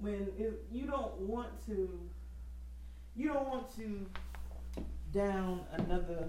when 0.00 0.28
it, 0.38 0.64
you 0.70 0.86
don't 0.86 1.14
want 1.18 1.48
to, 1.66 1.88
you 3.16 3.32
don't 3.32 3.48
want 3.48 3.74
to 3.76 4.06
down 5.12 5.60
another 5.72 6.28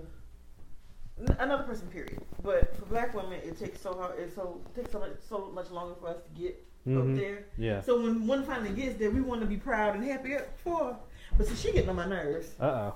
another 1.39 1.63
person. 1.63 1.87
Period. 1.87 2.21
But 2.43 2.75
for 2.77 2.85
black 2.85 3.13
women, 3.13 3.39
it 3.43 3.59
takes 3.59 3.81
so 3.81 3.93
hard. 3.93 4.19
It 4.19 4.33
so 4.35 4.61
takes 4.75 4.91
so 4.91 4.99
much 4.99 5.11
so 5.27 5.51
much 5.53 5.69
longer 5.71 5.95
for 5.99 6.07
us 6.09 6.17
to 6.23 6.41
get 6.41 6.63
Mhm. 6.87 7.11
up 7.13 7.19
there. 7.19 7.45
Yeah. 7.57 7.81
So 7.81 8.01
when 8.01 8.25
one 8.27 8.43
finally 8.45 8.69
gets 8.69 8.97
there, 8.97 9.11
we 9.11 9.19
want 9.21 9.41
to 9.41 9.47
be 9.47 9.57
proud 9.57 9.95
and 9.95 10.03
happy 10.05 10.35
for. 10.63 10.83
her. 10.85 10.97
But 11.37 11.47
see, 11.47 11.55
she 11.55 11.71
getting 11.73 11.89
on 11.89 11.95
my 11.97 12.05
nerves. 12.07 12.55
Uh 12.59 12.91
oh. 12.91 12.95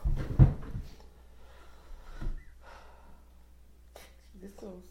This 4.41 4.51
close. 4.53 4.81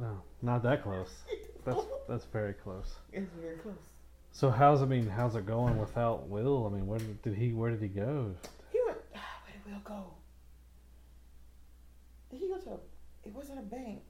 Oh, 0.00 0.20
not 0.42 0.62
that 0.62 0.82
close. 0.82 1.10
That's 1.64 1.80
that's 2.08 2.24
very 2.24 2.54
close. 2.54 2.94
It's 3.12 3.28
very 3.40 3.56
close. 3.58 3.74
So 4.32 4.50
how's 4.50 4.82
I 4.82 4.86
mean 4.86 5.06
how's 5.08 5.36
it 5.36 5.46
going 5.46 5.78
without 5.78 6.28
Will? 6.28 6.66
I 6.66 6.74
mean, 6.74 6.86
where 6.86 6.98
did, 6.98 7.20
did 7.22 7.34
he 7.34 7.52
where 7.52 7.70
did 7.70 7.82
he 7.82 7.88
go? 7.88 8.34
He 8.72 8.80
went. 8.86 8.98
ah, 9.14 9.18
Where 9.44 9.52
did 9.54 9.72
Will 9.72 9.80
go? 9.84 10.14
Did 12.30 12.40
he 12.40 12.48
go 12.48 12.58
to? 12.58 12.70
A, 12.70 12.74
it 13.24 13.34
wasn't 13.34 13.58
a 13.58 13.62
bank. 13.62 14.00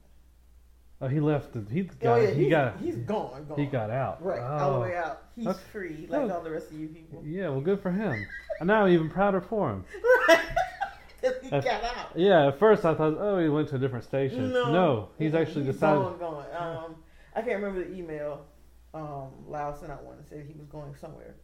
Oh, 1.01 1.07
he 1.07 1.19
left. 1.19 1.53
The, 1.53 1.65
he 1.73 1.81
got 1.83 2.19
oh 2.19 2.21
yeah, 2.21 2.29
he 2.31 2.43
he's, 2.43 2.49
got 2.51 2.79
he's 2.79 2.95
gone. 2.97 3.45
Gone. 3.49 3.59
he 3.59 3.65
got 3.65 3.89
out. 3.89 4.23
right 4.23 4.39
all 4.39 4.73
the 4.73 4.77
Oh. 4.77 4.81
way 4.81 4.95
out. 4.95 5.23
He's 5.35 5.47
Okay. 5.47 5.59
free 5.71 6.05
like 6.07 6.21
Oh. 6.21 6.29
all 6.35 6.41
the 6.43 6.51
rest 6.51 6.69
of 6.71 6.79
you 6.79 6.87
people. 6.87 7.23
Yeah, 7.25 7.49
well, 7.49 7.61
good 7.61 7.79
for 7.81 7.91
him. 7.91 8.23
And 8.59 8.67
now 8.67 8.85
I'm 8.85 8.93
even 8.93 9.09
prouder 9.09 9.41
for 9.41 9.71
him. 9.71 9.85
he 11.21 11.49
That's- 11.49 11.63
got 11.65 11.83
out. 11.83 12.11
Yeah, 12.15 12.49
at 12.49 12.59
first 12.59 12.85
I 12.85 12.93
thought, 12.93 13.15
oh, 13.19 13.39
he 13.39 13.49
went 13.49 13.69
to 13.69 13.75
a 13.77 13.79
different 13.79 14.03
station. 14.05 14.51
No, 14.53 15.09
he's 15.17 15.31
Mm-mm, 15.33 15.41
actually 15.41 15.65
he's 15.65 15.73
decided. 15.73 16.01
Gone, 16.03 16.19
gone. 16.19 16.45
Um, 16.55 16.95
I 17.35 17.41
can't 17.41 17.61
remember 17.63 17.83
the 17.83 17.95
email. 17.95 18.45
Um, 18.93 19.29
Lyle 19.47 19.75
sent 19.75 19.91
out 19.91 20.03
one 20.03 20.17
and 20.17 20.25
said 20.27 20.45
he 20.47 20.53
was 20.57 20.67
going 20.67 20.95
somewhere, 20.99 21.35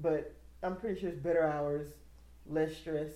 but 0.00 0.34
I'm 0.62 0.76
pretty 0.76 0.98
sure 1.00 1.10
it's 1.10 1.18
better 1.18 1.44
hours, 1.46 1.88
less 2.46 2.74
stress. 2.74 3.10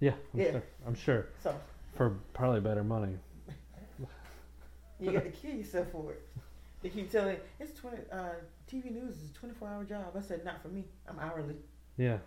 Yeah, 0.00 0.14
I'm 0.32 0.40
Yeah. 0.40 0.50
sure. 0.52 0.62
I'm 0.86 0.94
sure 0.94 1.26
So 1.42 1.54
for 1.94 2.16
probably 2.32 2.60
better 2.60 2.82
money. 2.82 3.18
you 5.00 5.12
got 5.12 5.24
to 5.24 5.30
kill 5.30 5.52
yourself 5.52 5.88
for 5.92 6.12
it. 6.12 6.26
They 6.82 6.88
keep 6.88 7.10
telling 7.10 7.36
it's 7.58 7.78
twenty. 7.78 7.98
Uh, 8.10 8.30
TV 8.70 8.90
news 8.90 9.16
is 9.16 9.30
a 9.30 9.34
24 9.34 9.68
hour 9.68 9.84
job. 9.84 10.14
I 10.16 10.20
said 10.22 10.44
not 10.44 10.62
for 10.62 10.68
me. 10.68 10.84
I'm 11.06 11.18
hourly. 11.18 11.56
Yeah. 11.98 12.18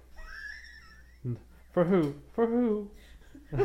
For 1.72 1.84
who? 1.86 2.14
For 2.34 2.46
who? 2.46 2.92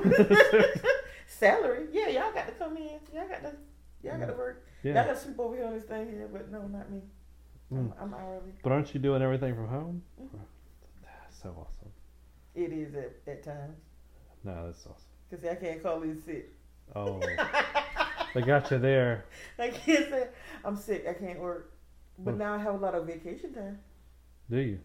Salary? 1.26 1.88
Yeah, 1.92 2.08
y'all 2.08 2.32
got 2.32 2.46
to 2.46 2.52
come 2.52 2.76
in. 2.76 3.00
Y'all 3.12 3.28
got 3.28 3.42
to. 3.42 3.52
Y'all 4.02 4.18
got 4.18 4.26
to 4.26 4.32
work. 4.34 4.66
Y'all 4.82 4.94
got 4.94 5.06
to 5.06 5.16
sleep 5.16 5.38
over 5.38 5.56
here 5.56 5.66
on 5.66 5.74
this 5.74 5.84
thing 5.84 6.08
here, 6.10 6.28
but 6.32 6.50
no, 6.50 6.62
not 6.68 6.90
me. 6.90 7.00
Mm. 7.72 7.78
I'm, 7.78 7.92
I'm 8.00 8.14
hourly. 8.14 8.52
But 8.62 8.72
aren't 8.72 8.94
you 8.94 9.00
doing 9.00 9.20
everything 9.22 9.54
from 9.54 9.68
home? 9.68 10.02
Mhm. 10.20 10.28
So 11.42 11.50
awesome. 11.50 11.90
It 12.54 12.72
is 12.72 12.94
at, 12.94 13.12
at 13.26 13.42
times. 13.44 13.76
No, 14.44 14.66
that's 14.66 14.80
awesome. 14.86 15.04
Because 15.30 15.44
I 15.46 15.54
can't 15.56 15.82
call 15.82 16.02
in 16.02 16.20
sick. 16.22 16.50
Oh, 16.96 17.20
they 18.34 18.40
got 18.42 18.70
you 18.70 18.78
there. 18.78 19.26
I 19.58 19.68
can't 19.68 20.08
say 20.08 20.28
I'm 20.64 20.76
sick. 20.76 21.06
I 21.08 21.12
can't 21.12 21.38
work. 21.40 21.72
But 22.18 22.32
Hmm. 22.32 22.38
now 22.38 22.54
I 22.54 22.58
have 22.58 22.74
a 22.74 22.78
lot 22.78 22.94
of 22.94 23.06
vacation 23.06 23.52
time, 23.52 23.78
Do 24.50 24.58
you? 24.58 24.80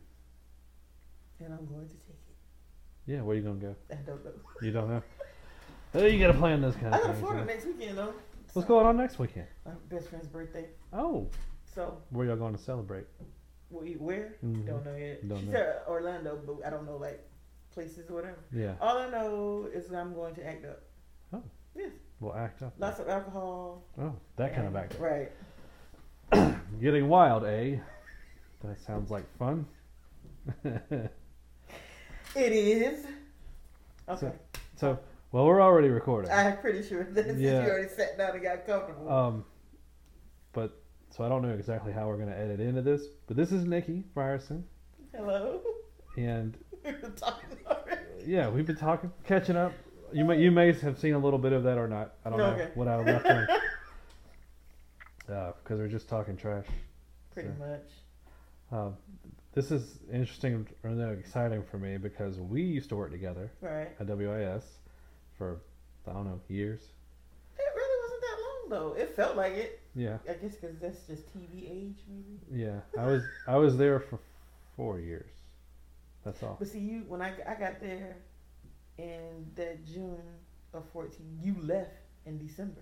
and 1.40 1.54
I'm 1.54 1.66
going 1.66 1.88
to 1.88 1.94
take 1.96 2.10
it. 2.10 3.12
Yeah. 3.12 3.22
Where 3.22 3.36
you 3.36 3.42
gonna 3.42 3.56
go? 3.56 3.76
I 3.92 3.96
don't 3.96 4.24
know. 4.24 4.32
You 4.62 4.72
don't 4.72 4.90
know. 4.90 5.04
Oh, 5.96 6.06
you 6.06 6.20
gotta 6.20 6.38
plan 6.38 6.62
this 6.62 6.76
kind 6.76 6.94
of 6.94 7.02
things. 7.02 7.06
I 7.06 7.08
of 7.08 7.08
got 7.08 7.16
thing. 7.16 7.24
Florida 7.26 7.46
next 7.46 7.66
weekend 7.66 7.98
though. 7.98 8.14
What's 8.54 8.68
going 8.68 8.86
on 8.86 8.98
next 8.98 9.18
weekend? 9.20 9.48
My 9.66 9.72
best 9.90 10.10
friend's 10.10 10.28
birthday. 10.28 10.68
Oh, 10.92 11.28
So 11.74 11.98
where 12.12 12.28
y'all 12.28 12.36
going 12.36 12.56
to 12.56 12.62
celebrate? 12.62 13.06
we 13.72 13.94
where? 13.94 14.36
Mhm. 14.46 14.68
Don't 14.68 14.86
know 14.86 14.96
yet. 14.96 15.28
Don't 15.28 15.40
she 15.40 15.46
know. 15.48 15.52
said 15.54 15.76
Orlando, 15.88 16.40
but 16.46 16.64
I 16.64 16.70
don't 16.70 16.86
know 16.86 16.98
like 16.98 17.28
places 17.74 18.08
or 18.12 18.14
whatever. 18.14 18.38
Yeah. 18.52 18.76
All 18.80 19.00
I 19.00 19.10
know 19.10 19.68
is 19.74 19.92
I'm 19.92 20.14
going 20.14 20.36
to 20.36 20.46
act 20.46 20.66
up. 20.66 20.84
Oh. 21.34 21.42
Yes. 21.76 21.92
We'll 22.20 22.36
act 22.36 22.62
up. 22.62 22.74
Lots 22.78 23.00
of 23.00 23.10
alcohol. 23.10 23.84
Oh, 24.00 24.14
that 24.36 24.54
kind 24.54 24.68
of 24.68 24.76
and- 24.76 24.84
act. 24.84 25.00
Right. 25.00 25.32
Getting 26.82 27.08
wild, 27.10 27.46
eh? 27.46 27.78
That 28.64 28.80
sounds 28.80 29.10
like 29.10 29.26
fun. 29.38 29.66
It 32.36 32.52
is. 32.52 33.06
Okay. 34.10 34.32
So, 34.76 34.98
well, 35.34 35.46
we're 35.46 35.62
already 35.62 35.90
recording. 35.90 36.32
I'm 36.32 36.58
pretty 36.60 36.88
sure 36.88 37.04
that 37.04 37.26
since 37.26 37.40
Yeah. 37.40 37.66
you 37.66 37.70
already 37.72 37.90
sat 37.90 38.18
down 38.18 38.36
and 38.36 38.42
got 38.44 38.66
comfortable. 38.66 39.10
Um, 39.12 39.46
but 40.54 40.80
so 41.10 41.24
I 41.24 41.30
don't 41.30 41.42
know 41.42 41.50
exactly 41.54 41.92
how 41.92 42.08
we're 42.08 42.18
gonna 42.18 42.36
edit 42.36 42.60
into 42.60 42.82
this, 42.82 43.08
but 43.28 43.36
this 43.36 43.52
is 43.52 43.66
Nikki 43.66 44.04
Ryerson, 44.16 44.64
Hello. 45.14 45.62
and 46.18 46.56
We've 46.86 47.02
been 47.02 47.14
talking 47.14 47.58
already. 47.68 48.02
yeah, 48.26 48.48
we've 48.50 48.66
been 48.68 48.76
talking, 48.76 49.12
catching 49.26 49.56
up. 49.56 49.74
You 50.12 50.24
may 50.26 50.40
you 50.40 50.52
may 50.52 50.72
have 50.72 51.00
seen 51.00 51.16
a 51.16 51.20
little 51.20 51.40
bit 51.40 51.52
of 51.54 51.64
that 51.64 51.78
or 51.80 51.88
not. 51.88 52.14
I 52.24 52.30
don't 52.30 52.38
know 52.40 52.68
what 52.76 52.88
I 52.88 52.98
left. 53.04 53.26
Uh, 55.30 55.54
because 55.64 55.80
we're 55.80 55.88
just 55.88 56.10
talking 56.10 56.36
trash. 56.36 56.66
Pretty 57.34 57.48
So, 57.58 57.66
much. 57.66 57.90
Um, 58.74 58.98
this 59.54 59.72
is 59.72 60.00
interesting 60.12 60.68
or 60.84 60.90
no, 60.90 61.12
exciting 61.12 61.64
for 61.64 61.78
me 61.78 61.96
because 61.98 62.42
we 62.42 62.62
used 62.62 62.90
to 62.90 62.98
work 62.98 63.10
together 63.12 63.50
Right. 63.62 63.88
at 64.02 64.06
WIS 64.08 64.66
for 65.44 66.10
I 66.10 66.14
don't 66.14 66.26
know 66.26 66.40
years. 66.50 66.82
It 67.58 67.62
really 67.76 68.02
wasn't 68.04 68.22
that 68.22 68.38
long 68.42 68.70
though. 68.96 69.02
It 69.02 69.16
felt 69.16 69.36
like 69.36 69.54
it. 69.54 69.80
Yeah, 69.96 70.18
I 70.30 70.34
guess 70.34 70.56
because 70.56 70.78
that's 70.80 71.06
just 71.08 71.24
TV 71.36 71.70
age, 71.70 71.98
maybe. 72.10 72.40
yeah. 72.64 72.80
I 72.98 73.06
was 73.06 73.24
I 73.48 73.56
was 73.58 73.78
there 73.78 74.00
for 74.00 74.20
four 74.76 75.00
years. 75.00 75.30
That's 76.26 76.42
all. 76.44 76.56
But 76.58 76.68
see, 76.68 76.80
you 76.80 77.04
when 77.08 77.22
I 77.22 77.34
I 77.48 77.56
got 77.56 77.80
there 77.80 78.16
in 78.98 79.46
that 79.56 79.86
June 79.86 80.18
of 80.74 80.84
fourteen, 80.92 81.40
you 81.42 81.56
left 81.62 81.92
in 82.26 82.38
December 82.46 82.82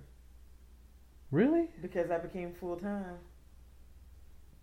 Really? 1.31 1.69
because 1.81 2.11
I 2.11 2.17
became 2.17 2.53
full 2.53 2.75
time. 2.77 3.17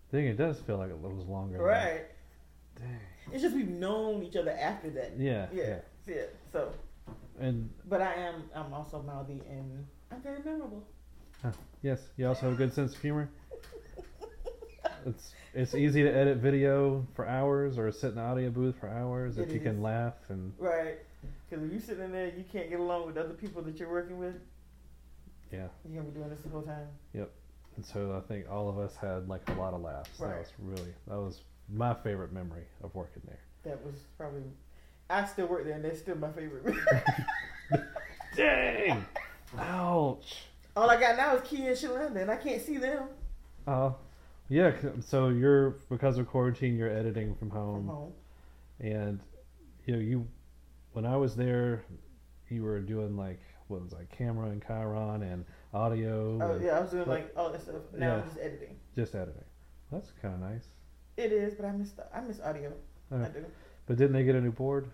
I 0.08 0.10
think 0.10 0.28
it 0.28 0.36
does 0.38 0.58
feel 0.60 0.78
like 0.78 0.90
it 0.90 0.98
was 0.98 1.26
longer. 1.26 1.58
Right. 1.58 2.02
Dang. 2.78 3.00
It's 3.32 3.42
just 3.42 3.54
we've 3.54 3.68
known 3.68 4.22
each 4.22 4.36
other 4.36 4.52
after 4.52 4.88
that. 4.90 5.12
Yeah, 5.18 5.46
Yeah. 5.52 5.64
yeah. 5.64 5.76
Yeah. 6.06 6.22
So, 6.52 6.72
And 7.40 7.70
but 7.88 8.00
I 8.02 8.14
am 8.14 8.44
I'm 8.54 8.72
also 8.74 9.02
mouthy 9.02 9.40
and 9.48 9.86
I'm 10.10 10.20
very 10.22 10.40
memorable. 10.44 10.82
yes, 11.82 12.00
you 12.16 12.26
also 12.26 12.42
have 12.42 12.52
a 12.54 12.56
good 12.56 12.74
sense 12.74 12.94
of 12.94 13.00
humor. 13.00 13.30
It's 15.06 15.32
it's 15.54 15.74
easy 15.74 16.02
to 16.02 16.10
edit 16.10 16.38
video 16.38 17.06
for 17.14 17.26
hours 17.26 17.78
or 17.78 17.90
sit 17.92 18.08
in 18.10 18.14
the 18.16 18.20
audio 18.20 18.50
booth 18.50 18.74
for 18.80 18.88
hours 18.88 19.38
if 19.38 19.48
It 19.48 19.54
you 19.54 19.60
can 19.60 19.80
laugh 19.80 20.14
and 20.28 20.52
Right. 20.58 20.98
Because 21.48 21.64
if 21.64 21.70
you're 21.72 21.80
sitting 21.80 22.04
in 22.04 22.12
there, 22.12 22.26
you 22.36 22.44
can't 22.52 22.68
get 22.68 22.80
along 22.80 23.06
with 23.06 23.16
other 23.16 23.32
people 23.34 23.62
that 23.62 23.78
you're 23.78 23.90
working 23.90 24.18
with. 24.18 24.34
yeah. 25.52 25.68
You're 25.84 26.02
gonna 26.02 26.12
be 26.12 26.18
doing 26.18 26.30
this 26.30 26.40
the 26.40 26.48
whole 26.50 26.62
time. 26.62 26.88
Yep. 27.14 27.30
And 27.76 27.86
so 27.86 28.20
I 28.22 28.26
think 28.26 28.50
all 28.50 28.68
of 28.68 28.78
us 28.78 28.96
had 28.96 29.28
like 29.28 29.48
a 29.48 29.52
lot 29.54 29.72
of 29.72 29.80
laughs. 29.82 30.10
Right. 30.18 30.30
That 30.30 30.38
was 30.40 30.52
really 30.58 30.94
that 31.06 31.16
was 31.16 31.42
my 31.72 31.94
favorite 31.94 32.32
memory 32.32 32.64
of 32.82 32.94
working 32.94 33.22
there. 33.24 33.40
That 33.64 33.84
was 33.84 33.94
probably. 34.16 34.42
I 35.10 35.24
still 35.24 35.46
work 35.46 35.64
there, 35.64 35.74
and 35.74 35.84
that's 35.84 36.00
still 36.00 36.16
my 36.16 36.30
favorite. 36.30 36.64
Dang! 38.36 39.04
Ouch! 39.58 40.44
All 40.76 40.88
I 40.90 41.00
got 41.00 41.16
now 41.16 41.34
is 41.34 41.42
Key 41.48 41.66
and 41.66 41.76
Shalanda, 41.76 42.16
and 42.22 42.30
I 42.30 42.36
can't 42.36 42.62
see 42.62 42.76
them 42.76 43.04
Uh, 43.66 43.90
yeah. 44.48 44.72
So 45.00 45.28
you're 45.30 45.70
because 45.90 46.18
of 46.18 46.28
quarantine, 46.28 46.76
you're 46.76 46.90
editing 46.90 47.34
from 47.34 47.50
home. 47.50 47.86
from 47.86 47.88
home. 47.88 48.12
and 48.80 49.20
you 49.86 49.94
know 49.94 50.00
you 50.00 50.26
when 50.92 51.04
i 51.06 51.16
was 51.16 51.34
there 51.34 51.82
you 52.50 52.62
were 52.62 52.78
doing 52.80 53.16
like 53.16 53.40
what 53.68 53.82
was 53.82 53.92
like 53.92 54.10
camera 54.10 54.48
and 54.50 54.62
chiron 54.64 55.22
and 55.22 55.44
audio 55.74 56.38
Oh 56.42 56.52
and 56.52 56.64
yeah, 56.64 56.78
I 56.78 56.80
was 56.80 56.90
doing 56.90 57.04
But- 57.04 57.10
like 57.10 57.32
all 57.36 57.50
that 57.50 57.62
stuff. 57.62 57.76
Now 57.96 58.12
I'm 58.14 58.18
Yeah. 58.20 58.24
just 58.26 58.38
editing. 58.38 58.76
just 58.94 59.14
editing 59.14 59.44
that's 59.90 60.12
kind 60.22 60.34
of 60.34 60.40
nice 60.40 60.66
It 61.16 61.32
is, 61.32 61.54
but 61.54 61.64
I 61.66 61.72
miss 61.72 61.90
the, 61.92 62.04
I 62.16 62.20
miss 62.20 62.40
audio. 62.40 62.72
I 63.10 63.14
Uh, 63.16 63.28
do. 63.28 63.44
But 63.88 63.96
didn't 63.96 64.12
they 64.12 64.22
get 64.24 64.36
a 64.36 64.40
new 64.40 64.52
board 64.52 64.88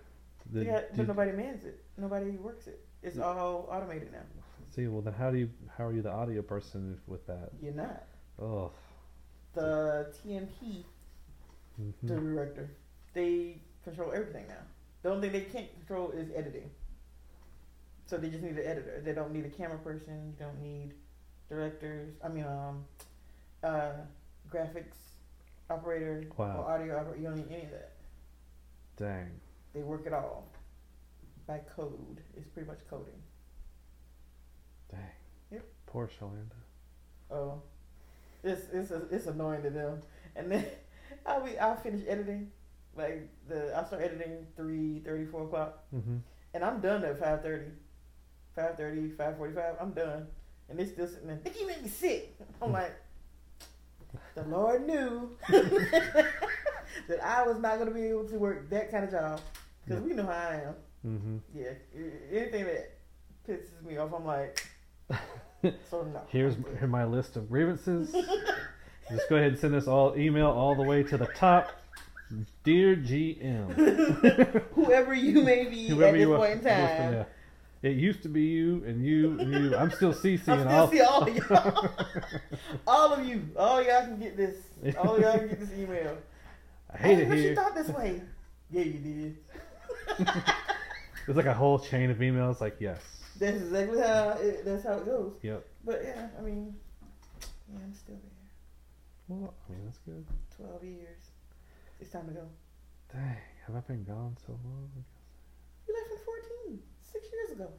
Did- 0.53 0.67
yeah, 0.67 0.73
but 0.91 0.97
did- 0.97 1.09
nobody 1.09 1.33
mans 1.33 1.65
it. 1.65 1.85
Nobody 1.99 2.31
works 2.33 2.67
it. 2.67 2.81
It's 3.03 3.19
all 3.19 3.69
automated 3.71 4.11
now. 4.13 4.21
see 4.75 4.87
well 4.87 5.03
then 5.03 5.13
how 5.13 5.31
do 5.31 5.37
you 5.39 5.51
how 5.77 5.85
are 5.85 5.93
you 5.93 6.01
the 6.03 6.11
audio 6.11 6.41
person 6.41 6.99
with 7.07 7.27
that 7.27 7.51
You're 7.61 7.75
not 7.75 8.05
oh 8.41 8.71
the 9.53 10.13
TNP 10.27 10.85
mhm. 11.81 11.93
director. 12.07 12.71
They 13.13 13.61
control 13.85 14.11
everything 14.13 14.47
now. 14.49 14.65
The 15.03 15.11
only 15.11 15.29
thing 15.29 15.33
they 15.41 15.47
can't 15.51 15.73
control 15.79 16.11
is 16.11 16.31
editing. 16.35 16.71
So 18.07 18.17
they 18.17 18.29
just 18.31 18.43
need 18.43 18.59
an 18.59 18.67
editor. 18.67 19.01
They 19.05 19.13
don't 19.13 19.33
need 19.33 19.45
a 19.45 19.51
camera 19.51 19.79
person. 19.79 20.35
You 20.39 20.45
don't 20.45 20.61
need 20.61 20.95
directors. 21.49 22.15
I 22.25 22.29
mean, 22.29 22.45
um, 22.45 22.85
uh, 23.63 23.93
graphics 24.51 24.97
operator 25.71 26.25
Wow. 26.37 26.63
or 26.63 26.71
audio 26.73 26.99
operator. 26.99 27.19
You 27.21 27.29
don't 27.29 27.37
need 27.37 27.53
any 27.53 27.65
of 27.65 27.71
that. 27.71 27.93
Dang 28.97 29.41
They 29.73 29.83
work 29.83 30.07
it 30.07 30.13
all 30.13 30.47
by 31.47 31.59
code. 31.77 32.21
It's 32.37 32.49
pretty 32.49 32.69
much 32.69 32.81
coding. 32.89 33.21
dang 34.91 35.01
Yep. 35.51 35.65
poor 35.87 36.09
shalanda 36.09 36.57
Oh, 37.31 37.63
it's 38.43 38.69
it's 38.73 38.91
it's 39.11 39.27
annoying 39.27 39.63
to 39.63 39.71
them. 39.71 40.03
And 40.37 40.51
then 40.53 40.65
I'll 41.27 41.43
be 41.45 41.59
I'll 41.59 41.77
finish 41.77 42.03
editing. 42.07 42.51
Like 42.97 43.29
the 43.49 43.75
I'll 43.75 43.87
start 43.87 44.03
editing 44.03 44.47
three 44.57 45.01
thirty, 45.05 45.25
four 45.27 45.45
o'clock. 45.45 45.83
hmm 45.91 46.19
And 46.55 46.63
I'm 46.65 46.81
done 46.81 47.03
at 47.05 47.19
5.30. 47.21 47.71
5.30, 48.57 49.17
5.45, 49.17 49.83
I'm 49.83 49.91
done. 49.93 50.29
And 50.69 50.79
they 50.79 50.87
still 50.87 51.09
sitting 51.09 51.27
there, 51.27 51.41
Nikki, 51.45 51.61
you 51.61 51.67
make 51.67 51.83
me 51.83 51.89
sick. 51.89 52.37
I'm 52.63 52.71
like, 52.71 52.95
the 54.37 54.45
Lord 54.45 54.87
knew 54.87 55.37
that 57.09 57.25
I 57.25 57.43
was 57.43 57.59
not 57.59 57.77
going 57.77 57.89
to 57.89 57.95
be 57.95 58.07
able 58.07 58.25
to 58.29 58.37
work 58.39 58.69
that 58.71 58.91
kind 58.91 59.05
of 59.05 59.11
job. 59.11 59.41
Because 59.85 60.03
Yeah. 60.03 60.09
we 60.09 60.15
know 60.15 60.25
how 60.27 60.33
I 60.33 60.63
am. 60.67 60.75
hmm 61.03 61.37
Yeah. 61.55 61.71
Anything 62.33 62.65
that 62.65 62.91
pisses 63.49 63.83
me 63.87 63.97
off, 63.99 64.13
I'm 64.15 64.25
like, 64.25 64.67
so 65.91 66.03
no. 66.05 66.21
Here's 66.29 66.57
here 66.79 66.87
my 66.89 67.05
list 67.05 67.37
of 67.37 67.49
grievances. 67.51 68.11
Just 69.11 69.29
go 69.29 69.37
ahead 69.37 69.49
and 69.53 69.59
send 69.59 69.75
us 69.75 69.87
all 69.87 70.17
email 70.17 70.47
all 70.49 70.75
the 70.75 70.83
way 70.83 71.03
to 71.03 71.19
the 71.19 71.27
top. 71.27 71.71
Dear 72.65 72.97
GM. 72.97 74.63
Whoever 74.75 75.15
you 75.15 75.43
may 75.43 75.67
be 75.67 75.91
at 75.91 76.13
this 76.15 76.27
point 76.27 76.53
in 76.53 76.59
time. 76.61 76.65
yeah. 77.13 77.25
It 77.83 77.97
used 77.99 78.23
to 78.23 78.31
be 78.31 78.41
you 78.45 78.83
and 78.87 79.05
you 79.05 79.39
and 79.39 79.51
you. 79.53 79.77
I'm 79.77 79.91
still 79.91 80.15
CC 80.15 80.49
I'm 80.49 80.61
and 80.61 80.63
still 80.63 80.71
all. 80.71 80.91
see 80.91 81.01
all 81.03 81.23
of 81.29 81.37
y'all. 81.37 81.91
all 82.87 83.13
of 83.13 83.27
you. 83.27 83.43
All 83.59 83.83
y'all 83.83 84.07
can 84.07 84.19
get 84.19 84.39
this. 84.39 84.57
All 84.97 85.21
y'all 85.21 85.39
can 85.39 85.49
get 85.49 85.61
this 85.61 85.71
email. 85.79 86.17
I 86.95 86.99
hate 86.99 87.19
oh, 87.19 87.21
it 87.23 87.29
but 87.29 87.39
here. 87.39 87.51
you 87.51 87.57
thought 87.57 87.75
this 87.75 87.89
way. 87.89 88.23
Yeah, 88.71 88.83
you 88.83 88.99
did. 88.99 89.37
There's 91.27 91.37
like 91.37 91.47
a 91.47 91.55
whole 91.55 91.79
chain 91.79 92.11
of 92.11 92.17
emails. 92.19 92.61
Like 92.61 92.77
yes, 92.81 92.99
That's 93.39 93.57
exactly 93.59 94.01
how 94.01 94.31
it, 94.41 94.65
that's 94.65 94.85
how 94.85 94.95
it 94.95 95.05
goes. 95.05 95.35
yep. 95.43 95.65
But 95.85 96.01
yeah, 96.03 96.29
I 96.37 96.43
mean, 96.43 96.75
yeah, 97.71 97.79
I'm 97.85 97.95
still 97.95 98.17
there. 98.17 98.49
Well, 99.29 99.55
I 99.69 99.73
mean 99.73 99.85
that's 99.85 99.99
good. 99.99 100.25
Twelve 100.57 100.83
years. 100.83 101.31
It's 102.01 102.11
time 102.11 102.27
to 102.29 102.33
go. 102.33 102.47
Dang, 103.13 103.37
have 103.67 103.77
I 103.77 103.81
been 103.81 104.03
gone 104.03 104.37
so 104.45 104.53
long? 104.65 104.91
You 105.87 105.95
left 105.95 106.11
in 106.11 106.19
fourteen. 106.25 106.83
Six 107.03 107.27
years 107.33 107.51
ago. 107.61 107.71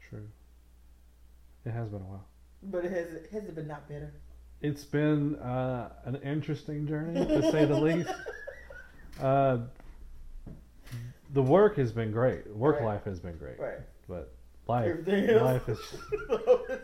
It's 0.00 0.08
true. 0.08 0.26
It 1.64 1.70
has 1.72 1.90
been 1.90 2.00
a 2.00 2.04
while. 2.04 2.26
But 2.62 2.86
it 2.86 2.92
has 2.92 3.12
it 3.12 3.28
has 3.30 3.44
it 3.44 3.54
been 3.54 3.68
not 3.68 3.88
better? 3.88 4.12
It's 4.60 4.84
been 4.84 5.36
uh, 5.36 5.90
an 6.04 6.16
interesting 6.16 6.86
journey, 6.86 7.24
to 7.26 7.50
say 7.50 7.64
the 7.64 7.78
least. 7.78 8.10
Uh, 9.20 9.58
the 11.32 11.42
work 11.42 11.76
has 11.76 11.90
been 11.90 12.12
great. 12.12 12.46
Work 12.54 12.76
Right. 12.76 12.84
life 12.84 13.04
has 13.04 13.18
been 13.18 13.36
great, 13.36 13.58
Right. 13.58 13.80
but 14.08 14.32
life, 14.68 14.96
life 15.08 15.68
is 15.68 15.80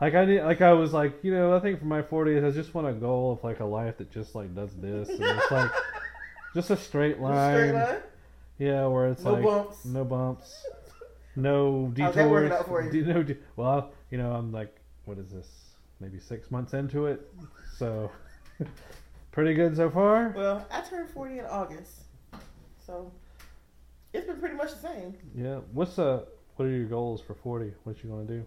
like 0.00 0.14
I 0.14 0.24
need, 0.24 0.40
like 0.42 0.60
I 0.60 0.72
was 0.72 0.92
like, 0.92 1.22
you 1.22 1.32
know, 1.32 1.54
I 1.54 1.60
think 1.60 1.78
for 1.78 1.84
my 1.84 2.02
40s, 2.02 2.44
I 2.44 2.50
just 2.50 2.74
want 2.74 2.88
a 2.88 2.92
goal 2.92 3.30
of 3.32 3.44
like 3.44 3.60
a 3.60 3.64
life 3.64 3.98
that 3.98 4.10
just 4.10 4.34
like 4.34 4.52
does 4.56 4.74
this, 4.74 5.08
and 5.08 5.20
it's 5.22 5.50
like 5.52 5.70
just 6.54 6.70
a 6.70 6.76
straight 6.76 7.20
line, 7.20 7.54
Straight 7.58 7.72
line. 7.72 7.96
yeah, 8.58 8.86
where 8.86 9.08
it's 9.08 9.22
No 9.22 9.34
like 9.34 9.44
bumps. 9.44 9.84
no 9.84 10.04
bumps, 10.04 10.66
no 11.36 11.92
How's 11.96 12.14
that 12.16 12.28
working 12.28 12.48
detours. 12.48 12.60
out 12.60 12.66
for 12.66 12.82
you? 12.82 12.90
d- 12.90 13.02
no, 13.12 13.22
de- 13.22 13.36
well, 13.54 13.92
you 14.10 14.18
know, 14.18 14.32
I'm 14.32 14.50
like, 14.50 14.74
what 15.04 15.16
is 15.18 15.30
this? 15.30 15.46
Maybe 16.04 16.20
six 16.20 16.50
months 16.50 16.74
into 16.74 17.06
it, 17.06 17.26
so 17.78 18.10
pretty 19.32 19.54
good 19.54 19.74
so 19.74 19.88
far. 19.88 20.34
Well, 20.36 20.66
I 20.70 20.82
turned 20.82 21.08
forty 21.08 21.38
in 21.38 21.46
August, 21.46 22.02
so 22.86 23.10
it's 24.12 24.26
been 24.26 24.36
pretty 24.36 24.54
much 24.54 24.72
the 24.72 24.88
same. 24.88 25.14
Yeah. 25.34 25.60
What's 25.72 25.98
uh? 25.98 26.26
What 26.56 26.66
are 26.66 26.70
your 26.70 26.84
goals 26.84 27.22
for 27.22 27.34
40? 27.34 27.72
What 27.84 28.04
you 28.04 28.10
gonna 28.10 28.24
do? 28.24 28.44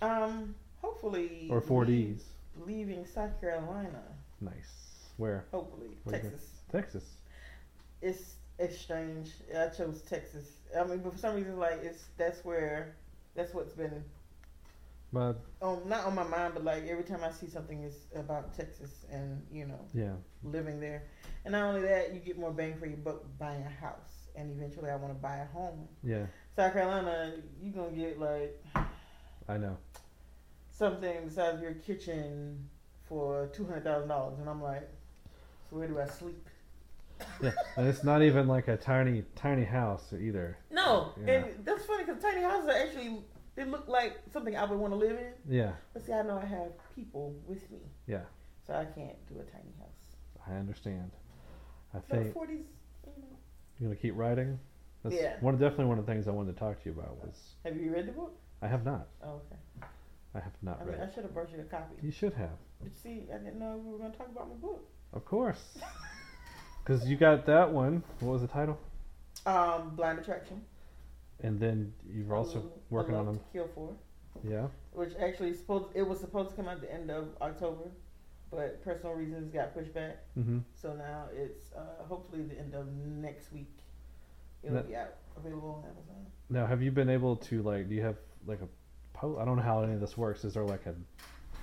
Um, 0.00 0.54
hopefully. 0.76 1.48
Or 1.50 1.60
4Ds? 1.60 2.20
Leaving 2.64 3.04
South 3.04 3.38
Carolina. 3.40 4.02
Nice. 4.40 5.08
Where? 5.16 5.44
Hopefully, 5.50 5.90
Where 6.04 6.20
Texas. 6.20 6.50
Texas. 6.70 7.04
It's 8.00 8.36
it's 8.60 8.78
strange. 8.78 9.32
I 9.58 9.66
chose 9.66 10.02
Texas. 10.02 10.52
I 10.78 10.84
mean, 10.84 10.98
but 11.00 11.14
for 11.14 11.18
some 11.18 11.34
reason, 11.34 11.58
like 11.58 11.80
it's 11.82 12.04
that's 12.16 12.44
where 12.44 12.94
that's 13.34 13.52
what's 13.52 13.72
been 13.72 14.04
But 15.12 15.36
not 15.86 16.06
on 16.06 16.14
my 16.14 16.24
mind, 16.24 16.54
but 16.54 16.64
like 16.64 16.86
every 16.88 17.04
time 17.04 17.20
I 17.22 17.30
see 17.30 17.48
something 17.48 17.82
is 17.82 18.06
about 18.14 18.54
Texas 18.54 19.04
and 19.12 19.42
you 19.52 19.66
know 19.66 19.80
yeah, 19.92 20.12
living 20.42 20.80
there, 20.80 21.04
and 21.44 21.52
not 21.52 21.64
only 21.64 21.82
that, 21.82 22.14
you 22.14 22.20
get 22.20 22.38
more 22.38 22.50
bang 22.52 22.76
for 22.78 22.86
your 22.86 22.96
buck 22.96 23.22
buying 23.38 23.62
a 23.62 23.68
house, 23.68 24.28
and 24.34 24.50
eventually 24.50 24.90
I 24.90 24.96
want 24.96 25.12
to 25.12 25.18
buy 25.20 25.36
a 25.36 25.46
home. 25.46 25.86
yeah, 26.02 26.26
South 26.56 26.72
Carolina, 26.72 27.34
you 27.60 27.70
are 27.70 27.84
gonna 27.84 27.96
get 27.96 28.18
like 28.18 28.64
I 29.48 29.58
know. 29.58 29.76
something 30.70 31.26
the 31.26 31.30
size 31.30 31.54
of 31.54 31.62
your 31.62 31.74
kitchen 31.74 32.68
for 33.06 33.50
two 33.52 33.64
hundred 33.66 33.84
thousand 33.84 34.08
dollars, 34.08 34.38
and 34.38 34.48
I'm 34.48 34.62
like, 34.62 34.88
so 35.68 35.76
where 35.76 35.88
do 35.88 36.00
I 36.00 36.06
sleep? 36.06 36.48
Yeah, 37.42 37.52
and 37.76 37.86
it's 37.86 38.02
not 38.02 38.22
even 38.22 38.48
like 38.48 38.68
a 38.68 38.76
tiny, 38.76 39.24
tiny 39.36 39.64
house 39.64 40.12
either. 40.18 40.56
No, 40.70 41.12
Yeah. 41.24 41.32
and 41.34 41.64
that's 41.64 41.84
funny 41.84 42.04
because 42.04 42.20
tiny 42.22 42.40
houses 42.42 42.68
are 42.70 42.72
actually 42.72 43.18
they 43.54 43.64
look 43.64 43.86
like 43.88 44.18
something 44.32 44.56
I 44.56 44.64
would 44.64 44.78
want 44.78 44.92
to 44.92 44.96
live 44.98 45.18
in. 45.18 45.32
Yeah, 45.48 45.72
But 45.92 46.04
see, 46.06 46.12
I 46.12 46.22
know 46.22 46.38
I 46.42 46.46
have 46.46 46.72
people 46.94 47.34
with 47.46 47.70
me, 47.70 47.80
yeah, 48.06 48.22
so 48.66 48.74
I 48.74 48.84
can't 48.84 49.16
do 49.28 49.34
a 49.40 49.44
tiny 49.44 49.72
house. 49.78 50.46
I 50.48 50.54
understand. 50.54 51.10
I 51.94 51.98
think 52.00 52.32
forties, 52.32 52.64
you 53.06 53.12
know. 53.22 53.36
you're 53.78 53.90
gonna 53.90 54.00
keep 54.00 54.16
writing. 54.16 54.58
That's 55.02 55.14
Yeah. 55.16 55.36
one 55.40 55.54
definitely 55.58 55.86
one 55.86 55.98
of 55.98 56.06
the 56.06 56.12
things 56.12 56.28
I 56.28 56.30
wanted 56.30 56.54
to 56.54 56.58
talk 56.58 56.80
to 56.82 56.88
you 56.88 56.92
about 56.98 57.16
was 57.24 57.54
Have 57.64 57.76
you 57.76 57.92
read 57.92 58.06
the 58.06 58.12
book? 58.12 58.34
I 58.62 58.68
have 58.68 58.84
not. 58.84 59.08
Oh, 59.22 59.40
okay. 59.46 59.56
I 60.34 60.38
have 60.40 60.52
not 60.62 60.80
I 60.80 60.84
mean, 60.84 60.92
read. 60.98 61.08
I 61.08 61.12
should 61.12 61.24
have 61.24 61.34
brought 61.34 61.50
you 61.52 61.60
a 61.60 61.64
copy. 61.64 61.96
You 62.00 62.10
should 62.10 62.32
have, 62.34 62.56
But 62.80 62.96
see, 62.96 63.26
I 63.34 63.36
didn't 63.38 63.58
know 63.58 63.76
we 63.84 63.92
were 63.92 63.98
going 63.98 64.12
to 64.12 64.16
talk 64.16 64.28
about 64.28 64.48
my 64.48 64.54
book. 64.54 64.88
of 65.12 65.24
course, 65.26 65.76
because 66.82 67.06
you 67.06 67.16
got 67.16 67.44
that 67.46 67.70
one. 67.70 68.02
What 68.20 68.32
was 68.32 68.40
the 68.42 68.48
title? 68.48 68.78
Um, 69.44 69.94
Blind 69.96 70.18
Attraction. 70.20 70.62
And 71.42 71.58
then 71.58 71.92
you're 72.08 72.34
also 72.34 72.70
working 72.90 73.14
on 73.14 73.26
them. 73.26 73.40
Kill 73.52 73.68
for, 73.74 73.92
Yeah. 74.44 74.68
which 74.92 75.12
actually 75.20 75.54
supposed 75.54 75.86
it 75.94 76.02
was 76.02 76.20
supposed 76.20 76.50
to 76.50 76.56
come 76.56 76.68
out 76.68 76.80
the 76.80 76.92
end 76.92 77.10
of 77.10 77.28
October, 77.40 77.90
but 78.50 78.82
personal 78.84 79.14
reasons 79.14 79.52
got 79.52 79.74
pushed 79.74 79.92
back. 79.92 80.18
Mm-hmm. 80.38 80.58
So 80.74 80.94
now 80.94 81.24
it's 81.34 81.72
uh, 81.72 82.04
hopefully 82.04 82.42
the 82.44 82.58
end 82.58 82.74
of 82.74 82.86
next 82.94 83.52
week. 83.52 83.72
It'll 84.62 84.82
be 84.82 84.94
out 84.94 85.14
available 85.36 85.82
on 85.84 85.90
Amazon. 85.90 86.26
Now, 86.48 86.66
have 86.66 86.82
you 86.82 86.92
been 86.92 87.08
able 87.10 87.34
to 87.36 87.62
like? 87.62 87.88
Do 87.88 87.94
you 87.96 88.02
have 88.02 88.16
like 88.46 88.60
a 88.60 88.68
I 89.24 89.44
don't 89.44 89.56
know 89.56 89.62
how 89.62 89.82
any 89.82 89.94
of 89.94 90.00
this 90.00 90.16
works. 90.16 90.44
Is 90.44 90.54
there 90.54 90.64
like 90.64 90.86
a 90.86 90.94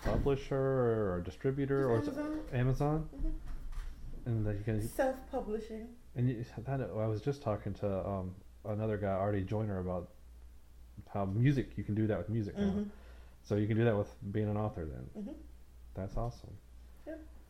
publisher 0.04 0.56
or 0.56 1.18
a 1.18 1.24
distributor 1.24 1.90
or 1.90 2.00
is 2.00 2.08
Amazon, 2.08 2.40
Amazon? 2.54 3.10
Mhm. 3.16 3.32
And 4.26 4.46
that 4.46 4.58
you 4.58 4.64
can. 4.64 4.82
self-publishing. 4.82 5.88
And 6.16 6.30
you, 6.30 6.46
that, 6.66 6.82
I 6.82 7.08
was 7.08 7.22
just 7.22 7.42
talking 7.42 7.74
to 7.76 8.08
um, 8.08 8.36
another 8.66 8.98
guy, 8.98 9.08
Artie 9.10 9.44
Joyner, 9.44 9.80
about 9.80 10.10
how 11.14 11.26
music 11.26 11.78
you 11.78 11.84
can 11.84 11.96
do 11.96 12.08
that 12.08 12.18
with 12.18 12.30
music 12.30 12.60
now. 12.60 12.76
hmm 12.76 12.90
So 13.44 13.56
you 13.56 13.68
can 13.68 13.78
do 13.78 13.86
that 13.86 13.98
with 13.98 14.14
being 14.32 14.50
an 14.50 14.58
author. 14.58 14.86
Then 14.86 15.10
hmm 15.16 15.34
that's 15.94 16.18
awesome. 16.18 16.56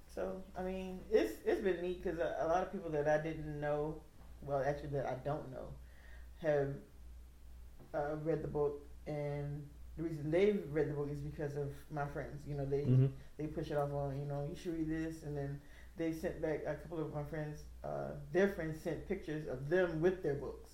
So 0.08 0.44
I 0.58 0.64
mean, 0.64 1.00
it's 1.12 1.34
it's 1.46 1.62
been 1.62 1.82
neat 1.82 2.04
because 2.04 2.20
a, 2.20 2.36
a 2.40 2.48
lot 2.48 2.64
of 2.64 2.72
people 2.72 2.90
that 2.92 3.08
I 3.08 3.18
didn't 3.22 3.60
know, 3.60 3.96
well, 4.42 4.62
actually 4.66 4.90
that 4.90 5.06
I 5.06 5.16
don't 5.24 5.52
know, 5.52 5.68
have 6.42 6.76
uh, 7.94 8.16
read 8.24 8.42
the 8.42 8.48
book, 8.48 8.82
and 9.08 9.66
the 9.98 10.04
reason 10.04 10.32
they've 10.32 10.62
read 10.72 10.90
the 10.90 10.94
book 10.94 11.10
is 11.12 11.20
because 11.20 11.56
of 11.56 11.70
my 11.92 12.06
friends. 12.06 12.42
You 12.48 12.56
know, 12.56 12.66
they 12.66 12.88
hmm 12.88 13.08
they 13.38 13.48
push 13.48 13.72
it 13.72 13.78
off 13.78 13.92
on 13.94 14.18
you 14.20 14.26
know 14.26 14.46
you 14.50 14.56
should 14.56 14.74
read 14.74 14.90
this, 14.90 15.24
and 15.24 15.38
then 15.38 15.60
they 15.98 16.12
sent 16.12 16.42
back 16.42 16.64
a 16.66 16.76
couple 16.76 17.00
of 17.00 17.14
my 17.14 17.24
friends. 17.24 17.64
Uh, 17.84 18.12
their 18.32 18.48
friends 18.50 18.80
sent 18.82 19.08
pictures 19.08 19.48
of 19.48 19.70
them 19.70 20.02
with 20.02 20.24
their 20.24 20.36
books, 20.36 20.69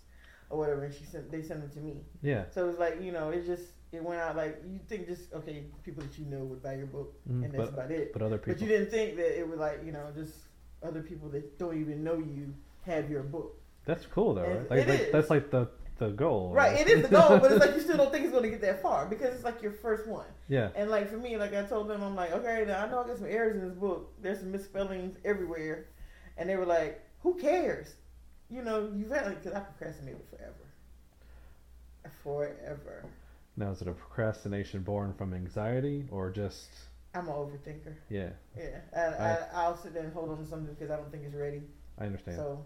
or 0.55 0.59
whatever, 0.59 0.83
and 0.85 0.93
she 0.93 1.03
sent 1.05 1.31
they 1.31 1.41
sent 1.41 1.61
them 1.61 1.69
to 1.71 1.79
me. 1.79 2.01
Yeah. 2.21 2.43
So 2.51 2.65
it 2.65 2.67
was 2.67 2.79
like 2.79 3.01
you 3.01 3.11
know 3.11 3.29
it 3.29 3.45
just 3.45 3.63
it 3.91 4.03
went 4.03 4.19
out 4.21 4.35
like 4.35 4.61
you 4.69 4.79
think 4.89 5.07
just 5.07 5.31
okay 5.33 5.63
people 5.83 6.03
that 6.03 6.17
you 6.17 6.25
know 6.25 6.43
would 6.45 6.61
buy 6.63 6.75
your 6.75 6.87
book, 6.87 7.13
Mhm, 7.29 7.43
and 7.45 7.53
that's 7.53 7.69
but 7.71 7.73
about 7.73 7.91
it. 7.91 8.13
but 8.13 8.21
other 8.21 8.37
people. 8.37 8.53
But 8.53 8.61
you 8.61 8.67
didn't 8.67 8.89
think 8.91 9.15
that 9.17 9.37
it 9.39 9.47
was 9.47 9.59
like 9.59 9.81
you 9.85 9.91
know 9.91 10.07
just 10.15 10.33
other 10.83 11.01
people 11.01 11.29
that 11.29 11.57
don't 11.59 11.79
even 11.79 12.03
know 12.03 12.15
you 12.17 12.53
have 12.83 13.09
your 13.09 13.23
book. 13.23 13.57
That's 13.85 14.05
cool 14.05 14.33
though, 14.35 14.41
right? 14.43 14.69
Like, 14.69 14.87
like 14.87 14.99
is. 14.99 15.11
that's 15.11 15.29
like 15.29 15.51
the 15.51 15.69
the 15.97 16.09
goal. 16.09 16.51
Right, 16.51 16.77
it 16.77 16.89
is 16.89 17.03
the 17.03 17.07
goal, 17.07 17.39
but 17.39 17.51
it's 17.53 17.63
like 17.65 17.73
you 17.75 17.79
still 17.81 17.95
don't 17.97 18.11
think 18.13 18.25
it's 18.25 18.31
going 18.33 18.43
to 18.43 18.49
get 18.49 18.59
that 18.61 18.81
far 18.81 19.05
because 19.05 19.33
it's 19.33 19.45
like 19.45 19.61
your 19.61 19.71
first 19.71 20.07
one. 20.07 20.25
yeah. 20.49 20.69
And 20.75 20.91
like 20.91 21.09
for 21.09 21.15
me, 21.17 21.37
like 21.37 21.53
I 21.53 21.63
told 21.63 21.87
them, 21.87 22.03
I'm 22.03 22.15
like, 22.17 22.33
okay, 22.33 22.65
now 22.67 22.83
I 22.83 22.89
know 22.89 22.99
I 23.01 23.07
got 23.07 23.17
some 23.17 23.27
errors 23.27 23.55
in 23.55 23.61
this 23.69 23.77
book. 23.77 24.11
There's 24.21 24.39
some 24.39 24.51
misspellings 24.51 25.15
everywhere, 25.23 25.85
and 26.37 26.49
they 26.49 26.57
were 26.57 26.65
like, 26.65 27.01
who 27.23 27.35
cares? 27.35 27.93
You 28.55 28.63
know, 28.63 28.89
you've 28.95 29.11
had 29.11 29.25
like 29.25 29.43
because 29.43 29.57
I 29.57 29.59
procrastinated 29.59 30.21
forever, 30.29 30.53
forever. 32.23 33.03
Now 33.57 33.71
is 33.71 33.81
it 33.81 33.87
a 33.89 33.91
procrastination 33.91 34.81
born 34.81 35.13
from 35.13 35.33
anxiety 35.33 36.05
or 36.09 36.29
just 36.29 36.67
I'm 37.13 37.27
an 37.27 37.33
overthinker. 37.33 37.93
yeah? 38.09 38.29
Yeah, 38.57 38.79
I, 38.95 38.99
I, 38.99 39.37
I'll 39.53 39.75
sit 39.77 39.93
there 39.93 40.03
and 40.03 40.13
hold 40.13 40.29
on 40.29 40.37
to 40.37 40.45
something 40.45 40.73
because 40.73 40.89
I 40.89 40.95
don't 40.95 41.11
think 41.11 41.23
it's 41.25 41.35
ready. 41.35 41.63
I 41.99 42.05
understand. 42.05 42.37
So 42.37 42.63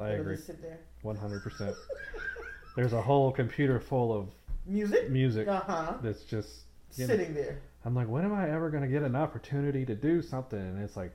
I 0.00 0.10
agree. 0.10 0.36
Just 0.36 0.46
sit 0.46 0.62
there. 0.62 0.78
One 1.02 1.16
hundred 1.16 1.42
percent. 1.42 1.76
There's 2.76 2.94
a 2.94 3.02
whole 3.02 3.30
computer 3.30 3.78
full 3.78 4.12
of 4.18 4.28
Music. 4.66 5.10
music 5.10 5.46
Uh 5.48 5.60
huh. 5.60 5.94
that's 6.02 6.22
just 6.24 6.48
you 6.96 7.06
know, 7.06 7.14
Sitting 7.14 7.34
there. 7.34 7.58
I'm 7.84 7.94
like, 7.94 8.08
when 8.08 8.24
am 8.24 8.32
I 8.34 8.50
ever 8.50 8.70
gonna 8.70 8.88
get 8.88 9.02
an 9.02 9.14
opportunity 9.14 9.84
to 9.84 9.94
do 9.94 10.22
something? 10.22 10.58
And 10.58 10.82
it's 10.82 10.96
like, 10.96 11.12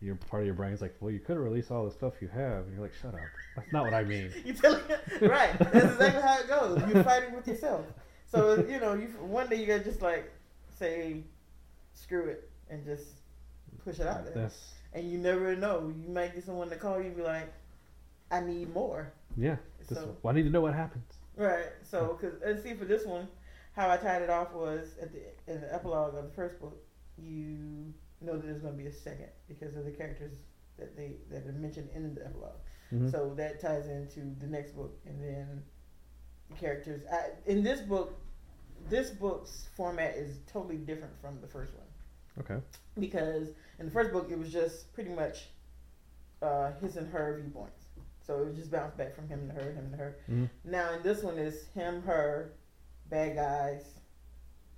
your 0.00 0.14
part 0.16 0.42
of 0.42 0.46
your 0.46 0.54
brain's 0.54 0.80
like, 0.80 0.94
well, 1.00 1.10
you 1.10 1.18
could 1.18 1.36
release 1.36 1.70
all 1.70 1.84
the 1.84 1.90
stuff 1.90 2.14
you 2.20 2.28
have. 2.28 2.64
And 2.66 2.72
you're 2.74 2.82
like, 2.82 2.94
shut 2.94 3.14
up. 3.14 3.20
That's 3.56 3.72
not 3.72 3.84
what 3.84 3.94
I 3.94 4.04
mean. 4.04 4.30
You 4.44 4.52
telling 4.52 4.82
right? 5.22 5.58
That's 5.58 5.92
exactly 5.92 6.22
how 6.22 6.38
it 6.38 6.48
goes. 6.48 6.82
You're 6.94 7.04
fighting 7.12 7.34
with 7.34 7.46
yourself. 7.48 7.84
So 8.30 8.64
you 8.68 8.78
know, 8.80 8.94
you 8.94 9.06
one 9.20 9.48
day 9.48 9.56
you 9.56 9.66
gotta 9.66 9.84
just 9.84 10.02
like 10.02 10.30
say, 10.78 11.22
screw 11.94 12.26
it, 12.26 12.48
and 12.70 12.84
just 12.84 13.04
push 13.84 13.98
it 13.98 14.06
out 14.06 14.24
there. 14.24 14.34
That's 14.34 14.74
And 14.92 15.10
you 15.10 15.18
never 15.18 15.56
know. 15.56 15.92
You 16.02 16.08
might 16.10 16.34
get 16.34 16.44
someone 16.44 16.68
to 16.70 16.76
call 16.76 16.98
you 17.00 17.06
and 17.06 17.16
be 17.16 17.22
like, 17.22 17.52
I 18.30 18.40
need 18.40 18.72
more. 18.72 19.12
yeah. 19.36 19.56
This, 19.88 19.98
So 19.98 20.16
well, 20.22 20.32
I 20.32 20.36
need 20.36 20.44
to 20.44 20.50
know 20.50 20.60
what 20.60 20.74
happens. 20.74 21.04
right. 21.36 21.66
So 21.82 22.16
because 22.20 22.40
and 22.42 22.58
uh, 22.58 22.62
see 22.62 22.74
for 22.74 22.84
this 22.84 23.04
one, 23.06 23.26
how 23.72 23.90
I 23.90 23.96
tied 23.96 24.22
it 24.22 24.30
off 24.30 24.52
was 24.52 24.94
at 25.02 25.10
the 25.12 25.20
in 25.52 25.60
the 25.62 25.74
epilogue 25.74 26.14
of 26.14 26.24
the 26.24 26.30
first 26.32 26.60
book, 26.60 26.76
you 27.16 27.92
know 28.20 28.36
that 28.36 28.44
there's 28.46 28.60
gonna 28.62 28.76
be 28.76 28.86
a 28.86 28.92
second 28.92 29.28
because 29.48 29.76
of 29.76 29.84
the 29.84 29.90
characters 29.90 30.32
that 30.78 30.96
they 30.96 31.16
that 31.30 31.46
are 31.46 31.52
mentioned 31.52 31.88
in 31.94 32.14
the 32.14 32.24
epilogue. 32.26 32.56
Mhm. 32.92 33.10
So 33.10 33.34
that 33.34 33.60
ties 33.60 33.88
into 33.88 34.20
the 34.40 34.46
next 34.46 34.72
book, 34.72 34.98
and 35.06 35.22
then 35.22 35.62
the 36.50 36.56
characters. 36.56 37.02
I, 37.12 37.30
in 37.46 37.62
this 37.62 37.80
book, 37.80 38.18
this 38.88 39.10
book's 39.10 39.68
format 39.76 40.14
is 40.16 40.38
totally 40.46 40.78
different 40.78 41.18
from 41.20 41.40
the 41.40 41.46
first 41.48 41.72
one 41.74 41.86
okay. 42.40 42.64
because 42.98 43.48
in 43.78 43.86
the 43.86 43.90
first 43.92 44.12
book 44.12 44.28
it 44.30 44.38
was 44.38 44.50
just 44.52 44.92
pretty 44.94 45.10
much 45.10 45.48
uh, 46.40 46.72
his 46.80 46.96
and 46.96 47.08
her 47.12 47.38
viewpoints. 47.42 47.84
So 48.22 48.42
it 48.42 48.46
was 48.46 48.56
just 48.56 48.70
bounced 48.70 48.96
back 48.96 49.14
from 49.14 49.26
him 49.28 49.48
to 49.48 49.54
her, 49.54 49.72
him 49.72 49.90
to 49.90 49.96
her. 49.96 50.16
Mhm. 50.28 50.48
Now 50.64 50.92
in 50.94 51.02
this 51.02 51.22
one 51.22 51.38
is 51.38 51.64
him, 51.74 52.02
her, 52.02 52.52
bad 53.10 53.34
guys, 53.34 53.94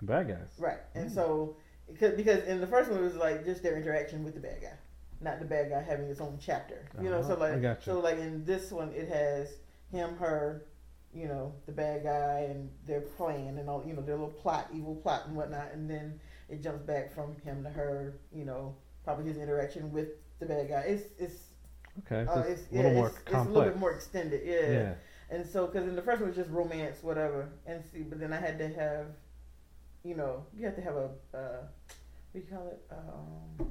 Bad 0.03 0.29
guys. 0.29 0.49
right? 0.59 0.79
And 0.95 1.11
Mm. 1.11 1.15
so 1.15 1.57
because 1.93 2.15
because 2.15 2.45
in 2.45 2.61
the 2.61 2.67
first 2.67 2.91
one 2.91 3.01
it 3.01 3.03
was 3.03 3.17
like 3.17 3.45
just 3.45 3.63
their 3.63 3.77
interaction 3.77 4.25
with 4.25 4.35
the 4.35 4.41
bad 4.41 4.61
guy, 4.63 4.77
not 5.21 5.39
the 5.39 5.45
bad 5.45 5.71
guy 5.71 5.83
having 5.83 6.07
its 6.07 6.21
own 6.21 6.39
chapter. 6.41 6.87
You 7.01 7.11
know, 7.11 7.23
so 7.23 7.35
Uh-huh. 7.35 7.57
Like 7.59 7.83
so 7.83 8.01
like 8.01 8.19
in 8.19 8.45
this 8.45 8.71
one 8.71 8.93
it 8.93 9.09
has 9.09 9.59
him, 9.91 10.17
her, 10.17 10.67
you 11.13 11.27
know, 11.29 11.55
the 11.67 11.73
bad 11.73 12.05
guy 12.05 12.47
and 12.51 12.71
their 12.87 13.01
plan 13.01 13.59
and 13.59 13.69
all 13.69 13.83
you 13.87 13.95
know, 13.95 14.03
their 14.03 14.17
little 14.17 14.31
plot, 14.31 14.69
evil 14.73 14.95
plot 14.97 15.27
and 15.27 15.37
whatnot, 15.37 15.73
and 15.73 15.91
then 15.91 16.21
it 16.49 16.63
jumps 16.63 16.83
back 16.83 17.15
from 17.15 17.37
him 17.43 17.63
to 17.65 17.71
her, 17.71 18.19
you 18.33 18.45
know, 18.45 18.75
probably 19.05 19.25
his 19.25 19.37
interaction 19.37 19.93
with 19.93 20.09
the 20.39 20.47
bad 20.47 20.69
guy. 20.69 20.81
It's 20.81 21.05
it's 21.19 21.51
Okay. 22.07 22.25
Uh, 22.31 22.41
it's, 22.41 22.63
it's 22.63 22.73
a 22.73 22.75
little 22.77 22.91
yeah, 22.93 22.97
more 22.97 23.09
it's, 23.09 23.19
it's 23.19 23.35
a 23.35 23.43
little 23.43 23.65
bit 23.65 23.79
more 23.79 23.93
extended, 23.93 24.43
yeah. 24.45 24.71
yeah. 24.71 24.95
And 25.31 25.47
so, 25.47 25.67
because 25.67 25.87
in 25.89 25.95
the 25.97 26.03
first 26.03 26.21
one 26.21 26.31
it 26.31 26.37
was 26.37 26.45
just 26.45 26.51
romance, 26.51 27.03
whatever, 27.03 27.51
and 27.67 27.85
see, 27.93 28.03
but 28.03 28.19
then 28.19 28.33
I 28.33 28.41
had 28.41 28.59
to 28.59 28.69
have, 28.69 29.07
you 30.05 30.15
know, 30.15 30.45
you 30.57 30.65
have 30.65 30.77
to 30.77 30.83
have 30.83 30.95
a, 30.95 31.11
uh, 31.35 31.63
what 32.33 32.35
do 32.35 32.39
you 32.39 32.47
call 32.51 32.67
it? 32.69 32.81
Um, 32.91 33.71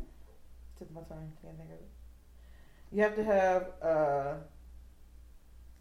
tip 0.78 0.90
of 0.90 0.96
my 0.96 1.02
tongue, 1.02 1.32
can't 1.42 1.58
think 1.58 1.70
of 1.70 1.76
it. 1.76 1.88
You 2.92 3.04
have 3.04 3.16
to 3.16 3.24
have, 3.24 3.68
uh, 3.82 4.34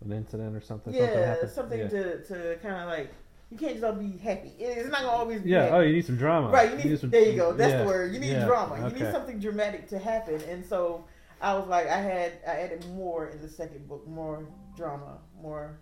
An 0.05 0.12
incident 0.12 0.57
or 0.57 0.61
something. 0.61 0.93
something 0.93 1.09
yeah, 1.09 1.26
happens. 1.26 1.52
something 1.52 1.78
yeah. 1.81 1.88
to, 1.88 2.25
to 2.25 2.59
kind 2.62 2.76
of 2.76 2.88
like, 2.88 3.12
you 3.50 3.57
can't 3.57 3.73
just 3.73 3.85
all 3.85 3.93
be 3.95 4.19
happy. 4.19 4.52
It's 4.59 4.90
not 4.90 5.00
gonna 5.00 5.12
always 5.12 5.40
be 5.40 5.50
Yeah. 5.50 5.64
happy. 5.64 5.75
Oh, 5.75 5.81
you 5.81 5.93
need 5.95 6.05
some 6.05 6.19
drama. 6.19 6.50
Right, 6.50 6.71
you 6.71 6.90
need, 6.90 7.00
some, 7.00 7.11
there 7.11 7.23
you 7.23 7.37
go. 7.37 7.52
That's 7.52 7.73
yeah, 7.73 7.78
the 7.78 7.87
word. 7.87 8.12
You 8.12 8.21
need 8.21 8.33
yeah, 8.33 8.45
drama. 8.45 8.78
You 8.78 8.85
okay. 8.87 9.05
need 9.05 9.12
something 9.12 9.38
dramatic 9.38 9.88
to 9.88 9.99
happen. 9.99 10.40
And 10.50 10.64
so 10.64 11.05
I 11.40 11.55
was 11.55 11.67
like, 11.67 11.88
I 11.88 11.97
had, 11.97 12.33
I 12.47 12.50
added 12.50 12.85
more 12.90 13.28
in 13.28 13.40
the 13.40 13.49
second 13.49 13.88
book, 13.88 14.07
more 14.07 14.47
drama, 14.76 15.19
more, 15.40 15.78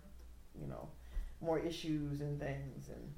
you 0.59 0.67
know, 0.67 0.87
more 1.41 1.59
issues 1.59 2.21
and 2.21 2.39
things 2.39 2.89
and 2.89 3.13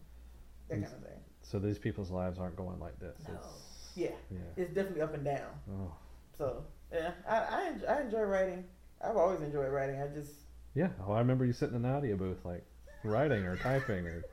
that 0.67 0.89
kind 0.89 1.03
of 1.03 1.07
thing. 1.07 1.18
So 1.49 1.57
these 1.57 1.79
people's 1.79 2.11
lives 2.11 2.37
aren't 2.37 2.55
going 2.55 2.79
like 2.79 2.99
this. 2.99 3.17
No. 3.27 3.33
It's, 3.33 3.47
Yeah, 3.95 4.09
yeah. 4.29 4.37
it's 4.55 4.71
definitely 4.71 5.01
up 5.01 5.15
and 5.15 5.25
down. 5.25 5.49
Oh. 5.71 5.91
So 6.37 6.63
yeah, 6.93 7.11
I 7.27 7.37
I, 7.37 7.67
enjoy, 7.69 7.87
I 7.87 8.01
enjoy 8.01 8.21
writing. 8.21 8.63
I've 9.03 9.17
always 9.17 9.41
enjoyed 9.41 9.71
writing. 9.71 9.99
I 9.99 10.07
just 10.09 10.31
Yeah. 10.75 10.89
Well, 10.99 11.17
I 11.17 11.19
remember 11.19 11.45
you 11.45 11.53
sitting 11.53 11.75
in 11.75 11.81
the 11.81 11.89
audio 11.89 12.15
booth, 12.15 12.45
like 12.45 12.63
writing 13.03 13.45
or 13.45 13.57
typing, 13.57 14.05
or. 14.05 14.23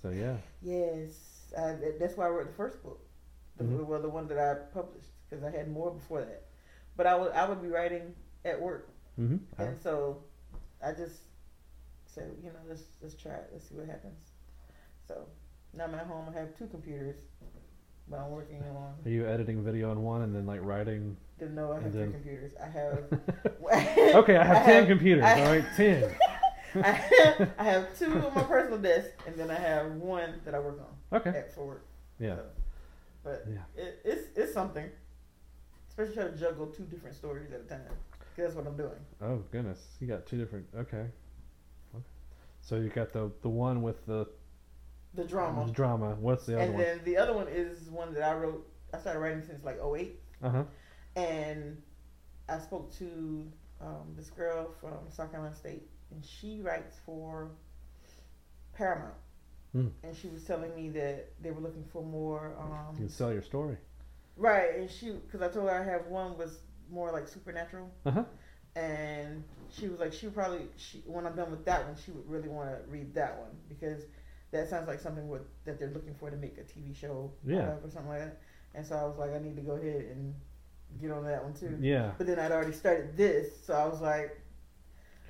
So 0.00 0.08
yeah. 0.08 0.36
yes, 0.62 1.52
I, 1.58 1.76
that's 2.00 2.16
why 2.16 2.26
I 2.26 2.30
wrote 2.30 2.46
the 2.46 2.54
first 2.54 2.82
book. 2.82 3.00
The, 3.58 3.64
Mhm. 3.64 3.84
Well, 3.86 4.00
the 4.00 4.08
one 4.08 4.26
that 4.28 4.38
I 4.38 4.54
published 4.72 5.08
because 5.28 5.44
I 5.44 5.50
had 5.50 5.70
more 5.70 5.90
before 5.90 6.20
that. 6.22 6.44
But 6.96 7.06
I 7.06 7.14
would 7.14 7.32
I 7.32 7.46
would 7.46 7.60
be 7.60 7.68
writing 7.68 8.14
at 8.46 8.58
work. 8.58 8.88
Mm-hmm. 9.20 9.60
And 9.60 9.78
so 9.82 10.22
I 10.82 10.92
just 10.92 11.20
said, 12.06 12.30
you 12.42 12.48
know, 12.48 12.58
let's 12.66 12.84
let's 13.02 13.14
try 13.14 13.32
it. 13.32 13.50
Let's 13.52 13.68
see 13.68 13.74
what 13.74 13.86
happens. 13.86 14.30
So 15.06 15.26
now 15.76 15.84
I'm 15.84 15.94
at 15.94 16.06
home. 16.06 16.26
I 16.34 16.38
have 16.38 16.56
two 16.56 16.66
computers, 16.66 17.16
but 18.08 18.18
I'm 18.18 18.30
working 18.30 18.62
on. 18.62 18.94
Are 19.04 19.08
you 19.10 19.26
editing 19.26 19.62
video 19.64 19.90
on 19.90 20.02
one 20.02 20.22
and 20.22 20.34
then 20.34 20.46
like 20.46 20.60
writing? 20.64 21.16
Didn't 21.38 21.54
know 21.54 21.72
I 21.72 21.80
have 21.80 21.92
then- 21.92 22.12
computers. 22.12 22.52
I 22.62 22.66
have. 22.68 23.04
okay, 24.16 24.36
I 24.36 24.44
have 24.44 24.64
ten 24.64 24.74
have- 24.80 24.88
computers. 24.88 25.24
I- 25.24 25.40
all 25.40 25.46
right, 25.52 25.64
ten. 25.76 26.16
I 26.82 26.90
have, 26.90 27.50
I 27.58 27.64
have 27.64 27.98
two 27.98 28.12
on 28.12 28.34
my 28.34 28.42
personal 28.42 28.78
desk, 28.78 29.08
and 29.26 29.34
then 29.36 29.50
I 29.50 29.54
have 29.58 29.92
one 29.92 30.40
that 30.44 30.54
I 30.54 30.58
work 30.58 30.78
on 30.80 31.18
Okay. 31.20 31.30
at 31.30 31.54
for 31.54 31.66
work. 31.66 31.86
Yeah. 32.18 32.36
So, 32.36 32.42
but 33.24 33.44
Yeah. 33.50 33.82
it, 33.82 34.00
it's 34.04 34.22
it's 34.36 34.52
something, 34.52 34.88
especially 35.88 36.14
trying 36.14 36.32
to 36.32 36.38
juggle 36.38 36.66
two 36.66 36.82
different 36.84 37.16
stories 37.16 37.50
at 37.52 37.60
a 37.60 37.64
time. 37.64 37.80
that's 38.36 38.54
what 38.54 38.66
I'm 38.66 38.76
doing. 38.76 38.98
Oh 39.22 39.42
goodness, 39.50 39.96
you 40.00 40.06
got 40.06 40.26
two 40.26 40.36
different. 40.38 40.66
Okay. 40.76 41.06
Okay. 41.94 42.04
So 42.60 42.76
you 42.76 42.88
got 42.90 43.12
the 43.12 43.30
the 43.42 43.48
one 43.48 43.80
with 43.82 44.04
the 44.06 44.26
The 45.16 45.24
drama, 45.24 45.66
The 45.66 45.72
drama. 45.72 46.16
What's 46.20 46.46
the 46.46 46.54
other 46.54 46.62
and 46.64 46.74
one? 46.74 46.82
then 46.82 47.00
the 47.04 47.16
other 47.16 47.32
one 47.34 47.48
is 47.48 47.88
one 47.90 48.12
that 48.14 48.22
I 48.22 48.34
wrote. 48.34 48.66
I 48.94 48.98
started 48.98 49.20
writing 49.20 49.42
since 49.42 49.64
like 49.64 49.78
08. 49.82 50.20
Uh 50.42 50.50
huh. 50.50 50.64
and 51.16 51.82
I 52.48 52.58
spoke 52.58 52.92
to 52.98 53.50
um, 53.80 54.14
this 54.16 54.30
girl 54.30 54.70
from 54.80 54.98
South 55.10 55.30
Carolina 55.32 55.54
State, 55.56 55.82
and 56.12 56.24
she 56.24 56.60
writes 56.60 56.96
for 57.04 57.50
Paramount. 58.74 59.14
Hmm. 59.72 59.88
And 60.04 60.16
she 60.16 60.28
was 60.28 60.44
telling 60.44 60.74
me 60.74 60.90
that 60.90 61.32
they 61.42 61.50
were 61.50 61.60
looking 61.60 61.84
for 61.92 62.02
more. 62.02 62.52
You 62.58 62.64
Um, 62.90 62.96
can 62.96 63.08
sell 63.08 63.32
your 63.32 63.42
story. 63.42 63.76
right, 64.36 64.76
and 64.76 64.90
she, 64.90 65.12
because 65.12 65.42
I 65.42 65.48
told 65.48 65.68
her 65.68 65.74
I 65.80 65.84
have 65.84 66.06
one 66.06 66.36
was 66.38 66.60
more 66.90 67.10
like 67.10 67.26
supernatural, 67.28 67.90
Uh 68.04 68.10
huh. 68.10 68.24
and 68.76 69.42
she 69.70 69.88
was 69.88 69.98
like, 69.98 70.12
she 70.12 70.26
would 70.26 70.34
probably, 70.34 70.66
she, 70.76 71.02
when 71.06 71.26
I'm 71.26 71.34
done 71.34 71.50
with 71.50 71.64
that 71.64 71.84
one, 71.86 71.96
she 71.96 72.12
would 72.12 72.28
really 72.30 72.48
want 72.48 72.68
to 72.70 72.78
read 72.90 73.14
that 73.14 73.38
one 73.38 73.50
because 73.68 74.02
that 74.56 74.68
sounds 74.68 74.88
like 74.88 75.00
something 75.00 75.28
with, 75.28 75.42
that 75.64 75.78
they're 75.78 75.90
looking 75.90 76.14
for 76.14 76.30
to 76.30 76.36
make 76.36 76.56
a 76.58 76.62
TV 76.62 76.94
show 76.94 77.30
Yeah. 77.44 77.68
or 77.68 77.78
something 77.90 78.08
like 78.08 78.20
that. 78.20 78.38
And 78.74 78.84
so 78.86 78.96
I 78.96 79.04
was 79.04 79.16
like, 79.18 79.32
I 79.34 79.38
need 79.38 79.56
to 79.56 79.62
go 79.62 79.72
ahead 79.72 80.06
and 80.10 80.34
get 81.00 81.10
on 81.10 81.24
that 81.24 81.42
one 81.42 81.54
too. 81.54 81.76
Yeah. 81.80 82.12
But 82.18 82.26
then 82.26 82.38
I'd 82.38 82.52
already 82.52 82.72
started 82.72 83.16
this, 83.16 83.48
so 83.64 83.74
I 83.74 83.86
was 83.86 84.00
like, 84.00 84.40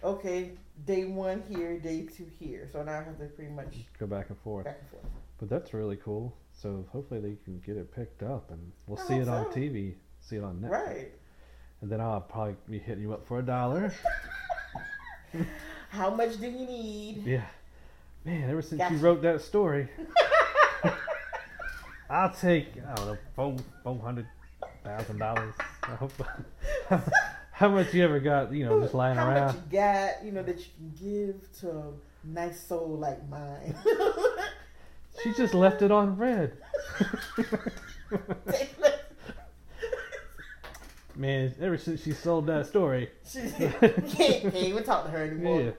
okay, 0.04 0.52
day 0.84 1.04
one 1.06 1.42
here, 1.48 1.78
day 1.78 2.02
two 2.06 2.26
here. 2.38 2.68
So 2.72 2.82
now 2.82 2.92
I 2.92 3.02
have 3.04 3.18
to 3.18 3.26
pretty 3.26 3.50
much 3.52 3.74
Go 3.98 4.06
back 4.06 4.28
and 4.30 4.38
forth. 4.38 4.64
back 4.64 4.78
and 4.80 4.90
forth. 4.90 5.12
But 5.38 5.48
that's 5.48 5.72
really 5.74 5.96
cool. 5.96 6.34
So 6.52 6.84
hopefully 6.90 7.20
they 7.20 7.36
can 7.44 7.60
get 7.60 7.76
it 7.76 7.94
picked 7.94 8.22
up 8.22 8.50
and 8.50 8.72
we'll 8.86 8.98
I 8.98 9.02
see 9.06 9.14
it 9.16 9.28
hope 9.28 9.48
on. 9.48 9.52
TV, 9.52 9.94
see 10.20 10.36
it 10.36 10.44
on 10.44 10.56
Netflix. 10.60 10.70
Right. 10.70 11.12
And 11.82 11.90
then 11.92 12.00
I'll 12.00 12.20
probably 12.22 12.56
be 12.70 12.78
hitting 12.78 13.02
you 13.02 13.12
up 13.12 13.26
for 13.26 13.38
a 13.38 13.42
dollar. 13.42 13.92
How 15.90 16.10
much 16.10 16.38
do 16.40 16.46
you 16.46 16.66
need? 16.66 17.22
yeah. 17.26 17.44
Man, 18.26 18.50
ever 18.50 18.60
since 18.60 18.80
Gotcha. 18.80 18.94
you 18.94 19.00
wrote 19.00 19.22
that 19.22 19.40
story, 19.40 19.88
I'll 22.10 22.32
take 22.34 22.72
I 22.84 22.94
don't 22.94 23.06
know 23.06 23.18
four 23.36 23.56
four 23.84 23.98
hundred 24.00 24.26
thousand 24.82 25.18
dollars. 25.18 25.54
How 27.52 27.68
much 27.68 27.94
you 27.94 28.02
ever 28.02 28.18
got? 28.18 28.52
You 28.52 28.66
know, 28.66 28.80
just 28.80 28.94
lying 28.94 29.16
How 29.16 29.28
around. 29.28 29.46
much 29.46 29.54
you 29.54 29.78
got, 29.78 30.24
you 30.24 30.32
know, 30.32 30.42
that 30.42 30.58
you 30.58 30.66
can 30.76 30.92
give 31.00 31.52
to 31.60 31.70
a 31.70 31.92
nice 32.24 32.60
soul 32.60 32.98
like 33.00 33.26
mine? 33.28 33.76
She 35.22 35.32
just 35.32 35.54
left 35.54 35.80
it 35.80 35.90
on 35.90 36.18
red. 36.18 36.52
Man, 41.14 41.54
ever 41.58 41.78
since 41.78 42.02
she 42.02 42.12
sold 42.12 42.46
that 42.48 42.66
story, 42.66 43.08
she 43.26 43.48
can't, 43.50 43.80
can't 44.10 44.54
even 44.54 44.84
talk 44.84 45.04
to 45.06 45.10
her 45.10 45.24
anymore. 45.24 45.62
yeah. 45.62 45.70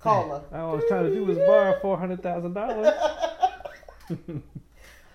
Call 0.00 0.28
her. 0.30 0.58
All 0.58 0.70
I 0.72 0.74
was 0.74 0.84
trying 0.88 1.04
to 1.04 1.14
do 1.14 1.24
was 1.24 1.38
borrow 1.38 1.78
four 1.80 1.98
hundred 1.98 2.22
thousand 2.22 2.54
dollars. 2.54 2.94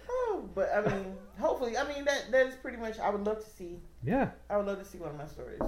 Oh, 0.07 0.49
but 0.53 0.69
I 0.73 0.81
mean, 0.81 1.15
hopefully, 1.39 1.77
I 1.77 1.87
mean 1.87 2.05
that 2.05 2.31
that 2.31 2.47
is 2.47 2.55
pretty 2.55 2.77
much. 2.77 2.99
I 2.99 3.09
would 3.09 3.25
love 3.25 3.43
to 3.43 3.49
see. 3.49 3.77
Yeah, 4.03 4.29
I 4.49 4.57
would 4.57 4.65
love 4.65 4.79
to 4.79 4.85
see 4.85 4.97
one 4.97 5.09
of 5.09 5.17
my 5.17 5.27
stories. 5.27 5.61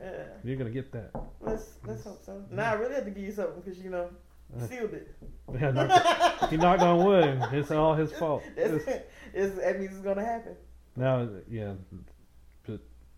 Yeah. 0.00 0.24
you're 0.44 0.56
gonna 0.56 0.70
get 0.70 0.92
that. 0.92 1.10
Let's 1.40 1.74
let's 1.86 2.04
hope 2.04 2.24
so. 2.24 2.42
Nah, 2.50 2.70
I 2.70 2.72
really 2.74 2.94
have 2.94 3.04
to 3.04 3.10
give 3.10 3.22
you 3.24 3.32
something 3.32 3.60
because 3.60 3.78
you 3.78 3.90
know 3.90 4.08
Uh. 4.56 4.66
sealed 4.66 4.92
it. 4.94 5.14
Yeah, 5.60 5.70
knocked, 5.70 6.50
he 6.50 6.56
knocked 6.56 6.82
on 6.82 7.04
wood. 7.04 7.42
It's 7.52 7.70
all 7.70 7.94
his 7.94 8.10
fault. 8.12 8.42
It's, 8.56 8.86
it's, 9.34 9.56
that 9.56 9.78
means 9.78 9.92
it's 9.92 10.00
gonna 10.02 10.24
happen. 10.24 10.56
Now, 10.96 11.28
yeah, 11.50 11.72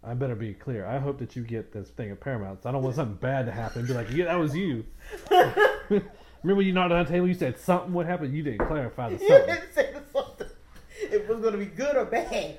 I 0.07 0.15
better 0.15 0.35
be 0.35 0.53
clear. 0.53 0.87
I 0.87 0.99
hope 0.99 1.19
that 1.19 1.35
you 1.35 1.43
get 1.43 1.73
this 1.73 1.89
thing 1.91 2.11
at 2.11 2.21
Paramount. 2.21 2.63
So 2.63 2.69
I 2.69 2.73
don't 2.73 2.83
want 2.83 2.97
something 2.97 3.17
bad 3.17 3.47
to 3.47 3.53
happen. 3.53 3.87
Be 3.87 3.95
like, 3.95 4.11
yeah, 4.11 4.27
that 4.27 4.35
was 4.39 4.55
you. 4.55 4.85
Remember 5.31 6.57
when 6.59 6.67
you 6.67 6.73
knocked 6.73 6.93
on 6.93 7.05
the 7.05 7.11
table? 7.11 7.27
You 7.27 7.35
said 7.35 7.59
something 7.59 7.93
would 7.95 8.07
happen. 8.07 8.35
You 8.35 8.43
didn't 8.43 8.67
clarify 8.67 9.09
the 9.11 9.17
You 9.23 9.29
something. 9.29 9.55
didn't 9.55 9.75
say 9.75 9.93
the 9.93 10.03
something. 10.13 10.47
It 11.11 11.29
was 11.29 11.41
gonna 11.41 11.57
be 11.57 11.67
good 11.67 11.97
or 11.97 12.05
bad, 12.05 12.57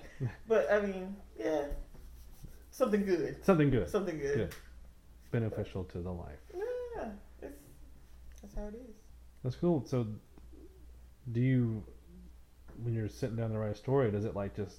but 0.48 0.72
I 0.72 0.82
mean, 0.82 1.16
yeah, 1.40 1.66
something 2.72 3.06
good. 3.06 3.44
Something 3.46 3.70
good, 3.70 3.90
Something 3.90 4.18
good. 4.20 4.36
Good. 4.36 4.56
beneficial 5.32 5.84
to 5.86 6.00
the 6.00 6.12
life. 6.12 6.40
Yeah, 6.54 7.10
it's, 7.42 7.58
that's 8.42 8.56
how 8.56 8.64
it 8.68 8.76
is. 8.76 8.96
That's 9.44 9.56
cool. 9.56 9.84
So, 9.86 10.08
do 11.32 11.40
you, 11.40 11.84
when 12.84 12.94
you're 12.94 13.10
sitting 13.10 13.36
down 13.36 13.52
to 13.52 13.58
write 13.60 13.72
a 13.72 13.76
story, 13.76 14.12
does 14.12 14.26
it 14.26 14.36
like 14.36 14.56
just 14.56 14.78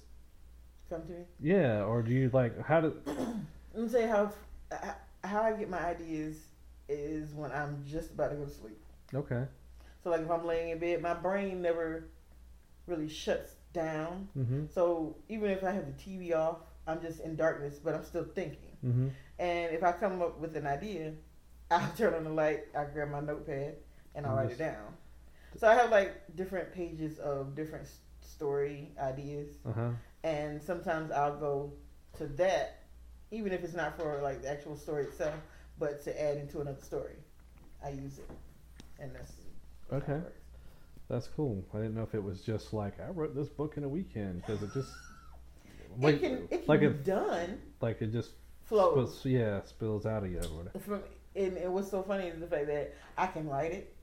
Come 0.89 1.01
to 1.03 1.11
me. 1.11 1.25
yeah, 1.41 1.83
or 1.83 2.01
do 2.01 2.11
you 2.11 2.29
like 2.33 2.63
how 2.65 2.81
do? 2.81 2.95
Let 3.73 3.83
me 3.83 3.89
tell 3.89 4.01
you 4.01 4.07
how 4.07 4.31
how 5.23 5.41
I 5.41 5.53
get 5.53 5.69
my 5.69 5.79
ideas 5.85 6.37
is 6.89 7.33
when 7.33 7.51
I'm 7.51 7.83
just 7.85 8.11
about 8.11 8.29
to 8.29 8.35
go 8.37 8.45
to 8.45 8.51
sleep. 8.51 8.79
Okay. 9.13 9.43
So 10.03 10.09
like 10.09 10.21
if 10.21 10.31
I'm 10.31 10.45
laying 10.45 10.69
in 10.69 10.79
bed, 10.79 11.01
my 11.01 11.13
brain 11.13 11.61
never 11.61 12.05
really 12.85 13.09
shuts 13.09 13.55
down. 13.73 14.29
Mm-hmm. 14.37 14.65
So 14.73 15.17
even 15.27 15.49
if 15.51 15.63
I 15.63 15.71
have 15.71 15.85
the 15.85 15.91
TV 15.91 16.33
off, 16.33 16.59
I'm 16.87 17.01
just 17.01 17.19
in 17.19 17.35
darkness, 17.35 17.79
but 17.83 17.93
I'm 17.93 18.05
still 18.05 18.23
thinking. 18.23 18.77
Mm-hmm. 18.85 19.07
And 19.39 19.73
if 19.75 19.83
I 19.83 19.91
come 19.91 20.21
up 20.21 20.39
with 20.39 20.55
an 20.55 20.65
idea, 20.65 21.13
I'll 21.69 21.91
turn 21.97 22.13
on 22.13 22.23
the 22.23 22.29
light, 22.29 22.65
I 22.75 22.85
grab 22.85 23.09
my 23.09 23.19
notepad, 23.19 23.75
and 24.15 24.25
I'll 24.25 24.35
write 24.35 24.51
it 24.51 24.57
down. 24.57 24.95
So 25.57 25.67
I 25.67 25.73
have 25.75 25.91
like 25.91 26.35
different 26.35 26.73
pages 26.73 27.19
of 27.19 27.55
different 27.55 27.89
story 28.21 28.91
ideas, 29.01 29.49
Uh 29.67 29.73
huh. 29.73 29.89
And 30.23 30.61
sometimes 30.61 31.11
I'll 31.11 31.37
go 31.37 31.73
to 32.17 32.27
that, 32.27 32.83
even 33.31 33.51
if 33.51 33.63
it's 33.63 33.73
not 33.73 33.97
for 33.97 34.19
like 34.21 34.41
the 34.41 34.49
actual 34.49 34.75
story 34.75 35.03
itself, 35.05 35.35
but 35.79 36.03
to 36.03 36.21
add 36.21 36.37
into 36.37 36.61
another 36.61 36.81
story. 36.81 37.13
I 37.83 37.89
use 37.89 38.17
it, 38.17 38.29
and 38.99 39.13
that's 39.13 39.31
it 39.31 39.95
Okay. 39.95 40.19
That's 41.09 41.27
cool. 41.27 41.63
I 41.73 41.77
didn't 41.77 41.95
know 41.95 42.03
if 42.03 42.13
it 42.15 42.23
was 42.23 42.41
just 42.41 42.73
like 42.73 42.99
I 42.99 43.09
wrote 43.11 43.33
this 43.35 43.47
book 43.47 43.75
in 43.77 43.83
a 43.83 43.87
weekend 43.89 44.41
because 44.45 44.61
it 44.61 44.73
just 44.73 44.91
it 46.01 46.19
can 46.19 46.47
it 46.49 46.49
can 46.49 46.63
like 46.67 46.81
be 46.81 46.87
it 46.87 47.05
done. 47.05 47.59
like 47.81 48.01
it 48.01 48.11
just 48.11 48.31
Flows. 48.65 49.17
spills, 49.19 49.25
yeah 49.25 49.61
spills 49.63 50.05
out 50.05 50.23
of 50.23 50.31
you 50.31 50.39
or 50.39 50.57
whatever. 50.57 50.79
From 50.79 51.01
and, 51.35 51.55
and 51.57 51.73
what's 51.73 51.89
so 51.89 52.01
funny 52.03 52.25
is 52.27 52.39
the 52.39 52.47
fact 52.47 52.67
that 52.67 52.93
I 53.17 53.27
can 53.27 53.47
write 53.47 53.71
it, 53.71 53.95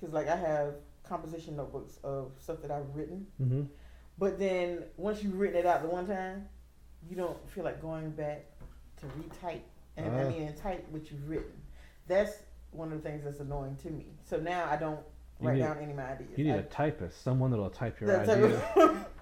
because 0.00 0.12
like 0.12 0.26
I 0.28 0.34
have 0.36 0.74
composition 1.04 1.56
notebooks 1.56 1.98
of 2.02 2.32
stuff 2.40 2.60
that 2.62 2.70
I've 2.70 2.92
written. 2.94 3.26
Mm-hmm. 3.40 3.62
But 4.22 4.38
then 4.38 4.84
once 4.96 5.20
you've 5.24 5.36
written 5.36 5.56
it 5.58 5.66
out 5.66 5.82
the 5.82 5.88
one 5.88 6.06
time, 6.06 6.48
you 7.10 7.16
don't 7.16 7.36
feel 7.50 7.64
like 7.64 7.82
going 7.82 8.10
back 8.12 8.44
to 9.00 9.06
retype. 9.06 9.62
And 9.96 10.14
I 10.14 10.22
Ah. 10.22 10.28
mean, 10.28 10.42
and 10.42 10.56
type 10.56 10.86
what 10.92 11.10
you've 11.10 11.28
written. 11.28 11.60
That's 12.06 12.44
one 12.70 12.92
of 12.92 13.02
the 13.02 13.08
things 13.08 13.24
that's 13.24 13.40
annoying 13.40 13.74
to 13.82 13.90
me. 13.90 14.12
So 14.22 14.36
now 14.36 14.68
I 14.70 14.76
don't 14.76 15.00
You 15.40 15.48
write 15.48 15.54
need- 15.56 15.62
down 15.64 15.78
any 15.78 15.90
of 15.90 15.96
my 15.96 16.12
ideas. 16.12 16.38
You 16.38 16.44
need 16.44 16.52
I, 16.52 16.58
a 16.58 16.62
typist, 16.62 17.20
someone 17.22 17.50
that'll 17.50 17.68
type 17.70 17.98
your 18.00 18.10
that's 18.10 18.28
idea. 18.28 19.06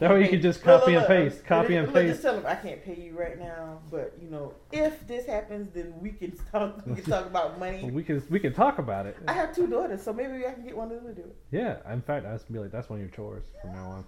That 0.00 0.10
way 0.10 0.22
you 0.22 0.28
can 0.28 0.42
just 0.42 0.64
look, 0.66 0.80
copy 0.80 0.94
look, 0.94 1.08
and 1.08 1.24
look, 1.24 1.32
paste, 1.32 1.46
copy 1.46 1.76
and 1.76 1.86
look, 1.86 1.94
paste. 1.94 2.08
Just 2.14 2.22
tell 2.22 2.34
them 2.34 2.46
I 2.46 2.54
can't 2.56 2.84
pay 2.84 2.96
you 2.96 3.16
right 3.16 3.38
now, 3.38 3.80
but 3.90 4.14
you 4.20 4.28
know, 4.28 4.52
if 4.72 5.06
this 5.06 5.26
happens, 5.26 5.68
then 5.72 5.94
we 6.00 6.10
can 6.10 6.36
talk. 6.52 6.84
We 6.86 6.96
can 6.96 7.04
talk 7.04 7.26
about 7.26 7.58
money. 7.58 7.90
We 7.90 8.02
can 8.02 8.22
we 8.28 8.40
can 8.40 8.52
talk 8.52 8.78
about 8.78 9.06
it. 9.06 9.16
I 9.28 9.32
have 9.32 9.54
two 9.54 9.66
daughters, 9.66 10.02
so 10.02 10.12
maybe 10.12 10.46
I 10.46 10.52
can 10.52 10.64
get 10.64 10.76
one 10.76 10.90
of 10.90 11.02
them 11.02 11.14
to 11.14 11.22
do 11.22 11.28
it. 11.28 11.36
Yeah, 11.50 11.76
in 11.92 12.02
fact, 12.02 12.26
I 12.26 12.38
be 12.50 12.58
like, 12.58 12.72
that's 12.72 12.88
one 12.88 13.00
of 13.00 13.06
your 13.06 13.14
chores 13.14 13.44
from 13.60 13.72
now 13.72 13.90
on. 13.90 14.04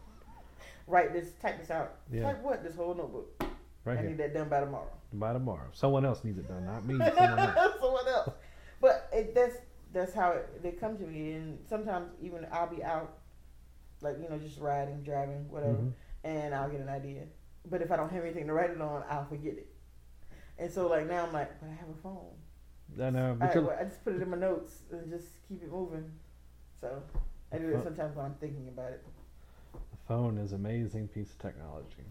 Write 0.86 1.12
this, 1.12 1.32
type 1.40 1.60
this 1.60 1.70
out. 1.70 1.96
Yeah. 2.10 2.22
Type 2.22 2.42
what? 2.42 2.64
This 2.64 2.74
whole 2.74 2.94
notebook. 2.94 3.44
Right 3.84 3.98
I 3.98 4.00
here 4.00 4.10
need 4.10 4.18
that 4.18 4.34
done 4.34 4.48
by 4.48 4.60
tomorrow. 4.60 4.90
by 5.12 5.32
tomorrow. 5.32 5.68
Someone 5.72 6.04
else 6.04 6.24
needs 6.24 6.38
it 6.38 6.48
done, 6.48 6.66
not 6.66 6.84
me. 6.84 6.98
Someone 7.16 7.38
else. 7.38 7.80
Someone 7.80 8.08
else. 8.08 8.30
But 8.80 9.08
it, 9.12 9.34
that's 9.34 9.56
that's 9.92 10.12
how 10.12 10.32
it, 10.32 10.62
they 10.62 10.72
come 10.72 10.96
to 10.98 11.04
me, 11.04 11.32
and 11.32 11.58
sometimes 11.68 12.10
even 12.22 12.46
I'll 12.52 12.66
be 12.66 12.82
out, 12.82 13.17
like 14.02 14.16
you 14.22 14.28
know, 14.28 14.38
just 14.38 14.58
riding, 14.58 15.02
driving, 15.02 15.48
whatever, 15.50 15.78
Mhm. 15.78 15.92
and 16.24 16.54
I'll 16.54 16.70
get 16.70 16.80
an 16.80 16.88
idea. 16.88 17.24
But 17.68 17.82
if 17.82 17.90
I 17.92 17.96
don't 17.96 18.10
have 18.10 18.24
anything 18.24 18.46
to 18.46 18.52
write 18.52 18.70
it 18.70 18.80
on, 18.80 19.02
I'll 19.08 19.26
forget 19.26 19.54
it. 19.54 19.68
And 20.58 20.70
so 20.70 20.88
like 20.88 21.06
now 21.06 21.26
I'm 21.26 21.32
like, 21.32 21.60
but 21.60 21.68
I 21.68 21.74
have 21.74 21.88
a 21.88 21.94
phone. 22.02 22.34
I 23.00 23.10
know, 23.10 23.32
I, 23.32 23.34
but 23.34 23.54
you're, 23.54 23.64
well, 23.64 23.76
I 23.78 23.84
just 23.84 24.02
put 24.04 24.14
it 24.14 24.22
in 24.22 24.30
my 24.30 24.36
notes 24.38 24.82
and 24.90 25.10
just 25.10 25.26
keep 25.48 25.62
it 25.62 25.70
moving. 25.70 26.10
So 26.80 27.02
I 27.52 27.58
do 27.58 27.68
it 27.68 27.82
sometimes 27.84 28.16
when 28.16 28.24
I'm 28.26 28.34
thinking 28.34 28.68
about 28.68 28.92
it. 28.92 29.04
the 29.72 29.96
phone 30.06 30.38
is 30.38 30.52
an 30.52 30.60
amazing 30.60 31.08
piece 31.08 31.30
of 31.32 31.38
technology. 31.38 32.04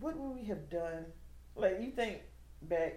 What 0.00 0.16
would 0.16 0.34
we 0.36 0.44
have 0.46 0.68
done? 0.70 1.06
Like 1.54 1.80
you 1.80 1.90
think 1.92 2.22
back 2.62 2.94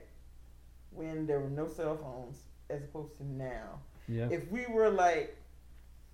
when 0.91 1.27
there 1.27 1.39
were 1.39 1.49
no 1.49 1.67
cell 1.67 1.95
phones 1.97 2.41
as 2.69 2.83
opposed 2.83 3.15
to 3.17 3.25
now. 3.25 3.79
Yeah. 4.07 4.29
If 4.31 4.49
we 4.51 4.65
were 4.67 4.89
like, 4.89 5.37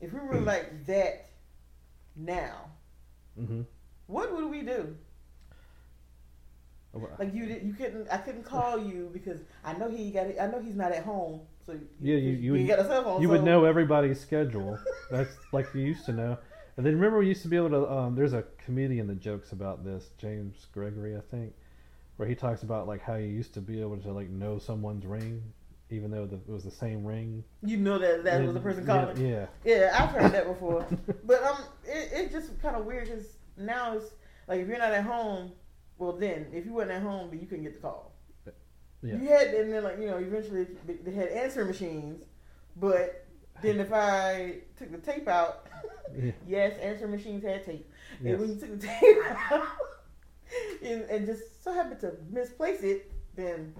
if 0.01 0.11
we 0.11 0.19
were 0.19 0.41
like 0.41 0.85
that 0.87 1.29
now, 2.15 2.69
mm-hmm. 3.39 3.62
what 4.08 4.34
would 4.34 4.49
we 4.49 4.62
do? 4.62 4.95
Like 7.17 7.34
you, 7.34 7.47
did, 7.47 7.63
you 7.63 7.73
couldn't. 7.73 8.08
I 8.12 8.17
couldn't 8.17 8.43
call 8.43 8.78
you 8.78 9.10
because 9.12 9.39
I 9.63 9.73
know 9.73 9.89
he 9.89 10.12
got. 10.12 10.28
I 10.39 10.45
know 10.45 10.62
he's 10.62 10.76
not 10.76 10.91
at 10.91 11.04
home. 11.04 11.41
So 11.65 11.73
Yeah, 11.99 12.17
you- 12.17 12.34
you 12.34 12.52
would- 12.52 12.67
got 12.67 12.80
a 12.80 12.86
cell 12.86 13.04
phone. 13.04 13.21
you 13.21 13.28
so 13.28 13.32
would 13.34 13.43
know 13.43 13.65
everybody's 13.65 14.19
schedule. 14.19 14.78
That's 15.10 15.36
like 15.52 15.73
you 15.73 15.82
used 15.82 16.06
to 16.06 16.13
know. 16.13 16.38
And 16.78 16.86
then 16.86 16.93
remember, 16.95 17.19
we 17.19 17.28
used 17.28 17.41
to 17.43 17.47
be 17.47 17.56
able 17.58 17.69
to. 17.71 17.91
Um, 17.91 18.15
there's 18.15 18.34
a 18.34 18.43
comedian 18.63 19.08
that 19.08 19.19
jokes 19.19 19.54
about 19.54 19.84
this, 19.84 20.12
James 20.19 20.67
Gregory, 20.71 21.17
I 21.17 21.21
think, 21.21 21.54
where 22.17 22.28
he 22.28 22.36
talks 22.36 22.62
about 22.62 22.88
like 22.88 23.02
how 23.02 23.15
you 23.15 23.28
used 23.28 23.56
to 23.56 23.62
be 23.62 23.82
able 23.82 23.97
to 23.97 24.12
like 24.12 24.30
know 24.30 24.60
someone's 24.60 25.06
ring, 25.06 25.41
even 25.93 26.12
though 26.12 26.25
the, 26.25 26.36
it 26.36 26.49
was 26.49 26.63
the 26.63 26.71
same 26.71 27.06
ring. 27.06 27.43
You 27.63 27.77
know 27.77 27.97
that 27.99 28.23
that 28.23 28.39
was 28.41 28.49
And- 28.49 28.58
the 28.58 28.62
person 28.62 28.86
calling. 28.86 29.17
Yeah. 29.17 29.45
Yeah, 29.63 29.95
I've 29.97 30.10
heard 30.10 30.32
that 30.34 30.47
before. 30.47 30.86
but 31.23 31.43
um, 31.43 31.58
it, 31.86 32.10
it's 32.13 32.34
just 32.34 32.62
kind 32.62 32.75
of 32.75 32.86
weird 32.86 33.06
because 33.08 33.38
now 33.58 33.93
it's 33.97 34.12
like 34.47 34.60
if 34.60 34.67
you're 34.67 34.79
not 34.79 34.91
at 34.91 35.03
home, 35.03 35.51
well 35.97 36.13
then 36.13 36.47
if 36.51 36.65
you 36.65 36.73
weren't 36.73 36.91
at 36.91 37.01
home, 37.01 37.29
but 37.29 37.39
you 37.39 37.47
couldn't 37.47 37.63
get 37.63 37.73
the 37.75 37.79
call. 37.79 38.12
Yeah. 39.01 39.15
You 39.15 39.27
had 39.27 39.47
and 39.49 39.71
then 39.73 39.84
like 39.84 39.99
you 39.99 40.08
know 40.08 40.17
eventually 40.17 40.65
they- 40.88 40.93
they 40.95 41.12
had 41.12 41.29
answering 41.29 41.67
machines, 41.67 42.23
but 42.75 43.25
then 43.62 43.79
if 43.79 43.93
I 43.93 44.60
took 44.77 44.91
the 44.91 44.97
tape 44.97 45.27
out, 45.27 45.67
Yeah. 46.17 46.32
yes, 46.47 46.77
answering 46.79 47.12
machines 47.12 47.43
had 47.43 47.65
tape. 47.65 47.89
Yes. 48.21 48.34
And 48.34 48.39
when 48.41 48.49
you 48.49 48.56
took 48.56 48.79
the 48.79 48.88
tape 48.88 49.51
out 49.51 49.67
and, 50.84 51.01
and 51.03 51.25
just 51.25 51.63
so 51.63 51.73
happened 51.73 51.99
to 52.01 52.13
misplace 52.32 52.82
it, 52.82 53.12
then 53.36 53.73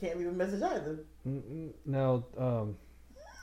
can't 0.00 0.18
leave 0.18 0.28
a 0.28 0.32
message 0.32 0.62
either. 0.62 1.04
No, 1.84 2.24
um, 2.38 2.76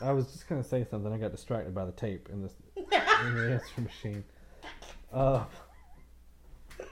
I 0.01 0.11
was 0.11 0.31
just 0.31 0.47
gonna 0.47 0.63
say 0.63 0.85
something. 0.89 1.11
I 1.11 1.17
got 1.17 1.31
distracted 1.31 1.73
by 1.73 1.85
the 1.85 1.91
tape 1.93 2.29
in, 2.31 2.41
this, 2.41 2.53
in 2.75 2.85
the 2.89 3.51
answer 3.53 3.81
machine. 3.81 4.23
Uh, 5.11 5.43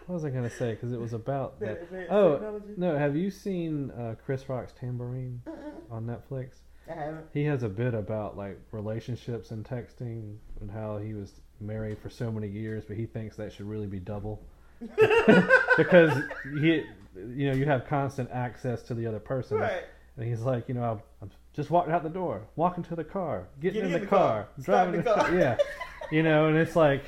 what 0.06 0.15
was 0.15 0.26
I 0.26 0.30
gonna 0.30 0.50
say? 0.50 0.71
Because 0.71 0.91
it 0.93 1.00
was 1.00 1.13
about 1.13 1.60
That 1.60 1.89
that. 1.91 2.08
Oh 2.10 2.34
technology. 2.34 2.74
no! 2.78 2.97
Have 2.97 3.15
you 3.15 3.30
seen 3.32 3.91
uh, 3.91 4.15
Chris 4.24 4.47
Rock's 4.50 4.74
Tamborine 4.74 5.39
Mm-mm. 5.47 5.74
on 5.91 6.06
Netflix? 6.06 6.58
I 6.89 6.93
haven't. 6.93 7.26
He 7.34 7.43
has 7.45 7.63
a 7.63 7.69
bit 7.69 7.93
about 7.93 8.38
like 8.38 8.60
relationships 8.71 9.52
and 9.52 9.63
texting 9.65 10.36
and 10.60 10.69
how 10.71 10.97
he 10.97 11.13
was 11.13 11.41
married 11.60 11.97
for 12.00 12.10
so 12.10 12.32
many 12.32 12.47
years, 12.47 12.84
but 12.88 12.97
he 12.97 13.06
thinks 13.06 13.36
that 13.38 13.54
should 13.54 13.67
really 13.67 13.88
be 13.88 14.00
double 14.00 14.41
because 15.78 16.12
he, 16.60 16.84
you 17.15 17.50
know, 17.50 17.54
you 17.56 17.65
have 17.65 17.86
constant 17.88 18.30
access 18.32 18.82
to 18.84 18.93
the 18.93 19.06
other 19.08 19.19
person. 19.19 19.58
Right. 19.58 19.84
And 20.17 20.28
he's 20.28 20.41
like, 20.41 20.67
you 20.67 20.74
know, 20.76 20.84
I'm, 20.84 21.02
I'm 21.21 21.32
just 21.54 21.69
walking 21.69 21.93
out 21.93 22.04
the 22.04 22.10
door, 22.10 22.41
walking 22.56 22.84
to 22.86 22.95
the 22.95 23.04
car, 23.04 23.47
getting, 23.62 23.82
Getting 23.82 23.95
in 23.95 24.02
the, 24.02 24.08
car, 24.08 24.47
driving 24.62 25.02
the 25.02 25.13
car. 25.13 25.34
yeah, 25.36 25.58
you 26.12 26.21
know, 26.24 26.47
and 26.47 26.58
it's 26.58 26.76
like, 26.76 27.04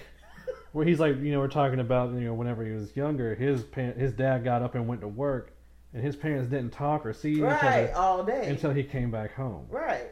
where 0.72 0.86
he's 0.86 1.00
like, 1.00 1.20
you 1.22 1.32
know, 1.32 1.40
we're 1.40 1.48
talking 1.48 1.80
about, 1.80 2.14
you 2.14 2.22
know, 2.22 2.34
whenever 2.34 2.66
he 2.66 2.72
was 2.72 2.96
younger, 2.96 3.36
his 3.36 3.64
parent, 3.64 3.98
his 3.98 4.12
dad 4.14 4.44
got 4.44 4.62
up 4.62 4.76
and 4.76 4.88
went 4.88 5.02
to 5.02 5.08
work, 5.08 5.54
and 5.94 6.04
his 6.04 6.16
parents 6.16 6.50
didn't 6.50 6.72
talk 6.72 7.06
or 7.06 7.14
see 7.14 7.34
each 7.34 7.42
other 7.42 7.92
all 7.96 8.24
day. 8.24 8.48
until 8.48 8.72
he 8.74 8.84
came 8.84 9.12
back 9.12 9.34
home. 9.36 9.66
right. 9.70 10.08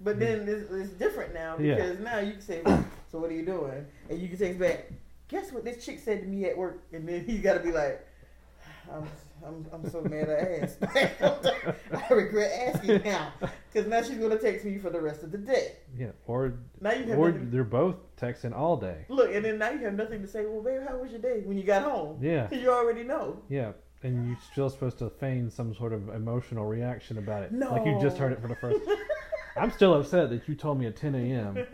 But 0.00 0.18
then 0.18 0.46
it's, 0.46 0.70
it's 0.70 0.90
different 0.90 1.32
now 1.32 1.56
Yeah. 1.58 1.76
because 1.76 1.98
now 2.00 2.18
you 2.18 2.32
can 2.32 2.40
say, 2.42 2.62
"So 3.10 3.18
what 3.18 3.30
are 3.30 3.34
you 3.34 3.46
doing?" 3.46 3.86
And 4.10 4.20
you 4.20 4.28
can 4.28 4.36
text 4.36 4.58
back, 4.58 4.90
"Guess 5.28 5.52
what 5.52 5.64
this 5.64 5.82
chick 5.86 5.98
said 6.00 6.20
to 6.20 6.26
me 6.26 6.44
at 6.44 6.58
work?" 6.58 6.82
And 6.92 7.08
then 7.08 7.24
he's 7.24 7.40
got 7.40 7.54
to 7.54 7.60
be 7.60 7.72
like, 7.72 8.06
"I'm, 8.92 9.06
I'm, 9.46 9.66
I'm 9.72 9.90
so 9.90 10.00
mad 10.02 10.28
I 10.30 10.62
asked. 10.62 10.78
I 12.10 12.12
regret 12.14 12.74
asking 12.74 13.02
now 13.04 13.32
because 13.72 13.88
now 13.88 14.02
she's 14.02 14.18
gonna 14.18 14.38
text 14.38 14.64
me 14.64 14.78
for 14.78 14.90
the 14.90 15.00
rest 15.00 15.22
of 15.22 15.32
the 15.32 15.38
day. 15.38 15.76
Yeah, 15.96 16.08
or 16.26 16.54
Now 16.80 16.92
you 16.92 17.04
have 17.04 17.18
or 17.18 17.30
nothing, 17.32 17.50
they're 17.50 17.64
both 17.64 17.96
texting 18.16 18.54
all 18.56 18.76
day. 18.76 19.04
look, 19.08 19.32
and 19.34 19.44
then 19.44 19.58
now 19.58 19.70
you 19.70 19.78
have 19.84 19.94
nothing 19.94 20.22
to 20.22 20.28
say. 20.28 20.44
Well, 20.46 20.62
babe, 20.62 20.80
how 20.88 20.96
was 20.96 21.10
your 21.10 21.20
day 21.20 21.42
when 21.44 21.56
you 21.58 21.64
got 21.64 21.82
home? 21.82 22.18
Yeah, 22.22 22.46
Because 22.46 22.62
you 22.62 22.70
already 22.72 23.04
know. 23.04 23.38
yeah, 23.48 23.72
and 24.02 24.28
you're 24.28 24.38
still 24.52 24.70
supposed 24.70 24.98
to 24.98 25.10
feign 25.10 25.50
some 25.50 25.74
sort 25.74 25.92
of 25.92 26.08
emotional 26.10 26.64
reaction 26.66 27.18
about 27.18 27.42
it, 27.42 27.52
like 27.52 27.84
you 27.86 27.98
just 28.00 28.16
heard 28.18 28.32
it 28.32 28.40
for 28.40 28.48
the 28.48 28.56
first. 28.56 28.80
I'm 29.56 29.70
still 29.70 29.94
upset 29.94 30.30
that 30.30 30.48
you 30.48 30.56
told 30.56 30.80
me 30.80 30.86
at 30.86 30.96
10 30.96 31.14
a.m. 31.14 31.54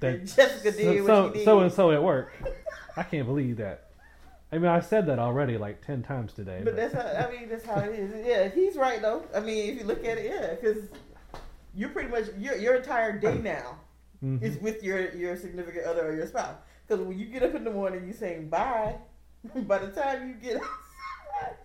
that 0.00 0.26
Jessica 0.26 0.72
did 0.72 1.06
so, 1.06 1.22
what 1.24 1.32
she 1.32 1.38
did. 1.38 1.44
so 1.46 1.60
and 1.60 1.72
so 1.72 1.90
at 1.90 2.02
work. 2.02 2.32
I 2.98 3.02
can't 3.02 3.26
believe 3.26 3.56
that. 3.56 3.91
I 4.52 4.58
mean, 4.58 4.66
I 4.70 4.80
said 4.80 5.06
that 5.06 5.18
already 5.18 5.56
like 5.56 5.84
ten 5.84 6.02
times 6.02 6.32
today. 6.34 6.60
But 6.62 6.76
that's 6.76 6.94
how 6.94 7.00
I 7.00 7.30
mean 7.30 7.48
that's 7.48 7.64
how 7.64 7.78
it 7.80 7.98
is. 7.98 8.26
Yeah, 8.26 8.48
he's 8.48 8.76
right 8.76 9.00
though. 9.00 9.24
I 9.34 9.40
mean, 9.40 9.72
if 9.72 9.78
you 9.80 9.84
look 9.86 10.04
at 10.04 10.18
it, 10.18 10.26
yeah, 10.30 10.54
because 10.54 10.88
you're 11.74 11.88
pretty 11.88 12.10
much 12.10 12.24
your 12.38 12.56
your 12.56 12.74
entire 12.74 13.18
day 13.18 13.38
now 13.38 13.78
Mhm. 14.22 14.42
is 14.42 14.58
with 14.58 14.82
your 14.82 15.10
your 15.14 15.36
significant 15.36 15.86
other 15.86 16.06
or 16.06 16.14
your 16.14 16.26
spouse. 16.26 16.56
Because 16.86 17.04
when 17.04 17.18
you 17.18 17.26
get 17.26 17.42
up 17.42 17.54
in 17.54 17.64
the 17.64 17.70
morning, 17.70 18.06
you 18.06 18.12
saying 18.12 18.48
bye, 18.50 18.96
By 19.66 19.78
the 19.78 19.88
time 19.88 20.28
you 20.28 20.34
get 20.34 20.56
outside 20.62 21.56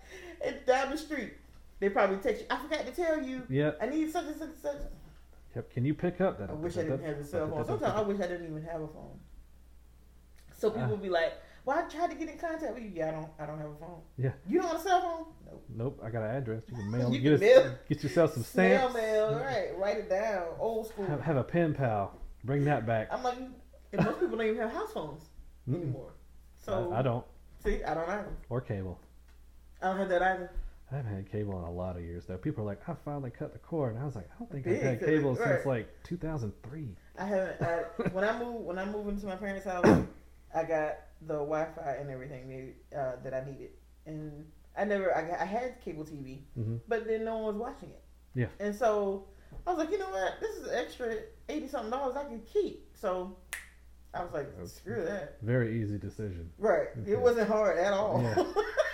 and 0.44 0.56
down 0.66 0.90
the 0.90 0.98
street, 0.98 1.34
they 1.78 1.88
probably 1.90 2.16
text 2.16 2.40
you. 2.42 2.46
I 2.50 2.56
forgot 2.58 2.84
to 2.86 2.90
tell 2.92 3.22
you. 3.22 3.42
Yep. 3.48 3.78
I 3.80 3.86
need 3.86 4.10
such 4.10 4.24
and 4.26 4.34
such 4.36 4.48
and 4.48 4.58
such. 4.58 4.76
Yep. 5.54 5.70
Can 5.70 5.84
you 5.84 5.94
pick 5.94 6.20
up 6.20 6.38
that? 6.38 6.50
I 6.50 6.54
wish 6.54 6.76
I 6.76 6.82
didn't 6.82 7.04
have 7.04 7.18
a 7.18 7.24
cell 7.24 7.48
phone. 7.48 7.64
Sometimes 7.64 7.94
I 7.94 8.00
wish 8.02 8.18
I 8.18 8.26
didn't 8.26 8.46
even 8.50 8.62
have 8.64 8.80
a 8.82 8.88
phone. 8.88 9.20
So 10.56 10.70
people 10.70 10.94
Ah. 10.94 10.96
be 10.96 11.08
like, 11.08 11.34
"Well, 11.68 11.78
I 11.78 11.82
tried 11.82 12.08
to 12.10 12.16
get 12.16 12.30
in 12.30 12.38
contact 12.38 12.72
with 12.72 12.82
you. 12.82 12.92
Yeah, 12.94 13.08
I 13.08 13.10
don't. 13.10 13.28
I 13.40 13.44
don't 13.46 13.58
have 13.58 13.70
a 13.70 13.74
phone. 13.74 14.00
Yeah. 14.16 14.32
You 14.48 14.60
don't 14.62 14.70
have 14.70 14.80
a 14.80 14.82
cell 14.82 15.00
phone? 15.02 15.24
Nope. 15.46 15.64
Nope. 15.68 16.00
I 16.02 16.08
got 16.08 16.22
an 16.22 16.34
address. 16.34 16.62
You 16.66 16.76
can 16.76 16.90
mail. 16.98 17.12
You 17.12 17.18
get, 17.20 17.24
can 17.24 17.34
us- 17.34 17.40
mail. 17.64 17.74
get 17.90 18.02
yourself 18.02 18.32
some 18.32 18.42
stamps. 18.42 18.94
mail. 18.94 19.28
Mail. 19.30 19.38
Right. 19.38 19.76
Write 19.76 19.96
it 19.98 20.08
down. 20.08 20.46
Old 20.58 20.88
school. 20.88 21.04
Have, 21.04 21.20
have 21.20 21.36
a 21.36 21.44
pen 21.44 21.74
pal. 21.74 22.18
Bring 22.42 22.64
that 22.64 22.86
back. 22.86 23.08
I'm 23.12 23.22
like, 23.22 23.36
and 23.92 24.04
most 24.04 24.18
people 24.18 24.38
don't 24.38 24.46
even 24.46 24.58
have 24.60 24.72
house 24.72 24.92
phones 24.94 25.24
Mm-mm. 25.68 25.74
anymore. 25.82 26.12
So 26.64 26.90
I, 26.90 27.00
I 27.00 27.02
don't. 27.02 27.24
see, 27.62 27.84
I 27.84 27.92
don't 27.92 28.08
either. 28.08 28.28
Or 28.48 28.62
cable. 28.62 28.98
I 29.82 29.88
don't 29.88 29.98
have 29.98 30.08
that 30.08 30.22
either. 30.22 30.50
I 30.90 30.96
haven't 30.96 31.14
had 31.14 31.30
cable 31.30 31.58
in 31.58 31.64
a 31.64 31.70
lot 31.70 31.96
of 31.96 32.02
years 32.02 32.24
though. 32.24 32.38
People 32.38 32.64
are 32.64 32.66
like, 32.66 32.80
I 32.88 32.94
finally 33.04 33.28
cut 33.30 33.52
the 33.52 33.58
cord, 33.58 33.92
and 33.94 34.02
I 34.02 34.06
was 34.06 34.16
like, 34.16 34.30
I 34.34 34.38
don't 34.38 34.50
think 34.50 34.66
I've 34.66 34.80
had 34.80 35.00
cable 35.00 35.34
right. 35.34 35.56
since 35.56 35.66
like 35.66 35.88
2003. 36.04 36.88
I 37.18 37.24
haven't. 37.26 37.60
I, 37.60 37.76
when 38.12 38.24
I 38.24 38.38
moved, 38.42 38.64
when 38.64 38.78
I 38.78 38.86
moved 38.86 39.10
into 39.10 39.26
my 39.26 39.36
parents' 39.36 39.66
house, 39.66 39.84
I 40.54 40.64
got 40.64 40.96
the 41.22 41.34
Wi-Fi 41.34 41.96
and 42.00 42.10
everything 42.10 42.48
they, 42.48 42.96
uh, 42.96 43.12
that 43.24 43.34
I 43.34 43.44
needed, 43.44 43.70
and 44.06 44.46
I 44.76 44.84
never. 44.84 45.14
I, 45.16 45.42
I 45.42 45.44
had 45.44 45.80
cable 45.80 46.04
TV, 46.04 46.40
hmm 46.54 46.76
but 46.86 47.06
then 47.06 47.24
no 47.24 47.38
one 47.38 47.46
was 47.46 47.56
watching 47.56 47.90
it. 47.90 48.02
Yeah. 48.34 48.46
And 48.60 48.74
so 48.74 49.26
I 49.66 49.70
was 49.70 49.78
like, 49.78 49.90
you 49.90 49.98
know 49.98 50.10
what? 50.10 50.40
This 50.40 50.56
is 50.56 50.70
extra 50.70 51.16
eighty 51.48 51.68
something 51.68 51.90
dollars 51.90 52.16
I 52.16 52.24
can 52.24 52.40
keep. 52.40 52.86
So 52.94 53.36
I 54.14 54.22
was 54.22 54.32
like, 54.32 54.48
screw 54.66 55.04
that. 55.04 55.38
Very 55.42 55.82
easy 55.82 55.98
decision. 55.98 56.50
Right. 56.58 56.88
Okay. 57.02 57.12
It 57.12 57.20
wasn't 57.20 57.48
hard 57.48 57.78
at 57.78 57.92
all. 57.92 58.22
Yeah. 58.22 58.44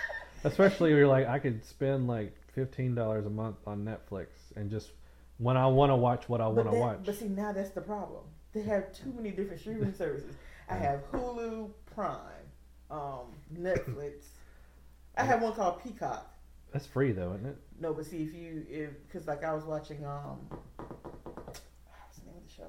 Especially 0.43 0.91
you're 0.91 1.07
like, 1.07 1.27
I 1.27 1.39
could 1.39 1.63
spend 1.65 2.07
like 2.07 2.35
fifteen 2.53 2.95
dollars 2.95 3.25
a 3.25 3.29
month 3.29 3.57
on 3.65 3.83
Netflix 3.85 4.27
and 4.55 4.69
just 4.69 4.91
when 5.37 5.57
I 5.57 5.67
want 5.67 5.91
to 5.91 5.95
watch 5.95 6.29
what 6.29 6.41
I 6.41 6.47
want 6.47 6.69
to 6.71 6.77
watch. 6.77 6.99
But 7.05 7.15
see, 7.15 7.27
now 7.27 7.51
that's 7.51 7.71
the 7.71 7.81
problem. 7.81 8.23
They 8.53 8.61
have 8.63 8.93
too 8.93 9.13
many 9.15 9.31
different 9.31 9.59
streaming 9.59 9.93
services. 9.97 10.35
I 10.69 10.75
have 10.75 11.09
Hulu, 11.11 11.69
Prime, 11.95 12.19
um, 12.91 13.27
Netflix. 13.57 14.25
I 15.17 15.23
have 15.23 15.41
one 15.41 15.53
called 15.53 15.81
Peacock. 15.83 16.29
That's 16.73 16.85
free 16.85 17.13
though, 17.13 17.33
isn't 17.33 17.45
it? 17.45 17.57
No, 17.79 17.93
but 17.93 18.05
see, 18.05 18.23
if 18.23 18.33
you, 18.33 18.65
if 18.69 18.89
because 19.07 19.27
like 19.27 19.43
I 19.45 19.53
was 19.53 19.63
watching, 19.63 20.05
um, 20.05 20.39
what's 20.77 21.59
the 22.19 22.25
name 22.25 22.35
of 22.37 22.43
the 22.47 22.53
show? 22.53 22.67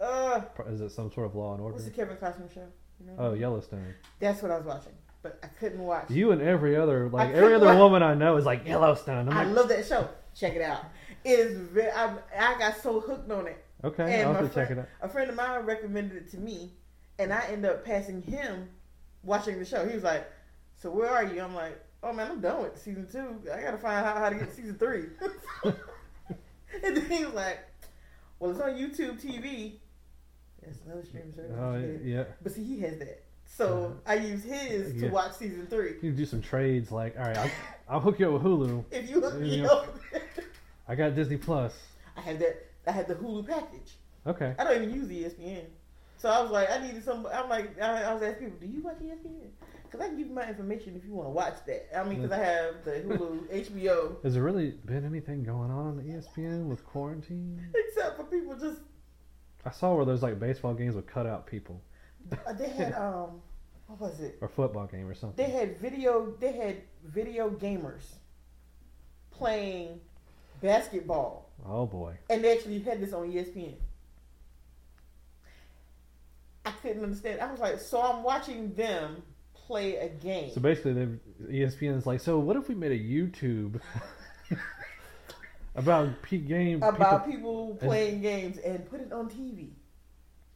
Uh, 0.00 0.42
Is 0.72 0.80
it 0.80 0.90
some 0.90 1.10
sort 1.10 1.26
of 1.26 1.34
Law 1.34 1.52
and 1.54 1.62
Order? 1.62 1.72
what's 1.74 1.84
the 1.86 1.90
Kevin 1.90 2.16
Costner 2.16 2.52
show? 2.52 2.66
You 3.00 3.06
know? 3.06 3.14
Oh, 3.18 3.32
Yellowstone. 3.34 3.94
That's 4.20 4.40
what 4.42 4.50
I 4.50 4.56
was 4.58 4.66
watching, 4.66 4.92
but 5.22 5.38
I 5.42 5.48
couldn't 5.48 5.80
watch. 5.80 6.10
You 6.10 6.30
and 6.30 6.40
every 6.40 6.76
other 6.76 7.08
like 7.08 7.34
every 7.34 7.54
other 7.54 7.66
watch- 7.66 7.78
woman 7.78 8.02
I 8.02 8.14
know 8.14 8.36
is 8.36 8.44
like 8.46 8.66
Yellowstone. 8.66 9.28
I 9.28 9.40
I'm 9.40 9.48
like, 9.48 9.56
love 9.56 9.68
that 9.70 9.84
show. 9.86 10.08
Check 10.34 10.54
it 10.54 10.62
out. 10.62 10.84
It 11.24 11.30
is 11.40 11.58
very. 11.58 11.90
I, 11.90 12.14
I 12.38 12.58
got 12.58 12.76
so 12.80 13.00
hooked 13.00 13.30
on 13.32 13.48
it. 13.48 13.64
okay, 13.82 14.20
and 14.20 14.28
I'll 14.28 14.34
have 14.34 14.48
to 14.48 14.54
check 14.54 14.70
it 14.70 14.78
out. 14.78 14.86
A 15.02 15.08
friend 15.08 15.28
of 15.28 15.34
mine 15.36 15.62
recommended 15.64 16.16
it 16.18 16.30
to 16.32 16.36
me, 16.38 16.72
and 17.18 17.32
I 17.32 17.44
end 17.48 17.64
up 17.64 17.84
passing 17.84 18.22
him 18.22 18.68
watching 19.22 19.58
the 19.58 19.64
show. 19.64 19.86
He 19.86 19.94
was 19.94 20.04
like, 20.04 20.30
"So 20.76 20.90
where 20.90 21.10
are 21.10 21.24
you?" 21.24 21.40
I'm 21.42 21.54
like, 21.54 21.78
"Oh 22.02 22.12
man, 22.12 22.30
I'm 22.30 22.40
done 22.40 22.62
with 22.62 22.80
season 22.80 23.06
two. 23.10 23.40
I 23.50 23.60
gotta 23.62 23.78
find 23.78 24.04
out 24.06 24.16
how 24.18 24.28
to 24.28 24.34
get 24.36 24.48
to 24.50 24.54
season 24.54 24.76
three. 24.78 25.04
and 26.84 26.96
then 26.96 27.06
he 27.10 27.24
was 27.24 27.34
like, 27.34 27.58
"Well, 28.38 28.50
it's 28.50 28.60
on 28.60 28.70
YouTube 28.70 29.20
TV. 29.20 29.74
That's 30.62 30.78
another 30.84 31.04
streaming 31.04 31.32
service. 31.34 31.56
Oh 31.58 31.76
Yeah. 32.04 32.16
yeah, 32.18 32.24
But 32.42 32.52
see, 32.52 32.64
he 32.64 32.80
has 32.80 32.98
that, 32.98 33.22
so 33.46 33.84
uh-huh. 34.04 34.12
I 34.12 34.14
use 34.16 34.42
his 34.42 35.00
to 35.00 35.08
watch 35.08 35.32
season 35.34 35.66
three. 35.68 35.90
you 35.94 36.10
can 36.10 36.16
do 36.16 36.26
some 36.26 36.42
trades. 36.42 36.90
Like, 36.90 37.16
all 37.16 37.24
right, 37.24 37.36
I'll, 37.36 37.50
I'll 37.88 38.00
hook 38.00 38.18
you 38.18 38.26
up 38.26 38.32
with 38.32 38.42
Hulu. 38.42 38.84
If 38.90 39.08
you, 39.08 39.22
Yeah. 39.22 39.44
you 39.44 39.62
know, 39.62 39.84
I 40.88 40.94
got 40.96 41.14
Disney 41.14 41.36
Plus. 41.36 41.74
I 42.16 42.20
have 42.22 42.38
that. 42.40 42.66
I 42.86 42.92
have 42.92 43.06
the 43.08 43.14
Hulu 43.14 43.46
package. 43.46 43.92
Okay. 44.26 44.54
I 44.58 44.64
don't 44.64 44.82
even 44.82 44.92
use 44.94 45.08
ESPN. 45.08 45.64
So 46.18 46.28
I 46.30 46.40
was 46.42 46.50
like, 46.50 46.70
I 46.70 46.78
needed 46.86 47.04
some. 47.04 47.26
I'm 47.32 47.48
like, 47.48 47.80
I, 47.80 48.04
I 48.04 48.14
was 48.14 48.22
asking 48.22 48.50
people, 48.52 48.66
do 48.68 48.74
you 48.74 48.82
watch 48.82 48.96
ESPN? 49.02 49.48
Because 49.84 50.00
I 50.00 50.08
can 50.08 50.16
give 50.16 50.28
you 50.28 50.34
my 50.34 50.48
information 50.48 50.96
if 50.96 51.04
you 51.04 51.12
want 51.12 51.26
to 51.28 51.30
watch 51.32 51.54
that. 51.66 51.96
I 51.96 52.02
mean, 52.04 52.22
because 52.22 52.32
I 52.32 52.42
have 52.42 52.84
the 52.84 52.90
Hulu, 52.92 53.40
HBO, 53.70 54.22
Has 54.24 54.34
there 54.34 54.42
really 54.42 54.72
been 54.84 55.04
anything 55.04 55.44
going 55.44 55.70
on 55.70 55.86
on 55.86 55.96
the 55.96 56.02
ESPN 56.02 56.66
with 56.66 56.84
quarantine? 56.84 57.60
except 57.74 58.16
for 58.16 58.24
people 58.24 58.56
just. 58.56 58.80
I 59.64 59.70
saw 59.70 59.94
where 59.94 60.04
there's 60.04 60.22
like 60.22 60.38
baseball 60.40 60.74
games 60.74 60.94
with 60.94 61.06
cutout 61.06 61.46
people 61.46 61.82
uh, 62.46 62.52
They 62.52 62.68
had 62.68 62.92
um, 63.06 63.40
what 63.88 64.00
was 64.00 64.20
it? 64.20 64.38
or 64.40 64.48
football 64.48 64.86
game 64.86 65.06
or 65.08 65.14
something. 65.14 65.44
They 65.44 65.50
had 65.52 65.78
video. 65.78 66.34
They 66.40 66.52
had 66.52 66.76
video 67.04 67.50
gamers 67.50 68.02
playing 69.30 70.00
basketball, 70.62 71.50
Oh 71.66 71.84
boy. 71.86 72.16
and 72.30 72.42
they 72.42 72.56
actually 72.56 72.78
had 72.80 73.00
this 73.00 73.12
on 73.12 73.30
ESPN. 73.30 73.74
I 76.66 76.72
couldn't 76.82 77.02
understand. 77.02 77.40
I 77.40 77.50
was 77.50 77.60
like, 77.60 77.78
so 77.78 78.02
I'm 78.02 78.22
watching 78.22 78.74
them 78.74 79.22
play 79.54 79.96
a 79.96 80.08
game. 80.08 80.50
So 80.52 80.60
basically, 80.60 81.18
ESPN 81.48 81.96
is 81.96 82.06
like, 82.06 82.20
so 82.20 82.38
what 82.38 82.56
if 82.56 82.68
we 82.68 82.74
made 82.74 82.92
a 82.92 82.98
YouTube 82.98 83.80
about 85.76 86.22
peak 86.22 86.48
game 86.48 86.82
about 86.82 87.26
people? 87.26 87.74
people, 87.74 87.88
playing 87.88 88.20
games 88.20 88.58
and 88.58 88.88
put 88.90 89.00
it 89.00 89.12
on 89.12 89.28
TV. 89.30 89.70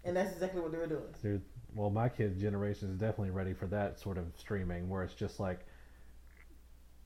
And 0.05 0.17
that's 0.17 0.33
exactly 0.33 0.61
what 0.61 0.73
they 0.73 0.79
were 0.79 0.87
doing. 0.87 1.03
Dude, 1.23 1.43
well, 1.75 1.91
my 1.91 2.09
kid 2.09 2.39
generation 2.41 2.91
is 2.91 2.97
definitely 2.97 3.31
ready 3.31 3.53
for 3.53 3.67
that 3.67 4.01
sort 4.01 4.19
of 4.19 4.25
streaming, 4.37 4.89
where 4.89 5.03
it's 5.03 5.15
just 5.15 5.39
like, 5.39 5.61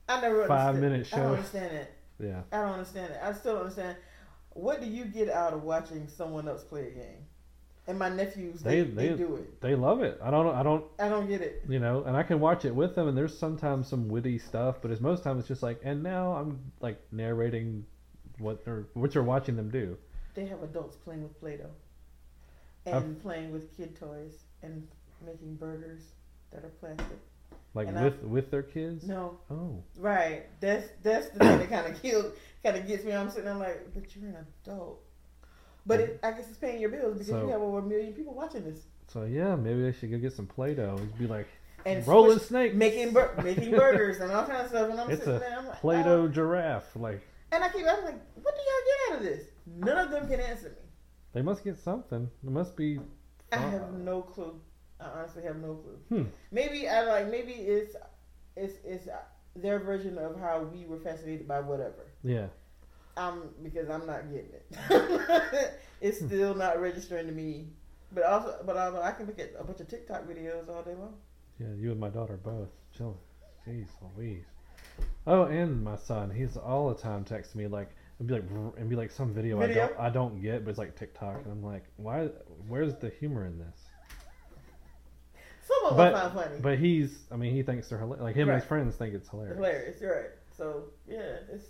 I 0.07 0.21
never 0.21 0.47
Five 0.47 0.75
minute 0.79 1.07
I 1.13 1.17
don't 1.17 1.25
show. 1.25 1.33
understand 1.33 1.75
it. 1.75 1.93
yeah, 2.19 2.41
I 2.51 2.61
don't 2.61 2.71
understand 2.73 3.11
it. 3.13 3.19
I 3.21 3.33
still 3.33 3.53
don't 3.53 3.61
understand. 3.63 3.97
What 4.51 4.81
do 4.81 4.87
you 4.87 5.05
get 5.05 5.29
out 5.29 5.53
of 5.53 5.63
watching 5.63 6.07
someone 6.07 6.47
else 6.47 6.63
play 6.63 6.87
a 6.87 6.91
game? 6.91 7.25
And 7.87 7.99
my 7.99 8.09
nephews, 8.09 8.61
they, 8.61 8.81
They- 8.81 9.09
they, 9.09 9.15
do 9.15 9.35
it. 9.35 9.61
they 9.61 9.75
love 9.75 10.01
it. 10.01 10.19
I 10.23 10.31
don't, 10.31 10.47
I 10.55 10.63
don't, 10.63 10.85
I 10.97 11.07
don't 11.07 11.27
get 11.27 11.41
it. 11.41 11.63
you 11.69 11.77
know, 11.79 12.03
and 12.03 12.17
I 12.17 12.23
can 12.23 12.39
watch 12.39 12.65
it 12.65 12.73
with 12.73 12.95
them, 12.95 13.07
and 13.07 13.15
there's 13.17 13.37
sometimes 13.37 13.87
some 13.87 14.07
witty 14.09 14.39
stuff, 14.39 14.77
but 14.81 14.89
it's 14.89 15.01
most 15.01 15.23
times 15.23 15.39
it's 15.41 15.47
just 15.47 15.61
like, 15.61 15.79
and 15.83 16.01
now 16.01 16.33
I'm 16.33 16.59
like 16.81 16.99
narrating 17.11 17.85
what 18.39 18.65
they're 18.65 18.87
what 18.95 19.13
you're 19.13 19.23
watching 19.23 19.55
them 19.55 19.69
do. 19.69 19.97
They 20.33 20.45
have 20.47 20.63
adults 20.63 20.97
playing 20.97 21.23
with 21.23 21.39
Play-Doh 21.39 21.69
I've- 22.87 22.97
and 22.97 23.21
playing 23.21 23.51
with 23.53 23.75
kid 23.77 23.95
toys 23.95 24.33
and 24.63 24.87
making 25.25 25.55
burgers 25.55 26.01
that 26.51 26.63
are 26.65 26.69
plastic. 26.79 27.19
Like 27.75 27.87
And 27.89 27.99
I- 27.99 28.03
with 28.05 28.23
with 28.23 28.51
their 28.51 28.63
kids. 28.63 29.05
No, 29.07 29.37
Oh, 29.51 29.83
right. 29.97 30.45
That's 30.59 30.87
that's 31.03 31.29
the 31.29 31.39
thing 31.39 31.59
that 31.59 31.69
kind 31.69 31.87
of 31.93 32.01
kills, 32.01 32.33
kind 32.63 32.77
of 32.77 32.87
gets 32.87 33.03
me. 33.03 33.13
I'm 33.13 33.29
sitting 33.29 33.45
there 33.45 33.53
like, 33.55 33.93
but 33.93 34.15
you're 34.15 34.29
an 34.29 34.45
adult. 34.65 35.01
But 35.85 35.99
it, 35.99 36.19
I 36.23 36.31
guess 36.31 36.47
it's 36.49 36.57
paying 36.57 36.81
your 36.81 36.89
bills 36.89 37.13
because 37.13 37.27
So- 37.27 37.41
you 37.41 37.49
have 37.49 37.61
over 37.61 37.79
a 37.79 37.81
million 37.81 38.13
people 38.13 38.33
watching 38.33 38.63
this 38.63 38.81
so 39.07 39.23
yeah, 39.23 39.55
maybe 39.55 39.81
they 39.81 39.91
should 39.91 40.11
go 40.11 40.17
get 40.17 40.33
some 40.33 40.47
Play-Doh. 40.47 40.95
It'd 40.95 41.17
be 41.17 41.27
like 41.27 41.47
and 41.85 42.05
rolling 42.07 42.37
switch- 42.39 42.47
snakes, 42.47 42.75
making 42.75 43.13
bur- 43.13 43.33
making 43.43 43.71
burgers 43.71 44.19
and 44.19 44.31
all 44.31 44.45
kinds 44.45 44.63
of 44.63 44.69
stuff. 44.69 44.89
And 44.89 44.99
I'm 44.99 45.09
It's 45.11 45.19
sitting 45.23 45.35
a 45.35 45.39
there, 45.39 45.57
I'm 45.59 45.67
like, 45.67 45.79
Play-Doh 45.79 46.21
oh. 46.23 46.27
giraffe. 46.27 46.95
Like 46.95 47.21
and 47.51 47.63
I 47.63 47.69
keep, 47.69 47.85
I'm 47.87 48.03
like, 48.03 48.19
what 48.41 48.55
do 48.55 48.61
y'all 48.61 48.85
get 48.87 49.13
out 49.13 49.17
of 49.19 49.23
this? 49.23 49.45
None 49.67 49.97
of 49.97 50.11
them 50.11 50.27
can 50.27 50.39
answer 50.39 50.69
me. 50.69 50.89
they 51.33 51.41
must 51.41 51.63
get 51.63 51.77
something. 51.77 52.29
It 52.43 52.49
must 52.49 52.75
be. 52.75 52.99
I 53.51 53.57
have 53.57 53.93
no 53.93 54.21
clue. 54.21 54.59
I 54.99 55.05
honestly 55.05 55.43
have 55.43 55.57
no 55.57 55.75
clue. 55.75 55.99
Hmm. 56.09 56.29
Maybe 56.51 56.89
I 56.89 57.03
like. 57.03 57.29
Maybe 57.29 57.53
it's 57.53 57.95
it's 58.57 58.75
it's 58.83 59.07
their 59.55 59.79
version 59.79 60.17
of 60.17 60.39
how 60.39 60.63
we 60.63 60.85
were 60.85 60.99
fascinated 60.99 61.47
by 61.47 61.59
whatever. 61.59 62.11
Yeah. 62.23 62.47
Um, 63.17 63.49
because 63.63 63.89
I'm 63.89 64.05
not 64.05 64.29
getting 64.29 64.51
it. 64.51 65.73
it's 66.01 66.19
Hmm. 66.19 66.27
still 66.27 66.53
not 66.55 66.79
registering 66.81 67.27
to 67.27 67.31
me. 67.31 67.67
But 68.11 68.23
also, 68.25 68.61
but 68.65 68.77
also, 68.77 69.01
I 69.01 69.11
can 69.11 69.25
look 69.25 69.39
at 69.39 69.53
a 69.57 69.63
bunch 69.63 69.79
of 69.79 69.87
TikTok 69.87 70.27
videos 70.27 70.69
all 70.69 70.83
day 70.83 70.93
long. 70.95 71.15
Yeah, 71.59 71.67
you 71.77 71.91
and 71.91 71.99
my 71.99 72.09
daughter 72.09 72.37
both. 72.37 72.69
Chill. 72.95 73.17
Jeez 73.67 73.87
Louise. 74.17 74.43
Oh, 75.27 75.43
and 75.43 75.83
my 75.83 75.95
son, 75.95 76.29
he's 76.29 76.55
all 76.57 76.89
the 76.93 77.01
time 77.01 77.25
texting 77.25 77.55
me 77.55 77.67
like 77.67 77.89
it'd 78.19 78.27
be 78.27 78.33
like 78.35 78.43
and 78.77 78.89
be 78.89 78.95
like 78.95 79.11
some 79.11 79.33
video, 79.33 79.59
Video? 79.59 79.83
I 79.83 79.87
don't 79.87 79.99
I 79.99 80.09
don't 80.09 80.41
get, 80.41 80.63
but 80.63 80.69
it's 80.71 80.77
like 80.79 80.95
TikTok, 80.95 81.41
and 81.43 81.51
I'm 81.51 81.63
like, 81.63 81.83
why? 81.97 82.29
Where's 82.67 82.95
the 82.95 83.09
humor 83.09 83.45
in 83.45 83.57
this? 83.57 83.79
Some 85.67 85.85
of 85.91 85.97
But- 85.97 86.33
funny. 86.33 86.59
But 86.61 86.77
he's, 86.79 87.23
I 87.31 87.37
mean, 87.37 87.53
he 87.53 87.63
thinks 87.63 87.89
they're 87.89 87.97
hilarious. 87.97 88.23
Like 88.23 88.35
him 88.35 88.49
and 88.49 88.59
his 88.59 88.67
friends 88.67 88.95
think 88.95 89.13
it's 89.15 89.27
hilarious. 89.29 89.55
hilarious, 89.57 90.01
you're 90.01 90.15
right? 90.15 90.29
So 90.55 90.83
yeah, 91.07 91.39
it's 91.51 91.65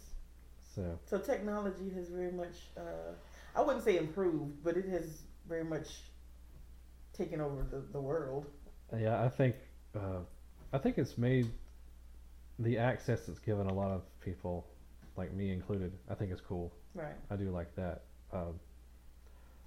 So 0.75 0.99
so 1.05 1.17
technology 1.17 1.89
has 1.95 2.09
very 2.09 2.31
much. 2.31 2.55
Uh, 2.77 3.13
I 3.55 3.61
wouldn't 3.61 3.83
say 3.85 3.97
improved, 3.97 4.63
but 4.63 4.75
it 4.75 4.88
has 4.89 5.23
very 5.47 5.63
much 5.63 5.88
taken 7.13 7.39
over 7.39 7.65
the, 7.69 7.81
the 7.93 8.01
world. 8.01 8.45
yeah, 8.97 9.23
I 9.23 9.29
think, 9.29 9.55
uh, 9.95 10.19
I 10.73 10.77
think 10.77 10.97
it's 10.97 11.17
made 11.17 11.49
the 12.59 12.77
access 12.77 13.27
it's 13.29 13.39
given 13.39 13.67
a 13.67 13.73
lot 13.73 13.91
of 13.91 14.01
people, 14.19 14.67
like 15.15 15.33
me 15.33 15.51
included. 15.51 15.93
I 16.09 16.15
think 16.15 16.31
it's 16.31 16.41
cool. 16.41 16.73
Right. 16.93 17.15
I 17.31 17.35
do 17.38 17.49
like 17.51 17.73
that. 17.75 18.03
Um, 18.33 18.59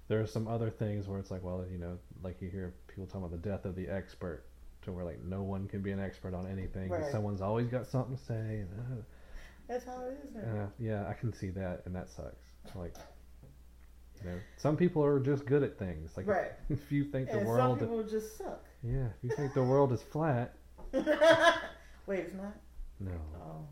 there 0.07 0.21
are 0.21 0.27
some 0.27 0.47
other 0.47 0.69
things 0.69 1.07
where 1.07 1.19
it's 1.19 1.31
like, 1.31 1.43
well, 1.43 1.65
you 1.71 1.77
know, 1.77 1.97
like 2.23 2.41
you 2.41 2.49
hear 2.49 2.73
people 2.87 3.05
talking 3.05 3.21
about 3.23 3.31
the 3.31 3.49
death 3.49 3.65
of 3.65 3.75
the 3.75 3.87
expert, 3.87 4.43
to 4.83 4.91
where 4.91 5.05
like 5.05 5.23
no 5.23 5.41
one 5.41 5.67
can 5.67 5.81
be 5.81 5.91
an 5.91 5.99
expert 5.99 6.33
on 6.33 6.47
anything. 6.47 6.89
Right. 6.89 7.11
Someone's 7.11 7.41
always 7.41 7.67
got 7.67 7.87
something 7.87 8.15
to 8.15 8.23
say. 8.23 8.33
And, 8.33 8.69
uh, 8.79 9.01
That's 9.69 9.85
how 9.85 10.01
it 10.07 10.17
is 10.27 10.33
now. 10.35 10.63
uh, 10.63 10.67
yeah, 10.79 11.07
I 11.07 11.13
can 11.13 11.31
see 11.31 11.49
that, 11.51 11.83
and 11.85 11.95
that 11.95 12.09
sucks. 12.09 12.43
Like, 12.75 12.95
you 14.23 14.29
know, 14.31 14.37
some 14.57 14.75
people 14.75 15.03
are 15.05 15.19
just 15.19 15.45
good 15.45 15.61
at 15.63 15.77
things. 15.77 16.17
Like, 16.17 16.27
right. 16.27 16.51
if 16.69 16.91
you 16.91 17.03
think 17.05 17.27
the 17.29 17.37
And 17.37 17.41
some 17.47 17.47
world, 17.47 17.79
people 17.79 18.03
just 18.03 18.37
suck. 18.37 18.65
yeah, 18.83 19.05
if 19.23 19.23
you 19.23 19.29
think 19.35 19.53
the 19.53 19.63
world 19.63 19.93
is 19.93 20.01
flat, 20.01 20.55
Wait, 20.93 22.19
it's 22.19 22.33
not? 22.33 22.55
no. 22.99 23.11
Oh, 23.39 23.65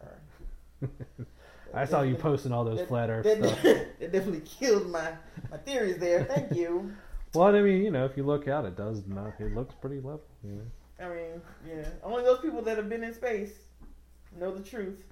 sorry. 0.00 0.90
I 1.74 1.84
saw 1.84 2.00
you 2.00 2.14
posting 2.14 2.50
all 2.52 2.64
those 2.64 2.78
that- 2.78 2.88
flat 2.88 3.10
Earth 3.10 3.24
that, 3.24 3.36
stuff. 3.44 3.62
that 3.62 4.12
definitely 4.12 4.40
killed 4.40 4.88
my, 4.90 5.12
my 5.50 5.58
theories 5.58 5.98
there. 5.98 6.24
Thank 6.24 6.54
you. 6.54 6.90
Well, 7.34 7.54
I 7.54 7.60
mean, 7.60 7.84
you 7.84 7.90
know, 7.90 8.06
if 8.06 8.16
you 8.16 8.22
look 8.24 8.48
out, 8.48 8.64
it 8.64 8.74
does 8.76 9.02
not. 9.06 9.34
It 9.38 9.54
looks 9.54 9.74
pretty 9.74 9.96
level. 9.96 10.22
You 10.42 10.52
know? 10.52 11.04
I 11.04 11.08
mean, 11.14 11.42
yeah. 11.68 11.86
Only 12.02 12.24
those 12.24 12.38
people 12.40 12.62
that 12.62 12.78
have 12.78 12.88
been 12.88 13.04
in 13.04 13.12
space 13.12 13.52
know 14.38 14.50
the 14.54 14.62
truth. 14.62 15.02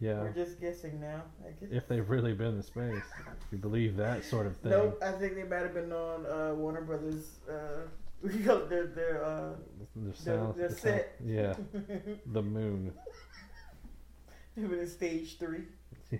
Yeah. 0.00 0.20
We're 0.22 0.32
just 0.32 0.60
guessing 0.60 1.00
now. 1.00 1.22
Guess. 1.60 1.70
If 1.72 1.88
they've 1.88 2.08
really 2.08 2.34
been 2.34 2.54
in 2.56 2.62
space, 2.62 3.02
if 3.18 3.52
you 3.52 3.58
believe 3.58 3.96
that 3.96 4.24
sort 4.24 4.46
of 4.46 4.56
thing. 4.58 4.70
Nope, 4.72 4.98
I 5.02 5.12
think 5.12 5.36
they 5.36 5.44
might 5.44 5.62
have 5.62 5.74
been 5.74 5.92
on 5.92 6.26
uh, 6.26 6.54
Warner 6.54 6.82
Brothers. 6.82 7.38
Uh, 7.50 7.86
we 8.22 8.38
call 8.40 8.58
it 8.58 8.68
their 8.68 8.86
their. 8.88 9.24
Uh, 9.24 9.52
The 9.96 10.14
sound, 10.14 10.54
the 10.56 10.62
the 10.62 10.68
sound- 10.68 10.78
set. 10.80 11.16
yeah, 11.24 11.54
the 12.26 12.42
moon. 12.42 12.92
were 14.56 14.76
in 14.80 14.86
stage 14.88 15.38
three. 15.38 15.64
Yeah. 16.10 16.18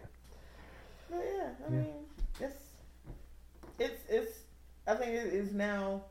But 1.10 1.24
yeah, 1.36 1.48
I 1.68 1.72
Yeah. 1.72 1.78
mean, 1.78 1.94
it's 2.40 2.56
it's 3.78 4.02
it's. 4.08 4.38
I 4.86 4.94
think 4.94 5.10
it 5.12 5.32
is 5.34 5.52
now 5.52 6.02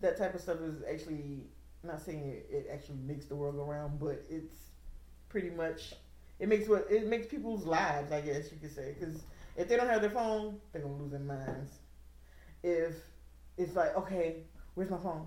that 0.00 0.16
type 0.18 0.34
of 0.34 0.40
stuff 0.40 0.60
is 0.60 0.82
actually 0.90 1.44
not 1.84 2.00
saying 2.00 2.26
it, 2.28 2.46
it 2.50 2.66
actually 2.72 2.98
makes 3.06 3.26
the 3.26 3.36
world 3.36 3.56
go 3.56 3.64
round, 3.64 3.98
but 4.00 4.22
it's 4.28 4.56
pretty 5.28 5.50
much 5.50 5.94
it 6.40 6.48
makes 6.48 6.68
what 6.68 6.86
it 6.90 7.06
makes 7.06 7.26
people's 7.26 7.64
lives. 7.64 8.12
I 8.12 8.20
guess 8.20 8.50
you 8.52 8.58
could 8.60 8.74
say 8.74 8.94
because 8.98 9.22
if 9.56 9.68
they 9.68 9.76
don't 9.76 9.88
have 9.88 10.00
their 10.00 10.10
phone, 10.10 10.58
they're 10.72 10.82
gonna 10.82 10.96
lose 10.96 11.10
their 11.12 11.20
minds. 11.20 11.72
If 12.62 12.94
it's 13.56 13.74
like 13.76 13.96
okay, 13.96 14.36
where's 14.74 14.90
my 14.90 14.98
phone? 14.98 15.26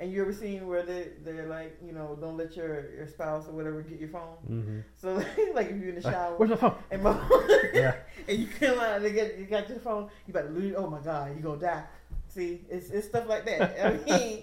And 0.00 0.12
you 0.12 0.22
ever 0.22 0.32
seen 0.32 0.68
where 0.68 0.84
they 0.84 1.08
they're 1.24 1.48
like, 1.48 1.76
you 1.84 1.92
know, 1.92 2.16
don't 2.20 2.36
let 2.36 2.56
your 2.56 2.90
your 2.94 3.08
spouse 3.08 3.48
or 3.48 3.52
whatever 3.52 3.82
get 3.82 3.98
your 3.98 4.10
phone. 4.10 4.36
Mm-hmm. 4.48 4.78
So 4.94 5.14
like 5.54 5.70
if 5.70 5.76
you're 5.76 5.88
in 5.88 5.96
the 5.96 6.02
shower 6.02 6.36
Where's 6.36 6.50
my 6.50 6.56
phone? 6.56 6.74
and 6.90 7.02
my 7.02 7.18
Yeah. 7.74 7.96
and 8.28 8.38
you 8.38 8.46
can 8.46 8.76
like 8.76 9.02
they 9.02 9.12
get 9.12 9.38
you 9.38 9.46
got 9.46 9.68
your 9.68 9.80
phone, 9.80 10.08
you 10.26 10.30
about 10.32 10.46
to 10.46 10.50
lose. 10.52 10.74
Oh 10.76 10.88
my 10.88 11.00
god, 11.00 11.34
you 11.36 11.42
gonna 11.42 11.60
die. 11.60 11.82
See, 12.28 12.60
it's 12.70 12.90
it's 12.90 13.08
stuff 13.08 13.26
like 13.26 13.44
that. 13.46 13.84
I 13.84 13.90
mean, 14.08 14.42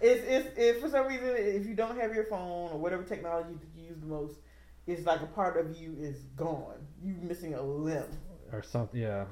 it's 0.00 0.24
it's 0.26 0.58
if 0.58 0.80
for 0.80 0.88
some 0.88 1.06
reason 1.06 1.28
if 1.36 1.66
you 1.66 1.74
don't 1.74 2.00
have 2.00 2.14
your 2.14 2.24
phone 2.24 2.70
or 2.72 2.78
whatever 2.78 3.02
technology 3.02 3.52
that 3.60 3.78
you 3.80 3.88
use 3.88 3.98
the 4.00 4.06
most, 4.06 4.36
it's 4.86 5.06
like 5.06 5.20
a 5.22 5.26
part 5.26 5.56
of 5.56 5.76
you 5.76 5.96
is 5.98 6.18
gone. 6.36 6.86
You 7.02 7.14
missing 7.22 7.54
a 7.54 7.62
limb. 7.62 8.04
Or 8.52 8.62
something. 8.62 9.00
Yeah, 9.00 9.24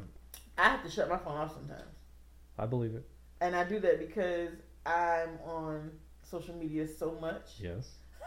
I 0.58 0.64
have 0.70 0.82
to 0.84 0.90
shut 0.90 1.08
my 1.08 1.16
phone 1.18 1.36
off 1.36 1.54
sometimes, 1.54 1.82
I 2.58 2.66
believe 2.66 2.94
it. 2.94 3.04
and 3.40 3.54
I 3.54 3.64
do 3.64 3.78
that 3.80 3.98
because 3.98 4.50
I'm 4.86 5.38
on 5.44 5.90
social 6.22 6.54
media 6.54 6.88
so 6.88 7.16
much. 7.20 7.50
Yes. 7.60 7.90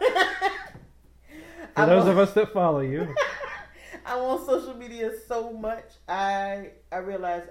For 1.74 1.86
those 1.86 2.04
on- 2.04 2.10
of 2.10 2.18
us 2.18 2.32
that 2.34 2.52
follow 2.52 2.80
you, 2.80 3.14
I'm 4.06 4.18
on 4.20 4.46
social 4.46 4.74
media 4.74 5.10
so 5.26 5.52
much. 5.52 5.84
I 6.08 6.70
I 6.90 6.98
realize 6.98 7.42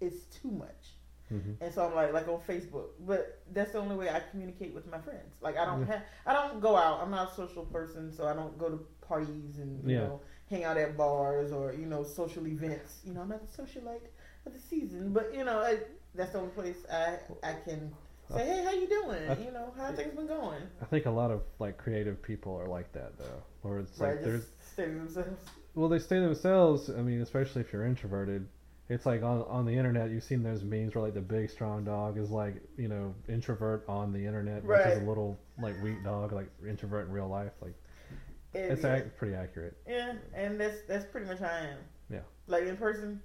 it's 0.00 0.24
too 0.40 0.50
much. 0.50 0.94
hmm 1.28 1.52
And 1.60 1.72
so 1.72 1.86
I'm 1.86 1.94
like, 1.94 2.12
like 2.12 2.28
on 2.28 2.40
Facebook, 2.48 2.88
but 3.06 3.40
that's 3.52 3.72
the 3.72 3.78
only 3.78 3.96
way 3.96 4.10
I 4.10 4.20
communicate 4.30 4.74
with 4.74 4.86
my 4.90 4.98
friends. 5.00 5.34
Like 5.40 5.56
I 5.56 5.64
don't 5.64 5.86
have, 5.86 6.02
I 6.26 6.32
don't 6.34 6.60
go 6.60 6.76
out. 6.76 7.00
I'm 7.02 7.10
not 7.10 7.32
a 7.32 7.34
social 7.34 7.64
person, 7.64 8.12
so 8.12 8.26
I 8.26 8.34
don't 8.34 8.58
go 8.58 8.68
to 8.70 8.80
parties 9.14 9.58
and 9.62 9.70
you 9.84 9.96
Yeah. 9.96 10.06
know 10.06 10.20
hang 10.52 10.64
out 10.68 10.76
at 10.84 10.90
bars 10.96 11.48
or 11.58 11.64
you 11.80 11.86
know 11.92 12.02
social 12.20 12.44
events. 12.56 12.92
You 13.04 13.12
know, 13.14 13.20
I'm 13.24 13.28
not 13.34 13.42
a 13.48 13.52
socialite 13.62 14.08
of 14.46 14.52
the 14.56 14.62
season, 14.72 15.02
but 15.16 15.26
you 15.38 15.44
know 15.48 15.58
I, 15.70 15.72
that's 16.16 16.32
the 16.32 16.38
only 16.42 16.54
place 16.60 16.80
I 17.02 17.18
I 17.50 17.52
can 17.66 17.80
say, 18.34 18.44
hey, 18.50 18.60
how 18.66 18.72
you 18.82 18.88
doing? 19.00 19.24
I- 19.32 19.38
you 19.46 19.52
know, 19.56 19.66
how 19.76 19.92
things 19.98 20.14
been 20.20 20.26
going? 20.38 20.62
I 20.84 20.86
think 20.92 21.06
a 21.06 21.14
lot 21.20 21.30
of 21.36 21.40
like 21.64 21.74
creative 21.84 22.16
people 22.30 22.52
are 22.62 22.70
like 22.78 22.88
that 22.98 23.10
though, 23.22 23.40
where 23.62 23.78
it's 23.82 23.98
Right, 23.98 24.10
like 24.14 24.24
there's 24.26 24.46
stay 24.72 24.86
themselves. 25.00 25.42
well 25.74 25.88
they 25.94 25.98
stay 26.08 26.20
themselves. 26.28 26.80
I 26.98 27.02
mean, 27.08 27.20
especially 27.28 27.60
if 27.64 27.68
you're 27.72 27.86
introverted. 27.94 28.42
It's 28.94 29.06
like 29.06 29.22
on 29.22 29.38
on 29.56 29.64
the 29.70 29.76
internet, 29.80 30.10
you've 30.10 30.24
seen 30.32 30.42
those 30.50 30.62
memes 30.64 30.94
where 30.96 31.04
like 31.04 31.14
the 31.14 31.20
big 31.36 31.48
strong 31.56 31.84
dog 31.84 32.18
is 32.18 32.30
like 32.42 32.54
you 32.76 32.88
know 32.88 33.14
introvert 33.28 33.84
on 33.88 34.12
the 34.12 34.22
internet, 34.30 34.64
which 34.64 34.80
is 34.80 34.94
Right. 34.96 35.02
a 35.04 35.08
little 35.10 35.38
like 35.66 35.76
weak 35.86 36.02
dog, 36.02 36.32
like 36.32 36.50
introvert 36.72 37.06
in 37.06 37.12
real 37.12 37.28
life. 37.28 37.52
Like 37.62 37.74
And, 38.54 38.72
it's 38.72 38.84
ac 38.84 39.04
pretty 39.16 39.34
accurate. 39.34 39.76
Yeah, 39.86 40.14
and 40.34 40.60
that's 40.60 40.78
that's 40.88 41.04
pretty 41.06 41.26
much 41.26 41.38
how 41.38 41.46
I 41.46 41.58
am. 41.68 41.78
Yeah. 42.10 42.20
Like 42.46 42.64
in 42.64 42.76
person, 42.76 43.20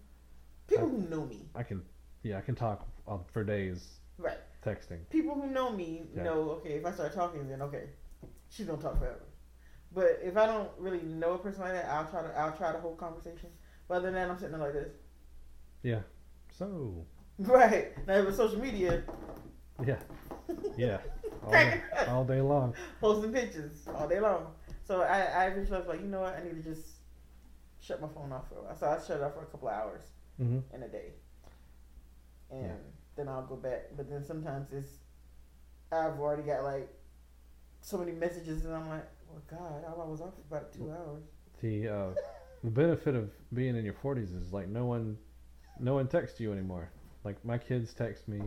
people 0.68 0.88
I- 0.88 0.90
who 0.92 0.98
know 1.10 1.26
me, 1.26 1.48
I 1.56 1.64
can 1.64 1.82
yeah 2.24 2.38
I 2.38 2.42
can 2.42 2.56
talk 2.56 2.88
uh, 3.08 3.18
for 3.34 3.44
days 3.44 4.00
right? 4.18 4.38
texting. 4.64 5.00
People 5.10 5.34
who 5.36 5.48
know 5.48 5.72
me 5.72 6.04
Yeah. 6.16 6.24
know. 6.24 6.42
Okay, 6.60 6.74
if 6.74 6.86
I 6.86 6.92
start 6.92 7.14
talking, 7.14 7.48
then 7.50 7.62
okay, 7.64 7.86
she's 8.50 8.68
gonna 8.68 8.82
talk 8.82 9.00
forever. 9.00 9.24
But 9.94 10.20
if 10.22 10.36
I 10.38 10.46
don't 10.46 10.70
really 10.78 11.02
know 11.04 11.34
a 11.34 11.38
person 11.38 11.62
like 11.62 11.74
that, 11.74 11.86
I'll 11.90 12.06
try 12.06 12.22
to 12.22 12.38
I'll 12.38 12.52
try 12.56 12.72
to 12.72 12.80
hold 12.80 12.98
conversation. 12.98 13.50
But 13.88 13.96
other 13.96 14.06
than 14.12 14.16
that, 14.16 14.30
I'm 14.30 14.38
sitting 14.38 14.52
there 14.58 14.62
like 14.62 14.74
this. 14.74 14.94
Yeah. 15.84 16.00
So 16.52 17.06
Right 17.40 17.94
now 18.08 18.24
with 18.26 18.36
social 18.36 18.60
media, 18.60 19.04
yeah 19.86 19.98
yeah 20.78 21.00
all 21.44 21.50
Cracking 21.52 21.80
day, 21.80 21.86
up. 21.98 22.10
all 22.10 22.24
day 22.26 22.42
long. 22.42 22.74
posting 23.02 23.32
pictures 23.34 23.86
all 23.96 24.08
day 24.08 24.20
long. 24.20 24.48
So 24.86 25.02
I 25.02 25.22
I 25.22 25.46
realized 25.48 25.88
like 25.88 26.00
you 26.02 26.08
know 26.08 26.22
what 26.22 26.36
I 26.38 26.44
need 26.44 26.64
to 26.64 26.70
just 26.74 26.86
shut 27.80 28.02
my 28.02 28.08
phone 28.08 28.32
off 28.32 28.48
for 28.50 28.56
a 28.60 28.64
while. 28.64 28.76
So 28.76 28.88
I 28.88 28.98
shut 29.06 29.18
it 29.18 29.24
off 29.24 29.34
for 29.34 29.42
a 29.42 29.46
couple 29.46 29.68
of 29.68 29.74
hours. 29.76 30.04
hmm 30.38 30.60
in 30.74 30.84
a 30.84 30.88
day. 30.88 31.14
And 32.52 32.66
Yeah. 32.66 32.74
then 33.16 33.28
I'll 33.30 33.46
go 33.46 33.56
back. 33.56 33.90
But 33.98 34.10
then 34.10 34.24
sometimes 34.24 34.72
it's 34.72 35.00
I've 35.92 36.20
already 36.20 36.44
got 36.44 36.64
like 36.64 36.90
so 37.82 37.98
many 37.98 38.12
messages 38.12 38.66
and 38.66 38.74
I'm 38.74 38.90
like, 38.90 39.08
well 39.30 39.42
God, 39.50 39.84
I 39.88 40.10
was 40.10 40.22
off 40.22 40.34
for 40.36 40.42
about 40.56 40.74
two 40.74 40.92
hours. 40.92 41.24
The 41.62 41.88
uh, 41.88 42.08
the 42.64 42.72
benefit 42.72 43.16
of 43.16 43.30
being 43.54 43.76
in 43.76 43.86
your 43.86 43.94
forties 43.94 44.32
is 44.32 44.52
like 44.54 44.68
no 44.68 44.86
one, 44.86 45.18
no 45.80 45.96
one 45.96 46.08
texts 46.08 46.40
you 46.40 46.52
anymore. 46.52 46.90
Like 47.24 47.44
my 47.46 47.58
kids 47.58 47.94
text 47.94 48.28
me, 48.28 48.42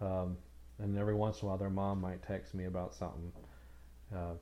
um, 0.00 0.36
and 0.78 0.96
every 0.98 1.14
once 1.14 1.42
in 1.42 1.46
a 1.46 1.48
while 1.48 1.58
their 1.58 1.70
mom 1.70 2.00
might 2.00 2.22
text 2.22 2.54
me 2.54 2.64
about 2.64 2.94
something. 2.94 3.32
Uh, 4.14 4.34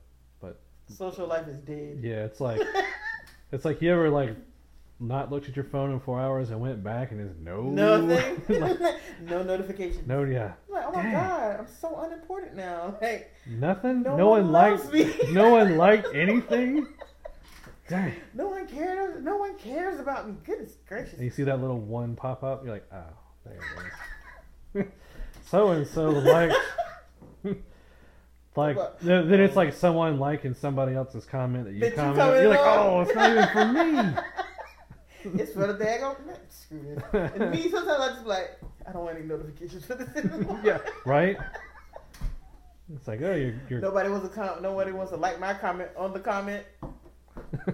Social 0.89 1.27
life 1.27 1.47
is 1.47 1.57
dead. 1.59 1.99
yeah, 2.01 2.25
it's 2.25 2.39
like 2.41 2.61
it's 3.51 3.65
like 3.65 3.81
you 3.81 3.91
ever 3.91 4.09
like 4.09 4.35
not 4.99 5.31
looked 5.31 5.49
at 5.49 5.55
your 5.55 5.65
phone 5.65 5.91
in 5.91 5.99
four 5.99 6.19
hours 6.21 6.49
and 6.51 6.61
went 6.61 6.83
back 6.83 7.11
and 7.11 7.19
it's 7.19 7.33
no 7.39 7.61
Nothing. 7.63 8.41
like, 8.61 8.79
no 9.21 9.43
notification. 9.43 10.03
no 10.07 10.23
yeah 10.23 10.53
I'm 10.69 10.73
like, 10.73 10.85
oh 10.87 10.91
my 10.93 11.01
Dang. 11.03 11.11
God, 11.13 11.59
I'm 11.59 11.67
so 11.67 11.99
unimportant 12.01 12.55
now. 12.55 12.97
Like 13.01 13.33
nothing. 13.47 14.03
no, 14.03 14.15
No, 14.17 14.29
one, 14.29 14.51
liked 14.51 14.91
me. 14.93 15.13
no 15.31 15.49
one 15.49 15.77
liked 15.77 16.07
anything. 16.13 16.87
Dang. 17.89 18.13
no 18.33 18.47
one 18.47 18.65
cares. 18.67 19.21
No 19.23 19.35
one 19.37 19.57
cares 19.57 19.99
about 19.99 20.27
me. 20.29 20.35
Goodness 20.45 20.77
gracious. 20.87 21.13
And 21.15 21.23
you 21.23 21.31
see 21.31 21.43
that 21.43 21.59
little 21.59 21.79
one 21.79 22.15
pop 22.15 22.41
up, 22.43 22.63
you're 22.63 22.73
like, 22.73 22.87
oh, 22.93 23.03
there 23.45 23.59
it 24.75 24.85
is. 24.85 24.85
so 25.49 25.69
and 25.71 25.85
so 25.85 26.09
liked. 26.11 26.55
Like 28.55 28.77
then 28.99 29.29
then 29.29 29.39
it's 29.39 29.55
like 29.55 29.73
someone 29.73 30.19
liking 30.19 30.53
somebody 30.53 30.93
else's 30.95 31.25
comment 31.25 31.65
that 31.65 31.73
you 31.73 31.79
That 31.79 31.95
you 31.95 32.41
You're 32.41 32.49
like, 32.49 32.59
oh, 32.61 33.01
it's 33.01 33.15
not 33.15 33.31
even 33.31 33.47
for 33.49 33.65
me. 33.65 34.21
It's 35.41 35.53
for 35.53 35.71
the 35.71 36.43
screw 36.49 36.81
this. 36.81 37.31
And 37.33 37.49
me 37.49 37.69
sometimes 37.69 38.01
I 38.01 38.07
just 38.09 38.23
be 38.23 38.29
like, 38.29 38.59
I 38.85 38.91
don't 38.91 39.05
want 39.05 39.17
any 39.17 39.25
notifications 39.25 39.85
for 39.85 39.95
this 39.95 40.13
anymore. 40.17 40.59
yeah, 40.65 40.79
right. 41.05 41.37
It's 42.93 43.07
like, 43.07 43.21
oh, 43.21 43.33
you're, 43.33 43.53
you're 43.69 43.79
Nobody 43.79 44.09
wants 44.09 44.27
to 44.27 44.35
com- 44.35 44.61
Nobody 44.61 44.91
wants 44.91 45.11
to 45.11 45.17
like 45.17 45.39
my 45.39 45.53
comment 45.53 45.89
on 45.95 46.11
the 46.11 46.19
comment. 46.19 46.65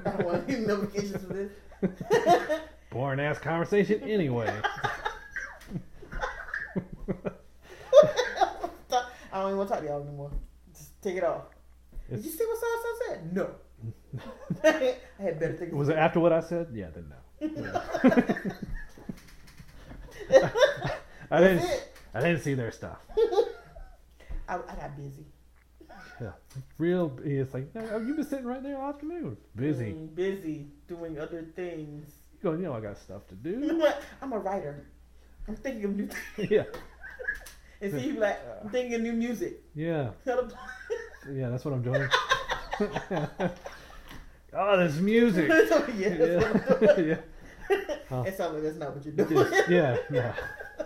I 0.05 0.09
don't 0.11 0.25
want 0.25 0.49
any 0.49 0.59
notifications 0.59 1.25
for 1.25 1.33
this. 1.33 1.51
boring 2.91 3.19
ass 3.19 3.39
conversation 3.39 4.03
anyway. 4.03 4.53
I 9.31 9.41
don't 9.41 9.47
even 9.47 9.57
want 9.57 9.69
to 9.69 9.75
talk 9.75 9.83
to 9.83 9.89
y'all 9.89 10.01
anymore. 10.01 10.31
Take 11.01 11.15
it 11.15 11.23
off. 11.23 11.43
Did 12.09 12.23
you 12.25 12.31
see 12.31 12.45
what 12.45 12.59
so 12.59 12.67
said? 13.07 13.33
No. 13.33 13.51
I 14.63 14.95
had 15.21 15.39
better 15.39 15.53
things. 15.53 15.73
was 15.73 15.89
it 15.89 15.97
after 15.97 16.19
what 16.19 16.33
I 16.33 16.41
said? 16.41 16.67
Yeah, 16.73 16.87
then 16.93 17.09
no. 17.09 17.15
I 21.31 21.39
That's 21.39 21.61
didn't. 21.63 21.63
it. 21.71 21.97
I 22.13 22.19
didn't 22.21 22.41
see 22.41 22.53
their 22.55 22.71
stuff. 22.71 22.97
I, 24.47 24.55
I 24.55 24.57
got 24.75 24.97
busy. 24.97 25.25
Yeah, 26.19 26.31
real. 26.77 27.17
It's 27.23 27.53
like 27.53 27.73
no, 27.73 27.97
you've 27.99 28.17
been 28.17 28.25
sitting 28.25 28.45
right 28.45 28.61
there 28.61 28.77
all 28.81 28.89
afternoon, 28.89 29.37
busy. 29.55 29.91
Mm, 29.93 30.15
busy 30.15 30.67
doing 30.87 31.17
other 31.19 31.43
things. 31.55 32.11
You 32.33 32.39
going, 32.43 32.59
you 32.59 32.65
know, 32.65 32.73
I 32.73 32.81
got 32.81 32.97
stuff 32.97 33.25
to 33.27 33.35
do. 33.35 33.85
I'm 34.21 34.33
a 34.33 34.39
writer. 34.39 34.87
I'm 35.47 35.55
thinking 35.55 35.85
of 35.85 35.95
new 35.95 36.07
things. 36.35 36.51
yeah, 36.51 36.63
and 37.81 37.93
see 37.93 38.07
you 38.07 38.19
like 38.19 38.39
I'm 38.63 38.69
thinking 38.69 39.03
new 39.03 39.13
music. 39.13 39.61
Yeah, 39.75 40.11
yeah, 40.25 41.49
that's 41.49 41.65
what 41.65 41.73
I'm 41.73 41.81
doing. 41.81 42.07
oh, 44.53 44.77
this 44.77 44.97
music. 44.97 45.49
Oh, 45.51 45.87
yeah, 45.97 46.09
that's 46.09 46.99
yeah. 46.99 47.17
Oh. 48.11 48.23
It 48.23 48.35
sounds 48.35 48.53
like 48.53 48.63
that's 48.63 48.77
not 48.77 48.95
what 48.95 49.05
you're 49.05 49.13
doing. 49.13 49.47
Yeah, 49.69 49.97
yeah, 50.11 50.33
uh, 50.79 50.83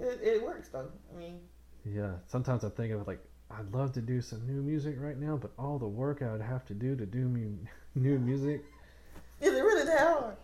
it, 0.00 0.20
it 0.22 0.42
works 0.42 0.68
though. 0.68 0.88
I 1.12 1.18
mean, 1.18 1.40
yeah. 1.84 2.12
Sometimes 2.26 2.64
I 2.64 2.68
think 2.68 2.92
of 2.92 3.06
like, 3.06 3.20
I'd 3.50 3.72
love 3.72 3.92
to 3.92 4.00
do 4.00 4.20
some 4.20 4.46
new 4.46 4.62
music 4.62 4.96
right 4.98 5.18
now, 5.18 5.36
but 5.36 5.52
all 5.58 5.78
the 5.78 5.88
work 5.88 6.22
I 6.22 6.32
would 6.32 6.42
have 6.42 6.64
to 6.66 6.74
do 6.74 6.96
to 6.96 7.06
do 7.06 7.28
mu- 7.28 7.56
new 7.94 8.18
music, 8.18 8.64
is 9.40 9.54
it 9.54 9.62
really 9.62 9.86
that 9.86 10.00
hard? 10.00 10.36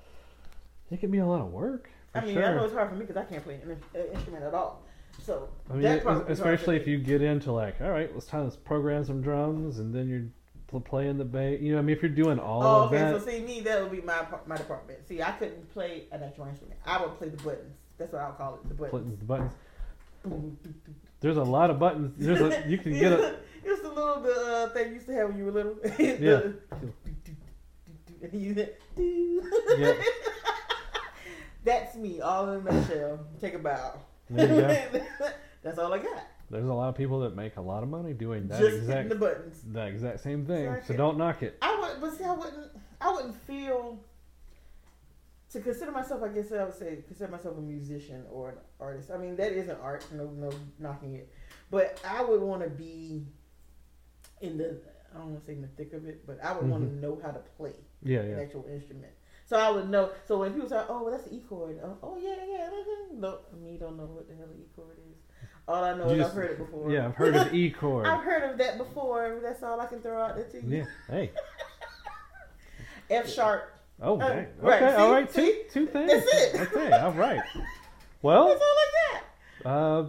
it 0.91 1.01
can 1.01 1.11
be 1.11 1.19
a 1.19 1.27
lot 1.27 1.41
of 1.41 1.49
work. 1.49 1.91
I 2.17 2.25
mean, 2.25 2.35
sure. 2.35 2.45
I 2.45 2.55
know 2.55 2.65
it's 2.65 2.75
hard 2.75 2.89
for 2.91 2.95
me 2.95 3.01
because 3.05 3.17
I 3.17 3.25
can't 3.25 3.43
play 3.45 3.55
an, 3.55 3.81
instrument 4.13 4.45
at 4.45 4.55
all. 4.55 4.83
So 5.23 5.49
I 5.71 5.75
mean, 5.75 5.83
that 5.83 5.99
it- 5.99 6.05
part 6.05 6.17
would 6.19 6.27
be 6.29 6.35
hard 6.35 6.55
especially 6.55 6.77
if 6.77 6.87
you 6.87 6.99
get 6.99 7.23
into 7.23 7.53
like, 7.53 7.81
all 7.81 7.91
right, 7.91 8.13
let's 8.13 8.27
time 8.27 8.51
to 8.51 8.57
program 8.59 9.05
some 9.05 9.23
drums, 9.23 9.79
and 9.79 9.95
then 9.95 10.09
you're 10.09 10.81
playing 10.81 11.17
the 11.17 11.25
bass. 11.25 11.61
You 11.61 11.73
know, 11.73 11.79
I 11.79 11.83
mean, 11.83 11.97
if 11.97 12.03
you're 12.03 12.11
doing 12.11 12.39
all 12.39 12.63
Oh, 12.63 12.83
of 12.83 12.93
okay. 12.93 12.99
that, 12.99 13.15
Okay, 13.15 13.25
So 13.25 13.31
see, 13.31 13.41
me 13.41 13.61
that 13.63 13.83
would 13.83 13.93
be 13.93 14.01
my 14.03 14.25
my 14.47 14.57
department. 14.57 15.07
See, 15.09 15.23
I 15.23 15.31
couldn't 15.33 15.73
play 15.73 16.05
an 16.13 16.23
actual 16.23 16.47
instrument. 16.47 16.79
I 16.85 17.01
would 17.01 17.17
play 17.19 17.29
the 17.29 17.43
buttons. 17.43 17.77
That's 17.99 18.13
what 18.13 18.23
I'll 18.23 18.33
call 18.33 18.55
it. 18.57 18.69
The 18.69 18.75
buttons. 18.75 19.19
the 19.19 19.25
buttons. 19.25 19.53
Boom, 20.23 20.59
doo, 20.63 20.75
doo. 20.85 20.95
There's 21.21 21.37
a 21.39 21.45
lot 21.45 21.71
of 21.71 21.79
buttons. 21.79 22.15
There's 22.19 22.41
a 22.41 22.69
you 22.69 22.79
can 22.79 22.93
get 22.93 23.13
a 23.13 23.37
It's 23.65 23.83
the 23.83 23.89
little 23.89 24.21
the 24.21 24.31
uh, 24.31 24.69
thing 24.75 24.89
you 24.89 24.95
used 24.95 25.07
to 25.07 25.15
have 25.15 25.29
when 25.29 25.39
you 25.39 25.45
were 25.47 25.53
little. 25.53 25.77
Yeah. 25.99 26.41
And 28.23 28.43
you 28.43 28.55
hit, 28.55 28.81
doo. 28.97 29.43
Yeah. 29.79 29.93
That's 31.67 31.97
me, 31.97 32.21
all 32.21 32.49
in 32.53 32.67
a 32.67 32.73
nutshell. 32.73 33.27
Take 33.41 33.55
a 33.55 33.59
bow. 33.59 33.95
There 34.31 34.49
you 34.93 35.01
go. 35.01 35.29
That's 35.63 35.79
all 35.79 35.93
I 35.93 35.99
got. 35.99 36.23
There's 36.49 36.69
a 36.69 36.73
lot 36.73 36.89
of 36.89 36.95
people 36.95 37.19
that 37.21 37.35
make 37.35 37.57
a 37.57 37.61
lot 37.61 37.83
of 37.83 37.89
money 37.89 38.13
doing 38.13 38.47
that 38.49 38.61
Just 38.61 38.71
hitting 38.71 38.83
exact 38.85 39.09
the 39.09 39.15
buttons. 39.17 39.63
that 39.73 39.89
exact 39.89 40.21
same 40.21 40.47
thing. 40.47 40.67
So 40.67 40.71
Exactly. 40.73 40.97
don't 40.97 41.19
knock 41.19 41.43
it. 41.43 41.59
I 41.61 41.77
would, 41.81 42.01
but 42.01 42.17
see, 42.17 42.23
I 42.23 42.33
wouldn't, 42.33 42.71
I 43.01 43.13
wouldn't 43.13 43.35
feel 43.49 43.99
to 45.51 45.61
consider 45.61 45.91
myself. 45.91 46.23
I 46.23 46.29
guess 46.29 46.53
I 46.53 46.63
would 46.65 46.75
say 46.75 46.99
consider 47.05 47.33
myself 47.33 47.59
a 47.59 47.61
musician 47.61 48.23
or 48.31 48.51
an 48.51 48.57
artist. 48.79 49.11
I 49.11 49.17
mean, 49.19 49.35
that 49.37 49.51
is 49.53 49.69
an 49.69 49.77
art. 49.83 50.05
No, 50.13 50.27
no 50.29 50.51
knocking 50.79 51.15
it. 51.15 51.29
But 51.71 52.01
I 52.09 52.23
would 52.23 52.41
want 52.41 52.63
to 52.63 52.71
be 52.71 53.27
in 54.41 54.57
the. 54.57 54.79
I 55.13 55.19
don't 55.19 55.33
want 55.33 55.41
to 55.41 55.47
say 55.47 55.55
in 55.55 55.63
the 55.63 55.69
thick 55.69 55.93
of 55.95 56.07
it, 56.07 56.25
but 56.29 56.39
I 56.45 56.53
would 56.57 56.69
want 56.71 56.85
Mhm. 56.85 57.01
to 57.01 57.07
know 57.07 57.19
how 57.23 57.31
to 57.33 57.41
play 57.57 57.73
Yeah, 58.05 58.21
an 58.21 58.31
yeah. 58.31 58.37
actual 58.37 58.67
instrument. 58.71 59.13
So 59.49 59.57
I 59.57 59.71
would 59.71 59.89
know. 59.89 60.11
So 60.27 60.39
when 60.41 60.53
people 60.55 60.69
say, 60.69 60.83
"Oh, 60.89 61.03
well, 61.05 61.13
that's 61.13 61.25
the 61.29 61.35
E 61.37 61.41
chord," 61.49 61.79
oh, 61.83 61.97
oh 62.03 62.19
yeah, 62.21 62.35
yeah, 62.51 62.69
no, 63.15 63.39
me 63.63 63.77
don't 63.79 63.97
know 63.97 64.05
what 64.07 64.29
the 64.29 64.35
hell 64.35 64.49
the 64.53 64.59
E 64.61 64.67
chord 64.75 64.99
is. 64.99 65.17
All 65.69 65.85
I 65.85 65.95
know 65.97 66.07
You 66.07 66.13
is 66.13 66.19
just- 66.19 66.31
I've 66.31 66.37
heard 66.37 66.51
it 66.51 66.59
before. 66.59 66.91
Yeah, 66.91 67.07
I've 67.07 67.15
heard 67.15 67.37
of 67.37 67.55
E 67.55 67.71
chord. 67.81 68.07
I've 68.07 68.25
heard 68.25 68.51
of 68.51 68.59
that 68.59 68.77
before. 68.79 69.39
That's 69.43 69.63
all 69.63 69.81
I 69.81 69.87
can 69.87 70.01
throw 70.01 70.21
out 70.21 70.35
there 70.37 70.45
to 70.49 70.57
you. 70.67 70.79
Yeah. 70.79 70.85
Hey. 71.09 71.31
F 73.11 73.29
sharp. 73.33 73.73
Oh, 74.03 74.19
Uh, 74.21 74.29
dang. 74.29 74.47
right, 74.61 74.83
Okay. 74.83 74.95
all 74.95 75.09
see? 75.09 75.13
right. 75.15 75.33
Two, 75.33 75.45
See? 75.47 75.63
two 75.71 75.87
things. 75.87 76.11
That's 76.13 76.27
it. 76.55 76.61
Okay. 76.75 76.91
All 76.93 77.13
right. 77.13 77.41
Well, 78.23 78.49
That's 78.49 78.61
all 78.61 78.67
I 78.67 78.91
got. 79.63 79.71
uh, 79.71 80.09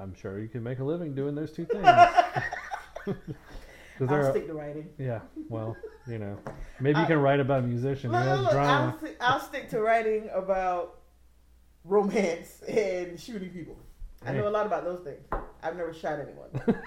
I'm 0.00 0.14
sure 0.14 0.38
you 0.40 0.48
can 0.48 0.62
make 0.62 0.78
a 0.78 0.84
living 0.84 1.14
doing 1.14 1.34
those 1.34 1.52
two 1.52 1.66
things. 1.66 1.86
I'll 4.06 4.14
are- 4.14 4.30
stick 4.30 4.46
to 4.46 4.54
writing. 4.54 4.88
yeah. 4.98 5.20
Well, 5.48 5.76
you 6.06 6.18
know, 6.18 6.36
maybe 6.80 6.98
you 6.98 7.04
I- 7.04 7.08
can 7.08 7.18
write 7.20 7.40
about 7.40 7.60
a 7.64 7.66
musician 7.66 8.10
who 8.10 8.16
Look, 8.18 8.40
look. 8.42 8.54
I'll, 8.54 8.98
sti- 8.98 9.16
I'll 9.20 9.40
stick 9.40 9.68
to 9.70 9.80
writing 9.80 10.28
about 10.34 10.98
romance 11.84 12.60
and 12.68 13.18
shooting 13.18 13.50
people. 13.50 13.78
I 14.26 14.32
know 14.32 14.48
a 14.48 14.50
lot 14.50 14.66
about 14.66 14.84
those 14.84 15.00
things. 15.04 15.24
I've 15.62 15.76
never 15.76 15.94
shot 15.94 16.18
anyone. 16.18 16.82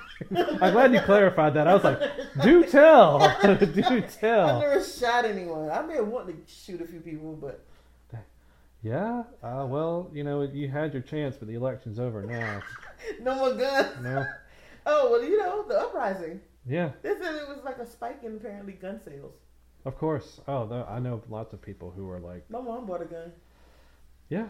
I'm 0.61 0.73
glad 0.73 0.93
you 0.93 0.99
clarified 1.01 1.53
that. 1.53 1.65
I 1.67 1.73
was 1.73 1.83
like, 1.83 1.99
do 2.43 2.65
tell, 2.65 3.19
do 3.41 4.01
tell. 4.01 4.49
I've 4.57 4.61
never 4.61 4.83
shot 4.83 5.23
anyone. 5.25 5.69
I 5.71 5.81
may 5.81 5.95
have 5.95 6.07
wanted 6.07 6.45
to 6.45 6.53
shoot 6.53 6.81
a 6.81 6.85
few 6.85 6.99
people, 6.99 7.33
but 7.35 7.63
Yeah. 8.83 9.23
Uh, 9.41 9.65
well, 9.67 10.09
you 10.13 10.23
know, 10.25 10.41
you 10.41 10.67
had 10.67 10.91
your 10.93 11.01
chance, 11.01 11.37
but 11.37 11.47
the 11.47 11.55
election's 11.55 11.99
over 11.99 12.21
now. 12.23 12.61
no 13.21 13.35
more 13.35 13.53
guns. 13.53 13.87
No. 14.01 14.25
Oh 14.85 15.11
well, 15.11 15.23
you 15.23 15.37
know 15.37 15.63
the 15.67 15.79
uprising. 15.79 16.41
Yeah. 16.67 16.91
They 17.01 17.13
said 17.19 17.35
it 17.35 17.47
was 17.47 17.63
like 17.63 17.77
a 17.77 17.85
spike 17.85 18.19
in 18.23 18.35
apparently 18.35 18.73
gun 18.73 18.99
sales. 19.03 19.33
Of 19.85 19.97
course. 19.97 20.41
Oh, 20.47 20.65
no, 20.65 20.85
I 20.87 20.99
know 20.99 21.21
lots 21.29 21.53
of 21.53 21.61
people 21.61 21.91
who 21.91 22.09
are 22.09 22.19
like, 22.19 22.49
My 22.49 22.61
mom 22.61 22.85
bought 22.85 23.01
a 23.01 23.05
gun. 23.05 23.31
yeah, 24.29 24.47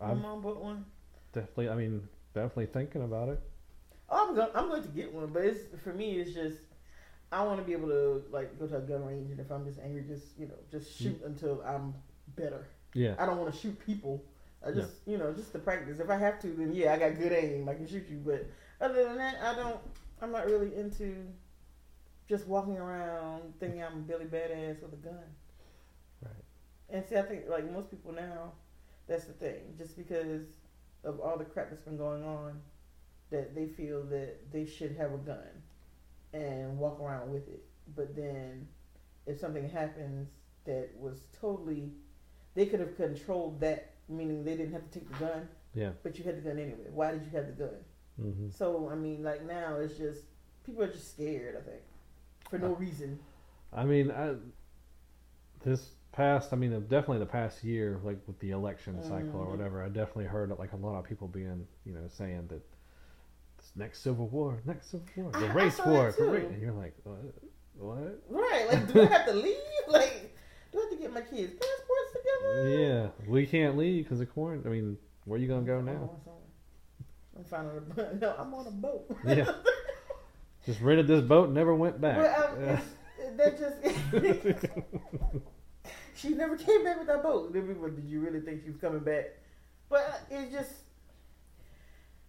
My 0.00 0.10
I'm 0.10 0.22
mom 0.22 0.42
bought 0.42 0.62
one. 0.62 0.84
definitely. 1.32 1.68
I 1.68 1.74
mean, 1.74 2.08
definitely 2.34 2.66
thinking 2.66 3.02
about 3.02 3.28
it. 3.28 3.40
Oh, 4.08 4.28
I'm 4.28 4.34
going. 4.34 4.48
I'm 4.54 4.68
going 4.68 4.82
to 4.82 4.88
get 4.88 5.12
one, 5.12 5.28
but 5.28 5.44
it's 5.44 5.60
for 5.82 5.92
me. 5.92 6.18
It's 6.18 6.32
just 6.34 6.58
I 7.32 7.44
want 7.44 7.60
to 7.60 7.64
be 7.64 7.72
able 7.72 7.88
to 7.88 8.24
like 8.30 8.58
go 8.58 8.66
to 8.66 8.76
a 8.76 8.80
gun 8.80 9.04
range, 9.04 9.30
and 9.30 9.38
if 9.38 9.50
I'm 9.50 9.64
just 9.64 9.78
angry, 9.78 10.02
just 10.02 10.38
you 10.38 10.46
know, 10.46 10.54
just 10.70 10.90
mm. 10.90 11.02
shoot 11.02 11.20
until 11.24 11.62
I'm 11.64 11.94
better. 12.36 12.66
Yeah. 12.92 13.14
I 13.18 13.26
don't 13.26 13.38
want 13.38 13.54
to 13.54 13.60
shoot 13.60 13.78
people. 13.86 14.24
I 14.66 14.72
just 14.72 14.92
you 15.06 15.16
know, 15.16 15.32
just 15.32 15.52
to 15.52 15.58
practice. 15.58 16.00
If 16.00 16.10
I 16.10 16.18
have 16.18 16.40
to, 16.40 16.48
then 16.48 16.74
yeah, 16.74 16.92
I 16.92 16.98
got 16.98 17.18
good 17.18 17.32
aim. 17.32 17.68
I 17.68 17.74
can 17.74 17.86
shoot 17.86 18.06
you. 18.10 18.20
But 18.24 18.46
other 18.80 19.04
than 19.04 19.16
that, 19.16 19.36
I 19.42 19.54
don't. 19.54 19.78
I'm 20.20 20.32
not 20.32 20.46
really 20.46 20.74
into 20.76 21.14
just 22.28 22.46
walking 22.46 22.76
around 22.76 23.54
thinking 23.58 23.82
I'm 23.82 23.92
a 23.94 23.96
Billy 24.02 24.26
Badass 24.26 24.82
with 24.82 24.92
a 24.92 24.96
gun. 24.96 25.18
Right. 26.22 26.32
And 26.88 27.04
see, 27.04 27.16
I 27.16 27.22
think 27.22 27.48
like 27.48 27.70
most 27.72 27.90
people 27.90 28.12
now, 28.12 28.52
that's 29.08 29.24
the 29.24 29.32
thing. 29.32 29.74
Just 29.78 29.96
because 29.96 30.46
of 31.04 31.20
all 31.20 31.36
the 31.36 31.44
crap 31.44 31.70
that's 31.70 31.82
been 31.82 31.96
going 31.96 32.22
on, 32.24 32.60
that 33.30 33.54
they 33.54 33.66
feel 33.66 34.02
that 34.04 34.52
they 34.52 34.66
should 34.66 34.96
have 34.96 35.12
a 35.12 35.18
gun 35.18 35.62
and 36.32 36.78
walk 36.78 37.00
around 37.00 37.32
with 37.32 37.48
it. 37.48 37.64
But 37.96 38.14
then, 38.14 38.68
if 39.26 39.38
something 39.40 39.68
happens 39.68 40.28
that 40.64 40.90
was 40.96 41.22
totally, 41.40 41.90
they 42.54 42.66
could 42.66 42.80
have 42.80 42.96
controlled 42.96 43.60
that, 43.60 43.92
meaning 44.08 44.44
they 44.44 44.56
didn't 44.56 44.72
have 44.72 44.88
to 44.90 44.98
take 44.98 45.10
the 45.10 45.24
gun, 45.24 45.48
Yeah. 45.74 45.90
but 46.02 46.18
you 46.18 46.24
had 46.24 46.36
the 46.36 46.48
gun 46.48 46.58
anyway. 46.58 46.90
Why 46.92 47.12
did 47.12 47.24
you 47.24 47.30
have 47.30 47.46
the 47.46 47.52
gun? 47.52 47.76
Hmm 48.20 48.48
So 48.50 48.88
I 48.90 48.94
mean, 48.94 49.22
like 49.22 49.44
now 49.46 49.76
it's 49.76 49.96
just 49.96 50.22
people 50.64 50.82
are 50.82 50.88
just 50.92 51.12
scared. 51.14 51.56
I 51.56 51.62
think 51.68 51.82
for 52.50 52.58
no 52.58 52.74
reason. 52.74 53.18
I 53.72 53.84
mean, 53.84 54.10
I, 54.10 54.34
this 55.64 55.90
past, 56.12 56.52
I 56.52 56.56
mean, 56.56 56.72
definitely 56.88 57.18
the 57.18 57.26
past 57.26 57.62
year, 57.62 58.00
like 58.02 58.18
with 58.26 58.38
the 58.40 58.50
election 58.50 59.02
cycle 59.02 59.40
or 59.40 59.46
Mhm. 59.46 59.50
whatever, 59.50 59.82
I 59.82 59.88
definitely 59.88 60.24
heard 60.26 60.50
like 60.58 60.72
a 60.72 60.76
lot 60.76 60.98
of 60.98 61.04
people 61.04 61.28
being, 61.28 61.66
you 61.84 61.92
know, 61.92 62.06
saying 62.08 62.48
that 62.48 62.62
this 63.58 63.72
next 63.76 64.00
civil 64.00 64.26
war, 64.28 64.60
next 64.64 64.90
civil 64.90 65.06
war, 65.16 65.30
the 65.32 65.38
I- 65.46 65.50
I 65.50 65.52
race 65.52 65.76
saw 65.76 65.86
war, 65.88 66.08
and 66.18 66.60
you're 66.60 66.72
like, 66.72 66.94
what? 67.04 67.18
What? 67.78 68.22
Right? 68.28 68.66
Like, 68.70 68.92
do 68.92 69.00
I 69.02 69.06
have 69.06 69.26
to 69.26 69.32
leave? 69.32 69.56
Like, 69.88 70.36
do 70.72 70.78
I 70.78 70.82
have 70.82 70.90
to 70.90 70.96
get 70.96 71.12
my 71.12 71.20
kids' 71.22 71.52
passports 71.52 72.12
together? 72.12 72.68
Yeah, 72.68 73.08
we 73.26 73.44
can't 73.46 73.76
leave 73.76 74.04
because 74.04 74.20
of 74.20 74.30
quarantine. 74.32 74.70
I 74.70 74.72
mean, 74.72 74.98
where 75.24 75.36
are 75.36 75.42
you 75.42 75.48
gonna 75.48 75.66
go 75.66 75.78
Oh, 75.78 75.80
now? 75.82 76.10
I'm 77.36 77.44
finding 77.44 77.76
a 77.76 77.80
boat. 77.80 78.20
No, 78.20 78.34
I'm 78.38 78.52
on 78.54 78.66
a 78.66 78.70
boat. 78.70 79.16
Yeah. 79.26 79.52
Just 80.66 80.80
rented 80.80 81.06
this 81.06 81.22
boat 81.22 81.46
and 81.46 81.54
never 81.54 81.74
went 81.74 82.00
back. 82.00 82.38
Um, 82.38 82.62
Yeah. 82.62 82.80
that 83.36 83.58
just 83.58 83.76
she 86.14 86.30
never 86.30 86.56
came 86.56 86.84
back 86.84 86.98
with 86.98 87.06
that 87.06 87.22
boat. 87.22 87.52
Did 87.52 88.04
you 88.06 88.20
really 88.20 88.40
think 88.40 88.62
she 88.62 88.68
was 88.70 88.76
coming 88.78 89.00
back? 89.00 89.26
But 89.88 90.22
it 90.30 90.52
just, 90.52 90.72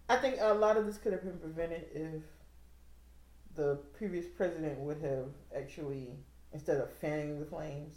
I 0.08 0.16
think 0.16 0.36
a 0.40 0.54
lot 0.54 0.76
of 0.78 0.86
this 0.86 0.96
could 0.96 1.12
have 1.12 1.22
been 1.22 1.38
prevented 1.38 1.86
if 1.94 2.22
the 3.54 3.76
previous 3.96 4.26
president 4.26 4.78
would 4.78 5.00
have 5.02 5.26
actually, 5.54 6.10
instead 6.52 6.78
of 6.78 6.90
fanning 6.90 7.38
the 7.38 7.46
flames, 7.46 7.96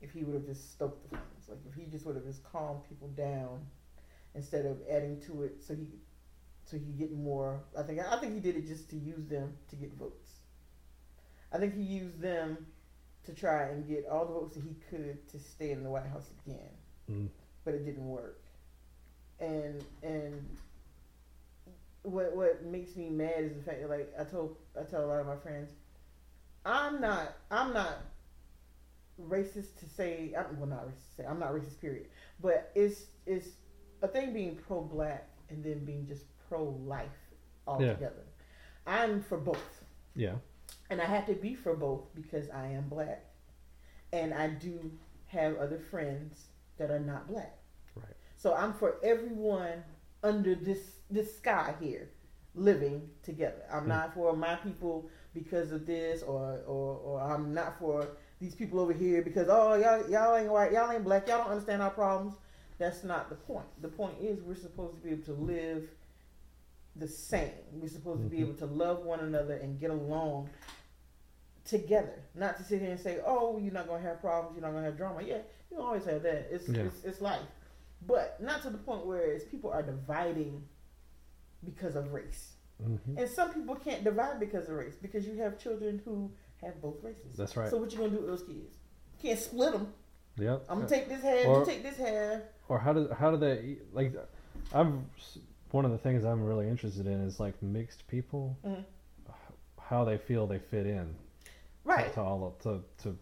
if 0.00 0.12
he 0.12 0.22
would 0.22 0.34
have 0.34 0.46
just 0.46 0.72
stoked 0.72 1.02
the 1.02 1.08
flames, 1.16 1.48
like 1.48 1.58
if 1.68 1.74
he 1.74 1.86
just 1.90 2.06
would 2.06 2.14
have 2.14 2.24
just 2.24 2.44
calmed 2.44 2.80
people 2.88 3.08
down 3.08 3.60
instead 4.34 4.66
of 4.66 4.78
adding 4.88 5.20
to 5.22 5.42
it, 5.42 5.62
so 5.66 5.74
he, 5.74 5.86
so 6.74 6.80
he 6.80 6.84
could 6.86 6.98
get 6.98 7.12
more. 7.16 7.60
I 7.78 7.82
think 7.82 8.00
I 8.00 8.16
think 8.18 8.34
he 8.34 8.40
did 8.40 8.56
it 8.56 8.66
just 8.66 8.90
to 8.90 8.96
use 8.96 9.26
them 9.28 9.52
to 9.70 9.76
get 9.76 9.92
votes. 9.94 10.30
I 11.52 11.58
think 11.58 11.74
he 11.74 11.82
used 11.82 12.20
them 12.20 12.66
to 13.26 13.32
try 13.32 13.68
and 13.68 13.86
get 13.88 14.06
all 14.10 14.26
the 14.26 14.32
votes 14.32 14.54
that 14.56 14.62
he 14.64 14.74
could 14.90 15.28
to 15.30 15.38
stay 15.38 15.70
in 15.70 15.82
the 15.84 15.90
White 15.90 16.06
House 16.06 16.28
again, 16.44 16.70
Mm. 17.10 17.28
but 17.64 17.74
it 17.74 17.84
didn't 17.84 18.08
work. 18.08 18.40
And 19.38 19.84
and 20.02 20.44
what 22.02 22.34
what 22.36 22.64
makes 22.64 22.96
me 22.96 23.08
mad 23.08 23.38
is 23.38 23.56
the 23.56 23.62
fact 23.62 23.80
that 23.82 23.88
like 23.90 24.12
I 24.18 24.24
told 24.24 24.56
I 24.78 24.82
tell 24.84 25.04
a 25.04 25.06
lot 25.06 25.20
of 25.20 25.26
my 25.26 25.36
friends, 25.36 25.70
I'm 26.64 27.00
not 27.00 27.36
I'm 27.50 27.72
not 27.72 27.98
racist 29.20 29.78
to 29.78 29.88
say 29.88 30.34
I'm 30.36 30.58
well 30.58 30.68
not 30.68 30.86
racist 30.88 31.16
to 31.16 31.22
say 31.22 31.24
I'm 31.28 31.38
not 31.38 31.52
racist 31.52 31.80
period, 31.80 32.06
but 32.40 32.72
it's 32.74 33.06
it's 33.26 33.48
a 34.02 34.08
thing 34.08 34.32
being 34.32 34.56
pro 34.56 34.80
black 34.82 35.28
and 35.50 35.62
then 35.64 35.84
being 35.84 36.06
just 36.06 36.24
pro 36.48 36.64
life 36.86 37.08
altogether. 37.66 38.24
I'm 38.86 39.22
for 39.22 39.38
both. 39.38 39.82
yeah. 40.14 40.34
And 40.90 41.00
I 41.00 41.06
have 41.06 41.26
to 41.26 41.34
be 41.34 41.54
for 41.54 41.74
both 41.74 42.02
because 42.14 42.50
I 42.50 42.66
am 42.68 42.88
black. 42.88 43.24
And 44.12 44.34
I 44.34 44.48
do 44.48 44.92
have 45.26 45.56
other 45.56 45.78
friends 45.78 46.46
that 46.78 46.90
are 46.90 47.00
not 47.00 47.26
black. 47.26 47.56
Right. 47.96 48.14
So 48.36 48.54
I'm 48.54 48.72
for 48.74 48.96
everyone 49.02 49.82
under 50.22 50.54
this 50.54 50.80
this 51.10 51.36
sky 51.36 51.74
here, 51.80 52.10
living 52.54 53.08
together. 53.22 53.62
I'm 53.72 53.84
Mm. 53.84 53.88
not 53.88 54.14
for 54.14 54.36
my 54.36 54.54
people 54.56 55.08
because 55.32 55.72
of 55.72 55.86
this, 55.86 56.22
or 56.22 56.60
or 56.66 56.96
or 56.98 57.20
I'm 57.20 57.54
not 57.54 57.78
for 57.78 58.06
these 58.40 58.54
people 58.54 58.78
over 58.80 58.92
here 58.92 59.22
because 59.22 59.48
oh 59.50 59.74
y'all 59.74 60.08
y'all 60.10 60.36
ain't 60.36 60.50
white, 60.50 60.72
y'all 60.72 60.90
ain't 60.90 61.04
black, 61.04 61.26
y'all 61.28 61.38
don't 61.38 61.50
understand 61.50 61.82
our 61.82 61.90
problems. 61.90 62.34
That's 62.78 63.04
not 63.04 63.28
the 63.30 63.36
point. 63.36 63.66
The 63.80 63.88
point 63.88 64.14
is 64.20 64.42
we're 64.42 64.54
supposed 64.54 64.96
to 64.96 65.00
be 65.00 65.10
able 65.12 65.24
to 65.24 65.32
live 65.32 65.88
the 66.96 67.08
same. 67.08 67.50
We're 67.72 67.88
supposed 67.88 68.22
to 68.22 68.28
be 68.28 68.38
Mhm. 68.38 68.42
able 68.42 68.54
to 68.54 68.66
love 68.66 69.04
one 69.04 69.20
another 69.20 69.54
and 69.54 69.78
get 69.80 69.90
along 69.90 70.50
together. 71.64 72.22
Not 72.34 72.56
to 72.58 72.62
sit 72.64 72.80
here 72.80 72.90
and 72.90 73.00
say, 73.00 73.20
"Oh, 73.24 73.58
you're 73.58 73.72
not 73.72 73.86
gonna 73.88 74.02
have 74.02 74.20
problems. 74.20 74.56
You're 74.56 74.66
not 74.66 74.72
gonna 74.74 74.86
have 74.86 74.96
drama." 74.96 75.22
Yeah, 75.22 75.42
you 75.70 75.80
always 75.80 76.04
have 76.04 76.22
that. 76.22 76.48
It's 76.54 76.68
Yeah. 76.68 76.82
it's, 76.84 77.04
it's 77.04 77.20
life, 77.20 77.46
but 78.06 78.40
not 78.40 78.62
to 78.62 78.70
the 78.70 78.78
point 78.78 79.06
where 79.06 79.22
it's 79.32 79.44
people 79.44 79.70
are 79.70 79.82
dividing 79.82 80.68
because 81.64 81.96
of 81.96 82.12
race. 82.12 82.52
hmm 82.82 82.96
And 83.16 83.28
some 83.30 83.54
people 83.54 83.76
can't 83.76 84.02
divide 84.04 84.40
because 84.40 84.68
of 84.68 84.74
race 84.76 84.96
because 85.00 85.26
you 85.26 85.34
have 85.38 85.58
children 85.58 86.00
who 86.04 86.30
have 86.60 86.80
both 86.82 87.02
races. 87.02 87.36
That's 87.36 87.56
right. 87.56 87.70
So 87.70 87.78
what 87.78 87.92
you 87.92 87.98
gonna 87.98 88.10
do 88.10 88.18
with 88.18 88.26
those 88.26 88.42
kids? 88.42 88.76
You 89.22 89.28
can't 89.30 89.38
split 89.38 89.72
them. 89.72 89.94
Yep. 90.36 90.64
I'm 90.68 90.78
gonna 90.78 90.88
take 90.88 91.08
this 91.08 91.22
half. 91.22 91.46
Or- 91.46 91.60
you 91.60 91.64
take 91.64 91.82
this 91.82 91.96
half. 91.96 92.42
or 92.68 92.78
how 92.78 92.92
do 92.92 93.08
how 93.08 93.30
do 93.30 93.36
they 93.36 93.78
like? 93.92 94.14
I'm 94.72 95.08
one 95.74 95.84
of 95.84 95.90
the 95.90 95.98
things 95.98 96.24
I'm 96.24 96.44
really 96.44 96.68
interested 96.68 97.08
in 97.08 97.20
is 97.26 97.40
like 97.40 97.60
mixed 97.60 98.06
people, 98.06 98.56
Mhm. 98.64 98.84
how 99.80 100.04
they 100.04 100.16
feel 100.16 100.46
they 100.46 100.60
fit 100.60 100.86
in 100.86 101.16
Right. 101.82 102.12
to 102.14 102.20
all 102.22 102.44
of, 102.46 102.58
to 102.60 102.82
to. 103.02 103.18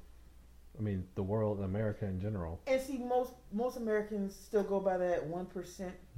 I 0.79 0.83
mean, 0.83 1.07
the 1.15 1.23
world, 1.23 1.61
America 1.61 2.05
in 2.07 2.19
general. 2.21 2.61
And 2.67 2.81
see, 2.81 2.99
most 2.99 3.33
most 3.53 3.77
Americans 3.79 4.37
still 4.37 4.65
go 4.65 4.81
by 4.81 4.99
that 4.99 5.27
one 5.27 5.47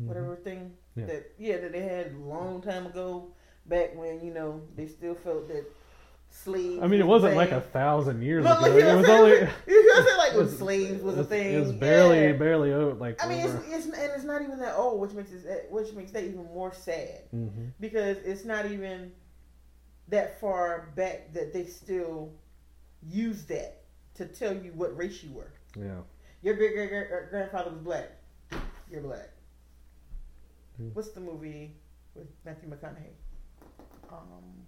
Mhm. 0.00 0.06
whatever 0.08 0.34
thing 0.36 0.76
Yeah. 0.96 1.06
that 1.06 1.32
yeah 1.38 1.58
that 1.58 1.70
they 1.72 1.82
had 1.82 2.12
a 2.12 2.18
long 2.18 2.60
time 2.60 2.86
ago, 2.86 3.32
back 3.66 3.94
when 3.96 4.20
you 4.20 4.32
know 4.34 4.60
they 4.74 4.88
still 4.88 5.14
felt 5.14 5.46
that 5.48 5.64
slaves. 6.34 6.82
I 6.82 6.86
mean, 6.88 7.00
it 7.00 7.06
was 7.06 7.22
wasn't 7.22 7.36
like 7.36 7.52
a 7.52 7.60
thousand 7.60 8.22
years 8.22 8.44
No, 8.44 8.52
ago. 8.52 8.60
like, 8.62 8.72
It 8.72 8.96
was 8.96 9.08
only. 9.08 9.30
You 9.32 9.38
know 9.40 9.46
what 9.46 9.98
I'm 9.98 10.04
saying? 10.06 10.18
Like 10.18 10.34
when 10.36 10.48
slaves 10.58 11.02
was 11.02 11.18
a 11.18 11.24
thing. 11.24 11.54
It 11.54 11.60
was 11.60 11.72
barely, 11.72 12.24
Yeah. 12.26 12.32
barely 12.32 12.72
o- 12.72 12.96
like. 12.98 13.22
I 13.24 13.28
mean, 13.28 13.38
it's, 13.40 13.54
over. 13.54 13.64
it's 13.68 13.84
and 13.86 13.94
it's 14.14 14.24
not 14.24 14.42
even 14.42 14.58
that 14.58 14.74
old, 14.76 15.00
which 15.00 15.12
makes 15.12 15.30
it 15.32 15.66
which 15.70 15.92
makes 15.92 16.10
that 16.12 16.24
even 16.24 16.44
more 16.44 16.72
sad 16.74 17.30
Mhm. 17.34 17.70
because 17.80 18.18
it's 18.18 18.44
not 18.44 18.66
even 18.66 19.12
that 20.08 20.38
far 20.40 20.90
back 20.96 21.32
that 21.32 21.52
they 21.52 21.64
still 21.66 22.32
use 23.06 23.44
that 23.46 23.82
to 24.14 24.26
tell 24.26 24.54
you 24.54 24.72
what 24.74 24.96
race 24.96 25.22
you 25.22 25.32
were. 25.32 25.52
Yeah. 25.78 26.00
Your 26.42 26.54
great 26.54 26.74
great 26.74 26.90
grandfather 27.30 27.70
was 27.70 27.80
black. 27.80 28.10
You're 28.90 29.00
black. 29.02 29.30
Hmm. 30.76 30.88
What's 30.92 31.10
the 31.12 31.20
movie 31.20 31.76
with 32.14 32.26
Matthew 32.44 32.68
McConaughey? 32.68 33.14
Um, 34.10 34.66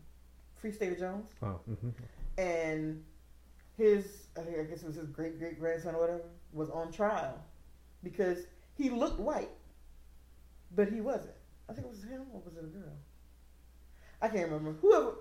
Free 0.60 0.72
State 0.72 0.92
of 0.92 0.98
Jones. 0.98 1.26
Oh. 1.42 1.60
hmm 1.66 1.88
And 2.38 3.02
his, 3.76 4.26
I 4.36 4.40
think- 4.40 4.68
guess 4.68 4.82
it 4.82 4.86
was 4.86 4.96
his 4.96 5.08
great 5.08 5.38
great 5.38 5.58
grandson 5.60 5.94
or 5.94 6.00
whatever, 6.00 6.22
was 6.52 6.70
on 6.70 6.92
trial 6.92 7.38
because 8.02 8.46
he 8.74 8.90
looked 8.90 9.20
white, 9.20 9.50
but 10.74 10.88
he 10.88 11.00
wasn't. 11.00 11.34
I 11.68 11.72
think 11.72 11.86
it 11.86 11.90
was 11.90 12.02
him 12.04 12.22
or 12.32 12.40
was 12.44 12.56
it 12.56 12.64
a 12.64 12.68
girl? 12.68 12.92
I 14.22 14.28
can't 14.28 14.50
remember. 14.50 14.72
Whoever, 14.80 15.12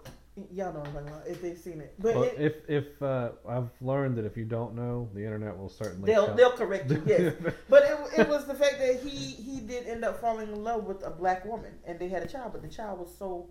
y'all 0.53 0.71
know 0.71 0.79
what 0.79 0.87
I'm 0.87 0.93
talking 0.93 1.07
about 1.09 1.27
if 1.27 1.41
they've 1.41 1.57
seen 1.57 1.81
it. 1.81 1.95
But 1.99 2.15
Well, 2.15 2.23
it, 2.23 2.35
if 2.37 2.69
if 2.69 3.01
uh, 3.01 3.31
I've 3.47 3.69
learned 3.81 4.17
that 4.17 4.25
if 4.25 4.37
you 4.37 4.45
don't 4.45 4.73
know, 4.75 5.09
the 5.13 5.23
internet 5.23 5.57
will 5.57 5.69
certainly. 5.69 6.05
they'll 6.11 6.33
they'll 6.33 6.51
correct 6.51 6.89
you. 6.91 7.03
Yes. 7.05 7.33
But 7.69 7.83
it, 7.83 8.19
it 8.19 8.29
was 8.29 8.45
the 8.45 8.53
fact 8.53 8.79
that 8.79 9.01
he 9.01 9.09
he 9.09 9.59
did 9.59 9.87
end 9.87 10.05
up 10.05 10.21
falling 10.21 10.47
in 10.49 10.63
love 10.63 10.85
with 10.85 11.03
a 11.05 11.09
black 11.09 11.43
woman, 11.45 11.73
and 11.85 11.99
they 11.99 12.07
had 12.07 12.23
a 12.23 12.27
child. 12.27 12.53
But 12.53 12.61
the 12.61 12.69
child 12.69 12.99
was 12.99 13.13
so 13.17 13.49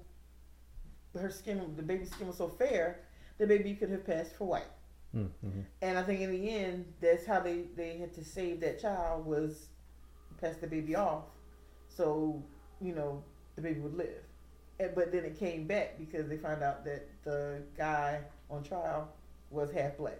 her 1.20 1.30
skin, 1.30 1.74
the 1.76 1.82
baby's 1.82 2.10
skin 2.10 2.26
was 2.26 2.36
so 2.36 2.48
fair, 2.48 3.00
the 3.38 3.46
baby 3.46 3.74
could 3.74 3.90
have 3.90 4.06
passed 4.06 4.36
for 4.36 4.46
white. 4.46 4.64
Mm-hmm. 5.14 5.60
And 5.82 5.98
I 5.98 6.02
think 6.02 6.20
in 6.20 6.30
the 6.30 6.50
end, 6.50 6.92
that's 7.00 7.24
how 7.24 7.40
they 7.40 7.66
they 7.76 7.98
had 7.98 8.12
to 8.14 8.24
save 8.24 8.60
that 8.60 8.80
child 8.80 9.24
was 9.24 9.68
pass 10.40 10.56
the 10.56 10.66
baby 10.66 10.96
off, 10.96 11.24
so 11.88 12.42
you 12.80 12.94
know 12.94 13.22
the 13.54 13.62
baby 13.62 13.80
would 13.80 13.96
live. 13.96 14.24
And, 14.80 14.92
but 14.94 15.12
then 15.12 15.24
it 15.24 15.38
came 15.38 15.66
back 15.66 15.98
because 15.98 16.28
they 16.28 16.36
found 16.36 16.62
out 16.62 16.84
that 16.84 17.06
the 17.22 17.62
guy 17.76 18.20
on 18.50 18.64
trial 18.64 19.08
was 19.50 19.70
half 19.70 19.96
black 19.96 20.18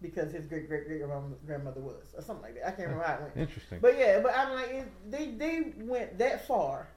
because 0.00 0.32
his 0.32 0.46
great 0.46 0.68
great 0.68 0.86
great 0.86 1.02
grandmother 1.46 1.80
was 1.80 2.14
or 2.16 2.22
something 2.22 2.44
like 2.44 2.54
that. 2.54 2.66
I 2.66 2.70
can't 2.70 2.88
remember 2.88 3.04
how 3.04 3.14
it 3.14 3.22
went. 3.22 3.36
Interesting. 3.36 3.78
But 3.80 3.98
yeah, 3.98 4.20
but 4.20 4.36
I'm 4.36 4.52
like, 4.54 4.68
it, 4.68 5.10
they 5.10 5.26
they 5.32 5.72
went 5.78 6.18
that 6.18 6.46
far 6.46 6.88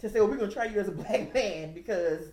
to 0.00 0.08
say, 0.08 0.20
well, 0.20 0.28
we're 0.28 0.36
gonna 0.36 0.50
try 0.52 0.66
you 0.66 0.78
as 0.80 0.88
a 0.88 0.92
black 0.92 1.32
man 1.34 1.72
because 1.72 2.30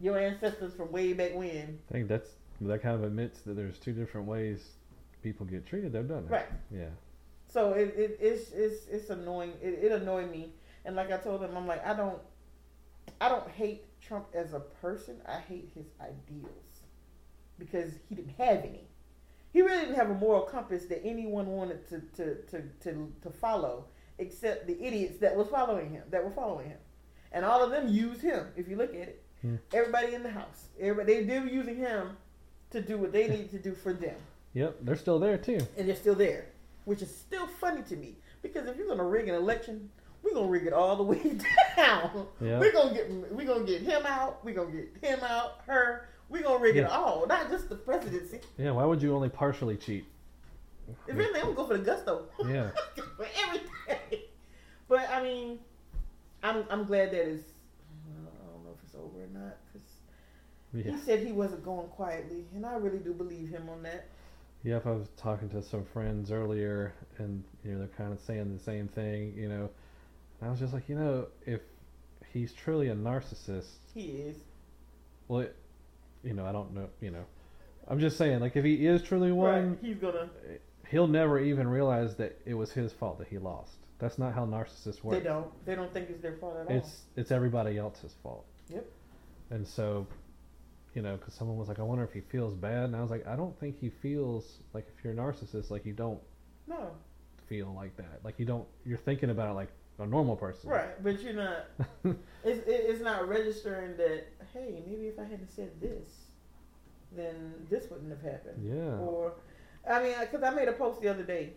your 0.00 0.18
ancestors 0.18 0.74
from 0.74 0.92
way 0.92 1.12
back 1.12 1.34
when, 1.34 1.78
I 1.88 1.92
think 1.92 2.08
that's 2.08 2.30
that 2.60 2.82
kind 2.82 2.94
of 2.94 3.04
admits 3.04 3.40
that 3.42 3.54
there's 3.54 3.78
two 3.78 3.92
different 3.92 4.26
ways 4.26 4.64
people 5.22 5.46
get 5.46 5.66
treated. 5.66 5.92
They've 5.92 6.06
done 6.08 6.24
it. 6.24 6.30
right? 6.30 6.46
Yeah. 6.72 6.88
So 7.48 7.72
it, 7.72 7.94
it 7.96 8.18
it's 8.20 8.50
it's 8.52 8.86
it's 8.86 9.10
annoying. 9.10 9.52
It, 9.62 9.78
it 9.84 9.92
annoyed 9.92 10.30
me, 10.30 10.52
and 10.84 10.96
like 10.96 11.10
I 11.12 11.16
told 11.18 11.42
him, 11.42 11.56
I'm 11.56 11.66
like, 11.66 11.86
I 11.86 11.94
don't 11.94 12.18
I 13.20 13.28
don't 13.28 13.48
hate 13.50 13.84
Trump 14.00 14.26
as 14.34 14.52
a 14.52 14.60
person. 14.60 15.16
I 15.26 15.38
hate 15.38 15.70
his 15.74 15.86
ideals 16.00 16.82
because 17.58 17.92
he 18.08 18.14
didn't 18.14 18.34
have 18.38 18.58
any. 18.58 18.88
He 19.52 19.62
really 19.62 19.82
didn't 19.82 19.96
have 19.96 20.10
a 20.10 20.14
moral 20.14 20.42
compass 20.42 20.84
that 20.86 21.02
anyone 21.04 21.46
wanted 21.46 21.88
to 21.88 22.00
to 22.16 22.34
to 22.50 22.62
to, 22.82 23.12
to 23.22 23.30
follow, 23.30 23.86
except 24.18 24.66
the 24.66 24.80
idiots 24.82 25.18
that 25.20 25.34
was 25.34 25.48
following 25.48 25.90
him, 25.90 26.02
that 26.10 26.22
were 26.22 26.30
following 26.30 26.68
him, 26.68 26.78
and 27.32 27.44
all 27.44 27.62
of 27.62 27.70
them 27.70 27.88
used 27.88 28.20
him. 28.20 28.48
If 28.56 28.68
you 28.68 28.76
look 28.76 28.90
at 28.90 29.08
it, 29.08 29.22
Hmm. 29.46 29.56
everybody 29.72 30.14
in 30.14 30.22
the 30.22 30.30
house, 30.30 30.66
everybody 30.80 31.22
they 31.24 31.38
were 31.38 31.46
using 31.46 31.76
him 31.76 32.16
to 32.70 32.80
do 32.80 32.98
what 32.98 33.12
they 33.12 33.28
needed 33.32 33.50
to 33.52 33.58
do 33.58 33.74
for 33.74 33.92
them 33.92 34.16
Yep. 34.54 34.76
They're 34.82 34.96
still 34.96 35.18
there 35.18 35.36
too. 35.38 35.60
and 35.76 35.86
they're 35.88 35.94
still 35.96 36.14
there, 36.14 36.46
which 36.86 37.02
is 37.02 37.14
still 37.14 37.46
funny 37.46 37.82
to 37.82 37.96
me 37.96 38.16
because 38.42 38.66
if 38.66 38.76
you're 38.76 38.88
gonna 38.88 39.04
rig 39.04 39.28
an 39.28 39.34
election, 39.34 39.90
we're 40.22 40.32
gonna 40.32 40.48
rig 40.48 40.66
it 40.66 40.72
all 40.72 40.96
the 40.96 41.02
way 41.12 41.22
down. 41.76 42.26
Yeah. 42.40 42.58
We're 42.58 42.72
gonna 42.72 42.94
get 42.94 43.10
we're 43.32 43.46
gonna 43.46 43.64
get 43.66 43.82
him 43.82 44.04
out. 44.06 44.44
We're 44.44 44.54
gonna 44.54 44.72
get 44.72 44.88
him 45.04 45.20
out. 45.22 45.60
Her. 45.66 46.08
We're 46.30 46.42
gonna 46.42 46.58
rig 46.58 46.76
it 46.76 46.86
all, 46.90 47.24
not 47.28 47.50
just 47.50 47.68
the 47.68 47.76
presidency. 47.76 48.40
Yeah. 48.58 48.72
Why 48.72 48.84
would 48.84 49.00
you 49.02 49.14
only 49.14 49.28
partially 49.28 49.76
cheat? 49.76 50.04
If 51.06 51.14
anything, 51.14 51.36
I'm 51.36 51.42
gonna 51.42 51.54
go 51.54 51.66
for 51.66 51.76
the 51.76 51.84
gusto. 51.84 52.24
Yeah. 52.48 52.70
for 53.16 53.26
everything. 53.46 54.20
But 54.88 55.08
I 55.10 55.22
mean, 55.22 55.58
I'm 56.42 56.64
I'm 56.70 56.84
glad 56.84 57.10
that 57.12 57.28
it's. 57.28 57.44
I 58.08 58.46
don't 58.52 58.64
know 58.64 58.70
if 58.76 58.82
it's 58.84 58.94
over 59.06 59.24
or 59.24 59.28
not 59.40 59.56
because 59.72 59.88
Yeah. 60.72 60.92
he 60.92 60.98
said 60.98 61.20
he 61.20 61.32
wasn't 61.32 61.64
going 61.64 61.88
quietly, 61.88 62.44
and 62.54 62.66
I 62.66 62.76
really 62.76 62.98
do 62.98 63.12
believe 63.14 63.48
him 63.48 63.68
on 63.68 63.82
that. 63.84 64.06
Yep, 64.64 64.86
I 64.86 64.90
was 64.90 65.08
talking 65.16 65.48
to 65.50 65.62
some 65.62 65.84
friends 65.84 66.32
earlier, 66.32 66.92
and 67.18 67.44
you 67.64 67.72
know 67.72 67.78
they're 67.78 67.88
kind 67.96 68.12
of 68.12 68.20
saying 68.20 68.52
the 68.52 68.62
same 68.62 68.88
thing. 68.88 69.34
You 69.36 69.48
know, 69.48 69.70
and 70.40 70.48
I 70.48 70.50
was 70.50 70.58
just 70.58 70.72
like, 70.74 70.88
you 70.88 70.96
know, 70.96 71.28
if 71.46 71.60
he's 72.32 72.52
truly 72.52 72.88
a 72.88 72.94
narcissist, 72.94 73.76
He 73.94 74.06
is. 74.22 74.36
well, 75.28 75.40
it, 75.40 75.56
you 76.24 76.34
know, 76.34 76.44
I 76.46 76.52
don't 76.52 76.74
know. 76.74 76.88
You 77.00 77.12
know, 77.12 77.24
I'm 77.86 78.00
just 78.00 78.16
saying, 78.18 78.40
like, 78.40 78.56
if 78.56 78.64
he 78.64 78.86
is 78.86 79.02
truly 79.02 79.30
one, 79.32 79.70
Right. 79.70 79.78
He's 79.82 79.96
gonna. 79.98 80.28
he'll 80.88 81.06
never 81.06 81.38
even 81.38 81.68
realize 81.68 82.16
that 82.16 82.36
it 82.44 82.54
was 82.54 82.72
his 82.72 82.92
fault 82.92 83.18
that 83.18 83.28
he 83.28 83.38
lost. 83.38 83.76
That's 83.98 84.18
not 84.18 84.34
how 84.34 84.44
narcissists 84.46 85.02
work. 85.04 85.16
They 85.16 85.22
don't. 85.24 85.46
They 85.64 85.74
don't 85.76 85.92
think 85.92 86.10
it's 86.10 86.20
their 86.22 86.36
fault 86.38 86.56
at 86.56 86.66
all. 86.66 86.76
It's 86.76 87.02
it's 87.14 87.30
everybody 87.30 87.78
else's 87.78 88.14
fault. 88.22 88.44
Yep. 88.68 88.84
And 89.50 89.66
so, 89.66 90.06
you 90.94 91.02
know, 91.02 91.16
because 91.16 91.34
someone 91.34 91.56
was 91.56 91.68
like, 91.68 91.78
I 91.78 91.82
wonder 91.82 92.04
if 92.04 92.12
he 92.12 92.20
feels 92.20 92.54
bad, 92.54 92.84
and 92.84 92.96
I 92.96 93.02
was 93.02 93.10
like, 93.10 93.26
I 93.26 93.36
don't 93.36 93.58
think 93.60 93.78
he 93.78 93.90
feels 93.90 94.58
like 94.72 94.86
if 94.96 95.04
you're 95.04 95.12
a 95.12 95.16
narcissist, 95.16 95.70
like 95.70 95.84
you 95.84 95.92
don't 95.92 96.20
no. 96.66 96.90
feel 97.48 97.72
like 97.74 97.96
that. 97.96 98.20
Like 98.24 98.38
you 98.38 98.46
don't, 98.46 98.66
you're 98.84 98.98
thinking 98.98 99.30
about 99.30 99.50
it 99.50 99.54
like 99.54 99.70
a 99.98 100.06
normal 100.06 100.36
person. 100.36 100.70
Right, 100.70 101.02
but 101.02 101.20
you're 101.22 101.32
not. 101.32 101.66
it's 102.44 102.62
it's 102.66 103.02
not 103.02 103.28
registering 103.28 103.96
that. 103.96 104.26
Hey, 104.52 104.82
maybe 104.86 105.06
if 105.06 105.18
I 105.18 105.24
hadn't 105.24 105.50
said 105.50 105.80
this, 105.80 106.08
then 107.12 107.54
this 107.70 107.90
wouldn't 107.90 108.10
have 108.10 108.22
happened. 108.22 108.62
Yeah. 108.64 108.98
Or, 108.98 109.34
I 109.88 110.02
mean, 110.02 110.14
because 110.20 110.42
I 110.42 110.50
made 110.50 110.68
a 110.68 110.72
post 110.72 111.00
the 111.00 111.08
other 111.08 111.22
day, 111.22 111.52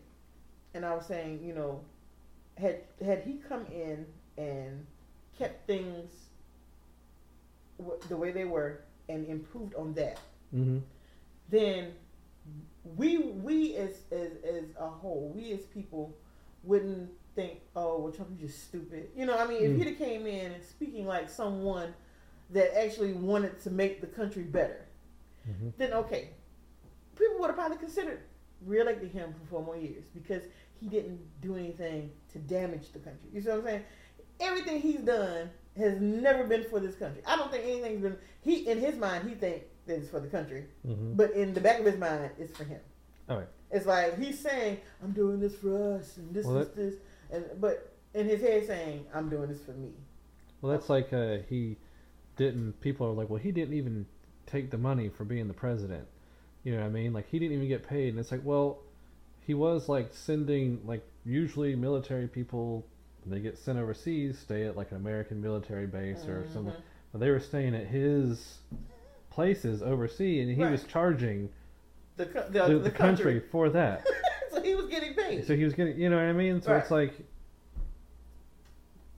and 0.73 0.85
I 0.85 0.93
was 0.93 1.05
saying, 1.05 1.41
you 1.43 1.53
know, 1.53 1.81
had 2.57 2.81
had 3.03 3.23
he 3.23 3.39
come 3.47 3.65
in 3.67 4.05
and 4.37 4.85
kept 5.37 5.65
things 5.65 6.28
w- 7.79 7.99
the 8.09 8.17
way 8.17 8.31
they 8.31 8.45
were 8.45 8.81
and 9.09 9.25
improved 9.27 9.73
on 9.75 9.93
that, 9.95 10.19
Mm-hmm. 10.55 10.79
then 11.49 11.93
we 12.95 13.17
we 13.17 13.75
as 13.75 14.01
as 14.11 14.31
as 14.43 14.63
a 14.79 14.87
whole, 14.87 15.31
we 15.35 15.51
as 15.53 15.61
people 15.65 16.15
wouldn't 16.63 17.09
think, 17.35 17.61
oh, 17.75 17.99
well, 17.99 18.11
Trump 18.11 18.31
is 18.33 18.39
just 18.49 18.63
stupid. 18.65 19.09
You 19.15 19.25
know, 19.25 19.37
I 19.37 19.47
mean, 19.47 19.63
if 19.63 19.71
Mm. 19.71 19.77
he'd 19.77 19.87
have 19.87 19.97
came 19.97 20.25
in 20.27 20.51
and 20.53 20.63
speaking 20.63 21.05
like 21.05 21.29
someone 21.29 21.93
that 22.49 22.77
actually 22.77 23.13
wanted 23.13 23.59
to 23.61 23.69
make 23.71 24.01
the 24.01 24.07
country 24.07 24.43
better, 24.43 24.85
Mm-hmm. 25.49 25.69
then 25.77 25.93
okay, 25.93 26.29
people 27.17 27.37
would 27.39 27.47
have 27.47 27.55
probably 27.55 27.77
considered 27.77 28.19
reelecting 28.67 29.11
him 29.11 29.33
for 29.33 29.45
four 29.49 29.63
more 29.63 29.77
years 29.77 30.05
because 30.13 30.43
he 30.79 30.87
didn't 30.87 31.19
do 31.41 31.55
anything 31.55 32.11
to 32.33 32.39
damage 32.39 32.91
the 32.91 32.99
country. 32.99 33.29
You 33.33 33.41
see 33.41 33.49
what 33.49 33.59
I'm 33.59 33.63
saying? 33.65 33.83
everything 34.41 34.79
he's 34.81 35.01
done 35.01 35.49
has 35.77 35.99
never 35.99 36.43
been 36.45 36.63
for 36.65 36.79
this 36.79 36.95
country. 36.95 37.21
I 37.25 37.35
don't 37.35 37.51
think 37.51 37.63
anything's 37.63 38.01
been 38.01 38.17
he 38.41 38.67
in 38.67 38.79
his 38.79 38.95
mind 38.95 39.27
he 39.27 39.35
think 39.35 39.63
that 39.85 39.97
it's 39.97 40.09
for 40.09 40.19
the 40.19 40.27
country, 40.27 40.65
hmm 40.85 41.13
but 41.13 41.31
in 41.31 41.53
the 41.53 41.61
back 41.61 41.79
of 41.79 41.85
his 41.85 41.97
mind 41.97 42.31
it's 42.39 42.55
for 42.55 42.63
him. 42.63 42.81
Oh, 43.27 43.39
yeah. 43.39 43.45
It's 43.71 43.85
like 43.85 44.17
he's 44.19 44.39
saying 44.39 44.79
I'm 45.03 45.11
doing 45.11 45.39
this 45.39 45.55
for 45.55 45.95
us 45.95 46.17
and 46.17 46.33
this 46.33 46.45
Well, 46.45 46.57
is 46.57 46.69
this 46.69 46.95
and 47.31 47.45
but 47.61 47.93
in 48.13 48.27
his 48.27 48.41
head 48.41 48.65
saying 48.65 49.05
I'm 49.13 49.29
doing 49.29 49.49
this 49.49 49.61
for 49.61 49.71
me. 49.71 49.89
Well, 50.61 50.71
that's 50.71 50.89
like 50.89 51.13
uh, 51.13 51.37
he 51.47 51.77
didn't. 52.35 52.81
People 52.81 53.07
are 53.07 53.13
like, 53.13 53.29
well, 53.29 53.39
he 53.39 53.51
didn't 53.51 53.75
even 53.75 54.05
take 54.45 54.71
the 54.71 54.77
money 54.77 55.09
for 55.09 55.23
being 55.23 55.47
the 55.47 55.53
president. 55.53 56.07
You 56.63 56.73
know 56.73 56.81
what 56.81 56.87
I 56.87 56.89
mean? 56.89 57.13
Like 57.13 57.29
he 57.29 57.39
didn't 57.39 57.55
even 57.55 57.67
get 57.67 57.87
paid, 57.87 58.09
and 58.09 58.19
it's 58.19 58.31
like, 58.31 58.43
well, 58.43 58.79
he 59.45 59.53
was 59.53 59.87
like 59.87 60.13
sending 60.13 60.81
like 60.85 61.05
usually 61.25 61.75
military 61.75 62.27
people 62.27 62.85
they 63.31 63.39
get 63.39 63.57
sent 63.57 63.77
overseas 63.79 64.37
stay 64.39 64.65
at 64.65 64.75
like 64.77 64.91
an 64.91 64.97
American 64.97 65.41
military 65.41 65.87
base 65.87 66.25
or 66.25 66.41
mm-hmm. 66.41 66.53
something. 66.53 66.75
But 67.11 67.19
they 67.21 67.29
were 67.31 67.39
staying 67.39 67.73
at 67.75 67.87
his 67.87 68.59
places 69.29 69.81
overseas, 69.81 70.47
and 70.47 70.55
he 70.55 70.61
Right. 70.63 70.71
was 70.71 70.83
charging 70.83 71.49
The, 72.17 72.25
co- 72.27 72.47
the, 72.49 72.67
the, 72.67 72.79
the, 72.79 72.91
country. 72.91 73.33
country 73.35 73.39
for 73.51 73.69
that. 73.69 74.05
so 74.51 74.61
he 74.61 74.75
was 74.75 74.87
getting 74.87 75.13
paid. 75.13 75.45
so 75.45 75.55
he 75.55 75.63
was 75.63 75.73
getting, 75.73 75.99
you 75.99 76.09
know 76.09 76.17
what 76.17 76.25
I 76.25 76.33
mean? 76.33 76.61
So 76.61 76.75
it's 76.75 76.91
like, 76.91 77.13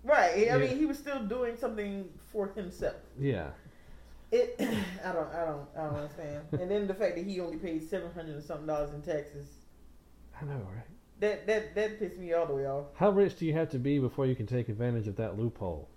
right. 0.04 0.32
I 0.34 0.44
Yeah. 0.44 0.58
mean, 0.58 0.78
he 0.78 0.86
was 0.86 0.98
still 0.98 1.24
doing 1.24 1.58
something 1.58 2.10
for 2.32 2.48
himself. 2.56 2.96
yeah, 3.20 3.50
It. 4.32 4.56
I 5.06 5.12
don't. 5.12 5.28
I 5.34 5.46
don't. 5.46 5.68
I 5.78 5.84
don't 5.84 5.96
understand. 5.96 6.44
and 6.54 6.72
then 6.72 6.88
the 6.88 6.94
fact 6.94 7.16
that 7.16 7.26
he 7.26 7.40
only 7.42 7.58
paid 7.58 7.88
seven 7.90 8.12
hundred 8.14 8.36
and 8.36 8.44
something 8.44 8.68
dollars 8.68 8.94
in 8.94 9.02
taxes. 9.02 9.48
I 10.42 10.46
know, 10.46 10.54
right? 10.74 10.86
That 11.22 11.46
that 11.48 11.76
that 11.76 12.00
pissed 12.00 12.18
me 12.18 12.34
all 12.34 12.46
the 12.48 12.54
way 12.56 12.66
off. 12.66 12.88
How 12.96 13.12
rich 13.12 13.38
do 13.38 13.46
you 13.46 13.54
have 13.54 13.70
to 13.70 13.80
be 13.80 14.00
before 14.00 14.26
you 14.26 14.36
can 14.36 14.48
take 14.48 14.68
advantage 14.70 15.08
of 15.08 15.16
that 15.18 15.38
loophole? 15.40 15.88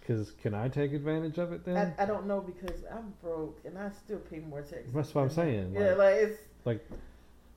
Because 0.00 0.30
can 0.42 0.54
I 0.54 0.68
take 0.68 0.92
advantage 0.92 1.38
of 1.38 1.52
it 1.52 1.64
then? 1.64 1.92
I, 1.98 2.02
I 2.04 2.06
don't 2.06 2.26
know 2.26 2.40
because 2.40 2.84
I'm 2.94 3.12
broke 3.22 3.58
and 3.64 3.76
I 3.76 3.90
still 4.04 4.18
pay 4.18 4.38
more 4.38 4.60
taxes. 4.60 4.92
That's 4.94 5.14
what 5.14 5.22
I'm 5.22 5.30
saying, 5.30 5.72
him. 5.72 5.74
Yeah, 5.74 5.88
like- 5.94 5.98
like 5.98 6.14
it's 6.18 6.38
like- 6.64 6.88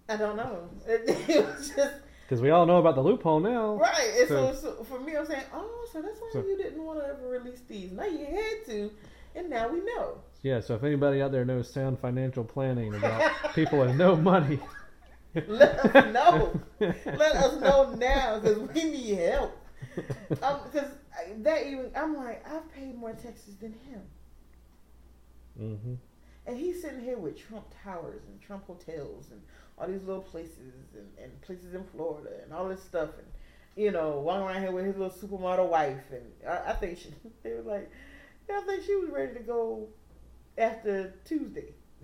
I 0.08 0.16
don't 0.18 0.36
know. 0.38 0.68
It, 0.88 1.02
it 1.30 1.46
was 1.46 1.70
just 1.76 1.94
Because 2.28 2.42
we 2.42 2.50
all 2.50 2.66
know 2.66 2.78
about 2.78 2.96
the 2.96 3.02
loophole 3.04 3.40
now. 3.40 3.76
right. 3.76 4.14
And 4.18 4.28
so, 4.28 4.54
So- 4.54 4.76
so, 4.78 4.84
for 4.86 5.00
me, 5.00 5.16
I'm 5.16 5.28
saying, 5.28 5.44
oh, 5.54 5.88
so 5.94 6.02
that's 6.02 6.20
why 6.20 6.30
So- 6.34 6.44
you 6.48 6.58
didn't 6.58 6.84
want 6.84 7.00
to 7.02 7.06
ever 7.06 7.28
release 7.28 7.62
these. 7.68 7.92
Now 7.92 8.06
you 8.06 8.26
had 8.26 8.66
to, 8.68 8.90
and 9.36 9.50
now 9.50 9.68
we 9.68 9.82
know. 9.82 10.16
Yeah, 10.42 10.62
so 10.62 10.74
if 10.74 10.84
anybody 10.84 11.22
out 11.22 11.32
there 11.34 11.44
knows 11.46 11.70
sound 11.72 12.00
financial 12.00 12.44
planning 12.46 12.96
about 12.96 13.30
people 13.54 13.80
with 13.80 13.96
no 13.96 14.16
money, 14.16 14.58
Let 15.48 15.80
us 15.80 16.14
know. 16.14 16.60
Let 16.80 17.36
us 17.36 17.62
know 17.62 17.94
now 17.96 18.40
because 18.40 18.60
we 18.60 18.84
need 18.84 19.18
help. 19.18 19.58
Um, 20.42 20.60
because 20.64 20.92
that 21.40 21.66
even 21.68 21.92
I'm 21.96 22.16
like 22.16 22.46
I've 22.50 22.72
paid 22.74 22.96
more 22.96 23.14
taxes 23.14 23.56
than 23.58 23.74
him, 23.74 24.02
hmm 25.58 25.94
and 26.48 26.58
he's 26.58 26.82
sitting 26.82 27.04
here 27.04 27.18
with 27.18 27.38
Trump 27.38 27.66
Towers 27.84 28.22
and 28.28 28.42
Trump 28.42 28.66
hotels 28.66 29.28
and 29.32 29.42
all 29.78 29.88
these 29.88 30.02
little 30.04 30.24
places 30.24 30.74
and, 30.96 31.08
and 31.22 31.42
places 31.42 31.76
in 31.76 31.84
Florida 31.84 32.32
and 32.44 32.52
all 32.54 32.68
this 32.68 32.82
stuff 32.82 33.10
and 33.18 33.28
you 33.76 33.92
know 33.92 34.20
walking 34.20 34.48
around 34.48 34.62
here 34.62 34.72
with 34.72 34.86
his 34.86 34.98
little 34.98 35.16
supermodel 35.16 35.70
wife 35.70 36.02
and 36.12 36.24
I, 36.48 36.72
I 36.72 36.74
think 36.74 36.98
she 36.98 37.14
they 37.44 37.54
were 37.54 37.62
like 37.62 37.92
I 38.52 38.62
think 38.62 38.84
she 38.84 38.96
was 38.96 39.10
ready 39.12 39.34
to 39.34 39.42
go 39.42 39.90
after 40.58 41.14
Tuesday. 41.26 41.74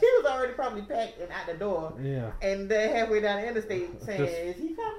She, 0.00 0.06
was 0.06 0.24
already 0.26 0.52
probably 0.54 0.82
packed 0.82 1.18
and 1.20 1.30
out 1.30 1.46
the 1.46 1.54
door. 1.54 1.92
yeah, 2.02 2.30
And 2.40 2.68
then 2.70 2.94
halfway 2.94 3.20
down 3.20 3.40
the 3.42 3.48
interstate 3.48 4.02
saying, 4.04 4.18
Just- 4.20 4.32
"Is 4.38 4.56
he 4.56 4.74
coming?" 4.74 4.98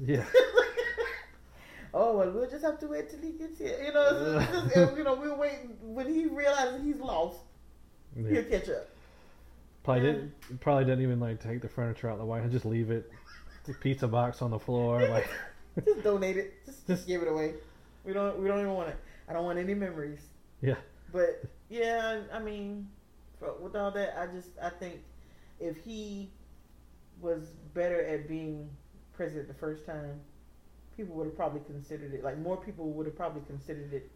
yeah, 0.00 0.24
oh 1.94 2.16
well, 2.18 2.30
we'll 2.30 2.48
just 2.50 2.64
have 2.64 2.78
to 2.80 2.86
wait 2.88 3.10
till 3.10 3.20
he 3.20 3.32
gets 3.32 3.58
here. 3.58 3.78
You 3.84 3.92
know, 3.92 4.38
it's 4.40 4.64
it's 4.66 4.74
just- 4.74 4.96
you 4.96 5.04
know, 5.04 5.14
we're 5.14 5.34
waiting 5.36 5.76
when 5.82 6.12
he 6.12 6.26
realizes 6.26 6.84
he's 6.84 6.96
lost, 6.96 7.38
yeah. 8.16 8.28
he'll 8.28 8.44
catch 8.44 8.68
up. 8.68 8.88
Probably 9.84 10.02
didn't. 10.02 10.60
Probably 10.60 10.84
didn't 10.84 11.02
even 11.02 11.18
like 11.20 11.40
take 11.42 11.62
the 11.62 11.68
furniture 11.68 12.08
out 12.08 12.14
of 12.14 12.18
the 12.18 12.24
White 12.26 12.42
House. 12.42 12.52
Just 12.52 12.66
leave 12.66 12.90
it. 12.90 13.10
The 13.64 13.72
pizza 13.74 14.06
box 14.08 14.42
on 14.42 14.50
the 14.50 14.58
floor. 14.58 15.00
Like, 15.08 15.28
Just 15.84 16.02
donate 16.02 16.36
it. 16.36 16.54
Just, 16.66 16.78
Just- 16.78 16.86
just 16.88 17.06
give 17.06 17.22
it 17.22 17.28
away. 17.28 17.54
We 18.04 18.12
don't. 18.12 18.38
We 18.38 18.48
don't 18.48 18.58
even 18.60 18.72
want 18.74 18.90
it. 18.90 18.96
I 19.28 19.32
don't 19.32 19.44
want 19.44 19.58
any 19.58 19.74
memories. 19.74 20.20
Yeah. 20.60 20.74
But 21.12 21.42
yeah, 21.70 22.20
I 22.32 22.38
mean, 22.38 22.88
for, 23.38 23.54
with 23.60 23.76
all 23.76 23.90
that, 23.92 24.18
I 24.18 24.26
just 24.26 24.50
I 24.62 24.70
think 24.70 25.00
if 25.60 25.76
he 25.76 26.30
was 27.20 27.54
better 27.74 28.04
at 28.04 28.28
being 28.28 28.68
president 29.12 29.48
the 29.48 29.54
first 29.54 29.84
time, 29.84 30.20
people 30.96 31.14
would 31.16 31.26
have 31.26 31.36
probably 31.36 31.60
considered 31.66 32.14
it. 32.14 32.22
Like 32.24 32.38
more 32.38 32.56
people 32.56 32.90
would 32.92 33.06
have 33.06 33.16
probably 33.16 33.42
considered 33.46 33.92
it 33.92 34.10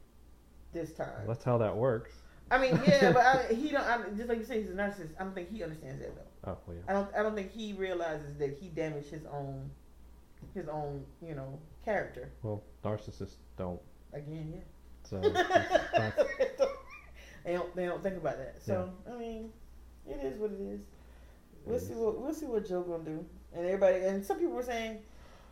this 0.72 0.92
time. 0.92 1.26
that's 1.26 1.44
how 1.44 1.58
that 1.58 1.76
works. 1.76 2.12
I 2.50 2.58
mean, 2.58 2.78
yeah, 2.86 3.12
but 3.14 3.24
I, 3.24 3.54
he 3.54 3.70
don't. 3.70 3.84
I, 3.84 3.98
just 4.16 4.28
like 4.28 4.38
you 4.38 4.44
say, 4.44 4.60
he's 4.60 4.70
a 4.70 4.74
narcissist. 4.74 5.10
I 5.18 5.24
don't 5.24 5.34
think 5.34 5.50
he 5.50 5.62
understands 5.62 6.00
that 6.00 6.14
though. 6.14 6.52
Oh 6.52 6.58
well, 6.66 6.76
yeah. 6.76 6.82
I 6.88 6.92
don't. 6.92 7.14
I 7.16 7.22
don't 7.22 7.34
think 7.34 7.50
he 7.50 7.72
realizes 7.72 8.36
that 8.38 8.58
he 8.60 8.68
damaged 8.68 9.08
his 9.08 9.24
own, 9.26 9.70
his 10.54 10.68
own, 10.68 11.04
you 11.26 11.34
know, 11.34 11.58
character. 11.84 12.30
Well, 12.42 12.62
narcissists 12.84 13.36
don't. 13.56 13.80
Again, 14.12 14.52
yeah. 14.54 14.60
So 15.04 15.18
that's, 15.20 16.22
they 17.44 17.54
don't. 17.54 17.74
They 17.76 17.86
don't 17.86 18.02
think 18.02 18.16
about 18.16 18.38
that. 18.38 18.56
So 18.62 18.90
I 19.12 19.16
mean, 19.16 19.50
it 20.08 20.20
is 20.24 20.38
what 20.38 20.50
it 20.52 20.60
is. 20.60 20.80
We'll 21.64 21.78
see 21.78 21.94
what 21.94 22.20
we'll 22.20 22.34
see 22.34 22.46
what 22.46 22.66
Joe 22.68 22.82
gonna 22.82 23.04
do. 23.04 23.24
And 23.54 23.66
everybody 23.66 23.98
and 24.04 24.24
some 24.24 24.38
people 24.38 24.54
were 24.54 24.62
saying 24.62 24.98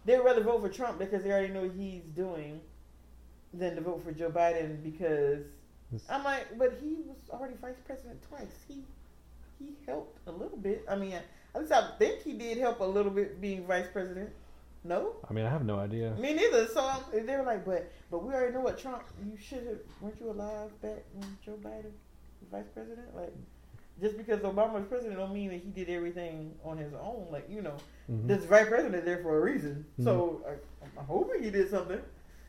they'd 0.05 0.19
rather 0.19 0.43
vote 0.43 0.61
for 0.63 0.69
Trump 0.69 0.99
because 0.99 1.23
they 1.23 1.31
already 1.31 1.53
know 1.53 1.63
what 1.63 1.73
he's 1.77 2.03
doing 2.17 2.61
than 3.53 3.75
to 3.77 3.81
vote 3.81 4.03
for 4.05 4.13
Joe 4.13 4.31
Biden 4.31 4.83
because 4.83 5.41
It's- 5.93 6.07
I'm 6.09 6.23
like, 6.25 6.57
but 6.57 6.75
he 6.81 6.97
was 7.07 7.19
already 7.31 7.55
vice 7.61 7.81
president 7.85 8.23
twice. 8.23 8.65
He 8.69 8.85
he 9.59 9.77
helped 9.87 10.19
a 10.27 10.33
little 10.33 10.57
bit. 10.57 10.85
I 10.89 10.97
mean, 10.97 11.13
at 11.13 11.61
least 11.61 11.73
I 11.73 11.91
think 11.99 12.23
he 12.23 12.33
did 12.33 12.59
help 12.59 12.81
a 12.81 12.85
little 12.85 13.11
bit 13.13 13.41
being 13.41 13.67
vice 13.67 13.89
president. 13.93 14.31
No, 14.83 15.13
I 15.29 15.33
mean, 15.35 15.45
I 15.45 15.51
have 15.51 15.65
no 15.65 15.79
idea. 15.79 16.13
me 16.19 16.33
neither. 16.33 16.67
So 16.69 16.81
um, 16.83 17.03
they 17.13 17.37
were 17.37 17.43
like, 17.43 17.65
but 17.67 17.91
but 18.11 18.25
we 18.25 18.33
already 18.33 18.55
know 18.55 18.61
what 18.61 18.79
Trump. 18.79 19.03
You 19.23 19.37
should 19.39 19.67
have. 19.67 19.79
Weren't 20.01 20.19
you 20.21 20.31
alive 20.31 20.71
back 20.81 21.05
when 21.15 21.37
Joe 21.45 21.59
Biden 21.63 21.93
was 22.41 22.49
vice 22.51 22.65
president? 22.73 23.15
Like, 23.15 23.35
just 24.01 24.17
because 24.17 24.41
Obama 24.41 24.73
was 24.75 24.85
president 24.89 25.19
don't 25.19 25.35
mean 25.35 25.51
that 25.51 25.61
he 25.61 25.69
did 25.71 25.91
everything 25.91 26.55
on 26.65 26.79
his 26.79 26.95
own. 26.95 27.27
Like, 27.31 27.47
you 27.51 27.61
know, 27.61 27.77
Mhm. 28.11 28.27
this 28.27 28.45
vice 28.47 28.69
president 28.69 28.95
is 28.95 29.05
there 29.05 29.19
for 29.23 29.37
a 29.37 29.41
reason. 29.43 29.85
So 30.03 30.41
I, 30.49 30.53
I'm 30.99 31.05
hoping 31.05 31.43
he 31.43 31.51
did 31.51 31.69
something. 31.71 32.01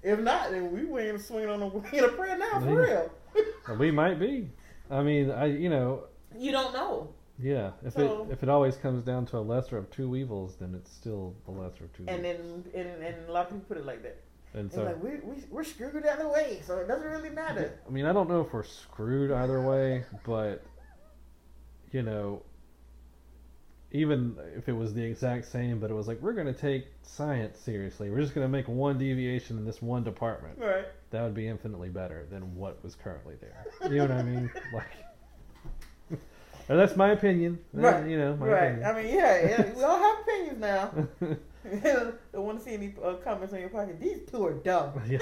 If 0.02 0.20
not, 0.20 0.52
then 0.52 0.72
we 0.72 0.86
were 0.86 1.18
swinging 1.20 1.50
on 1.50 1.60
the 1.60 1.66
wing 1.68 2.00
of 2.04 2.16
prayer 2.16 2.38
now 2.38 2.60
for 2.62 2.82
real. 2.82 3.12
We 3.78 3.92
might 3.92 4.20
be. 4.20 4.50
I 4.90 5.04
mean, 5.04 5.32
I 5.32 5.46
you 5.48 5.70
know, 5.70 6.06
You 6.38 6.52
don't 6.54 6.74
know. 6.74 7.14
Yeah. 7.42 7.72
If 7.84 7.94
So- 7.94 8.28
it 8.30 8.34
if 8.34 8.44
it 8.44 8.50
always 8.50 8.76
comes 8.78 9.04
down 9.04 9.26
to 9.28 9.38
a 9.38 9.40
lesser 9.40 9.78
of 9.78 9.90
two 9.90 10.16
evils, 10.16 10.56
then 10.58 10.74
it's 10.76 10.92
still 10.92 11.36
the 11.46 11.52
lesser 11.52 11.86
of 11.86 11.94
two. 11.94 12.06
And 12.08 12.26
evils. 12.26 12.64
then 12.74 12.86
and, 12.88 13.04
and 13.04 13.30
a 13.30 13.32
lot 13.32 13.46
of 13.46 13.52
people 13.52 13.66
put 13.68 13.78
it 13.78 13.86
like 13.86 14.04
that. 14.04 14.18
and 14.54 14.66
It's 14.68 14.76
so 14.76 14.84
like 14.84 15.02
we, 15.04 15.12
we 15.24 15.36
we're 15.50 15.64
screwed 15.64 16.06
either 16.06 16.28
way, 16.30 16.62
so 16.66 16.78
it 16.78 16.88
doesn't 16.88 17.10
really 17.10 17.30
matter. 17.30 17.80
I 17.88 17.90
mean, 17.92 18.06
I 18.06 18.14
don't 18.14 18.30
know 18.30 18.42
if 18.42 18.54
we're 18.54 18.64
screwed 18.64 19.32
either 19.32 19.62
way, 19.62 20.04
but 20.26 20.64
you 21.92 22.02
know, 22.04 22.42
even 23.92 24.38
if 24.56 24.70
it 24.70 24.74
was 24.74 24.94
the 24.94 25.04
exact 25.04 25.46
same, 25.46 25.80
but 25.80 25.92
it 25.92 25.94
was 25.94 26.08
like 26.08 26.22
we're 26.22 26.34
going 26.34 26.48
to 26.48 26.54
take 26.60 26.88
science 27.02 27.60
seriously. 27.60 28.10
We're 28.10 28.22
just 28.22 28.34
going 28.34 28.46
to 28.46 28.52
make 28.52 28.68
one 28.68 28.98
deviation 28.98 29.58
in 29.58 29.66
this 29.66 29.82
one 29.82 30.04
department. 30.04 30.58
Right. 30.60 30.86
That 31.10 31.24
would 31.24 31.34
be 31.34 31.48
infinitely 31.48 31.90
better 31.90 32.26
than 32.32 32.56
what 32.56 32.82
was 32.84 32.96
currently 32.96 33.36
there. 33.42 33.66
You 33.92 33.98
know 33.98 34.04
what 34.04 34.12
I 34.12 34.24
mean? 34.24 34.50
Like, 34.74 34.88
that's 36.68 36.96
my 36.96 37.10
opinion. 37.12 37.60
Right. 37.74 38.08
You 38.08 38.18
know, 38.18 38.36
my 38.38 38.48
right. 38.48 38.64
opinion. 38.66 38.86
I 38.90 39.02
mean, 39.02 39.14
yeah, 39.16 39.50
yeah, 39.50 39.74
we 39.76 39.84
all 39.84 39.98
have 40.00 40.20
opinions 40.22 40.60
now. 40.60 41.08
Don't 42.34 42.46
want 42.46 42.60
to 42.60 42.66
see 42.66 42.74
any 42.74 42.94
uh, 43.04 43.14
comments 43.16 43.54
on 43.54 43.60
your 43.60 43.70
pocket. 43.70 44.00
These 44.00 44.20
two 44.30 44.46
are 44.46 44.54
dumb. 44.54 44.94
yeah. 45.08 45.20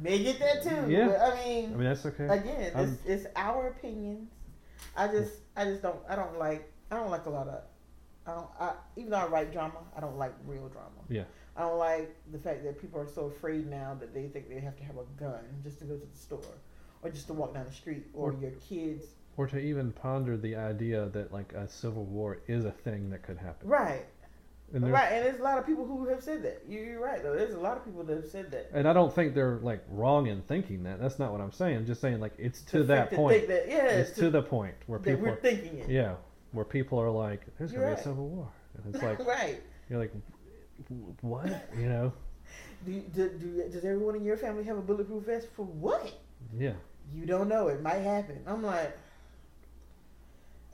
May 0.00 0.22
get 0.22 0.38
that 0.38 0.62
too. 0.62 0.90
Yeah. 0.90 1.08
But, 1.08 1.20
I 1.20 1.44
mean, 1.44 1.64
I 1.66 1.76
mean, 1.76 1.84
that's 1.84 2.06
okay. 2.06 2.24
again, 2.24 2.72
I'm- 2.74 2.98
it's, 3.04 3.24
it's 3.24 3.26
our 3.36 3.68
opinions. 3.68 4.30
I 4.96 5.06
just, 5.08 5.34
I 5.56 5.64
just 5.64 5.82
don't, 5.82 6.00
I 6.08 6.16
don't 6.16 6.38
like, 6.38 6.70
I 6.90 6.96
don't 6.96 7.10
like 7.10 7.26
a 7.26 7.30
lot 7.30 7.48
of, 7.48 7.62
I 8.26 8.32
don't, 8.32 8.46
I, 8.58 8.72
even 8.96 9.10
though 9.10 9.18
I 9.18 9.26
write 9.26 9.52
drama, 9.52 9.78
I 9.96 10.00
don't 10.00 10.16
like 10.18 10.32
real 10.46 10.68
drama. 10.68 10.88
Yeah. 11.08 11.24
I 11.56 11.62
don't 11.62 11.78
like 11.78 12.14
the 12.32 12.38
fact 12.38 12.64
that 12.64 12.80
people 12.80 12.98
are 13.00 13.06
so 13.08 13.26
afraid 13.26 13.68
now 13.68 13.96
that 14.00 14.14
they 14.14 14.26
think 14.28 14.48
they 14.48 14.60
have 14.60 14.76
to 14.78 14.84
have 14.84 14.96
a 14.96 15.04
gun 15.20 15.40
just 15.62 15.78
to 15.80 15.84
go 15.84 15.96
to 15.96 16.06
the 16.06 16.18
store, 16.18 16.40
or 17.02 17.10
just 17.10 17.26
to 17.28 17.32
walk 17.34 17.54
down 17.54 17.66
the 17.66 17.72
street, 17.74 18.04
or 18.14 18.30
Or- 18.30 18.40
your 18.40 18.52
kids. 18.52 19.04
Or 19.36 19.46
to 19.46 19.58
even 19.58 19.92
ponder 19.92 20.36
the 20.36 20.56
idea 20.56 21.06
that 21.12 21.32
like 21.32 21.52
a 21.54 21.66
civil 21.68 22.04
war 22.04 22.38
is 22.48 22.64
a 22.64 22.70
thing 22.70 23.10
that 23.10 23.22
could 23.22 23.38
happen. 23.38 23.68
Right. 23.68 24.04
And 24.74 24.90
Right, 24.90 25.12
and 25.12 25.26
there's 25.26 25.38
a 25.38 25.42
lot 25.42 25.58
of 25.58 25.66
people 25.66 25.86
who 25.86 26.06
have 26.08 26.22
said 26.22 26.42
that. 26.44 26.62
You- 26.66 26.80
You're 26.80 27.00
right, 27.00 27.22
though. 27.22 27.34
There's 27.36 27.52
a 27.54 27.60
lot 27.60 27.76
of 27.76 27.84
people 27.84 28.02
that 28.04 28.16
have 28.16 28.26
said 28.28 28.50
that. 28.52 28.70
And 28.72 28.88
I 28.88 28.92
don't 28.94 29.14
think 29.14 29.34
they're 29.34 29.58
like 29.62 29.82
wrong 29.90 30.26
in 30.28 30.40
thinking 30.42 30.82
that. 30.84 30.98
That's 31.00 31.18
not 31.18 31.30
what 31.32 31.40
I'm 31.42 31.52
saying. 31.52 31.76
I'm 31.76 31.86
just 31.86 32.00
saying 32.00 32.20
like 32.20 32.32
it's 32.38 32.62
to 32.72 32.82
that 32.84 33.10
think- 33.10 33.20
point. 33.20 33.36
think 33.36 33.48
that, 33.48 33.68
yeah, 33.68 33.86
it's 33.88 34.12
to 34.18 34.30
the 34.30 34.42
point 34.42 34.74
where 34.86 34.98
people 34.98 35.22
we're 35.22 35.32
are, 35.32 35.36
thinking 35.36 35.78
it. 35.78 35.90
yeah, 35.90 36.14
where 36.52 36.64
people 36.64 36.98
are 36.98 37.10
like, 37.10 37.40
there's 37.58 37.72
gonna 37.72 37.86
be 37.86 37.92
a 37.92 38.02
civil 38.02 38.28
war, 38.28 38.48
and 38.82 38.94
it's 38.94 39.02
like 39.08 39.18
right. 39.26 39.60
you're 39.90 39.98
like, 39.98 40.12
what? 41.20 41.68
You 41.78 41.88
know? 41.88 42.12
Do, 42.84 43.00
do, 43.14 43.28
do 43.28 43.68
does 43.70 43.84
everyone 43.84 44.16
in 44.16 44.24
your 44.24 44.36
family 44.36 44.64
have 44.64 44.76
a 44.76 44.80
bulletproof 44.82 45.24
vest 45.24 45.48
for 45.54 45.64
what? 45.64 46.12
Yeah. 46.58 46.72
You 47.14 47.26
don't 47.26 47.48
know. 47.48 47.68
It 47.68 47.82
might 47.82 47.98
happen. 48.00 48.40
I'm 48.46 48.62
like, 48.62 48.96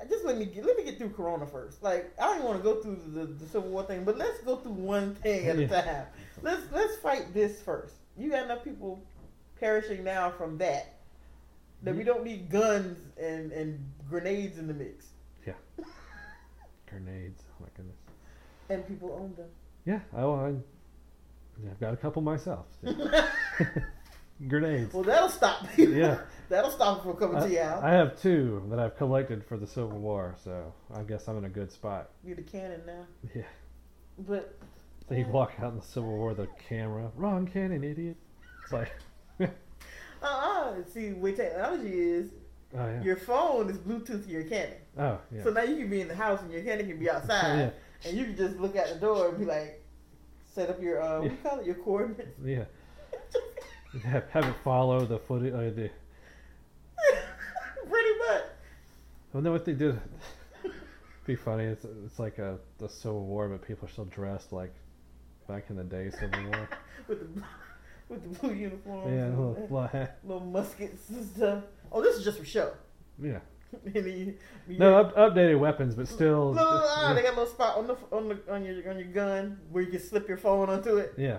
just 0.09 0.25
let 0.25 0.39
me 0.39 0.45
get, 0.45 0.65
let 0.65 0.77
me 0.77 0.85
get 0.85 0.99
through 0.99 1.11
Corona 1.11 1.47
first. 1.47 1.83
Like 1.83 2.13
I 2.21 2.27
don't 2.27 2.37
even 2.37 2.47
want 2.47 2.59
to 2.59 2.65
go 2.65 2.81
through 2.81 3.01
the, 3.09 3.27
the 3.27 3.47
Civil 3.47 3.71
War 3.71 3.85
thing, 3.85 4.05
but 4.05 4.19
let's 4.19 4.41
go 4.41 4.57
through 4.57 4.73
one 4.73 5.15
thing 5.17 5.47
at 5.47 5.59
a 5.59 5.67
time. 5.67 6.07
Let's 6.43 6.63
let's 6.73 6.97
fight 6.97 7.35
this 7.35 7.61
first. 7.61 7.95
You 8.17 8.31
got 8.31 8.45
enough 8.45 8.65
people 8.65 9.03
perishing 9.59 10.05
now 10.05 10.31
from 10.31 10.59
that 10.59 10.95
that 11.83 11.95
we 11.95 12.01
mm-hmm. 12.01 12.09
don't 12.09 12.25
need 12.25 12.51
guns 12.51 12.99
and 13.21 13.53
and 13.53 13.93
grenades 14.09 14.59
in 14.59 14.67
the 14.67 14.75
mix. 14.75 15.07
Yeah, 15.47 15.55
grenades. 16.89 17.43
Oh 17.51 17.63
my 17.63 17.69
goodness. 17.77 17.97
And 18.71 18.87
people 18.87 19.13
own 19.19 19.35
them. 19.35 19.49
Yeah. 19.87 20.01
Oh, 20.15 20.35
I, 20.35 20.49
I've 21.71 21.81
got 21.81 21.95
a 21.95 21.97
couple 21.97 22.21
myself. 22.21 22.67
Grenades. 24.49 24.93
Well, 24.93 25.03
that'll 25.03 25.31
stop 25.31 25.67
people. 25.75 25.95
Yeah. 25.95 26.21
That'll 26.49 26.71
stop 26.71 27.03
them 27.03 27.13
from 27.13 27.21
coming 27.21 27.43
to 27.43 27.53
you 27.53 27.61
I. 27.61 27.91
I 27.91 27.95
have 27.95 28.21
two 28.21 28.63
that 28.71 28.79
I've 28.79 28.97
collected 28.97 29.45
for 29.45 29.57
the 29.57 29.67
Civil 29.67 29.99
War, 29.99 30.35
so 30.43 30.73
I 30.95 31.03
guess 31.03 31.29
I'm 31.29 31.39
in 31.39 31.45
a 31.45 31.49
good 31.49 31.71
spot. 31.73 32.11
You're 32.25 32.37
the 32.37 32.43
cannon 32.43 32.83
now. 32.87 33.07
Yeah. 33.35 33.43
But 34.19 34.57
So 35.09 35.17
walk 35.31 35.53
out 35.63 35.73
in 35.73 35.79
the 35.79 35.85
Civil 35.85 36.11
War 36.11 36.31
with 36.31 36.41
a 36.41 36.49
camera. 36.69 37.11
Wrong 37.17 37.47
cannon, 37.47 37.85
idiot. 37.85 38.17
It's 38.65 38.73
like, 38.73 38.93
uh-uh. 40.23 40.75
See, 40.93 41.13
what 41.13 41.37
technology 41.37 41.99
is, 41.99 42.31
oh 42.75 42.87
yeah. 42.87 43.03
your 43.03 43.17
phone 43.17 43.71
is 43.71 43.79
Bluetooth 43.79 44.25
to 44.25 44.31
your 44.31 44.45
cannon. 44.45 44.75
oh 44.99 45.19
yeah. 45.35 45.43
So 45.45 45.51
now 45.51 45.63
you 45.63 45.77
can 45.77 45.91
be 45.91 46.01
in 46.01 46.09
the 46.09 46.15
house 46.17 46.41
and 46.43 46.51
your 46.51 46.63
cannon 46.63 46.87
can 46.89 46.99
be 46.99 47.09
outside. 47.11 47.59
yeah. 47.59 47.71
And 48.09 48.17
you 48.17 48.25
can 48.27 48.37
just 48.37 48.57
look 48.59 48.77
out 48.77 48.89
the 48.89 48.95
door 48.97 49.29
and 49.29 49.39
be 49.39 49.45
like, 49.45 49.83
set 50.55 50.71
up 50.71 50.81
your, 50.81 51.03
uh, 51.03 51.21
what 51.21 51.29
do 51.29 51.31
you 51.31 51.37
call 51.43 51.59
it, 51.61 51.67
your 51.67 51.75
coordinates. 51.77 52.39
Yeah. 52.45 52.65
Have, 54.05 54.29
have 54.31 54.45
it 54.45 54.55
follow 54.63 55.05
the 55.05 55.19
footage. 55.19 55.53
Uh, 55.53 55.71
the, 55.75 55.91
Pretty 57.89 58.19
much. 58.19 58.43
Well, 59.33 59.43
no, 59.43 59.53
what 59.53 59.65
they 59.65 59.73
did. 59.73 60.01
be 61.27 61.37
funny. 61.37 61.65
It's 61.65 61.85
it's 62.07 62.19
like 62.19 62.39
a 62.39 62.59
the 62.79 62.89
Civil 62.89 63.25
War, 63.25 63.49
but 63.49 63.67
people 63.67 63.87
are 63.87 63.91
still 63.91 64.07
dressed 64.07 64.53
like 64.53 64.75
back 65.47 65.65
in 65.71 65.77
the 65.77 65.85
day 65.85 66.11
Civil 66.11 66.43
War. 66.51 66.69
With 67.07 67.35
the, 67.35 67.43
with 68.09 68.23
the 68.23 68.39
blue 68.41 68.55
uniforms 68.55 69.13
yeah. 69.15 69.29
Little, 69.29 69.69
little, 69.71 70.09
little 70.25 70.47
muskets 70.47 71.09
and 71.11 71.27
stuff. 71.27 71.65
Oh, 71.93 72.03
this 72.03 72.17
is 72.17 72.25
just 72.25 72.39
for 72.39 72.45
show. 72.45 72.73
Yeah. 73.23 73.41
and 73.85 73.95
then 73.95 74.05
you, 74.05 74.35
you 74.67 74.79
No 74.79 74.99
up, 74.99 75.15
updated 75.15 75.59
weapons, 75.59 75.95
but 75.95 76.09
still. 76.09 76.55
Look, 76.55 76.61
look, 76.61 76.83
ah, 76.87 77.09
yeah. 77.09 77.15
they 77.15 77.23
got 77.23 77.35
a 77.35 77.37
little 77.37 77.53
spot 77.53 77.77
on 77.77 77.87
the 77.87 77.97
on 78.11 78.29
the 78.31 78.53
on 78.53 78.65
your 78.65 78.91
on 78.91 78.99
your 78.99 79.09
gun 79.09 79.59
where 79.71 79.83
you 79.83 79.91
can 79.91 80.01
slip 80.01 80.27
your 80.27 80.39
phone 80.39 80.71
onto 80.71 80.97
it. 80.97 81.13
yeah. 81.19 81.39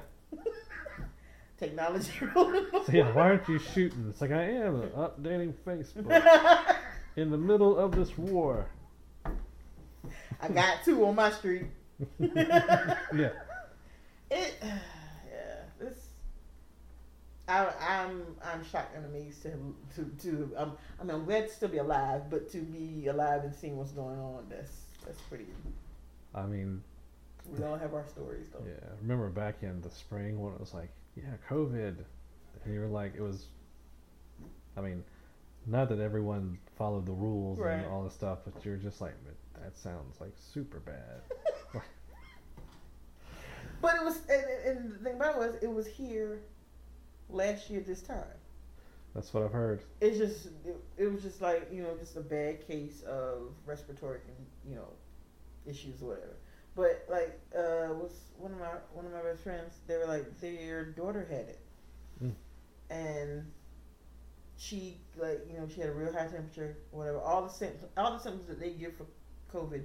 Technology. 1.57 2.11
So 2.33 2.93
yeah, 2.93 3.11
why 3.11 3.23
aren't 3.23 3.49
you 3.49 3.59
shooting? 3.59 4.05
It's 4.09 4.21
like 4.21 4.31
I 4.31 4.43
am 4.43 4.81
updating 4.95 5.53
Facebook 5.65 6.75
in 7.19 7.29
the 7.31 7.37
middle 7.37 7.77
of 7.77 7.91
this 7.91 8.17
war. 8.17 8.67
I 10.41 10.47
got 10.47 10.83
two 10.85 11.05
on 11.05 11.15
my 11.15 11.31
street. 11.31 11.65
Yeah. 12.19 13.31
It, 14.31 14.53
yeah, 14.61 15.61
this. 15.79 15.97
I, 17.47 17.67
I'm 17.81 18.21
I'm 18.43 18.63
shocked 18.63 18.95
and 18.95 19.05
amazed 19.05 19.41
to 19.43 19.49
to 19.95 20.05
to 20.21 20.53
um. 20.55 20.77
I 20.99 21.03
mean, 21.03 21.15
I'm 21.15 21.25
glad 21.25 21.47
to 21.49 21.53
still 21.53 21.67
be 21.69 21.79
alive, 21.79 22.29
but 22.29 22.49
to 22.51 22.59
be 22.59 23.07
alive 23.07 23.43
and 23.43 23.53
seeing 23.53 23.75
what's 23.75 23.91
going 23.91 24.17
on, 24.19 24.45
that's 24.49 24.71
that's 25.05 25.19
pretty. 25.23 25.47
I 26.33 26.45
mean, 26.45 26.83
We 27.51 27.63
all 27.65 27.75
have 27.77 27.93
our 27.95 28.05
stories 28.05 28.47
though. 28.53 28.63
yeah. 28.65 28.75
I 28.81 28.95
remember 29.01 29.29
back 29.29 29.55
in 29.63 29.81
the 29.81 29.89
spring 29.89 30.39
when 30.39 30.53
it 30.53 30.59
was 30.59 30.73
like, 30.75 30.89
yeah, 31.17 31.23
COVID, 31.49 31.95
and 32.63 32.73
you 32.73 32.79
were 32.79 32.87
like, 32.87 33.13
it 33.15 33.21
was. 33.21 33.47
I 34.77 34.81
mean, 34.81 35.03
not 35.65 35.89
that 35.89 35.99
everyone 35.99 36.59
followed 36.79 37.05
the 37.05 37.11
rules 37.11 37.59
Right. 37.59 37.73
and 37.73 37.85
all 37.85 38.03
this 38.03 38.13
stuff, 38.15 38.39
but 38.45 38.65
you're 38.65 38.77
just 38.77 39.01
like, 39.01 39.13
"But 39.25 39.61
that 39.61 39.77
sounds 39.77 40.19
like 40.19 40.33
super 40.37 40.79
bad. 40.79 41.21
But 43.81 43.95
it 43.95 44.03
was, 44.03 44.17
and, 44.29 44.43
and- 44.43 44.77
and 44.77 44.91
the 44.93 44.97
thing 44.99 45.15
about 45.15 45.35
it 45.35 45.39
was, 45.39 45.55
it 45.63 45.71
was 45.71 45.87
here 45.87 46.41
last 47.29 47.69
year 47.69 47.79
this 47.79 48.01
time. 48.01 48.25
That's 49.15 49.33
what 49.33 49.43
I've 49.43 49.53
heard. 49.53 49.83
It's 50.01 50.17
just, 50.17 50.47
it, 50.65 50.75
it 50.97 51.07
was 51.11 51.21
just 51.23 51.41
like 51.41 51.69
you 51.71 51.81
know, 51.83 51.95
just 51.97 52.15
a 52.17 52.21
bad 52.21 52.67
case 52.67 53.01
of 53.03 53.53
respiratory, 53.65 54.19
you 54.67 54.75
know, 54.75 54.89
issues 55.65 56.01
or 56.01 56.07
whatever. 56.09 56.35
But 56.75 57.05
like, 57.09 57.39
uh, 57.55 57.93
was 57.93 58.11
one 58.37 58.51
of 58.51 58.59
my 58.59 58.67
one 58.93 59.05
of 59.05 59.13
my 59.13 59.21
best 59.21 59.41
friends. 59.43 59.77
They 59.87 59.95
were 59.97 60.05
like, 60.07 60.39
their 60.41 60.85
daughter 60.85 61.25
had 61.29 61.47
it, 61.47 61.59
Mm. 62.21 62.33
and 62.89 63.51
she 64.59 64.97
like 65.17 65.39
you 65.49 65.57
know 65.57 65.67
she 65.73 65.79
had 65.79 65.89
a 65.89 65.93
real 65.93 66.11
high 66.11 66.27
temperature, 66.27 66.77
whatever. 66.91 67.19
All 67.19 67.41
the 67.43 67.49
symptoms, 67.49 67.85
all 67.97 68.11
the 68.11 68.19
symptoms 68.19 68.47
that 68.49 68.59
they 68.59 68.71
give 68.71 68.93
for 68.95 69.05
COVID, 69.57 69.83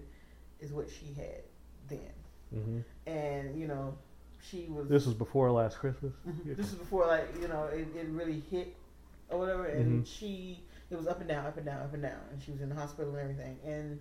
is 0.60 0.72
what 0.72 0.88
she 0.90 1.14
had 1.14 1.42
then. 1.88 2.12
hmm 2.52 2.80
And 3.06 3.58
you 3.58 3.68
know, 3.68 3.96
she 4.42 4.66
was. 4.68 4.88
This 4.88 5.06
was 5.06 5.14
before 5.14 5.50
last 5.52 5.78
Christmas. 5.78 6.12
Mhm. 6.28 6.56
This 6.56 6.66
is 6.66 6.74
before 6.74 7.06
like 7.06 7.28
you 7.40 7.46
know 7.48 7.64
it, 7.66 7.86
it 7.96 8.08
really 8.08 8.40
hit 8.50 8.74
or 9.30 9.38
whatever, 9.38 9.66
and 9.66 10.02
Mhm. 10.02 10.06
she 10.06 10.64
it 10.90 10.96
was 10.96 11.06
up 11.06 11.20
and 11.20 11.28
down, 11.28 11.46
up 11.46 11.56
and 11.56 11.64
down, 11.66 11.80
up 11.80 11.94
and 11.94 12.02
down, 12.02 12.20
and 12.32 12.42
she 12.42 12.50
was 12.50 12.60
in 12.60 12.68
the 12.68 12.74
hospital 12.74 13.14
and 13.14 13.20
everything, 13.30 13.58
and 13.64 13.98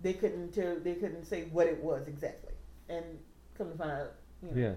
they 0.00 0.12
couldn't 0.14 0.52
tell, 0.52 0.76
they 0.80 0.94
couldn't 0.94 1.24
say 1.24 1.44
what 1.52 1.66
it 1.66 1.82
was 1.82 2.08
exactly, 2.08 2.54
and 2.88 3.04
come 3.58 3.70
to 3.70 3.76
find 3.76 3.90
out, 3.90 4.12
you 4.42 4.50
know, 4.50 4.56
Yeah. 4.60 4.74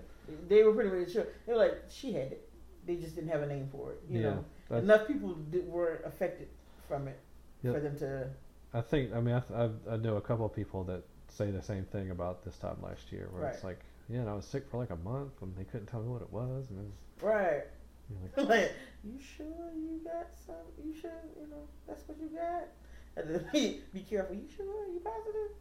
they 0.49 0.63
were 0.63 0.73
pretty 0.73 0.89
much 0.99 1.11
sure. 1.13 1.25
They 1.45 1.53
were 1.53 1.59
like, 1.59 1.83
she 1.89 2.11
had 2.11 2.33
it, 2.33 2.49
they 2.85 2.97
just 2.97 3.15
didn't 3.15 3.29
have 3.29 3.41
a 3.43 3.47
name 3.47 3.69
for 3.71 3.93
it, 3.93 4.01
you 4.09 4.19
Yeah, 4.19 4.29
know. 4.31 4.45
Enough 4.69 5.07
people 5.07 5.33
did, 5.49 5.65
weren't 5.67 6.05
affected 6.05 6.47
from 6.87 7.07
it 7.07 7.19
for 7.61 7.79
them 7.79 7.97
to. 7.99 8.29
I 8.73 8.81
think. 8.81 9.13
I 9.13 9.21
mean, 9.21 9.35
I, 9.35 9.39
th- 9.39 9.71
I, 9.87 9.93
I 9.93 9.97
know 9.97 10.17
a 10.17 10.21
couple 10.21 10.45
of 10.45 10.53
people 10.53 10.83
that 10.85 11.03
say 11.29 11.51
the 11.51 11.61
same 11.61 11.85
thing 11.85 12.11
about 12.11 12.43
this 12.43 12.57
time 12.57 12.77
last 12.81 13.11
year, 13.11 13.29
where 13.31 13.47
it's 13.47 13.63
like, 13.63 13.79
yeah, 14.09 14.19
and 14.19 14.29
I 14.29 14.33
was 14.33 14.45
sick 14.45 14.65
for 14.69 14.77
like 14.77 14.89
a 14.89 14.95
month, 14.97 15.33
and 15.41 15.55
they 15.55 15.63
couldn't 15.63 15.87
tell 15.87 16.01
me 16.01 16.09
what 16.09 16.21
it 16.21 16.31
was, 16.31 16.65
and 16.69 16.79
it 16.79 16.83
was 16.83 17.23
Right. 17.23 17.63
you 18.09 18.15
know, 18.15 18.43
like, 18.43 18.49
like, 18.61 18.71
you 19.03 19.19
sure 19.19 19.45
you 19.75 20.01
got 20.03 20.27
some? 20.45 20.55
You 20.83 20.93
sure 20.93 21.11
you 21.39 21.47
know 21.49 21.63
that's 21.87 22.07
what 22.07 22.17
you 22.19 22.29
got? 22.29 22.67
And 23.15 23.35
then 23.35 23.45
be, 23.53 23.81
be 23.93 24.01
careful. 24.01 24.35
You 24.35 24.47
sure 24.55 24.65
you 24.65 24.99
positive? 25.03 25.51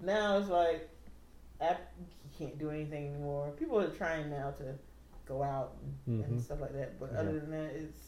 Now 0.00 0.38
it's 0.38 0.48
like, 0.48 0.88
app, 1.60 1.92
you 1.98 2.06
can't 2.46 2.58
do 2.58 2.70
anything 2.70 3.08
anymore. 3.08 3.50
People 3.58 3.78
are 3.80 3.88
trying 3.90 4.30
now 4.30 4.50
to 4.58 4.74
go 5.26 5.42
out 5.42 5.76
and, 6.06 6.24
and 6.24 6.38
Mhm. 6.38 6.42
stuff 6.42 6.60
like 6.60 6.72
that, 6.72 6.98
but 6.98 7.10
Yeah. 7.12 7.20
other 7.20 7.38
than 7.40 7.50
that, 7.50 7.74
it's 7.74 8.07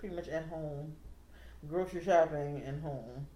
pretty 0.00 0.14
much 0.16 0.28
at 0.28 0.46
home, 0.48 0.94
grocery 1.68 2.02
shopping 2.02 2.62
and 2.66 2.82
home. 2.82 3.26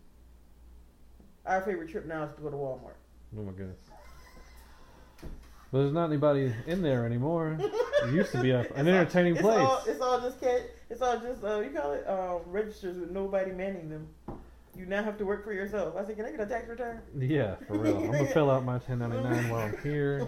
Our 1.46 1.60
favorite 1.60 1.90
trip 1.90 2.06
now 2.06 2.24
is 2.24 2.34
to 2.36 2.40
go 2.40 2.50
to 2.50 2.56
Walmart. 2.56 2.94
oh 3.38 3.42
my 3.42 3.52
goodness. 3.52 3.78
But 5.70 5.80
there's 5.80 5.92
not 5.92 6.06
anybody 6.06 6.54
in 6.66 6.82
there 6.82 7.04
anymore. 7.04 7.58
It 7.60 8.14
used 8.14 8.32
to 8.32 8.40
be 8.40 8.52
a, 8.52 8.60
an 8.60 8.66
all- 8.88 8.94
entertaining 8.94 9.34
it's 9.34 9.42
place. 9.42 9.58
All, 9.58 9.82
it's 9.86 10.00
all 10.00 10.20
just 10.20 10.40
cat. 10.40 10.62
It's 10.88 11.02
all 11.02 11.18
just 11.18 11.44
uh, 11.44 11.60
you 11.60 11.70
call 11.70 11.92
it 11.92 12.06
uh, 12.06 12.38
registers 12.46 12.96
with 12.96 13.10
nobody 13.10 13.50
manning 13.52 13.90
them. 13.90 14.06
You 14.76 14.86
now 14.86 15.02
have 15.04 15.18
to 15.18 15.24
work 15.26 15.44
for 15.44 15.52
yourself. 15.52 15.94
I 15.96 16.04
said, 16.06 16.16
can 16.16 16.24
I 16.24 16.30
get 16.30 16.40
a 16.40 16.46
tax 16.46 16.68
return? 16.68 17.00
yeah, 17.18 17.56
for 17.66 17.76
real. 17.78 17.96
I'm 17.98 18.06
gonna 18.10 18.26
fill 18.32 18.50
out 18.50 18.64
my 18.64 18.74
1099 18.78 19.48
while 19.50 19.60
I'm 19.60 19.76
here. 19.82 20.26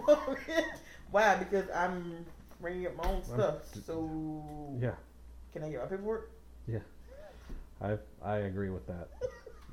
Why? 1.11 1.37
Because 1.37 1.69
I'm 1.75 2.27
bringing 2.61 2.87
up 2.89 2.97
my 2.97 3.05
own 3.09 3.15
I'm- 3.15 3.25
stuff. 3.25 3.57
So 3.87 4.77
Yeah, 4.81 4.93
can 5.57 5.65
I 5.65 5.71
get 5.71 5.81
my 5.81 5.87
paperwork? 5.87 6.31
Yeah, 6.69 6.81
I 7.81 7.97
I 8.23 8.37
agree 8.39 8.71
with 8.71 8.87
that. 8.87 9.09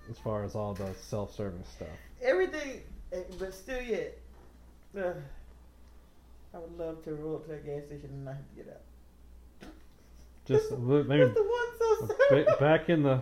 As 0.10 0.18
far 0.18 0.44
as 0.44 0.56
all 0.56 0.74
the 0.74 0.94
self-service 0.94 1.68
stuff. 1.76 1.88
Everything, 2.22 2.82
eh, 3.12 3.24
but 3.40 3.54
still 3.54 3.82
yet. 3.82 4.18
Uh, 4.98 5.14
I 6.54 6.60
would 6.60 6.78
love 6.78 7.04
to 7.06 7.16
roll 7.16 7.36
up 7.38 7.48
to 7.48 7.54
a 7.54 7.58
gas 7.58 7.86
station 7.88 8.10
and 8.10 8.26
not 8.26 8.36
have 8.36 8.50
to 8.50 8.56
get 8.56 8.70
out. 8.70 9.70
Just 10.46 10.72
maybe 10.78 11.24
the 11.24 11.44
one 11.98 12.10
service. 12.30 12.56
back 12.60 12.90
in 12.90 13.04
the 13.04 13.22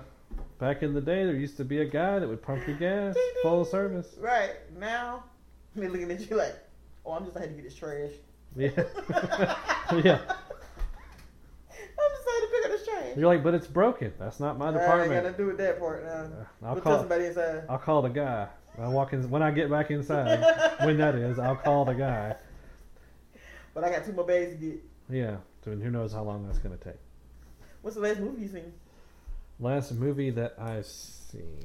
back 0.59 0.83
in 0.83 0.93
the 0.93 1.01
day, 1.01 1.25
there 1.25 1.35
used 1.35 1.57
to 1.57 1.65
be 1.65 1.81
a 1.81 1.85
guy 1.85 2.19
that 2.19 2.27
would 2.27 2.41
pump 2.41 2.67
your 2.67 2.77
gas 2.77 3.15
full 3.41 3.65
service. 3.65 4.15
Right 4.19 4.55
now, 4.77 5.23
they're 5.75 5.89
looking 5.89 6.11
at 6.11 6.29
you 6.29 6.35
like, 6.35 6.55
"Oh, 7.05 7.13
I'm 7.13 7.25
just 7.25 7.37
I 7.37 7.41
had 7.41 7.49
to 7.49 7.55
get 7.55 7.63
this 7.63 7.75
trash." 7.75 8.11
Yeah, 8.55 8.69
yeah. 10.03 10.19
I'm 12.21 12.25
just 12.25 12.27
trying 12.27 12.41
to 12.41 12.47
pick 12.47 12.65
up 12.65 12.71
this 12.71 12.85
trash. 12.87 13.17
You're 13.17 13.27
like, 13.27 13.43
but 13.43 13.53
it's 13.53 13.67
broken. 13.67 14.13
That's 14.19 14.39
not 14.39 14.57
my 14.57 14.71
department. 14.71 15.11
I 15.11 15.15
gotta 15.15 15.29
department. 15.31 15.37
do 15.37 15.45
with 15.47 15.57
that 15.57 15.79
part 15.79 16.03
now. 16.03 16.11
Uh, 16.11 16.67
I'll 16.67 16.81
call. 16.81 16.99
somebody 16.99 17.25
inside. 17.25 17.63
I'll 17.69 17.77
call 17.77 18.01
the 18.01 18.09
guy. 18.09 18.47
I 18.79 18.87
walk 18.87 19.13
in 19.13 19.29
when 19.29 19.43
I 19.43 19.51
get 19.51 19.69
back 19.69 19.91
inside. 19.91 20.39
when 20.85 20.97
that 20.97 21.15
is, 21.15 21.37
I'll 21.39 21.55
call 21.57 21.85
the 21.85 21.93
guy. 21.93 22.35
But 23.73 23.83
I 23.83 23.89
got 23.91 24.05
two 24.05 24.13
more 24.13 24.25
bags 24.25 24.51
to 24.51 24.57
get. 24.57 24.83
Yeah. 25.09 25.37
So 25.63 25.71
who 25.71 25.89
knows 25.91 26.13
how 26.13 26.23
long 26.23 26.45
that's 26.45 26.59
gonna 26.59 26.77
take. 26.77 26.95
What's 27.81 27.95
the 27.95 28.01
last 28.01 28.19
movie 28.19 28.43
you 28.43 28.47
seen? 28.47 28.73
Last 29.59 29.91
movie 29.93 30.29
that 30.31 30.55
I've 30.59 30.85
seen. 30.85 31.59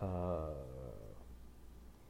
Uh, 0.00 0.06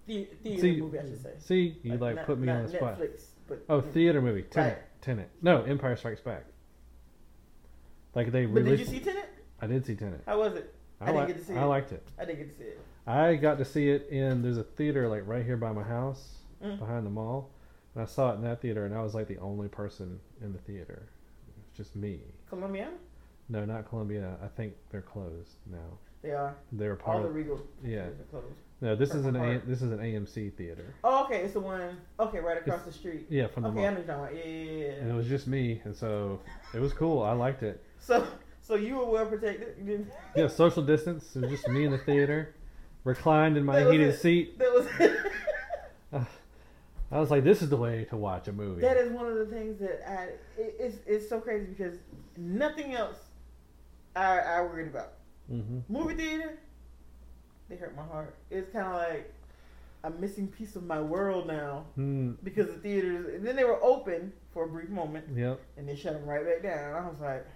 The, 0.07 0.24
theater 0.43 0.61
See, 0.61 0.81
movie, 0.81 0.99
I 0.99 1.03
should 1.03 1.22
say. 1.22 1.33
see, 1.39 1.79
you 1.83 1.97
like, 1.99 2.16
not- 2.16 2.27
put 2.27 2.39
me 2.39 2.49
on 2.49 2.62
the 2.64 2.68
spot. 2.68 2.99
Netflix, 2.99 3.24
but 3.49 3.64
Oh, 3.68 3.81
theater 3.81 4.20
movie, 4.22 4.43
Tenet, 4.43 4.74
Right. 4.74 5.03
Tenet. 5.03 5.31
No, 5.43 5.62
Empire 5.64 5.97
Strikes 5.97 6.20
Back. 6.20 6.45
Like 8.17 8.33
they 8.33 8.47
But 8.47 8.64
did 8.64 8.71
released. 8.73 8.91
you 8.93 8.99
see 8.99 9.05
Tenet? 9.05 9.29
I 9.61 9.67
did 9.67 9.85
see 9.87 9.95
Tenet. 9.95 10.23
How 10.27 10.39
was 10.39 10.55
it? 10.55 10.75
I 11.01 11.12
didn't 11.12 11.27
get 11.29 11.39
to 11.39 11.45
see 11.45 11.53
it. 11.53 11.59
I 11.59 11.62
it. 11.62 11.67
liked 11.67 11.93
it. 11.93 12.03
I 12.19 12.25
didn't 12.25 12.39
get 12.39 12.59
to 12.59 12.64
see 12.64 12.69
it. 12.71 12.81
I 13.07 13.35
got 13.37 13.59
to 13.59 13.64
see 13.64 13.91
it 13.91 14.09
in. 14.09 14.43
There's 14.43 14.57
a 14.57 14.62
theater 14.64 15.07
like 15.09 15.23
right 15.27 15.45
here 15.45 15.59
by 15.59 15.71
my 15.73 15.83
house, 15.85 16.39
Mm. 16.64 16.79
behind 16.79 17.05
the 17.05 17.11
mall, 17.11 17.51
and 17.95 18.03
I 18.03 18.07
saw 18.07 18.33
it 18.33 18.37
in 18.37 18.43
that 18.45 18.62
theater, 18.62 18.87
and 18.87 18.95
I 18.95 19.03
was 19.03 19.14
like 19.14 19.29
the 19.29 19.37
only 19.39 19.69
person 19.69 20.19
in 20.41 20.55
the 20.55 20.59
theater. 20.61 21.03
It's 21.69 21.77
just 21.77 21.95
me. 21.95 22.21
Columbia? 22.49 22.89
No, 23.51 23.67
not 23.67 23.87
Columbia. 23.87 24.39
I 24.43 24.49
think 24.49 24.73
they're 24.91 25.03
closed 25.03 25.53
now. 25.71 25.99
They 26.23 26.31
are. 26.31 26.57
They're 26.73 26.93
All 26.93 26.97
part 26.97 27.23
the 27.23 27.29
of. 27.29 27.35
Regal 27.35 27.61
Yeah. 27.85 28.05
theaters 28.07 28.21
are 28.21 28.25
closed. 28.25 28.55
No, 28.81 28.97
this 28.97 29.14
is 29.14 29.27
an 29.27 29.37
a, 29.37 29.59
this 29.67 29.83
is 29.83 29.93
an 29.93 29.99
AMC 30.01 30.51
theater. 30.57 30.85
Oh, 31.05 31.25
okay. 31.25 31.43
It's 31.43 31.53
the 31.53 31.61
one. 31.61 31.99
Okay, 32.19 32.41
right 32.41 32.57
across 32.59 32.83
the 32.85 32.93
street. 32.93 33.27
Yeah, 33.29 33.47
from 33.49 33.64
the 33.64 33.69
Okay, 33.71 33.81
I 33.81 33.83
mall. 33.83 33.91
know 33.93 33.99
you're 33.99 34.07
talking 34.07 34.25
about. 34.25 34.35
Yeah, 34.47 34.53
yeah, 34.53 34.87
yeah, 34.87 34.93
And 35.03 35.11
it 35.11 35.14
was 35.14 35.29
just 35.29 35.47
me, 35.47 35.83
and 35.85 35.95
so 35.95 36.41
it 36.75 36.81
was 36.81 36.95
cool. 36.95 37.23
I 37.23 37.33
liked 37.33 37.62
it. 37.62 37.83
So, 37.99 38.26
so 38.61 38.74
you 38.76 38.97
were 38.97 39.07
well 39.07 39.26
protected. 39.26 40.07
Yeah, 40.36 40.49
social 40.49 40.82
distance. 40.82 41.34
It 41.36 41.40
was 41.42 41.51
just 41.51 41.68
me 41.68 41.84
in 41.84 41.92
the 41.92 41.99
theater, 41.99 42.55
reclined 43.05 43.57
in 43.57 43.64
my 43.64 43.82
That 43.82 43.92
heated 43.92 44.18
seat. 44.18 44.59
That 44.59 44.72
was. 44.72 46.22
I 47.12 47.20
was 47.20 47.30
like, 47.30 47.44
"This 47.44 47.62
is 47.62 47.68
the 47.68 47.76
way 47.76 48.05
to 48.11 48.16
watch 48.16 48.49
a 48.49 48.53
movie." 48.53 48.80
that 48.80 48.97
is 48.97 49.12
one 49.12 49.26
of 49.26 49.36
the 49.36 49.47
things 49.47 49.78
that 49.80 50.09
I. 50.11 50.22
It, 50.61 50.76
it's 50.78 50.97
it's 51.07 51.28
so 51.28 51.40
crazy 51.40 51.66
because 51.66 51.99
nothing 52.36 52.94
else. 52.94 53.18
I 54.14 54.38
I 54.38 54.61
worried 54.62 54.88
about 54.88 55.12
hmm 55.49 55.80
movie 55.88 56.14
theater. 56.14 56.59
They 57.68 57.76
hurt 57.76 57.97
my 57.97 58.05
heart. 58.05 58.34
It's 58.51 58.70
kind 58.72 58.86
of 58.86 58.94
like 58.94 59.32
a 60.05 60.11
missing 60.11 60.47
piece 60.49 60.76
of 60.76 60.84
my 60.84 61.01
world 61.01 61.47
now 61.49 61.84
Mm, 61.99 62.36
because 62.44 62.66
the 62.68 62.74
theaters. 62.74 63.34
And 63.34 63.47
then 63.47 63.57
they 63.57 63.64
were 63.64 63.82
open 63.82 64.32
for 64.53 64.64
a 64.64 64.68
brief 64.68 64.88
moment, 64.88 65.26
yep. 65.34 65.61
and 65.76 65.88
they 65.88 65.97
shut 65.97 66.12
them 66.14 66.24
right 66.26 66.44
back 66.44 66.62
down. 66.62 66.94
I 67.05 67.09
was 67.09 67.20
like, 67.20 67.47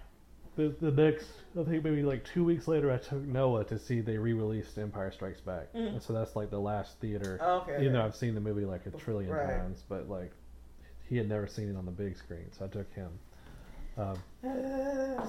The, 0.57 0.75
the 0.81 0.91
next, 0.91 1.27
I 1.59 1.63
think 1.63 1.83
maybe 1.83 2.03
like 2.03 2.25
two 2.25 2.43
weeks 2.43 2.67
later, 2.67 2.91
I 2.91 2.97
took 2.97 3.21
Noah 3.23 3.63
to 3.65 3.79
see 3.79 4.01
they 4.01 4.17
re-released 4.17 4.77
Empire 4.77 5.09
Strikes 5.11 5.39
Back, 5.39 5.71
Mhm. 5.73 5.93
and 5.93 6.03
so 6.03 6.11
that's 6.11 6.35
like 6.35 6.49
the 6.49 6.59
last 6.59 6.99
theater. 6.99 7.37
oh, 7.41 7.59
okay. 7.61 7.79
Even 7.79 7.93
though. 7.93 8.01
I've 8.03 8.15
seen 8.15 8.35
the 8.35 8.41
movie 8.41 8.65
like 8.65 8.85
a 8.85 8.91
trillion 8.91 9.31
Right. 9.31 9.47
times, 9.59 9.83
but 9.87 10.09
like 10.09 10.31
he 11.07 11.15
had 11.17 11.29
never 11.29 11.47
seen 11.47 11.69
it 11.69 11.75
on 11.77 11.85
the 11.85 11.91
big 11.91 12.17
screen, 12.17 12.51
so 12.51 12.65
I 12.65 12.67
took 12.67 12.91
him. 12.93 13.11
Um, 13.97 14.17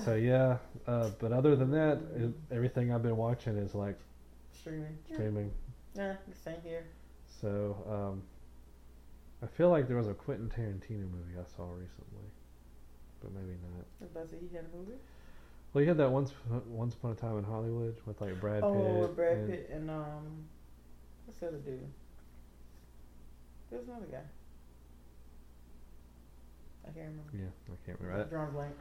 so 0.04 0.14
yeah, 0.14 0.58
uh, 0.86 1.10
but 1.18 1.32
other 1.32 1.54
than 1.56 1.70
that, 1.72 2.00
it, 2.16 2.32
everything 2.50 2.92
I've 2.92 3.02
been 3.02 3.16
watching 3.16 3.56
is 3.56 3.74
like 3.74 3.98
streaming. 4.52 4.96
streaming. 5.12 5.52
Yeah, 5.94 6.16
the 6.28 6.34
same 6.36 6.60
here. 6.62 6.84
So 7.40 7.76
um, 7.88 8.22
I 9.42 9.46
feel 9.46 9.68
like 9.70 9.88
there 9.88 9.96
was 9.96 10.08
a 10.08 10.14
Quentin 10.14 10.48
Tarantino 10.48 11.10
movie 11.10 11.34
I 11.38 11.44
saw 11.56 11.64
recently, 11.72 12.30
but 13.22 13.32
maybe 13.32 13.56
not. 13.62 13.84
I 14.00 14.04
was 14.04 14.10
about 14.10 14.28
to 14.28 14.34
say 14.34 14.40
he 14.48 14.54
had 14.56 14.64
a 14.72 14.76
movie. 14.76 14.98
Well, 15.72 15.82
you 15.82 15.88
had 15.88 15.98
that 15.98 16.10
once 16.10 16.32
once 16.66 16.94
upon 16.94 17.12
a 17.12 17.14
time 17.14 17.38
in 17.38 17.44
Hollywood 17.44 17.96
with 18.06 18.20
like 18.20 18.38
Brad 18.40 18.62
Pitt. 18.62 18.64
oh, 18.64 19.00
with 19.00 19.16
Brad 19.16 19.38
and- 19.38 19.48
Pitt 19.50 19.70
and 19.72 19.90
um, 19.90 20.44
what's 21.26 21.38
the 21.40 21.48
other 21.48 21.58
dude? 21.58 21.80
There's 23.70 23.86
another 23.88 24.06
guy. 24.10 24.18
I 26.84 26.90
can't 26.90 27.08
remember. 27.10 27.30
Yeah, 27.32 27.72
I 27.72 27.86
can't 27.86 28.00
remember. 28.00 28.24
Drawing 28.24 28.48
a 28.48 28.52
blank. 28.52 28.74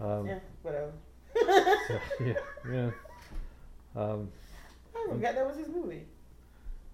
Um, 0.00 0.26
yeah, 0.26 0.38
whatever. 0.62 0.92
so, 1.88 1.98
yeah, 2.24 2.32
yeah, 2.70 2.90
um, 3.96 4.28
I 4.94 5.08
forgot 5.10 5.34
that 5.34 5.46
was 5.46 5.56
his 5.56 5.68
movie. 5.68 6.04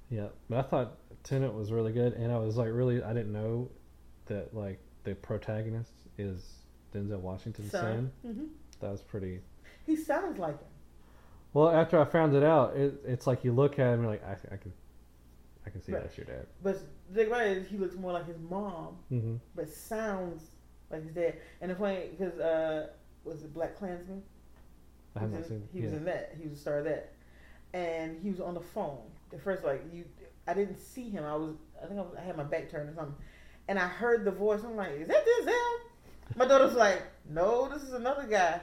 yeah. 0.08 0.28
But 0.48 0.58
I 0.58 0.62
thought 0.68 0.96
Tenet 1.24 1.52
was 1.52 1.72
really 1.72 1.92
good, 1.92 2.12
and 2.14 2.32
I 2.32 2.38
was 2.38 2.56
like, 2.56 2.68
really, 2.72 3.02
I 3.02 3.12
didn't 3.12 3.32
know 3.32 3.68
that 4.26 4.54
like 4.54 4.78
the 5.04 5.14
protagonist 5.16 5.92
is 6.16 6.42
Denzel 6.94 7.20
Washington's 7.20 7.70
son. 7.70 8.10
hmm 8.22 8.44
That 8.80 8.90
was 8.90 9.02
pretty. 9.02 9.40
He 9.86 9.96
sounds 9.96 10.38
like 10.38 10.58
him. 10.58 10.68
Well, 11.54 11.68
after 11.70 12.00
I 12.00 12.04
found 12.04 12.34
it 12.34 12.42
out, 12.42 12.76
it, 12.76 12.94
it's 13.06 13.26
like 13.26 13.44
you 13.44 13.52
look 13.52 13.78
at 13.78 13.86
him 13.86 13.92
and 13.94 14.02
you're 14.02 14.10
like, 14.12 14.24
I, 14.24 14.32
I 14.54 14.56
can, 14.56 14.72
I 15.66 15.70
can 15.70 15.82
see 15.82 15.92
Right. 15.92 16.02
that's 16.02 16.16
your 16.16 16.24
dad. 16.26 16.46
But 16.62 16.78
the 17.10 17.14
thing 17.14 17.26
about 17.26 17.42
it 17.46 17.58
is 17.58 17.66
he 17.68 17.76
looks 17.76 17.94
more 17.96 18.12
like 18.12 18.26
his 18.26 18.38
mom, 18.38 18.96
Mm-hmm. 19.12 19.36
but 19.54 19.68
sounds 19.68 20.50
like 20.90 21.02
his 21.04 21.12
dad. 21.12 21.34
And 21.60 21.70
the 21.70 21.74
funny, 21.74 22.10
because 22.16 22.38
uh, 22.38 22.88
was 23.24 23.42
it 23.42 23.52
Black 23.52 23.76
Klansman? 23.76 24.22
I 25.14 25.20
haven't 25.20 25.36
in- 25.38 25.44
seen. 25.44 25.68
He 25.72 25.80
yeah. 25.80 25.84
was 25.86 25.94
in 25.94 26.04
that. 26.06 26.34
He 26.40 26.48
was 26.48 26.58
a 26.58 26.60
star 26.60 26.78
of 26.78 26.84
that, 26.86 27.12
and 27.74 28.18
he 28.22 28.30
was 28.30 28.40
on 28.40 28.54
the 28.54 28.60
phone. 28.60 29.00
The 29.30 29.38
first 29.38 29.62
like 29.64 29.82
you, 29.92 30.04
I 30.48 30.54
didn't 30.54 30.78
see 30.80 31.10
him. 31.10 31.24
I 31.24 31.36
was, 31.36 31.54
I 31.82 31.86
think 31.86 31.98
I, 31.98 32.02
was, 32.02 32.14
I 32.18 32.22
had 32.22 32.36
my 32.36 32.44
back 32.44 32.70
turned 32.70 32.88
or 32.88 32.94
something, 32.94 33.14
and 33.68 33.78
I 33.78 33.88
heard 33.88 34.24
the 34.24 34.30
voice. 34.30 34.60
I'm 34.64 34.74
like, 34.76 34.92
is 34.92 35.08
that 35.08 35.22
Denzel? 35.24 35.74
My 36.36 36.46
daughter's 36.46 36.74
like, 36.74 37.02
no, 37.28 37.68
this 37.68 37.82
is 37.82 37.92
another 37.92 38.26
guy, 38.26 38.60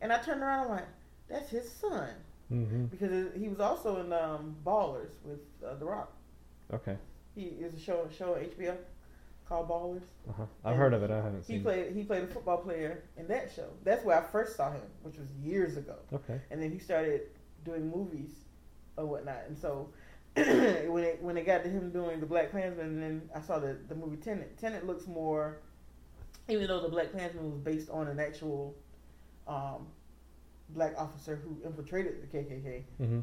and 0.00 0.12
I 0.12 0.18
turned 0.18 0.42
around. 0.42 0.64
I'm 0.66 0.70
like, 0.70 0.88
that's 1.28 1.50
his 1.50 1.70
son 1.70 2.08
Mm-hmm. 2.52 2.86
because 2.86 3.12
it, 3.12 3.32
he 3.36 3.48
was 3.50 3.60
also 3.60 4.00
in 4.00 4.10
um, 4.10 4.56
Ballers 4.64 5.10
with 5.22 5.40
uh, 5.66 5.74
The 5.74 5.84
Rock. 5.84 6.10
Okay. 6.72 6.96
He 7.34 7.42
is 7.42 7.74
a 7.74 7.78
show 7.78 8.08
show 8.16 8.36
on 8.36 8.40
HBO 8.40 8.74
called 9.46 9.68
Ballers. 9.68 10.00
Uh 10.26 10.32
huh. 10.38 10.42
I've 10.64 10.72
And 10.72 10.80
heard 10.80 10.94
of 10.94 11.02
it. 11.02 11.10
I 11.10 11.16
haven't 11.16 11.40
He 11.40 11.44
seen. 11.44 11.56
it. 11.56 11.62
played 11.64 11.92
he 11.94 12.04
played 12.04 12.24
a 12.24 12.26
football 12.26 12.56
player 12.56 13.02
in 13.18 13.28
that 13.28 13.50
show. 13.54 13.68
That's 13.84 14.02
where 14.02 14.16
I 14.18 14.22
first 14.32 14.56
saw 14.56 14.70
him, 14.72 14.80
which 15.02 15.18
was 15.18 15.28
years 15.42 15.76
ago. 15.76 15.96
Okay. 16.12 16.40
and 16.50 16.62
then 16.62 16.70
he 16.72 16.78
started 16.78 17.20
doing 17.66 17.90
movies 17.90 18.30
or 18.96 19.04
whatnot. 19.04 19.42
And 19.48 19.58
so 19.58 19.90
when 20.34 21.04
it 21.04 21.18
when 21.22 21.36
it 21.36 21.44
got 21.44 21.64
to 21.64 21.68
him 21.68 21.90
doing 21.90 22.18
the 22.18 22.26
Black 22.26 22.50
Klansman, 22.50 22.86
and 22.86 23.02
then 23.02 23.28
I 23.34 23.42
saw 23.42 23.58
the 23.58 23.76
the 23.90 23.94
movie 23.94 24.16
Tenet. 24.16 24.56
Tenet 24.56 24.86
looks 24.86 25.06
more, 25.06 25.58
even 26.48 26.66
though 26.68 26.80
the 26.80 26.88
Black 26.88 27.10
Klansman 27.12 27.50
was 27.50 27.60
based 27.60 27.90
on 27.90 28.08
an 28.08 28.18
actual 28.20 28.74
um, 29.46 29.86
black 30.70 30.94
officer 30.98 31.36
who 31.36 31.56
infiltrated 31.66 32.22
the 32.22 32.26
KKK. 32.38 32.82
Mm-hmm. 33.00 33.20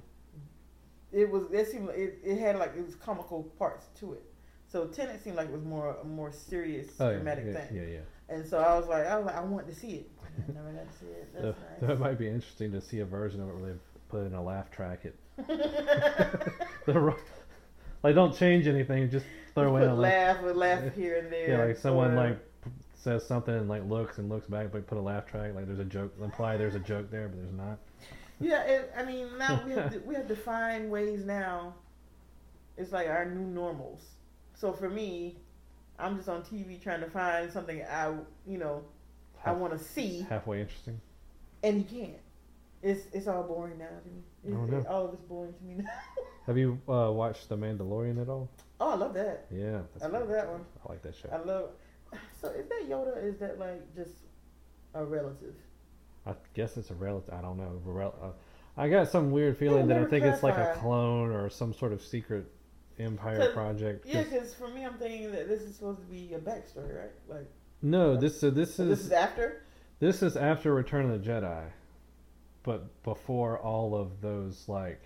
It 1.11 1.29
was 1.29 1.43
it 1.51 1.69
seemed 1.71 1.87
like 1.87 1.97
it, 1.97 2.19
it 2.23 2.37
had 2.39 2.57
like 2.57 2.73
it 2.77 2.85
was 2.85 2.95
comical 2.95 3.43
parts 3.57 3.85
to 3.99 4.13
it. 4.13 4.23
So 4.67 4.85
Tenet 4.87 5.23
seemed 5.23 5.37
like 5.37 5.47
it 5.47 5.53
was 5.53 5.63
more 5.63 5.95
a 6.01 6.03
more 6.03 6.31
serious 6.31 6.89
Oh 6.99 7.13
dramatic 7.13 7.45
Yeah, 7.47 7.53
thing. 7.53 7.75
yeah, 7.75 7.83
yeah. 7.83 7.99
And 8.27 8.45
so 8.45 8.57
I 8.57 8.77
was 8.77 8.87
like, 8.87 9.05
I 9.05 9.15
was 9.17 9.25
like, 9.27 9.35
I 9.35 9.41
want 9.41 9.67
to 9.67 9.75
see 9.75 9.91
it. 9.97 10.11
I 10.25 10.51
never 10.51 10.71
got 10.71 10.91
to 10.91 10.97
see 10.97 11.05
it. 11.05 11.29
So, 11.33 11.41
That's 11.43 11.57
so 11.79 11.85
nice. 11.87 11.95
it 11.95 11.99
might 11.99 12.17
be 12.17 12.27
interesting 12.27 12.71
to 12.71 12.81
see 12.81 12.99
a 12.99 13.05
version 13.05 13.41
of 13.41 13.49
it 13.49 13.55
where 13.55 13.69
they've 13.69 13.79
put 14.09 14.25
in 14.25 14.33
a 14.33 14.43
laugh 14.43 14.71
track. 14.71 15.05
It 15.05 15.15
the 16.85 17.15
like 18.03 18.15
don't 18.15 18.35
change 18.35 18.67
anything, 18.67 19.09
just 19.09 19.25
throw 19.53 19.73
Just 19.77 19.83
in 19.85 19.89
a 19.91 19.95
laugh. 19.95 20.41
laugh 20.43 20.55
laugh 20.55 20.95
here 20.95 21.17
and 21.19 21.31
there. 21.31 21.49
Yeah, 21.49 21.65
like 21.65 21.77
someone 21.77 22.11
or- 22.11 22.15
like 22.29 22.39
says 23.05 23.25
something 23.25 23.53
and 23.53 23.69
like 23.69 23.87
looks 23.87 24.17
and 24.17 24.27
looks 24.29 24.47
back, 24.47 24.71
but 24.71 24.87
put 24.87 24.97
a 24.97 25.01
laugh 25.01 25.27
track. 25.27 25.53
Like 25.53 25.67
there's 25.67 25.79
a 25.79 25.85
joke, 25.85 26.11
imply 26.21 26.57
there's 26.57 26.73
a 26.73 26.79
joke 26.79 27.11
there, 27.11 27.27
but 27.29 27.37
there's 27.37 27.53
not. 27.53 27.77
Yeah, 28.39 28.63
it, 28.63 28.91
I 28.97 29.05
mean 29.05 29.27
now 29.37 29.61
we 29.65 29.71
have 29.73 29.91
to, 29.93 29.99
we 29.99 30.15
have 30.15 30.27
to 30.27 30.35
find 30.35 30.89
ways 30.89 31.23
now. 31.23 31.75
It's 32.77 32.91
like 32.91 33.07
our 33.07 33.23
new 33.23 33.45
normals. 33.45 34.01
So 34.55 34.73
for 34.73 34.89
me, 34.89 35.37
I'm 35.99 36.17
just 36.17 36.27
on 36.27 36.41
TV 36.41 36.81
trying 36.81 37.01
to 37.01 37.09
find 37.09 37.49
something 37.51 37.83
I 37.83 38.11
you 38.47 38.57
know 38.57 38.83
I 39.45 39.51
want 39.51 39.71
to 39.73 39.79
see, 39.79 40.25
halfway 40.27 40.59
interesting. 40.61 40.99
and 41.63 41.77
you 41.77 41.83
can't. 41.99 42.19
It's 42.81 43.05
it's 43.13 43.27
all 43.27 43.43
boring 43.43 43.77
now 43.77 43.85
to 43.85 44.09
me. 44.09 44.23
It's, 44.43 44.55
Oh, 44.55 44.65
no. 44.65 44.85
all 44.89 45.05
of 45.05 45.13
it's 45.13 45.21
boring 45.23 45.53
to 45.53 45.63
me 45.63 45.75
now. 45.83 45.89
Have 46.47 46.57
you 46.57 46.79
uh, 46.89 47.11
watched 47.11 47.49
The 47.49 47.57
Mandalorian 47.57 48.19
at 48.21 48.29
all? 48.29 48.49
oh, 48.81 48.89
I 48.89 48.95
love 48.95 49.13
that. 49.13 49.45
Yeah, 49.51 49.81
I 50.03 50.07
love 50.07 50.27
that 50.29 50.47
one. 50.49 50.65
I 50.85 50.91
like 50.91 51.01
that 51.03 51.15
show. 51.15 51.29
I 51.31 51.37
love. 51.43 51.69
So 52.41 52.49
is 52.49 52.67
that 52.69 52.83
Yoda? 52.89 53.23
Is 53.23 53.37
that 53.39 53.59
like 53.59 53.81
just 53.95 54.13
a 54.93 55.03
relative? 55.03 55.55
I 56.25 56.33
guess 56.53 56.77
it's 56.77 56.89
a 56.91 56.95
relative. 56.95 57.33
I 57.33 57.41
don't 57.41 57.57
know. 57.57 57.79
Rel- 57.83 58.15
uh, 58.21 58.29
I 58.81 58.89
got 58.89 59.09
some 59.09 59.31
weird 59.31 59.57
feeling 59.57 59.87
that 59.87 59.97
I 59.97 60.05
think 60.05 60.25
it's 60.25 60.43
like 60.43 60.57
a 60.57 60.75
clone 60.79 61.31
or 61.31 61.49
some 61.49 61.73
sort 61.73 61.93
of 61.93 62.01
secret 62.01 62.45
empire 62.99 63.37
'Cause- 63.37 63.53
project. 63.53 64.05
Yeah, 64.05 64.23
'cause- 64.23 64.31
because 64.31 64.53
for 64.53 64.67
me, 64.69 64.85
I'm 64.85 64.97
thinking 64.97 65.31
that 65.31 65.47
this 65.47 65.61
is 65.61 65.75
supposed 65.75 65.99
to 66.01 66.05
be 66.07 66.33
a 66.33 66.39
backstory, 66.39 66.97
right? 66.97 67.11
Like 67.27 67.47
no, 67.81 68.15
this 68.17 68.39
so 68.39 68.49
this 68.49 68.73
so 68.75 68.85
this 68.85 68.99
is 68.99 69.05
is 69.07 69.11
after. 69.11 69.61
this 69.99 70.21
is 70.23 70.35
after 70.37 70.73
Return 70.73 71.09
of 71.09 71.23
the 71.23 71.29
Jedi, 71.29 71.63
but 72.63 73.01
before 73.03 73.59
all 73.59 73.95
of 73.95 74.21
those 74.21 74.67
like 74.67 75.01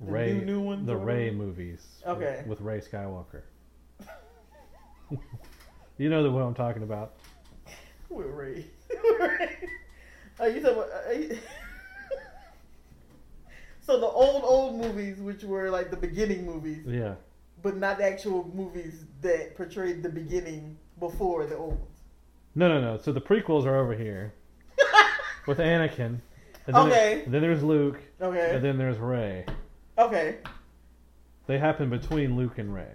The 0.00 0.12
Rey 0.12 0.32
new, 0.38 0.44
new 0.44 0.60
ones 0.60 0.86
the 0.86 0.96
Rey 0.96 1.30
movies. 1.30 2.02
Okay. 2.06 2.38
With, 2.46 2.58
with 2.58 2.60
Rey 2.60 2.80
Skywalker. 2.80 3.42
you 5.98 6.08
know 6.08 6.22
the 6.22 6.30
what 6.30 6.42
I'm 6.42 6.54
talking 6.54 6.82
about. 6.82 7.14
With 8.08 8.26
Rey. 8.26 8.66
With 8.90 9.20
Rey. 9.20 9.56
Are 10.40 10.48
you 10.48 10.60
talking 10.60 10.78
about? 10.78 11.16
You... 11.16 11.38
so 13.80 14.00
the 14.00 14.06
old 14.06 14.42
old 14.44 14.76
movies, 14.80 15.18
which 15.18 15.44
were 15.44 15.70
like 15.70 15.90
the 15.90 15.96
beginning 15.96 16.44
movies, 16.44 16.84
Yeah. 16.86 17.14
but 17.62 17.76
not 17.76 17.98
the 17.98 18.04
actual 18.04 18.50
movies 18.54 19.04
that 19.22 19.56
portrayed 19.56 20.02
the 20.02 20.08
beginning 20.08 20.76
before 21.00 21.46
the 21.46 21.56
old 21.56 21.78
ones. 21.78 22.00
No, 22.54 22.68
no, 22.68 22.80
no. 22.80 22.98
So 22.98 23.12
the 23.12 23.20
prequels 23.20 23.64
are 23.66 23.76
over 23.76 23.94
here 23.94 24.32
with 25.46 25.58
Anakin. 25.58 26.20
And 26.66 26.74
then 26.74 26.86
Okay. 26.88 27.14
there- 27.22 27.24
then 27.28 27.42
there's 27.42 27.62
Luke, 27.62 28.00
Okay. 28.20 28.56
and 28.56 28.64
then 28.64 28.76
there's 28.78 28.98
Rey. 28.98 29.44
Okay. 29.98 30.38
They 31.46 31.58
happen 31.58 31.90
between 31.90 32.36
Luke 32.36 32.58
and 32.58 32.74
Rey. 32.74 32.90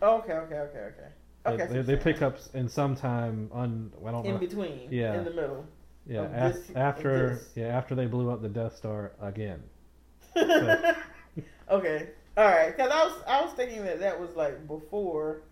Okay, 0.00 0.32
okay, 0.34 0.58
okay, 0.58 0.78
okay. 0.78 1.08
They, 1.46 1.52
Okay, 1.52 1.66
so 1.68 1.72
they, 1.74 1.82
they 1.82 1.96
pick 1.96 2.22
up 2.22 2.38
in 2.54 2.68
some 2.68 2.96
time 2.96 3.48
on 3.52 3.92
I 4.06 4.10
don't 4.10 4.26
in 4.26 4.32
know. 4.34 4.38
between, 4.38 4.88
Yeah. 4.90 5.18
in 5.18 5.24
the 5.24 5.30
middle. 5.32 5.64
Yeah, 6.06 6.22
af- 6.24 6.54
this- 6.54 6.76
after 6.76 7.40
yeah 7.54 7.66
after 7.66 7.94
they 7.94 8.06
blew 8.06 8.30
up 8.30 8.42
the 8.42 8.48
Death 8.48 8.76
Star 8.76 9.12
again. 9.20 9.62
okay, 10.36 12.08
all 12.36 12.44
right. 12.44 12.76
Because 12.76 12.90
I 12.92 13.04
was 13.04 13.22
I 13.26 13.40
was 13.42 13.52
thinking 13.54 13.84
that 13.84 14.00
that 14.00 14.20
was 14.20 14.36
like 14.36 14.66
before, 14.68 15.42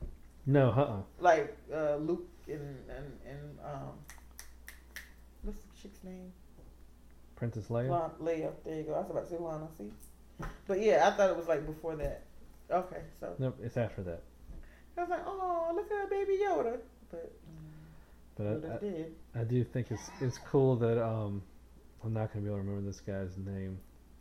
No, 0.47 0.71
uh, 0.71 0.81
uh 0.81 0.97
like 1.19 1.57
uh, 1.75 1.97
Luke 1.97 2.27
and 2.49 2.77
and 2.89 3.19
and 3.29 3.59
um, 3.65 3.93
what's 5.43 5.61
the 5.61 5.83
chick's 5.83 6.05
name? 6.05 6.33
Princess 7.37 7.67
Leia. 7.69 7.89
Lana, 7.89 8.11
Leia. 8.23 8.53
There 8.65 8.77
you 8.77 8.83
go. 8.85 8.95
I 8.95 9.01
was 9.01 9.11
about 9.11 9.25
to 9.25 9.31
say 9.31 9.39
Lana. 9.39 9.67
See, 9.79 9.91
but 10.67 10.81
yeah, 10.81 11.09
I 11.09 11.17
thought 11.17 11.31
it 11.31 11.37
was 11.37 11.49
like 11.49 11.67
before 11.67 11.97
that. 11.97 12.23
Okay, 12.71 13.03
so 13.21 13.35
Nope, 13.39 13.59
it's 13.63 13.77
after 13.77 14.03
that. 14.05 14.23
I 14.97 15.01
was 15.01 15.11
like, 15.11 15.23
oh, 15.27 15.73
look 15.75 15.91
at 15.91 16.11
Baby 16.11 16.39
Yoda, 16.45 16.79
but 17.11 17.33
But 18.37 18.63
Yoda 18.63 18.77
I, 18.77 18.79
did. 18.81 19.15
I, 19.35 19.41
I 19.41 19.45
do 19.45 19.65
think 19.65 19.91
it's 19.91 20.11
it's 20.21 20.39
cool 20.51 20.77
that 20.77 21.03
um 21.05 21.43
I'm 22.05 22.13
not 22.13 22.33
gonna 22.33 22.43
be 22.45 22.49
able 22.51 22.59
to 22.59 22.65
remember 22.65 22.87
this 22.87 23.01
guy's 23.01 23.37
name. 23.39 23.79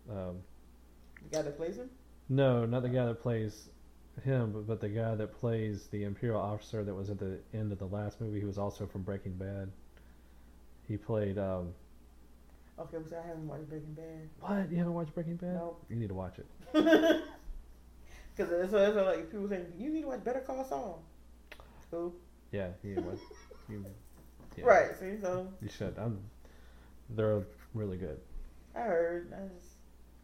Um, 0.09 0.37
The 1.29 1.37
guy 1.37 1.41
that 1.43 1.57
plays 1.57 1.77
him. 1.77 1.89
no, 2.29 2.65
not 2.65 2.81
the 2.83 2.89
guy 2.89 3.05
that 3.05 3.21
plays 3.21 3.69
him, 4.23 4.51
but, 4.51 4.67
but 4.67 4.79
the 4.81 4.89
guy 4.89 5.15
that 5.15 5.33
plays 5.39 5.87
the 5.91 6.03
Imperial 6.03 6.39
officer 6.39 6.83
that 6.83 6.93
was 6.93 7.09
at 7.09 7.19
the 7.19 7.39
end 7.53 7.71
of 7.71 7.79
the 7.79 7.85
last 7.87 8.19
movie. 8.21 8.39
He 8.39 8.45
was 8.45 8.57
also 8.57 8.85
from 8.87 9.01
Breaking 9.03 9.33
Bad. 9.33 9.71
He 10.87 10.97
played 10.97 11.37
um 11.37 11.73
Okay, 12.79 12.97
so 13.07 13.15
I 13.23 13.27
haven't 13.27 13.47
watched 13.47 13.69
Breaking 13.69 13.93
Bad. 13.93 14.29
what? 14.39 14.71
You 14.71 14.77
haven't 14.77 14.93
watched 14.95 15.13
Breaking 15.13 15.35
Bad? 15.35 15.53
Nope. 15.55 15.83
You 15.89 15.95
need 15.95 16.07
to 16.09 16.15
watch 16.15 16.37
it. 16.39 16.47
Because 18.35 18.51
that's, 18.51 18.71
that's 18.71 18.95
what, 18.95 19.05
like 19.05 19.31
people 19.31 19.47
saying 19.47 19.65
you 19.77 19.89
need 19.89 20.01
to 20.01 20.07
watch 20.07 20.23
Better 20.23 20.39
Call 20.39 20.63
Saul. 20.65 21.03
Who? 21.91 22.13
Yeah, 22.51 22.69
you 22.83 22.95
need 22.95 23.03
to. 23.03 23.19
You, 23.69 23.85
yeah, 24.57 24.65
Right. 24.65 24.87
See, 24.99 25.13
so 25.21 25.47
You 25.61 25.69
should. 25.69 25.95
I'm, 25.97 26.19
they're 27.11 27.43
really 27.73 27.97
good. 27.97 28.19
I 28.75 28.81
heard. 28.81 29.31
I 29.33 29.47
just 29.55 29.67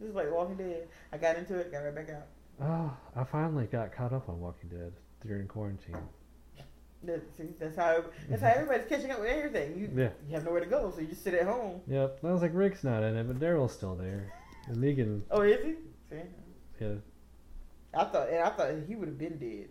this 0.00 0.08
is 0.08 0.14
like 0.14 0.32
Walking 0.32 0.56
Dead. 0.56 0.88
I 1.12 1.18
got 1.18 1.36
into 1.36 1.56
it, 1.58 1.70
got 1.70 1.78
right 1.80 1.94
back 1.94 2.10
out. 2.10 2.26
Oh, 2.62 2.96
I 3.20 3.24
finally 3.24 3.66
got 3.66 3.92
caught 3.92 4.12
up 4.12 4.28
on 4.28 4.40
Walking 4.40 4.68
Dead 4.70 4.92
during 5.26 5.46
quarantine. 5.46 5.96
That, 7.04 7.22
see, 7.36 7.44
that's 7.58 7.76
how 7.76 8.04
that's 8.28 8.42
how 8.42 8.48
everybody's 8.54 8.86
catching 8.88 9.10
up 9.10 9.20
with 9.20 9.30
everything. 9.30 9.78
You 9.78 9.90
Yeah. 9.94 10.10
you 10.28 10.34
have 10.34 10.44
nowhere 10.44 10.60
to 10.60 10.66
go, 10.66 10.90
so 10.94 11.00
you 11.00 11.06
just 11.06 11.22
sit 11.24 11.34
at 11.34 11.46
home. 11.46 11.80
Yep. 11.88 12.18
I 12.24 12.32
was 12.32 12.42
like, 12.42 12.50
Rick's 12.54 12.84
not 12.84 13.02
in 13.02 13.16
it, 13.16 13.24
but 13.26 13.38
Daryl's 13.38 13.72
still 13.72 13.94
there. 13.94 14.32
And 14.66 14.76
Negan, 14.78 15.22
Oh, 15.30 15.40
is 15.42 15.64
he? 15.64 15.72
See, 16.10 16.22
yeah. 16.80 16.88
I 17.94 18.04
thought 18.04 18.28
and 18.28 18.38
I 18.38 18.50
thought 18.50 18.70
he 18.86 18.94
would 18.94 19.08
have 19.08 19.18
been 19.18 19.38
dead. 19.38 19.68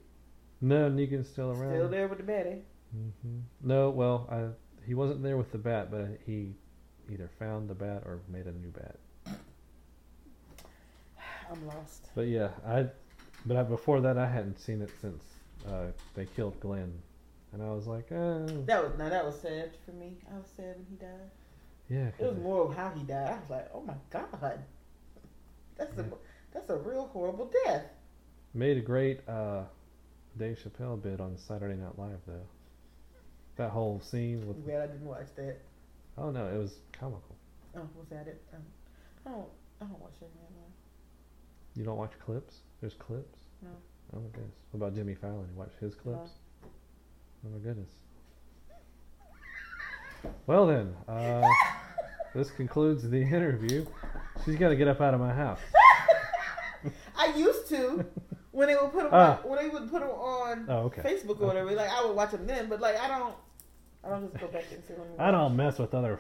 No, 0.62 0.90
Negan's 0.90 1.30
still 1.30 1.52
around. 1.52 1.74
Still 1.74 1.90
there 1.90 2.08
with 2.08 2.18
the 2.18 2.32
baddie. 2.32 2.62
hmm 2.92 3.40
No, 3.64 3.90
well, 3.90 4.28
I, 4.30 4.48
he 4.86 4.94
wasn't 4.94 5.24
there 5.24 5.38
with 5.38 5.52
the 5.52 5.58
bat, 5.58 5.90
but 5.90 6.20
he 6.26 6.54
either 7.12 7.30
found 7.40 7.70
the 7.70 7.76
bat 7.76 8.04
or 8.06 8.20
made 8.28 8.46
a 8.46 8.52
new 8.52 8.70
bat. 8.72 8.96
I'm 11.52 11.66
lost. 11.68 12.10
But 12.16 12.28
yeah, 12.28 12.50
I. 12.66 12.88
But 13.46 13.58
I, 13.58 13.64
before 13.64 14.02
that, 14.02 14.18
I 14.18 14.28
hadn't 14.30 14.60
seen 14.60 14.82
it 14.82 14.92
since 15.00 15.24
uh, 15.68 15.86
they 16.14 16.26
killed 16.26 16.60
Glenn, 16.60 16.92
and 17.54 17.64
I 17.64 17.72
was 17.72 17.88
like, 17.88 18.12
oh, 18.12 18.46
That 18.66 18.84
was 18.84 18.92
now 18.98 19.08
that 19.10 19.26
was 19.26 19.40
sad 19.40 19.72
for 19.86 19.92
me. 19.94 20.18
I 20.34 20.38
was 20.38 20.48
sad 20.58 20.76
when 20.76 20.86
he 20.90 20.96
died. 20.98 21.32
yeah. 21.90 22.10
It 22.20 22.34
was 22.34 22.38
more 22.44 22.66
of 22.66 22.76
how 22.76 22.90
he 22.90 23.04
died. 23.04 23.30
I 23.30 23.40
was 23.40 23.50
like, 23.50 23.70
oh 23.74 23.82
my 23.82 23.94
god, 24.10 24.60
that's 25.78 25.98
a 25.98 26.06
that's 26.54 26.70
a 26.70 26.76
real 26.76 27.08
horrible 27.14 27.50
death. 27.66 27.84
Made 28.54 28.78
a 28.78 28.82
great 28.82 29.20
uh, 29.28 29.62
Dave 30.38 30.58
Chappelle 30.58 31.02
bit 31.02 31.20
on 31.22 31.38
Saturday 31.38 31.76
Night 31.80 31.98
Live 31.98 32.20
though. 32.26 32.48
That 33.58 33.70
whole 33.70 34.00
scene 34.00 34.48
with 34.48 34.58
I'm 34.58 34.64
glad 34.64 34.82
I 34.82 34.88
didn't 34.88 35.06
watch 35.06 35.28
that. 35.36 35.58
oh 36.18 36.32
no, 36.32 36.48
it 36.48 36.58
was 36.58 36.76
comical. 36.92 37.36
Oh, 37.76 37.88
was 37.96 38.08
that 38.10 38.28
it? 38.28 38.42
Um, 38.54 38.62
I 39.26 39.30
don't 39.30 39.48
I 39.82 39.86
don't 39.86 40.00
watch 40.00 40.14
that 40.20 40.26
anymore. 40.26 40.70
You 41.76 41.84
don't 41.84 41.98
watch 41.98 42.14
clips? 42.26 42.56
There's 42.82 42.96
clips. 42.96 43.38
No. 43.62 43.70
Oh 44.16 44.20
my 44.20 44.30
goodness. 44.30 44.56
What 44.72 44.78
about 44.88 44.96
Jimmy 44.96 45.14
Fallon? 45.16 45.48
You 45.54 45.60
watch 45.60 45.72
his 45.80 45.94
clips? 45.94 46.32
Oh 47.46 47.50
my 47.52 47.60
goodness. 47.60 47.90
Well 50.48 50.66
then, 50.66 50.96
uh, 51.08 51.48
this 52.36 52.50
concludes 52.50 53.08
the 53.08 53.22
interview. 53.22 53.86
She's 54.44 54.56
got 54.56 54.70
to 54.70 54.76
get 54.76 54.88
up 54.88 55.00
out 55.02 55.14
of 55.14 55.20
my 55.20 55.34
house. 55.34 55.60
I 57.16 57.34
used 57.36 57.68
to 57.70 58.06
when 58.60 58.68
they 58.68 58.76
would 58.76 58.92
put 58.92 59.04
them 59.04 59.10
Ah. 59.14 59.40
on, 59.42 59.50
when 59.50 59.64
they 59.64 59.70
would 59.70 59.90
put 59.90 60.02
them 60.02 60.10
on 60.10 60.66
Oh 60.68 60.78
okay. 60.88 61.02
Facebook 61.02 61.40
or 61.42 61.48
whatever. 61.48 61.72
Like 61.72 61.90
I 61.90 62.06
would 62.06 62.16
watch 62.16 62.32
them 62.32 62.46
then, 62.46 62.68
but 62.70 62.80
like 62.82 63.00
I 63.00 63.08
don't. 63.08 63.34
I 64.04 64.10
don't 64.10 64.30
just 64.30 64.40
go 64.40 64.48
back 64.48 64.64
see 64.70 64.94
them. 64.94 65.06
I 65.18 65.32
don't 65.32 65.56
mess 65.56 65.80
with 65.80 65.94
other 65.94 66.20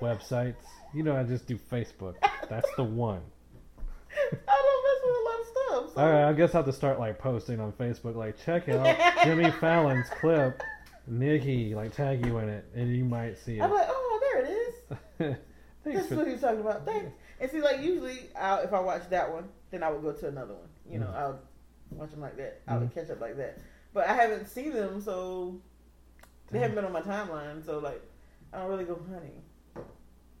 websites. 0.00 0.54
You 0.94 1.02
know, 1.04 1.16
I 1.16 1.22
just 1.24 1.46
do 1.46 1.56
Facebook. 1.56 2.14
That's 2.48 2.68
the 2.76 2.84
one. 2.84 3.20
I 4.48 4.62
don't 4.66 4.84
mess 4.86 5.00
with 5.04 5.16
a 5.16 5.24
lot 5.24 5.40
of 5.40 5.46
stuff. 5.46 5.94
So. 5.94 6.00
All 6.00 6.10
right, 6.12 6.28
I 6.28 6.32
guess 6.32 6.54
I 6.54 6.58
have 6.58 6.66
to 6.66 6.72
start 6.72 6.98
like 6.98 7.18
posting 7.18 7.60
on 7.60 7.72
Facebook, 7.72 8.16
like 8.16 8.36
check 8.44 8.68
out 8.68 8.96
Jimmy 9.24 9.50
Fallon's 9.60 10.08
clip. 10.20 10.62
Nikki, 11.06 11.74
like 11.74 11.94
tag 11.94 12.24
you 12.24 12.38
in 12.38 12.48
it, 12.48 12.64
and 12.74 12.94
you 12.94 13.04
might 13.04 13.36
see 13.38 13.58
it. 13.58 13.62
I'm 13.62 13.70
like, 13.72 13.86
oh, 13.88 14.20
there 14.22 14.44
it 14.44 14.48
is. 14.50 15.36
Thanks 15.84 16.00
That's 16.02 16.10
what 16.12 16.26
he 16.26 16.32
was 16.34 16.40
talking 16.42 16.60
about. 16.60 16.84
Thanks. 16.84 17.10
And 17.40 17.50
see, 17.50 17.60
like 17.62 17.80
usually, 17.80 18.28
I'll, 18.38 18.58
if 18.60 18.72
I 18.72 18.80
watch 18.80 19.02
that 19.10 19.32
one, 19.32 19.48
then 19.70 19.82
I 19.82 19.90
would 19.90 20.02
go 20.02 20.12
to 20.12 20.28
another 20.28 20.54
one. 20.54 20.68
You 20.88 20.98
know, 21.00 21.06
Mhm. 21.06 21.16
I'll 21.16 21.38
watch 21.90 22.10
them 22.10 22.20
like 22.20 22.36
that. 22.36 22.60
I 22.66 22.76
would 22.76 22.90
Mhm. 22.90 22.94
catch 22.94 23.10
up 23.10 23.20
like 23.20 23.36
that. 23.36 23.58
But 23.92 24.08
I 24.08 24.12
haven't 24.14 24.46
seen 24.48 24.72
them, 24.72 25.00
so 25.00 25.60
they 26.50 26.58
Dang. 26.58 26.62
haven't 26.70 26.74
been 26.76 26.84
on 26.84 26.92
my 26.92 27.02
timeline. 27.02 27.64
So 27.64 27.78
like, 27.78 28.02
I 28.52 28.58
don't 28.58 28.68
really 28.68 28.84
go 28.84 29.00
hunting. 29.10 29.42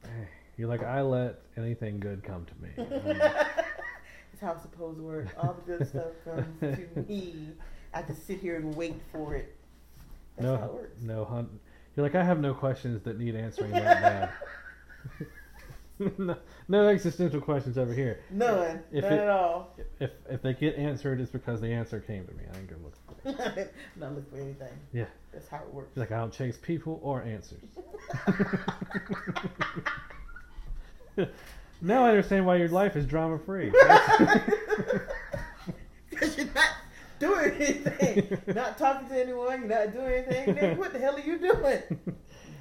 You're 0.56 0.68
like 0.68 0.82
I 0.82 1.00
let 1.02 1.40
anything 1.56 2.00
good 2.00 2.22
come 2.22 2.46
to 2.46 2.54
me. 2.62 2.70
It's 4.32 4.40
how 4.46 4.52
it's 4.52 4.62
supposed 4.62 4.96
to 4.98 5.02
work. 5.02 5.26
All 5.36 5.52
the 5.54 5.76
good 5.76 5.86
stuff 5.86 6.06
comes 6.24 6.46
to 6.60 7.00
me. 7.08 7.48
I 7.92 8.00
just 8.02 8.26
sit 8.26 8.38
here 8.38 8.56
and 8.56 8.74
wait 8.74 8.94
for 9.12 9.34
it. 9.34 9.54
That's 10.38 10.46
how 10.48 10.54
it 10.54 10.60
no, 10.68 10.72
works. 10.72 11.02
no 11.02 11.24
hunt. 11.26 11.50
You're 11.94 12.06
like 12.06 12.14
I 12.14 12.22
have 12.22 12.40
no 12.40 12.54
questions 12.54 13.02
that 13.02 13.18
need 13.18 13.34
answering 13.34 13.72
that 13.72 14.00
bad. 14.02 14.30
no, 16.18 16.36
no 16.68 16.88
existential 16.88 17.40
questions 17.40 17.76
over 17.76 17.92
here. 17.92 18.20
None. 18.30 18.82
If 18.90 19.04
None 19.04 19.12
it- 19.12 19.18
at 19.20 19.28
all. 19.28 19.76
If 19.98 20.10
if 20.30 20.40
they 20.42 20.54
get 20.54 20.76
answered, 20.76 21.20
it's 21.20 21.30
because 21.30 21.60
the 21.60 21.68
answer 21.68 22.00
came 22.00 22.26
to 22.26 22.32
me. 22.34 22.44
I 22.52 22.56
ain't 22.58 22.68
gonna 22.70 22.82
look. 22.82 22.94
For 23.22 23.60
it. 23.60 23.74
Not 23.96 24.14
look 24.14 24.30
for 24.30 24.36
anything. 24.38 24.72
Yeah. 24.92 25.04
That's 25.32 25.46
how 25.48 25.58
it 25.58 25.72
works. 25.74 25.96
Like 25.96 26.10
I 26.10 26.18
don't 26.18 26.32
chase 26.32 26.58
people 26.60 27.00
or 27.02 27.22
answers. 27.22 27.60
now 31.82 32.04
I 32.04 32.10
understand 32.10 32.46
why 32.46 32.56
your 32.56 32.68
life 32.68 32.96
is 32.96 33.06
drama 33.06 33.38
free. 33.38 33.70
Because 36.08 36.36
you're 36.36 36.46
not 36.54 36.68
doing 37.18 37.50
anything. 37.52 38.38
not 38.54 38.78
talking 38.78 39.08
to 39.08 39.20
anyone. 39.20 39.60
You're 39.60 39.68
not 39.68 39.92
doing 39.92 40.24
anything. 40.26 40.78
What 40.78 40.92
the 40.94 40.98
hell 40.98 41.16
are 41.16 41.20
you 41.20 41.38
doing? 41.38 41.82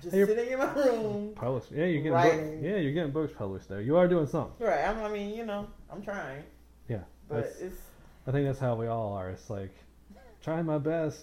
Just 0.02 0.16
You're- 0.16 0.34
sitting 0.34 0.52
in 0.54 0.60
my 0.60 0.72
room. 0.74 1.34
Published. 1.36 1.72
Yeah, 1.72 1.86
you're 1.86 2.02
getting 2.04 2.12
book, 2.54 2.64
yeah, 2.64 2.78
you're 2.78 2.94
getting 2.94 3.12
books 3.12 3.34
published 3.38 3.68
though. 3.70 3.80
You 3.80 3.98
are 3.98 4.08
doing 4.08 4.28
something. 4.28 4.66
Right. 4.66 4.86
I'm, 4.88 5.00
I 5.04 5.10
mean, 5.10 5.36
you 5.36 5.46
know, 5.46 5.68
I'm 5.92 6.02
trying. 6.02 6.44
Yeah, 6.88 7.02
But 7.28 7.52
it's 7.60 7.76
I 8.28 8.32
think 8.32 8.48
that's 8.48 8.60
how 8.60 8.76
we 8.76 8.88
all 8.88 9.14
are. 9.14 9.30
It's 9.30 9.50
like 9.50 9.74
trying 10.42 10.66
my 10.66 10.78
best. 10.78 11.22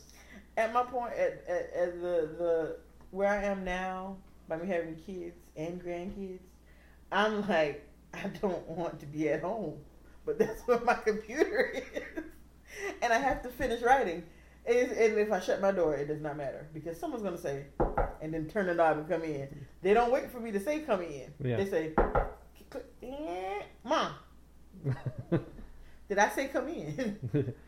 at 0.57 0.73
my 0.73 0.83
point 0.83 1.13
at, 1.15 1.45
at, 1.49 1.73
at 1.75 2.01
the 2.01 2.29
the 2.39 2.77
where 3.11 3.29
I 3.29 3.43
am 3.45 3.65
now 3.65 4.17
by 4.49 4.57
me 4.57 4.67
having 4.69 4.97
kids 4.97 5.37
and 5.57 5.83
grandkids. 5.83 6.41
I'm 7.13 7.47
like 7.49 7.83
I 8.15 8.29
don't 8.41 8.67
want 8.69 9.01
to 9.01 9.07
be 9.07 9.29
at 9.29 9.43
home, 9.43 9.79
but 10.25 10.39
that's 10.39 10.61
where 10.67 10.81
my 10.81 10.95
computer 10.95 11.73
is, 11.75 12.23
and 13.03 13.13
I 13.13 13.19
have 13.19 13.43
to 13.43 13.49
finish 13.49 13.81
writing. 13.83 14.23
And 14.67 14.93
and 14.93 15.19
if 15.19 15.31
I 15.33 15.41
shut 15.41 15.61
my 15.61 15.73
door, 15.73 15.95
it 15.95 16.09
does 16.09 16.21
not 16.21 16.37
matter 16.37 16.67
because 16.75 16.99
someone's 16.99 17.23
gonna 17.23 17.39
say, 17.39 17.67
and 18.21 18.35
then 18.35 18.47
turn 18.47 18.67
the 18.67 18.75
knob 18.75 18.99
and 18.99 19.09
come 19.09 19.23
in. 19.23 19.49
They 19.83 19.95
don't 19.95 20.11
wait 20.11 20.31
for 20.31 20.41
me 20.41 20.51
to 20.53 20.61
say 20.61 20.81
come 20.81 21.03
in. 21.03 21.33
Yeah. 21.43 21.57
They 21.57 21.67
say, 21.67 21.93
"Mom, 23.85 24.13
did 26.09 26.19
I 26.19 26.29
say 26.31 26.49
come 26.49 26.69
in?" 26.69 27.55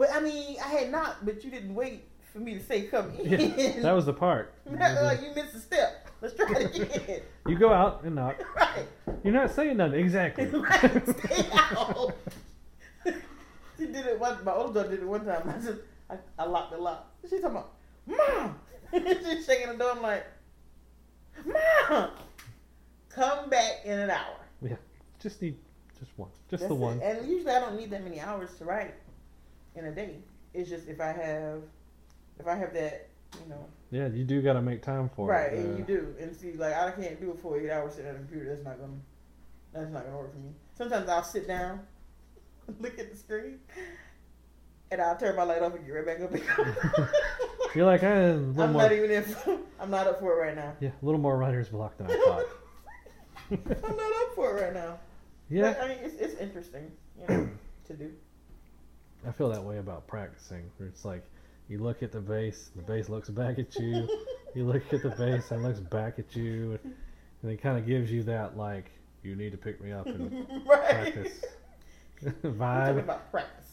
But 0.00 0.14
I 0.14 0.20
mean, 0.20 0.56
I 0.64 0.68
had 0.68 0.90
not, 0.90 1.26
but 1.26 1.44
you 1.44 1.50
didn't 1.50 1.74
wait 1.74 2.04
for 2.32 2.38
me 2.38 2.54
to 2.54 2.64
say 2.64 2.84
come 2.84 3.12
in. 3.18 3.38
yeah, 3.38 3.80
that 3.82 3.92
was 3.92 4.06
the 4.06 4.14
part. 4.14 4.54
like 4.66 5.20
you 5.20 5.28
missed 5.34 5.54
a 5.54 5.60
step. 5.60 6.08
Let's 6.22 6.32
try 6.34 6.50
it 6.58 6.74
again. 6.74 7.20
You 7.46 7.58
go 7.58 7.70
out 7.70 8.02
and 8.04 8.14
knock. 8.14 8.36
right. 8.56 8.86
You're 9.22 9.34
not 9.34 9.50
saying 9.50 9.76
nothing 9.76 10.00
exactly. 10.00 10.46
right. 10.46 11.06
Stay 11.06 11.48
out. 11.52 12.16
she 13.78 13.86
did 13.88 14.06
it 14.06 14.18
one. 14.18 14.42
My 14.42 14.52
older 14.52 14.72
daughter 14.72 14.88
did 14.96 15.00
it 15.00 15.06
one 15.06 15.26
time. 15.26 15.42
I 15.46 15.62
just 15.62 15.80
I, 16.10 16.16
I 16.38 16.46
locked 16.46 16.72
the 16.72 16.78
lock. 16.78 17.10
She's 17.28 17.40
talking 17.40 17.56
about 17.56 17.72
mom. 18.06 18.58
She's 18.92 19.46
shaking 19.46 19.68
the 19.68 19.74
door. 19.78 19.92
I'm 19.92 20.02
like, 20.02 20.26
mom, 21.46 22.10
come 23.08 23.48
back 23.50 23.82
in 23.84 23.98
an 23.98 24.10
hour. 24.10 24.36
yeah, 24.62 24.76
just 25.20 25.40
need 25.42 25.56
just 25.98 26.10
one, 26.16 26.30
just 26.50 26.62
That's 26.62 26.68
the 26.68 26.74
it. 26.74 26.78
one. 26.78 27.00
And 27.02 27.28
usually 27.28 27.52
I 27.52 27.60
don't 27.60 27.76
need 27.76 27.90
that 27.90 28.02
many 28.02 28.20
hours 28.20 28.50
to 28.58 28.64
write 28.64 28.94
in 29.76 29.84
a 29.84 29.92
day. 29.92 30.16
It's 30.54 30.68
just 30.68 30.88
if 30.88 31.00
I 31.00 31.12
have, 31.12 31.62
if 32.38 32.46
I 32.46 32.56
have 32.56 32.72
that, 32.74 33.08
you 33.44 33.48
know, 33.50 33.64
Yeah, 33.90 34.08
you 34.08 34.24
do 34.24 34.42
got 34.42 34.54
to 34.54 34.62
make 34.62 34.82
time 34.82 35.08
for 35.14 35.28
right, 35.28 35.52
it. 35.52 35.58
and 35.58 35.74
uh, 35.74 35.78
you 35.78 35.84
do, 35.84 36.14
and 36.20 36.34
see, 36.34 36.52
like 36.54 36.74
I 36.74 36.90
can't 36.90 37.20
do 37.20 37.30
it 37.30 37.38
for 37.40 37.58
eight 37.60 37.70
hours 37.70 37.94
sitting 37.94 38.08
at 38.08 38.16
a 38.16 38.18
computer. 38.18 38.46
That's 38.54 38.64
not 38.64 38.80
gonna, 38.80 38.92
that's 39.72 39.90
not 39.92 40.04
gonna 40.04 40.16
work 40.16 40.32
for 40.32 40.38
me. 40.40 40.50
Sometimes 40.76 41.08
I'll 41.08 41.22
sit 41.22 41.46
down, 41.46 41.80
look 42.80 42.98
at 42.98 43.10
the 43.12 43.16
screen, 43.16 43.60
and 44.90 45.00
I'll 45.00 45.16
turn 45.16 45.36
my 45.36 45.44
light 45.44 45.62
off 45.62 45.74
and 45.74 45.86
get 45.86 45.92
right 45.92 46.06
back 46.06 46.20
up. 46.20 47.08
You're 47.74 47.86
like, 47.86 48.02
eh, 48.02 48.08
a 48.08 48.34
little 48.34 48.62
I'm 48.62 48.72
more, 48.72 48.82
not 48.82 48.92
even 48.92 49.10
in. 49.10 49.24
I'm 49.78 49.90
not 49.90 50.06
up 50.06 50.18
for 50.20 50.32
it 50.32 50.46
right 50.46 50.56
now. 50.56 50.74
yeah, 50.80 50.90
a 51.00 51.04
little 51.04 51.20
more 51.20 51.38
writer's 51.38 51.68
block 51.68 51.96
than 51.96 52.08
I 52.10 52.16
thought. 52.26 52.44
I'm 53.52 53.96
not 53.96 54.12
up 54.22 54.34
for 54.34 54.58
it 54.58 54.62
right 54.62 54.74
now. 54.74 54.98
yeah, 55.48 55.72
But, 55.72 55.82
I 55.82 55.88
mean, 55.88 55.98
it's, 56.02 56.14
it's 56.16 56.40
interesting, 56.40 56.90
you 57.18 57.26
know, 57.28 57.48
to 57.86 57.94
do. 57.94 58.12
I 59.26 59.32
feel 59.32 59.48
that 59.50 59.62
way 59.62 59.78
about 59.78 60.06
practicing. 60.06 60.70
It's 60.80 61.04
like, 61.04 61.24
you 61.68 61.78
look 61.78 62.02
at 62.02 62.10
the 62.10 62.20
bass, 62.20 62.70
the 62.74 62.82
bass 62.82 63.08
looks 63.08 63.28
back 63.28 63.58
at 63.58 63.74
you. 63.76 64.08
you 64.54 64.64
look 64.64 64.92
at 64.92 65.02
the 65.02 65.10
bass 65.10 65.50
and 65.52 65.64
it 65.64 65.68
looks 65.68 65.78
back 65.80 66.18
at 66.18 66.34
you, 66.34 66.78
and 67.42 67.52
it 67.52 67.62
kind 67.62 67.78
of 67.78 67.86
gives 67.86 68.10
you 68.10 68.24
that 68.24 68.56
like, 68.56 68.90
you 69.22 69.36
need 69.36 69.52
to 69.52 69.58
pick 69.58 69.80
me 69.80 69.92
up 69.92 70.06
and 70.06 70.46
right. 70.66 71.12
practice 71.12 71.44
We're 72.22 72.52
talking 72.52 72.98
about 72.98 73.30
practice. 73.30 73.69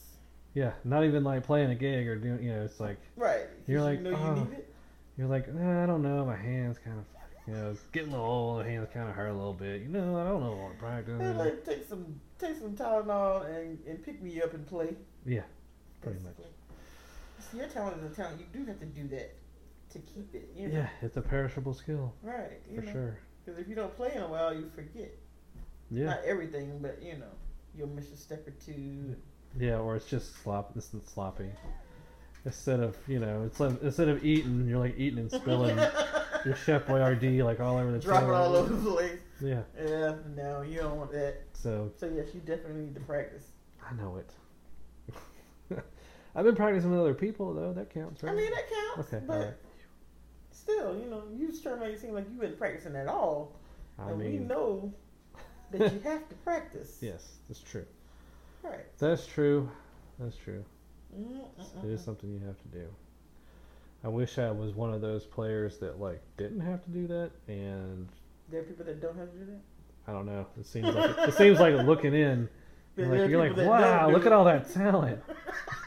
Yeah, 0.58 0.72
not 0.84 1.04
even 1.04 1.24
like 1.24 1.44
playing 1.44 1.70
a 1.70 1.76
gig 1.76 2.08
or 2.08 2.16
doing, 2.16 2.42
you 2.42 2.52
know, 2.52 2.64
it's 2.64 2.80
like 2.80 2.98
Right. 3.16 3.46
You're 3.68 3.84
like, 3.84 4.02
you 4.02 4.16
oh. 4.16 4.34
you 4.34 4.42
need 4.42 4.54
it. 4.54 4.74
you're 5.16 5.28
like, 5.28 5.48
I 5.48 5.86
don't 5.86 6.02
know, 6.02 6.26
my 6.26 6.36
hands 6.36 6.80
kind 6.84 6.98
of, 6.98 7.06
you 7.46 7.54
know, 7.54 7.70
it's 7.70 7.82
getting 7.92 8.10
a 8.10 8.12
little 8.14 8.26
old. 8.26 8.66
The 8.66 8.70
hands 8.72 8.88
kind 8.92 9.08
of 9.08 9.14
hurt 9.14 9.28
a 9.28 9.34
little 9.34 9.54
bit. 9.54 9.84
You 9.84 9.90
know, 9.90 10.18
I 10.18 10.24
don't 10.24 10.42
know 10.42 10.54
what 10.54 10.80
practice. 10.80 11.20
Yeah, 11.22 11.34
like, 11.34 11.64
take 11.64 11.88
some 11.88 12.20
take 12.40 12.58
some 12.58 12.76
Tylenol 12.76 13.46
and, 13.46 13.78
and 13.88 14.04
pick 14.04 14.20
me 14.20 14.42
up 14.42 14.56
and 14.56 14.66
play. 14.66 14.96
Yeah, 15.28 15.44
pretty 16.02 16.18
much. 16.24 16.36
basically. 16.38 16.52
See, 17.52 17.58
your 17.60 17.68
talent 17.68 17.98
is 18.04 18.12
a 18.12 18.16
talent. 18.16 18.40
You 18.40 18.48
do 18.52 18.66
have 18.66 18.80
to 18.80 18.88
do 18.88 19.08
that 19.10 19.36
to 19.92 20.00
keep 20.00 20.34
it. 20.34 20.50
You 20.56 20.70
know? 20.70 20.80
Yeah, 20.80 20.90
it's 21.04 21.18
a 21.18 21.22
perishable 21.22 21.76
skill 21.76 22.16
Right. 22.24 22.62
For 22.74 22.82
know? 22.82 22.92
sure. 22.92 23.20
Because 23.46 23.62
if 23.62 23.68
you 23.70 23.76
don't 23.76 23.96
play 23.96 24.12
in 24.16 24.24
a 24.24 24.28
while, 24.28 24.56
you 24.56 24.72
forget. 24.74 25.16
Yeah, 25.92 26.06
Not 26.06 26.22
everything, 26.26 26.80
but 26.82 27.00
you 27.00 27.14
know, 27.14 27.32
you'll 27.78 27.90
miss 27.90 28.12
a 28.12 28.18
step 28.18 28.48
or 28.48 28.52
two. 28.52 28.72
yeah, 29.10 29.16
or 29.62 29.96
it's 29.96 30.08
just 30.08 30.42
slop. 30.44 30.74
This 30.74 30.94
is 30.94 31.04
sloppy. 31.06 31.50
Instead 32.46 32.80
of 32.80 32.96
you 33.08 33.20
know, 33.20 33.44
it's 33.46 33.60
like 33.60 33.82
instead 33.82 34.08
of 34.08 34.24
eating, 34.24 34.68
you're 34.68 34.80
like 34.80 34.96
eating 34.98 35.20
and 35.20 35.32
spilling 35.32 35.78
your 36.46 36.56
Chef 36.56 36.86
Boyardee 36.86 37.44
like 37.44 37.60
all 37.60 37.78
over 37.78 37.92
the 37.92 38.00
Drop 38.00 38.24
it 38.24 38.30
all 38.30 38.56
over 38.56 38.74
the 38.74 38.92
place. 38.92 39.20
Yeah, 39.42 39.62
Yeah, 39.80 40.16
no, 40.36 40.62
you 40.62 40.80
don't 40.80 40.98
want 40.98 41.12
that. 41.12 41.42
so 41.54 41.92
So 41.98 42.08
yes, 42.08 42.28
you 42.34 42.40
definitely 42.42 42.84
need 42.84 42.96
to 42.96 43.02
practice. 43.02 43.52
I 43.88 43.94
know 43.96 44.18
it. 44.18 44.32
I've 46.36 46.46
been 46.46 46.56
practicing 46.56 46.92
with 46.92 47.00
other 47.00 47.14
people 47.14 47.54
though. 47.54 47.74
That 47.74 47.94
counts, 47.94 48.24
right? 48.24 48.32
I 48.32 48.36
mean, 48.36 48.52
that 48.52 48.70
counts. 48.70 49.14
Okay, 49.14 49.26
but 49.26 49.60
still, 50.52 50.98
you 50.98 51.10
know, 51.10 51.24
you 51.36 51.52
to 51.52 51.78
make 51.78 51.94
it 51.94 52.02
seem 52.02 52.14
like 52.14 52.26
you've 52.30 52.40
been 52.40 52.56
practicing 52.56 52.96
at 52.96 53.08
all. 53.08 53.54
I 54.00 54.10
and 54.10 54.20
we 54.20 54.38
know 54.38 54.94
that 55.72 55.94
you 55.94 56.00
have 56.02 56.28
to 56.30 56.36
practice. 56.44 56.98
yes, 57.02 57.38
that's 57.48 57.62
true. 57.62 57.86
Right. 58.70 58.98
That's 58.98 59.26
true. 59.26 59.70
That's 60.20 60.36
true. 60.36 60.64
Mm-mm-mm. 61.18 61.84
It 61.84 61.90
is 61.92 62.04
something 62.04 62.32
you 62.32 62.46
have 62.46 62.58
to 62.62 62.68
do. 62.68 62.88
I 64.04 64.10
wish 64.10 64.38
I 64.38 64.52
was 64.52 64.74
one 64.74 64.94
of 64.94 65.02
those 65.02 65.26
players 65.26 65.78
that 65.80 66.00
like 66.00 66.22
didn't 66.38 66.62
have 66.62 66.84
to 66.84 66.90
do 66.90 67.08
that, 67.08 67.32
and 67.48 68.08
There 68.50 68.62
are 68.62 68.64
people 68.64 68.86
that 68.86 69.02
don't 69.02 69.18
have 69.18 69.32
to 69.32 69.38
do 69.38 69.46
that. 69.46 69.62
I 70.08 70.12
don't 70.14 70.26
know. 70.26 70.46
It 70.60 70.66
seems 70.66 70.96
like 70.96 71.18
it, 71.28 71.34
seems 71.34 71.60
like 71.60 71.74
looking 71.86 72.14
in, 72.14 72.48
you're 72.96 73.08
like, 73.08 73.30
you're 73.30 73.40
like 73.40 73.56
people 73.56 73.72
that 73.72 73.82
don't 73.82 73.98
wow, 73.98 74.10
look 74.10 74.24
it." 74.24 74.28
at 74.28 74.34
all 74.34 74.46
that 74.46 74.72
talent 74.74 75.22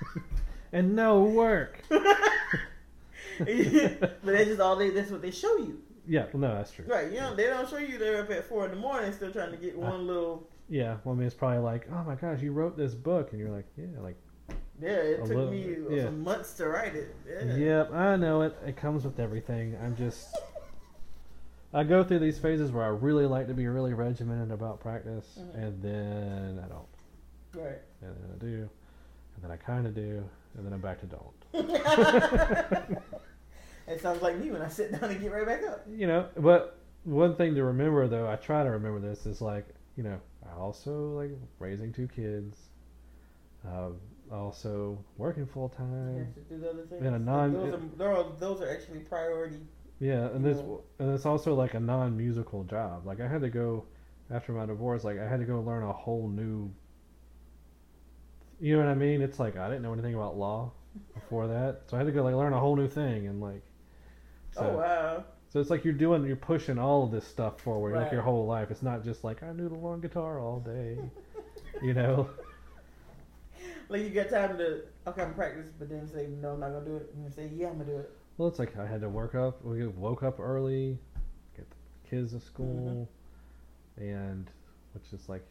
and 0.73 0.95
no 0.95 1.23
work. 1.23 1.83
but 1.89 3.47
that's 3.47 4.45
just 4.49 4.61
all 4.61 4.77
they. 4.77 4.91
That's 4.91 5.11
what 5.11 5.23
they 5.23 5.31
show 5.31 5.57
you. 5.59 5.81
Yeah, 6.07 6.27
well, 6.33 6.41
no, 6.41 6.55
that's 6.55 6.73
true. 6.73 6.85
Right. 6.89 7.13
You 7.13 7.21
know, 7.21 7.35
they 7.37 7.45
don't 7.45 7.69
show 7.69 7.79
you 7.79 7.97
they're 7.97 8.23
up 8.23 8.31
at 8.31 8.49
four 8.49 8.65
in 8.65 8.73
the 8.73 8.77
morning 8.77 9.13
still 9.13 9.31
trying 9.31 9.53
to 9.53 9.57
get 9.57 9.79
one 9.79 10.07
little. 10.07 10.49
Yeah, 10.71 10.97
well, 11.05 11.15
I 11.15 11.19
mean, 11.19 11.27
it's 11.27 11.35
probably 11.35 11.59
like, 11.59 11.89
oh 11.93 12.05
my 12.05 12.15
gosh, 12.15 12.41
you 12.41 12.53
wrote 12.53 12.77
this 12.77 12.95
book, 12.95 13.33
and 13.33 13.41
you're 13.41 13.51
like, 13.51 13.67
yeah, 13.77 13.87
like, 14.01 14.17
Yeah, 14.81 14.91
it 14.91 15.17
took 15.19 15.29
little- 15.29 15.51
me 15.51 15.77
yeah. 15.91 16.11
months 16.11 16.55
to 16.55 16.69
write 16.69 16.95
it. 16.95 17.15
Yeah. 17.29 17.57
yep, 17.57 17.93
I 17.93 18.15
know 18.17 18.43
it. 18.43 18.57
It 18.65 18.77
comes 18.77 19.05
with 19.05 19.19
everything. 19.19 19.77
I'm 19.83 19.97
just, 19.97 20.29
I 21.75 21.83
go 21.83 22.05
through 22.05 22.21
these 22.21 22.39
phases 22.39 22.71
where 22.71 22.85
I 22.85 22.89
really 22.89 23.27
like 23.27 23.49
to 23.49 23.55
be 23.55 23.67
really 23.67 23.95
regimented 23.95 24.53
about 24.53 24.79
practice, 24.81 25.39
Mhm. 25.41 25.55
and 25.57 25.83
then 25.83 26.61
I 26.65 26.69
don't. 26.69 26.87
Right. 27.53 27.81
and 28.01 28.15
then 28.15 28.31
I 28.33 28.39
do, 28.39 28.69
and 29.35 29.43
then 29.43 29.51
I 29.51 29.57
kind 29.57 29.87
of 29.89 29.95
do, 29.95 30.25
and 30.57 30.65
then 30.65 30.73
I'm 30.73 30.81
back 30.81 31.01
to 31.01 31.07
don't. 31.07 31.35
It 33.89 34.01
sounds 34.01 34.23
like 34.23 34.39
me 34.39 34.53
when 34.53 34.63
I 34.63 34.69
sit 34.69 34.93
down 34.93 35.11
and 35.11 35.21
get 35.21 35.33
right 35.33 35.45
back 35.45 35.65
up. 35.65 35.85
You 35.93 36.07
know, 36.07 36.29
but 36.37 36.79
one 37.03 37.35
thing 37.35 37.57
to 37.57 37.65
remember 37.65 38.07
though, 38.07 38.31
I 38.31 38.37
try 38.37 38.63
to 38.63 38.71
remember 38.71 39.01
this 39.01 39.27
is 39.27 39.41
like, 39.41 39.67
you 39.97 40.05
know, 40.05 40.21
also 40.59 41.11
like 41.19 41.31
raising 41.59 41.93
two 41.93 42.09
kids, 42.09 42.57
uh, 43.67 43.91
also 44.33 44.99
working 45.17 45.47
full 45.47 45.69
time. 45.69 46.19
have 46.19 46.35
to 46.35 46.41
do 46.41 46.59
the 46.59 46.71
other 46.71 46.83
things. 46.87 47.05
And 47.05 47.17
a 47.17 47.19
non- 47.19 47.53
those, 47.53 47.75
are, 47.75 47.81
they're 47.97 48.25
those 48.39 48.61
are 48.63 48.71
actually 48.71 49.01
priority. 49.01 49.61
Yeah, 49.99 50.27
and 50.29 50.45
this 50.45 50.59
Yeah. 50.59 50.77
and 50.99 51.15
it's 51.15 51.27
also 51.27 51.55
like 51.55 51.75
a 51.75 51.81
non-musical 51.81 52.65
job. 52.65 53.07
Like 53.07 53.21
I 53.21 53.29
had 53.29 53.43
to 53.43 53.51
go 53.51 53.85
after 54.31 54.53
my 54.53 54.67
divorce. 54.67 55.05
Like 55.05 55.19
I 55.19 55.29
had 55.29 55.41
to 55.41 55.47
go 55.47 55.61
learn 55.61 55.83
a 55.83 55.93
whole 55.93 56.29
new. 56.29 56.73
You 58.61 58.77
know 58.77 58.85
what 58.85 58.91
I 58.91 58.95
mean? 58.95 59.23
It's 59.23 59.39
like 59.39 59.57
I 59.57 59.69
didn't 59.69 59.83
know 59.83 59.93
anything 59.93 60.15
about 60.15 60.37
law 60.37 60.73
before 61.15 61.47
that, 61.49 61.83
so 61.87 61.97
I 61.97 62.01
had 62.01 62.07
to 62.07 62.13
go 62.13 62.23
like 62.23 62.35
learn 62.35 62.53
a 62.53 62.61
whole 62.61 62.77
new 62.77 62.89
thing 62.89 63.27
and 63.27 63.41
like. 63.41 63.63
So, 64.53 64.63
oh 64.63 64.79
wow. 64.79 65.25
So 65.51 65.59
it's 65.59 65.69
like 65.69 65.85
you're 65.85 65.93
doing, 65.93 66.25
you're 66.25 66.37
pushing 66.37 66.79
all 66.79 67.05
of 67.05 67.11
this 67.11 67.27
stuff 67.27 67.61
forward, 67.61 67.97
like 67.97 68.13
your 68.13 68.23
whole 68.23 68.47
life. 68.47 68.71
It's 68.71 68.83
not 68.83 69.05
just 69.05 69.25
like 69.25 69.43
I 69.43 69.53
noodle 69.53 69.85
on 69.85 70.01
guitar 70.01 70.39
all 70.39 70.61
day, 70.61 70.97
you 71.83 71.93
know. 71.93 72.31
Like 73.89 74.03
you 74.03 74.11
got 74.11 74.31
time 74.31 74.57
to 74.59 74.83
okay, 75.09 75.23
I'm 75.23 75.35
practice, 75.35 75.67
but 75.77 75.89
then 75.89 76.09
say 76.09 76.29
no, 76.41 76.53
I'm 76.53 76.61
not 76.61 76.71
gonna 76.71 76.85
do 76.85 76.97
it, 76.97 77.11
and 77.15 77.25
then 77.25 77.33
say 77.33 77.51
yeah, 77.53 77.67
I'm 77.67 77.79
gonna 77.79 77.91
do 77.91 77.97
it. 77.97 78.11
Well, 78.39 78.47
it's 78.47 78.61
like 78.61 78.79
I 78.79 78.87
had 78.87 79.01
to 79.01 79.09
work 79.09 79.35
up. 79.35 79.65
We 79.65 79.85
woke 79.89 80.23
up 80.23 80.39
early, 80.39 80.97
get 81.57 81.69
the 81.69 82.09
kids 82.09 82.33
to 82.33 82.39
school, 82.39 83.09
mm-hmm. 83.99 84.05
and 84.05 84.49
which 84.95 85.13
is 85.13 85.29
like 85.29 85.45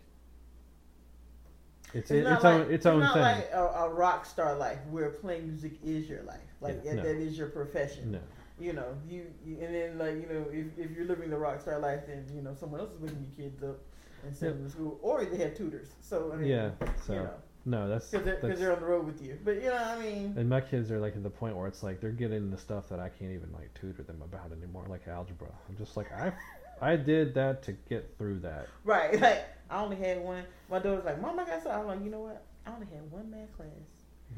it's 1.93 2.10
It's, 2.10 2.12
it, 2.12 2.32
its 2.32 2.43
like, 2.43 2.54
own 2.54 2.72
its 2.72 2.86
own 2.86 3.00
not 3.02 3.14
thing. 3.14 3.22
like 3.22 3.50
a, 3.52 3.64
a 3.64 3.89
rock 3.89 4.26
star 4.26 4.56
life 4.56 4.80
where 4.89 5.10
playing 5.10 5.47
music 5.47 5.74
is 5.84 6.08
your 6.08 6.22
life. 6.24 6.39
Like 6.62 6.82
Yeah, 6.86 6.93
no. 6.93 7.04
that 7.04 7.18
is 7.18 7.38
your 7.38 7.50
profession. 7.50 8.12
no, 8.14 8.20
You 8.60 8.74
know, 8.74 8.95
you, 9.07 9.26
you 9.45 9.57
and 9.62 9.74
then 9.74 9.97
like 9.97 10.16
you 10.16 10.28
know, 10.28 10.45
if, 10.51 10.68
if 10.78 10.95
you're 10.95 11.05
living 11.05 11.30
the 11.30 11.38
rock 11.38 11.62
star 11.62 11.80
life, 11.80 12.01
then 12.07 12.26
you 12.34 12.41
know 12.41 12.53
someone 12.53 12.80
else 12.82 12.91
is 12.91 12.99
picking 12.99 13.26
your 13.38 13.49
kids 13.49 13.64
up 13.64 13.80
and 14.26 14.36
sending 14.36 14.57
them 14.57 14.66
to 14.66 14.72
school, 14.72 14.99
or 15.01 15.24
they 15.26 15.38
have 15.38 15.55
tutors. 15.55 15.89
So 16.01 16.32
I 16.34 16.38
mean, 16.38 16.49
yeah. 16.49 16.72
So 17.05 17.14
you 17.14 17.20
know, 17.20 17.34
no, 17.66 17.88
that's 17.89 18.10
because 18.10 18.26
they're, 18.41 18.55
they're 18.55 18.74
on 18.74 18.80
the 18.82 18.86
road 18.86 19.05
with 19.05 19.22
you. 19.22 19.38
But 19.45 19.55
you 19.55 19.70
know, 19.70 19.78
I 19.78 19.97
mean, 19.99 20.34
and 20.38 20.49
my 20.49 20.60
kids 20.62 20.91
are 20.91 20.99
like 20.99 21.16
at 21.16 21.24
the 21.24 21.30
point 21.30 21.55
where 21.55 21.68
it's 21.68 21.84
like 21.84 22.01
they're 22.01 22.12
getting 22.12 22.51
the 22.51 22.57
stuff 22.57 22.89
that 22.89 22.99
I 22.99 23.10
can't 23.10 23.32
even 23.32 23.49
like 23.53 23.74
tutor 23.80 24.03
them 24.03 24.22
about 24.22 24.51
anymore, 24.51 24.86
like 24.89 25.07
algebra. 25.07 25.49
I'm 25.70 25.78
just 25.78 25.95
like 25.95 26.12
I 26.12 26.34
I 26.82 26.95
did 26.97 27.34
that 27.36 27.64
to 27.64 27.74
get 27.88 28.14
through 28.18 28.39
that. 28.39 28.68
right? 28.84 29.20
Like 29.22 29.45
I 29.70 29.82
only 29.84 29.97
had 29.97 30.20
one. 30.24 30.43
My 30.70 30.80
daughter's 30.80 31.05
like, 31.05 31.22
"Mom, 31.22 31.39
I 31.39 31.45
got 31.45 31.62
something." 31.64 31.72
I'm 31.82 31.88
like, 31.88 32.03
"You 32.03 32.10
know 32.12 32.22
what? 32.22 32.43
I 32.66 32.72
only 32.72 32.88
had 32.88 33.10
one 33.12 33.30
math 33.30 33.55
class 33.55 33.70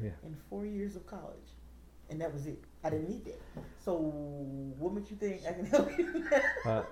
Yeah. 0.00 0.10
in 0.24 0.36
four 0.50 0.66
years 0.66 0.94
of 0.94 1.06
college, 1.06 1.48
and 2.10 2.20
that 2.20 2.32
was 2.32 2.46
it. 2.46 2.62
I 2.84 2.90
didn't 2.90 3.08
need 3.08 3.24
that. 3.26 3.40
So 3.84 3.94
what 4.78 4.92
makes 4.92 5.10
you 5.10 5.16
think 5.16 5.42
I 5.48 5.52
can 5.52 5.66
help 5.66 5.96
you? 5.98 6.24
Uh, 6.64 6.82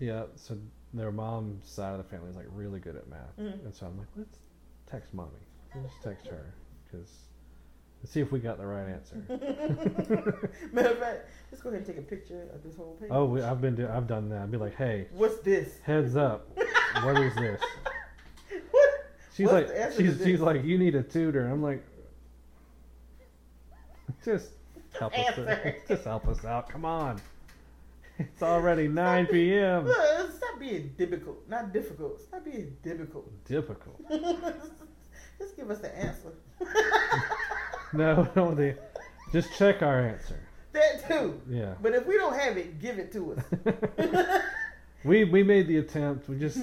yeah, 0.00 0.24
so 0.34 0.56
their 0.94 1.12
mom's 1.12 1.68
side 1.68 1.92
of 1.92 1.98
the 1.98 2.04
family 2.04 2.30
is 2.30 2.36
like 2.36 2.46
really 2.52 2.80
good 2.80 2.96
at 2.96 3.08
math, 3.08 3.36
Mhm. 3.38 3.64
and 3.64 3.74
so 3.74 3.86
I'm 3.86 3.98
like, 3.98 4.08
let's 4.16 4.38
text 4.90 5.14
mommy. 5.14 5.30
Let's 5.74 5.92
just 5.92 6.02
text 6.04 6.26
her 6.28 6.52
because 6.84 7.10
let's 8.02 8.12
see 8.12 8.20
if 8.20 8.32
we 8.32 8.38
got 8.40 8.58
the 8.58 8.66
right 8.66 8.88
answer. 8.88 9.16
Matter 10.72 10.90
of 10.90 10.98
fact, 10.98 11.28
let's 11.50 11.62
go 11.62 11.68
ahead 11.70 11.80
and 11.80 11.86
take 11.86 11.98
a 11.98 12.02
picture 12.02 12.48
of 12.54 12.62
this 12.62 12.76
whole 12.76 12.96
page. 13.00 13.08
oh, 13.12 13.24
we, 13.26 13.42
I've 13.42 13.60
been 13.60 13.74
do, 13.74 13.88
I've 13.88 14.06
done 14.06 14.28
that. 14.30 14.42
I'd 14.42 14.50
be 14.50 14.56
like, 14.58 14.76
hey, 14.76 15.06
What's 15.12 15.38
this? 15.38 15.78
heads 15.82 16.16
up, 16.16 16.48
what 17.02 17.18
is 17.18 17.34
this? 17.34 17.60
What? 18.70 18.90
She's 19.34 19.46
What's 19.48 19.68
like, 19.70 19.92
she's 19.92 20.22
she's 20.24 20.40
like, 20.40 20.64
you 20.64 20.78
need 20.78 20.94
a 20.94 21.02
tutor. 21.02 21.46
I'm 21.48 21.62
like, 21.62 21.84
just 24.24 24.50
help 24.98 25.18
us, 25.18 25.26
Answer. 25.28 25.76
just 25.88 26.04
help 26.04 26.28
us 26.28 26.44
out. 26.44 26.68
Come 26.68 26.84
on, 26.84 27.20
it's 28.18 28.42
already 28.42 28.88
9 28.88 29.26
p.m. 29.26 29.86
Look, 29.86 30.32
Stop 30.36 30.58
being 30.60 30.92
difficult. 30.96 31.48
Not 31.48 31.72
difficult. 31.72 32.20
Stop 32.20 32.44
being 32.44 32.76
difficult. 32.82 33.30
Difficult. 33.44 34.00
Just 35.38 35.56
give 35.56 35.70
us 35.70 35.78
the 35.80 35.96
answer. 35.96 36.32
No, 37.92 38.28
no, 38.34 38.54
the, 38.54 38.76
just 39.32 39.52
check 39.56 39.82
our 39.82 40.00
answer. 40.00 40.38
that 40.72 41.08
too. 41.08 41.40
Yeah. 41.48 41.74
But 41.82 41.94
if 41.94 42.06
we 42.06 42.16
don't 42.16 42.38
have 42.38 42.56
it, 42.56 42.80
give 42.80 42.98
it 42.98 43.12
to 43.12 43.34
us. 43.34 44.42
we 45.04 45.24
we 45.24 45.42
made 45.42 45.68
the 45.68 45.78
attempt. 45.78 46.28
We 46.28 46.38
just 46.38 46.58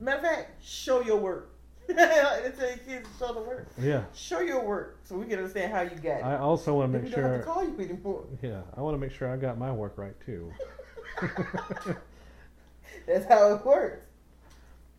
Matter 0.00 0.18
of 0.18 0.22
fact, 0.24 0.62
show 0.64 1.00
your 1.00 1.16
work. 1.16 1.50
Tell 1.94 2.68
your 2.68 2.76
kids 2.78 3.08
show 3.18 3.32
the 3.32 3.40
work. 3.40 3.68
Yeah. 3.80 4.04
Show 4.14 4.40
your 4.40 4.64
work 4.64 4.98
so 5.04 5.16
we 5.16 5.26
can 5.26 5.38
understand 5.38 5.72
how 5.72 5.82
you 5.82 5.90
got 5.90 6.18
it. 6.18 6.24
I 6.24 6.38
also 6.38 6.74
want 6.74 6.92
to 6.92 6.98
make 6.98 7.08
we 7.08 7.14
don't 7.14 7.24
have 7.24 7.40
to 7.40 7.44
sure. 7.44 7.52
call 7.52 7.64
you 7.64 7.78
anymore. 7.78 8.24
Yeah, 8.42 8.62
I 8.76 8.80
want 8.80 8.94
to 8.94 8.98
make 8.98 9.12
sure 9.12 9.32
I 9.32 9.36
got 9.36 9.58
my 9.58 9.72
work 9.72 9.96
right 9.96 10.14
too. 10.24 10.52
That's 13.06 13.26
how 13.26 13.54
it 13.54 13.64
works. 13.64 14.06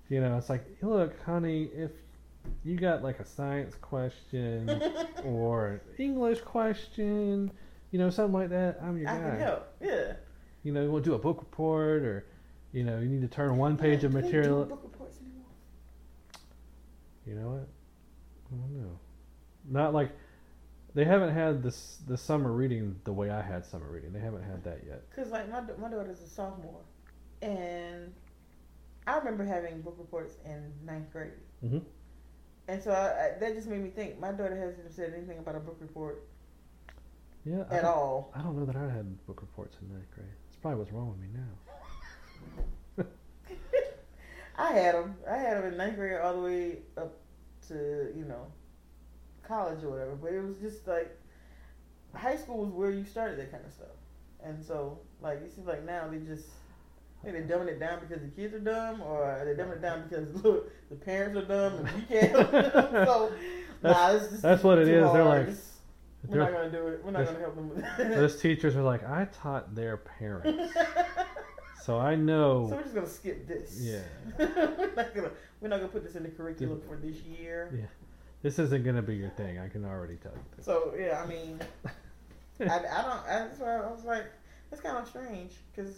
You 0.10 0.22
know, 0.22 0.38
it's 0.38 0.50
like, 0.50 0.66
look, 0.82 1.22
honey, 1.24 1.70
if 1.76 1.92
you 2.64 2.78
got 2.78 3.04
like 3.04 3.20
a 3.20 3.26
science 3.26 3.76
question 3.76 4.82
or 5.26 5.68
an 5.68 5.80
English 5.98 6.42
question, 6.42 7.52
you 7.92 8.00
know, 8.00 8.10
something 8.10 8.34
like 8.34 8.50
that, 8.50 8.80
I'm 8.82 8.98
your 8.98 9.10
I 9.10 9.18
guy. 9.18 9.30
can 9.30 9.40
help. 9.40 9.68
Yeah. 9.82 10.14
You 10.64 10.74
know, 10.74 10.82
you 10.82 10.92
want 10.92 11.04
to 11.04 11.10
do 11.10 11.16
a 11.16 11.20
book 11.20 11.40
report 11.40 12.04
or, 12.04 12.26
you 12.72 12.84
know, 12.84 13.00
you 13.00 13.08
need 13.08 13.22
to 13.22 13.28
turn 13.28 13.58
one 13.58 13.78
page 13.78 14.04
of 14.04 14.12
Do 14.12 14.22
they 14.22 14.32
do 14.32 14.38
material. 14.38 14.80
Book 17.36 17.36
reports 17.36 17.36
anymore? 17.36 17.36
You 17.36 17.36
know 17.36 17.50
what? 17.50 17.68
I 18.52 18.56
don't 18.56 18.84
know. 18.84 19.00
Not 19.70 19.94
like 19.94 20.12
they 20.94 21.06
haven't 21.06 21.34
had 21.34 21.64
this 21.64 21.98
the 22.08 22.18
summer 22.18 22.52
reading 22.52 23.00
the 23.04 23.14
way 23.14 23.30
I 23.30 23.42
had 23.42 23.66
summer 23.66 23.88
reading. 23.92 24.14
They 24.14 24.20
haven't 24.20 24.44
had 24.44 24.64
that 24.64 24.82
yet. 24.88 25.04
Cause 25.16 25.30
like 25.32 25.50
my 25.52 25.62
my 25.80 25.90
daughter's 25.90 26.22
a 26.22 26.28
sophomore, 26.30 26.82
and 27.42 28.14
I 29.06 29.18
remember 29.18 29.46
having 29.46 29.82
book 29.82 29.96
reports 29.98 30.38
in 30.46 30.72
ninth 30.86 31.12
grade. 31.12 31.34
Mhm. 31.64 31.84
And 32.70 32.84
so 32.84 32.92
I, 32.92 33.36
I, 33.36 33.40
that 33.40 33.56
just 33.56 33.68
made 33.68 33.82
me 33.82 33.90
think. 33.90 34.20
My 34.20 34.32
daughter 34.32 34.58
hasn't 34.58 34.94
said 34.94 35.14
anything 35.16 35.38
about 35.40 35.56
a 35.56 35.60
book 35.60 35.78
report 35.80 36.24
Yeah, 37.46 37.62
at 37.72 37.84
don't, 37.84 37.86
all. 37.86 38.32
I 38.36 38.42
don't 38.42 38.58
know 38.58 38.66
that 38.66 38.76
I 38.76 38.90
had 38.90 39.26
book 39.26 39.42
reports 39.42 39.78
in 39.82 39.94
ninth 39.94 40.12
grade. 40.14 40.28
That's 40.50 40.58
probably 40.62 40.80
what's 40.80 40.92
wrong 40.92 41.10
with 41.10 41.20
me 41.20 41.28
now. 41.34 42.64
I 44.58 44.72
had 44.74 44.96
them. 44.96 45.16
I 45.30 45.38
had 45.38 45.58
them 45.58 45.72
in 45.72 45.78
ninth 45.78 45.96
grade 45.98 46.20
all 46.22 46.34
the 46.36 46.42
way 46.42 46.78
up 46.98 47.14
to 47.68 48.12
you 48.16 48.26
know 48.26 48.48
college 49.48 49.84
or 49.84 49.90
whatever. 49.90 50.16
But 50.16 50.34
it 50.34 50.44
was 50.44 50.58
just 50.58 50.88
like 50.88 51.16
high 52.16 52.36
school 52.38 52.58
was 52.66 52.70
where 52.70 52.92
you 52.92 53.04
started 53.06 53.38
that 53.40 53.52
kind 53.52 53.66
of 53.66 53.72
stuff. 53.72 53.88
And 54.44 54.64
so 54.64 55.00
like 55.22 55.42
it 55.42 55.54
seems 55.54 55.68
like 55.68 55.84
now 55.86 56.08
they 56.08 56.18
just 56.20 56.48
I 57.22 57.32
think 57.32 57.48
they're 57.48 57.58
dumbing 57.60 57.68
it 57.70 57.80
down 57.80 58.00
because 58.00 58.22
the 58.24 58.30
kids 58.30 58.54
are 58.54 58.60
dumb, 58.60 59.02
or 59.02 59.42
they're 59.44 59.56
dumbing 59.56 59.74
it 59.78 59.82
down 59.82 60.04
because 60.08 60.28
look 60.44 60.72
the 60.90 60.96
parents 60.96 61.38
are 61.38 61.46
dumb 61.46 61.86
and 61.86 61.96
we 61.96 62.02
can't. 62.04 62.34
so 62.52 63.32
nah, 63.84 64.12
it's 64.12 64.30
just 64.30 64.42
that's 64.42 64.64
what 64.64 64.78
it 64.80 64.88
is. 64.88 65.06
is. 65.06 65.14
They're 65.14 65.24
like- 65.24 65.42
It's- 65.44 65.64
we're 66.28 66.40
not 66.40 66.52
gonna 66.52 66.72
do 66.72 66.88
it. 66.88 67.06
We're 67.06 67.12
not 67.12 67.26
gonna 67.26 67.40
help 67.40 67.56
them 67.56 67.70
with. 67.70 67.86
Those 67.98 68.42
teachers 68.42 68.76
are 68.76 68.82
like, 68.82 69.08
I 69.08 69.26
taught 69.26 69.74
their 69.76 69.96
parents, 69.98 70.74
so 71.88 71.98
I 71.98 72.16
know. 72.16 72.68
So 72.70 72.76
we're 72.76 72.84
just 72.84 72.96
gonna 72.96 73.08
skip 73.08 73.48
this. 73.48 73.80
Yeah. 73.80 74.02
we're 74.38 74.94
not 74.94 75.16
gonna 75.16 75.32
we're 75.62 75.70
not 75.70 75.78
gonna 75.78 75.88
put 75.88 76.04
this 76.04 76.16
in 76.16 76.24
the 76.24 76.30
curriculum 76.30 76.82
for 76.86 76.98
this 76.98 77.16
year. 77.22 77.74
Yeah. 77.74 77.86
This 78.42 78.60
isn't 78.60 78.84
gonna 78.84 79.02
be 79.02 79.16
your 79.16 79.30
thing. 79.30 79.58
I 79.58 79.70
can 79.70 79.86
already 79.86 80.18
tell 80.18 80.34
you. 80.34 80.44
This. 80.58 80.66
So 80.66 80.94
yeah, 81.00 81.24
I 81.24 81.26
mean, 81.26 81.62
I, 82.60 82.66
I 82.66 82.68
don't. 82.68 82.92
I, 82.92 83.48
that's 83.48 83.60
why 83.62 83.78
I 83.78 83.90
was 83.90 84.04
like, 84.04 84.26
that's 84.70 84.82
kind 84.82 84.98
of 84.98 85.08
strange 85.08 85.54
because 85.74 85.96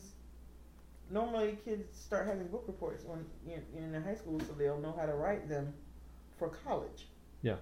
normally 1.10 1.58
kids 1.66 2.00
start 2.00 2.28
having 2.28 2.46
book 2.50 2.66
reports 2.68 3.04
when 3.04 3.26
you're, 3.48 3.58
you're 3.76 3.92
in 3.92 4.04
high 4.04 4.14
school, 4.14 4.40
so 4.42 4.54
they'll 4.54 4.80
know 4.80 4.96
how 4.96 5.08
to 5.08 5.16
write 5.16 5.50
them 5.50 5.74
for 6.38 6.50
college. 6.50 7.08
Yeah. 7.42 7.56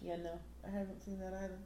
Yeah, 0.00 0.18
no, 0.22 0.38
I 0.64 0.70
haven't 0.70 1.02
seen 1.02 1.18
that 1.18 1.34
either. 1.34 1.58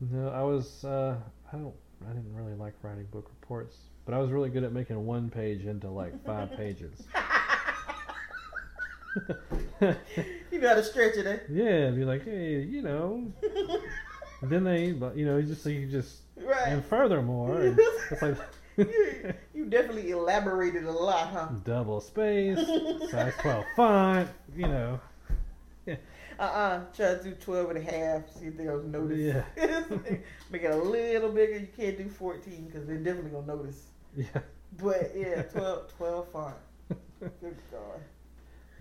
No, 0.00 0.30
I 0.30 0.42
was. 0.42 0.86
Uh, 0.86 1.16
I 1.52 1.56
don't. 1.58 1.74
I 2.08 2.14
didn't 2.14 2.34
really 2.34 2.54
like 2.54 2.72
writing 2.82 3.06
book 3.12 3.28
reports, 3.40 3.76
but 4.06 4.14
I 4.14 4.18
was 4.18 4.30
really 4.30 4.48
good 4.48 4.64
at 4.64 4.72
making 4.72 5.04
one 5.04 5.28
page 5.28 5.66
into 5.66 5.90
like 5.90 6.24
five 6.24 6.56
pages. 6.56 7.02
you 9.80 10.60
know 10.60 10.68
how 10.68 10.74
to 10.74 10.84
stretch 10.84 11.16
it, 11.16 11.26
eh? 11.26 11.38
yeah, 11.50 11.90
be 11.90 12.04
like, 12.04 12.24
hey, 12.24 12.62
you 12.62 12.82
know. 12.82 13.32
Then 14.42 14.64
they, 14.64 14.88
you 14.88 15.24
know, 15.24 15.38
you 15.38 15.44
just 15.44 15.62
so 15.62 15.70
you 15.70 15.86
just 15.86 16.18
right. 16.36 16.68
and 16.68 16.84
furthermore, 16.84 17.58
and 17.62 17.78
it's 18.10 18.20
like 18.20 18.36
you, 18.76 19.32
you 19.54 19.64
definitely 19.64 20.10
elaborated 20.10 20.84
a 20.84 20.92
lot, 20.92 21.28
huh? 21.28 21.48
double 21.64 22.02
space, 22.02 22.58
size 23.10 23.32
twelve 23.40 23.64
font. 23.74 24.28
You 24.54 24.68
know. 24.68 25.00
Uh-uh. 26.38 26.80
Try 26.94 27.14
to 27.14 27.20
do 27.24 27.32
12 27.32 27.70
and 27.70 27.78
a 27.78 27.90
half. 27.90 28.30
See 28.38 28.46
if 28.46 28.58
they'll 28.58 28.82
notice. 28.82 29.18
Yeah. 29.18 29.44
Make 30.50 30.64
it 30.64 30.70
a 30.70 30.76
little 30.76 31.30
bigger. 31.30 31.58
You 31.58 31.68
can't 31.74 31.96
do 31.96 32.10
14 32.10 32.66
because 32.66 32.86
they're 32.86 32.98
definitely 32.98 33.30
going 33.30 33.46
to 33.46 33.56
notice. 33.56 33.86
Yeah. 34.16 34.40
But 34.82 35.12
yeah, 35.16 35.42
12, 35.42 35.96
12 35.96 36.32
fine. 36.32 36.52
Good 37.20 37.56
God. 37.70 38.00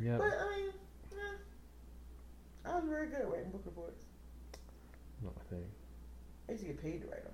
Yeah. 0.01 0.17
But 0.17 0.27
I 0.27 0.57
mean, 0.57 0.71
yeah, 1.11 2.71
I 2.71 2.75
was 2.75 2.85
very 2.89 3.07
good 3.07 3.21
at 3.21 3.29
writing 3.29 3.51
book 3.51 3.61
reports. 3.65 4.03
Not 5.23 5.33
my 5.35 5.43
thing. 5.49 5.65
I 6.49 6.51
used 6.53 6.63
to 6.63 6.67
get 6.71 6.81
paid 6.81 7.01
to 7.01 7.07
write 7.07 7.23
them. 7.23 7.33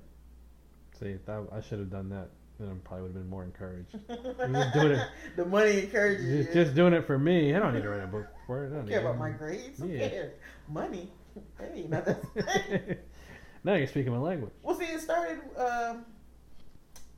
See, 0.99 1.17
that, 1.25 1.47
I 1.51 1.61
should 1.61 1.79
have 1.79 1.89
done 1.89 2.09
that. 2.09 2.29
Then 2.59 2.69
I 2.69 2.73
probably 2.87 3.03
would 3.03 3.13
have 3.13 3.21
been 3.23 3.29
more 3.29 3.43
encouraged. 3.43 3.91
just 4.07 4.73
doing 4.73 4.91
it- 4.91 5.07
the 5.35 5.45
money 5.45 5.79
encourages 5.81 6.25
you. 6.25 6.43
Just, 6.43 6.53
just 6.53 6.75
doing 6.75 6.93
it 6.93 7.07
for 7.07 7.17
me. 7.17 7.55
I 7.55 7.59
don't 7.59 7.73
need 7.73 7.81
to 7.83 7.89
write 7.89 8.03
a 8.03 8.07
book 8.07 8.27
for 8.45 8.65
it. 8.65 8.71
I 8.71 8.75
don't 8.75 8.87
care 8.87 8.99
about 9.01 9.15
it. 9.15 9.19
my 9.19 9.29
grades. 9.31 9.79
Yeah. 9.79 10.09
cares? 10.09 10.33
Money. 10.67 11.11
Hey, 11.57 11.85
not 11.89 12.05
that. 12.05 12.99
now 13.63 13.73
you're 13.73 13.87
speaking 13.87 14.11
my 14.11 14.19
language. 14.19 14.51
Well, 14.61 14.77
see, 14.77 14.85
it 14.85 15.01
started. 15.01 15.39
Um, 15.57 16.05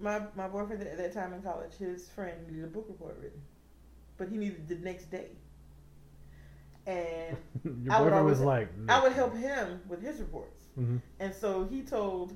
my 0.03 0.21
my 0.35 0.47
boyfriend 0.47 0.83
at 0.83 0.97
that 0.97 1.13
time 1.13 1.33
in 1.33 1.41
college, 1.41 1.73
his 1.75 2.09
friend 2.09 2.47
needed 2.47 2.65
a 2.65 2.67
book 2.67 2.85
report 2.89 3.17
written, 3.21 3.41
but 4.17 4.29
he 4.29 4.37
needed 4.37 4.67
the 4.69 4.75
next 4.77 5.11
day. 5.11 5.29
And 6.85 7.37
I 7.89 8.01
would 8.01 8.13
always- 8.13 8.39
like, 8.41 8.69
I 8.89 9.01
would 9.01 9.13
help 9.13 9.35
him 9.35 9.81
with 9.87 10.01
his 10.01 10.19
reports. 10.19 10.65
hmm 10.75 10.97
And 11.19 11.33
so 11.33 11.65
he 11.65 11.81
told 11.83 12.33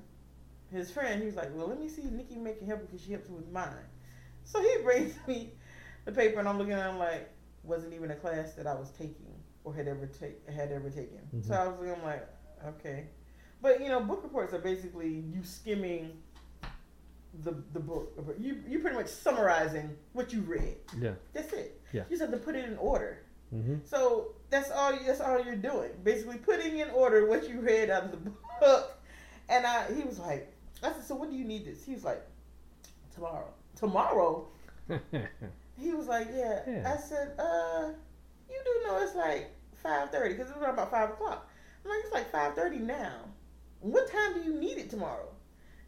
his 0.71 0.91
friend, 0.91 1.19
he 1.21 1.27
was 1.27 1.35
like, 1.35 1.55
"Well, 1.55 1.67
let 1.67 1.79
me 1.79 1.89
see 1.89 2.03
Nikki 2.03 2.37
make 2.37 2.61
it 2.61 2.65
help 2.65 2.81
because 2.81 3.01
she 3.01 3.11
helps 3.13 3.29
with 3.29 3.49
mine." 3.51 3.87
So 4.43 4.61
he 4.61 4.77
brings 4.83 5.15
me 5.27 5.53
the 6.05 6.11
paper, 6.11 6.39
and 6.39 6.47
I'm 6.47 6.57
looking 6.57 6.73
at 6.73 6.89
him 6.89 6.99
like, 6.99 7.29
wasn't 7.63 7.93
even 7.93 8.11
a 8.11 8.15
class 8.15 8.53
that 8.53 8.67
I 8.67 8.75
was 8.75 8.91
taking 8.91 9.33
or 9.65 9.73
had 9.73 9.87
ever 9.87 10.07
take 10.07 10.47
had 10.49 10.71
ever 10.71 10.89
taken. 10.89 11.21
So 11.41 11.53
Mhm. 11.53 11.57
I 11.59 11.67
was 11.67 11.79
looking, 11.79 11.95
I'm 11.95 12.03
like, 12.03 12.27
okay, 12.65 13.07
but 13.61 13.81
you 13.81 13.89
know, 13.89 13.99
book 14.01 14.23
reports 14.23 14.53
are 14.53 14.59
basically 14.59 15.09
you 15.33 15.43
skimming 15.43 16.21
the 17.43 17.55
the 17.73 17.79
book. 17.79 18.13
You 18.39 18.61
you 18.67 18.79
pretty 18.79 18.95
much 18.95 19.07
summarizing 19.07 19.95
what 20.13 20.33
you 20.33 20.41
read. 20.41 20.75
Yeah. 20.99 21.13
That's 21.33 21.53
it. 21.53 21.79
Yeah. 21.93 22.01
You 22.09 22.17
just 22.17 22.21
have 22.21 22.31
to 22.31 22.37
put 22.37 22.55
it 22.55 22.65
in 22.65 22.77
order. 22.77 23.19
hmm 23.49 23.75
So 23.85 24.33
that's 24.49 24.71
all. 24.71 24.93
That's 25.05 25.21
all 25.21 25.43
you're 25.43 25.55
doing. 25.55 25.91
Basically, 26.03 26.37
putting 26.37 26.79
in 26.79 26.89
order 26.91 27.25
what 27.27 27.47
you 27.49 27.59
read 27.61 27.89
out 27.89 28.05
of 28.05 28.11
the 28.11 28.31
book. 28.59 28.93
And 29.49 29.65
I, 29.65 29.85
he 29.93 30.03
was 30.03 30.19
like, 30.19 30.51
I 30.83 30.91
said, 30.91 31.05
so 31.05 31.15
when 31.15 31.29
do 31.29 31.37
you 31.37 31.45
need 31.45 31.65
this? 31.65 31.85
He 31.85 31.93
was 31.93 32.03
like, 32.03 32.21
tomorrow. 33.13 33.47
Tomorrow. 33.75 34.47
He 35.79 35.93
was 35.93 36.07
like, 36.07 36.27
yeah. 36.33 36.61
Yeah. 36.67 36.91
I 36.91 36.99
said, 36.99 37.33
uh, 37.37 37.89
you 38.49 38.59
do 38.65 38.87
know 38.87 38.97
it's 39.03 39.15
like 39.15 39.51
five 39.75 40.09
thirty 40.09 40.33
because 40.33 40.49
it 40.49 40.55
was 40.55 40.63
around 40.63 40.73
about 40.73 40.89
five 40.89 41.09
o'clock. 41.11 41.47
I'm 41.85 41.91
like, 41.91 41.99
it's 42.03 42.13
like 42.13 42.31
five 42.31 42.55
thirty 42.55 42.79
now. 42.79 43.13
What 43.81 44.11
time 44.11 44.33
do 44.33 44.41
you 44.41 44.59
need 44.59 44.79
it 44.79 44.89
tomorrow? 44.89 45.29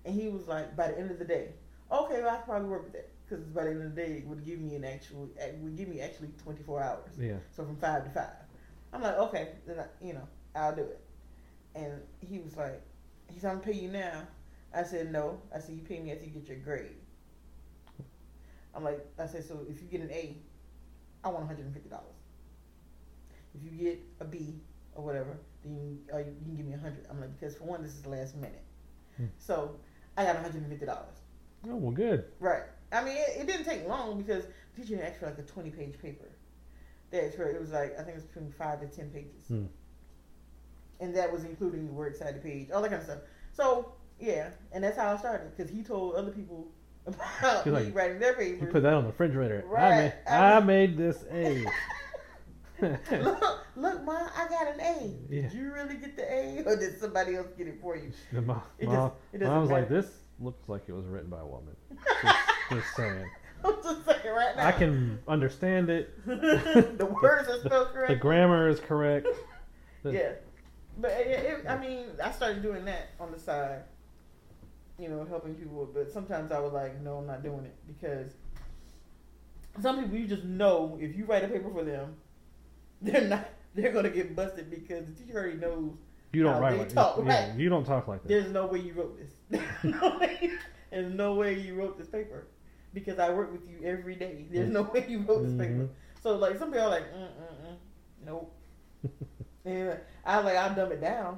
And 0.05 0.19
he 0.19 0.29
was 0.29 0.47
like, 0.47 0.75
by 0.75 0.89
the 0.89 0.97
end 0.97 1.11
of 1.11 1.19
the 1.19 1.25
day. 1.25 1.49
Okay, 1.91 2.21
well 2.21 2.29
I 2.29 2.37
can 2.37 2.45
probably 2.45 2.69
work 2.69 2.83
with 2.83 2.93
that 2.93 3.09
because 3.27 3.45
by 3.45 3.63
the 3.63 3.71
end 3.71 3.83
of 3.83 3.95
the 3.95 4.01
day 4.01 4.17
it 4.17 4.27
would 4.27 4.45
give 4.45 4.59
me 4.59 4.75
an 4.75 4.83
actual, 4.83 5.29
it 5.37 5.57
would 5.61 5.75
give 5.77 5.87
me 5.87 6.01
actually 6.01 6.29
24 6.43 6.83
hours. 6.83 7.09
yeah. 7.19 7.35
So 7.55 7.63
from 7.63 7.77
five 7.77 8.03
to 8.05 8.09
five. 8.09 8.33
I'm 8.91 9.01
like, 9.01 9.17
okay, 9.17 9.49
then 9.67 9.79
I, 9.79 10.05
you 10.05 10.13
know, 10.13 10.27
I'll 10.55 10.75
do 10.75 10.81
it. 10.81 10.99
And 11.75 12.01
he 12.27 12.39
was 12.39 12.55
like, 12.57 12.81
he 13.27 13.39
said, 13.39 13.51
I'm 13.51 13.59
gonna 13.59 13.71
pay 13.71 13.79
you 13.79 13.89
now. 13.89 14.27
I 14.73 14.83
said, 14.83 15.11
no. 15.11 15.41
I 15.55 15.59
said, 15.59 15.75
you 15.75 15.81
pay 15.81 15.99
me 15.99 16.11
after 16.11 16.25
you 16.25 16.31
get 16.31 16.47
your 16.47 16.57
grade. 16.57 16.95
I'm 18.75 18.83
like, 18.83 19.05
I 19.17 19.25
said, 19.25 19.45
so 19.47 19.59
if 19.67 19.81
you 19.81 19.87
get 19.87 20.01
an 20.01 20.11
A, 20.11 20.37
I 21.23 21.29
want 21.29 21.49
$150. 21.49 21.75
If 23.55 23.63
you 23.63 23.71
get 23.71 23.99
a 24.19 24.25
B 24.25 24.55
or 24.95 25.03
whatever, 25.03 25.37
then 25.63 25.75
you, 25.75 26.13
uh, 26.13 26.19
you 26.19 26.35
can 26.45 26.55
give 26.55 26.65
me 26.65 26.71
100 26.71 27.07
I'm 27.09 27.19
like, 27.19 27.39
because 27.39 27.55
for 27.55 27.65
one, 27.65 27.83
this 27.83 27.93
is 27.93 28.01
the 28.01 28.09
last 28.09 28.35
minute. 28.35 28.63
Hmm. 29.17 29.25
So 29.37 29.75
I 30.17 30.23
got 30.25 30.37
$150. 30.43 30.89
Oh 31.69 31.75
well, 31.75 31.91
good. 31.91 32.25
Right. 32.39 32.63
I 32.91 33.03
mean, 33.03 33.15
it, 33.17 33.41
it 33.41 33.47
didn't 33.47 33.65
take 33.65 33.87
long 33.87 34.21
because 34.21 34.45
the 34.75 34.81
teacher 34.81 34.95
had 34.97 35.05
actually 35.05 35.29
like 35.29 35.39
a 35.39 35.43
20 35.43 35.69
page 35.71 35.93
paper. 36.01 36.25
That's 37.11 37.37
where 37.37 37.49
it 37.49 37.59
was 37.59 37.71
like, 37.71 37.93
I 37.93 38.03
think 38.03 38.09
it 38.09 38.15
was 38.15 38.23
between 38.23 38.51
five 38.51 38.79
to 38.81 38.87
10 38.87 39.09
pages. 39.09 39.43
Hmm. 39.47 39.65
And 40.99 41.15
that 41.15 41.31
was 41.31 41.43
including 41.43 41.87
the 41.87 41.93
word 41.93 42.15
side 42.15 42.41
page, 42.43 42.71
all 42.71 42.81
that 42.81 42.89
kind 42.89 42.99
of 43.01 43.05
stuff. 43.07 43.19
So, 43.53 43.93
yeah, 44.19 44.49
and 44.71 44.83
that's 44.83 44.97
how 44.97 45.13
I 45.13 45.17
started 45.17 45.55
because 45.55 45.71
he 45.71 45.81
told 45.81 46.15
other 46.15 46.31
people 46.31 46.67
about 47.07 47.65
You're 47.65 47.75
me 47.75 47.85
like, 47.85 47.95
writing 47.95 48.19
their 48.19 48.31
You 48.41 48.53
papers. 48.55 48.71
put 48.73 48.83
that 48.83 48.93
on 48.93 49.03
the 49.03 49.09
refrigerator. 49.09 49.63
I 49.69 49.71
Right. 49.71 49.97
made, 49.97 50.13
I 50.27 50.53
I 50.55 50.59
made 50.59 50.97
this 50.97 51.23
A. 51.31 51.65
look, 53.11 53.59
look, 53.75 54.03
Ma, 54.03 54.27
I 54.35 54.47
got 54.49 54.73
an 54.73 54.79
A. 54.79 55.13
Yeah. 55.29 55.41
Did 55.43 55.53
you 55.53 55.71
really 55.73 55.95
get 55.95 56.15
the 56.15 56.31
A 56.31 56.63
or 56.65 56.75
did 56.77 56.99
somebody 56.99 57.35
else 57.35 57.47
get 57.57 57.67
it 57.67 57.79
for 57.81 57.95
you? 57.95 58.11
The 58.31 58.41
mom, 58.41 58.61
It 58.77 58.87
mom, 58.87 58.95
does- 59.31 59.41
it 59.41 59.41
mom 59.45 59.61
was 59.61 59.71
like, 59.71 59.89
"This 59.89 60.07
looks 60.39 60.67
like 60.69 60.83
it 60.87 60.93
was 60.93 61.05
written 61.05 61.29
by 61.29 61.39
a 61.39 61.45
woman." 61.45 61.75
Just, 62.21 62.37
just 62.71 62.95
saying. 62.95 63.25
I'm 63.65 63.75
just 63.83 64.05
saying 64.05 64.33
right 64.33 64.55
now. 64.55 64.67
I 64.67 64.71
can 64.71 65.19
understand 65.27 65.89
it. 65.89 66.25
the 66.25 67.17
words 67.21 67.49
are 67.49 67.59
spelled 67.59 67.89
correct. 67.89 68.09
The 68.09 68.15
grammar 68.15 68.69
is 68.69 68.79
correct. 68.79 69.27
The- 70.03 70.13
yeah, 70.13 70.31
but 70.97 71.11
it, 71.11 71.27
it, 71.27 71.65
I 71.67 71.77
mean, 71.77 72.05
I 72.23 72.31
started 72.31 72.61
doing 72.61 72.85
that 72.85 73.09
on 73.19 73.31
the 73.31 73.39
side. 73.39 73.81
You 74.97 75.09
know, 75.09 75.25
helping 75.25 75.55
people. 75.55 75.89
But 75.93 76.11
sometimes 76.11 76.51
I 76.51 76.59
was 76.59 76.71
like, 76.73 77.01
no, 77.01 77.17
I'm 77.17 77.27
not 77.27 77.41
doing 77.43 77.65
it 77.65 77.75
because 77.87 78.33
some 79.81 80.01
people 80.03 80.17
you 80.17 80.27
just 80.27 80.43
know 80.43 80.97
if 81.01 81.15
you 81.15 81.25
write 81.25 81.43
a 81.43 81.47
paper 81.47 81.69
for 81.71 81.83
them, 81.83 82.15
they're 83.01 83.21
not. 83.27 83.49
They're 83.75 83.91
gonna 83.91 84.09
get 84.09 84.35
busted 84.35 84.69
because 84.69 85.05
the 85.05 85.13
teacher 85.13 85.37
already 85.39 85.57
knows 85.57 85.93
You 86.33 86.43
don't 86.43 86.55
How 86.55 86.59
write 86.59 86.71
they 86.71 86.79
like 86.79 86.89
talk, 86.89 87.21
yeah, 87.23 87.49
right. 87.49 87.59
You 87.59 87.69
don't 87.69 87.85
talk 87.85 88.07
like 88.07 88.21
that. 88.23 88.27
There's 88.27 88.51
no 88.51 88.65
way 88.67 88.79
you 88.79 88.93
wrote 88.93 89.17
this. 89.17 89.61
no 89.83 90.17
way, 90.19 90.51
there's 90.91 91.13
no 91.13 91.35
way 91.35 91.59
you 91.59 91.75
wrote 91.75 91.97
this 91.97 92.07
paper 92.07 92.47
because 92.93 93.19
I 93.19 93.29
work 93.29 93.51
with 93.51 93.61
you 93.69 93.85
every 93.87 94.15
day. 94.15 94.45
There's 94.51 94.69
no 94.69 94.83
way 94.83 95.05
you 95.07 95.19
wrote 95.19 95.43
this 95.43 95.53
paper. 95.53 95.83
Mhm. 95.85 95.89
So 96.21 96.35
like 96.35 96.57
some 96.57 96.71
people 96.71 96.87
are 96.87 96.89
like, 96.89 97.13
mm 97.13 97.27
mm 97.27 97.67
mm, 97.67 97.75
nope. 98.25 98.53
and 99.65 99.97
I 100.25 100.37
was 100.37 100.45
like, 100.45 100.57
I'll 100.57 100.75
dumb 100.75 100.91
it 100.91 101.01
down. 101.01 101.37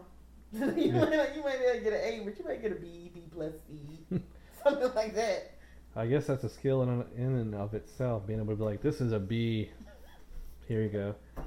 you, 0.54 0.62
might, 0.92 1.36
you 1.36 1.44
might 1.44 1.60
be 1.60 1.66
able 1.66 1.78
to 1.78 1.82
get 1.84 1.94
an 1.94 2.02
A, 2.04 2.22
but 2.26 2.38
you 2.38 2.46
might 2.46 2.62
get 2.62 2.72
a 2.72 2.76
B, 2.76 3.12
B 3.14 3.24
plus 3.34 3.54
C, 3.68 4.20
something 4.64 4.94
like 4.96 5.16
that. 5.16 5.54
I 5.96 6.08
guess 6.08 6.28
that's 6.28 6.44
a 6.44 6.50
skill 6.50 6.84
in, 6.84 7.06
in 7.18 7.36
and 7.36 7.56
of 7.56 7.74
itself, 7.74 8.26
being 8.26 8.40
able 8.40 8.54
to 8.54 8.58
be 8.58 8.64
like, 8.64 8.82
this 8.82 9.02
is 9.02 9.12
a 9.12 9.20
B. 9.20 9.70
Here 10.72 10.84
you 10.84 10.88
go. 10.88 11.16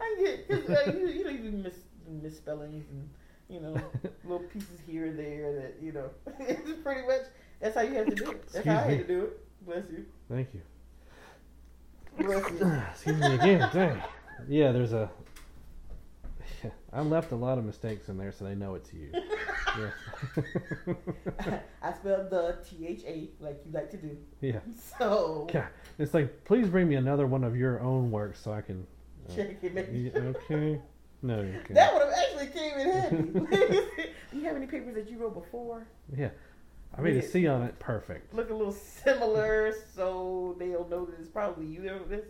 I 0.00 0.16
get 0.18 0.50
uh, 0.50 0.90
you, 0.90 1.06
you 1.08 1.24
know 1.24 1.30
you 1.30 1.50
do 1.50 1.50
miss 1.50 1.74
misspellings 2.22 2.86
and 2.88 3.10
you 3.50 3.60
know 3.60 3.74
little 4.24 4.46
pieces 4.46 4.80
here 4.86 5.04
and 5.04 5.18
there 5.18 5.52
that 5.52 5.74
you 5.82 5.92
know 5.92 6.08
it's 6.38 6.80
pretty 6.82 7.06
much 7.06 7.26
that's 7.60 7.74
how 7.74 7.82
you 7.82 7.92
have 7.96 8.06
to 8.06 8.14
do 8.14 8.30
it. 8.30 8.50
That's 8.50 8.64
how 8.66 8.72
I 8.72 8.76
Excuse 8.76 8.98
had 9.00 9.06
to 9.06 9.14
do 9.14 9.24
it. 9.24 9.66
Bless 9.66 9.84
you. 9.90 10.06
Thank 10.30 10.48
you. 10.54 10.62
Bless 12.24 12.50
you. 12.52 12.72
Excuse 12.90 13.20
me 13.20 13.34
again. 13.34 13.68
Dang. 13.70 14.02
Yeah, 14.48 14.72
there's 14.72 14.94
a. 14.94 15.10
I 16.92 17.00
left 17.02 17.32
a 17.32 17.36
lot 17.36 17.58
of 17.58 17.64
mistakes 17.64 18.08
in 18.08 18.16
there, 18.18 18.32
so 18.32 18.44
they 18.44 18.54
know 18.54 18.74
it's 18.74 18.92
you. 18.92 19.10
Yeah. 19.78 19.90
I 21.82 21.92
spelled 21.94 22.28
the 22.28 22.58
T 22.68 22.86
H 22.86 23.04
A 23.06 23.30
like 23.40 23.62
you 23.64 23.72
like 23.72 23.90
to 23.92 23.96
do. 23.96 24.18
yeah. 24.42 24.58
So 24.98 25.48
God, 25.50 25.68
it's 25.98 26.12
like, 26.12 26.44
please 26.44 26.68
bring 26.68 26.88
me 26.88 26.96
another 26.96 27.26
one 27.26 27.42
of 27.42 27.56
your 27.56 27.80
own 27.80 28.10
works 28.10 28.38
so 28.38 28.52
I 28.52 28.60
can. 28.60 28.86
uh, 29.30 29.34
check 29.34 29.56
it. 29.62 29.74
make 29.74 29.86
yeah, 29.90 30.10
sure. 30.12 30.26
okay. 30.50 30.80
No, 31.22 31.40
you 31.40 31.52
can't. 31.52 31.74
That 31.74 31.94
would 31.94 32.02
have 32.02 32.12
actually 32.12 32.46
came 32.48 32.78
in 32.80 32.90
handy. 32.90 34.10
Do 34.30 34.38
you 34.38 34.44
have 34.44 34.56
any 34.56 34.66
papers 34.66 34.94
that 34.94 35.08
you 35.10 35.16
wrote 35.16 35.32
before? 35.34 35.86
Yeah. 36.14 36.30
I 36.94 37.00
made 37.00 37.16
a 37.16 37.22
C 37.22 37.46
on 37.46 37.62
it. 37.62 37.78
Perfect. 37.78 38.34
Look 38.34 38.50
a 38.50 38.54
little 38.54 38.72
similar, 38.72 39.74
so 39.94 40.54
they'll 40.58 40.86
know 40.88 41.06
that 41.06 41.18
it's 41.18 41.30
probably 41.30 41.64
you 41.64 41.80
that 41.82 41.92
wrote 41.92 42.10
this. 42.10 42.26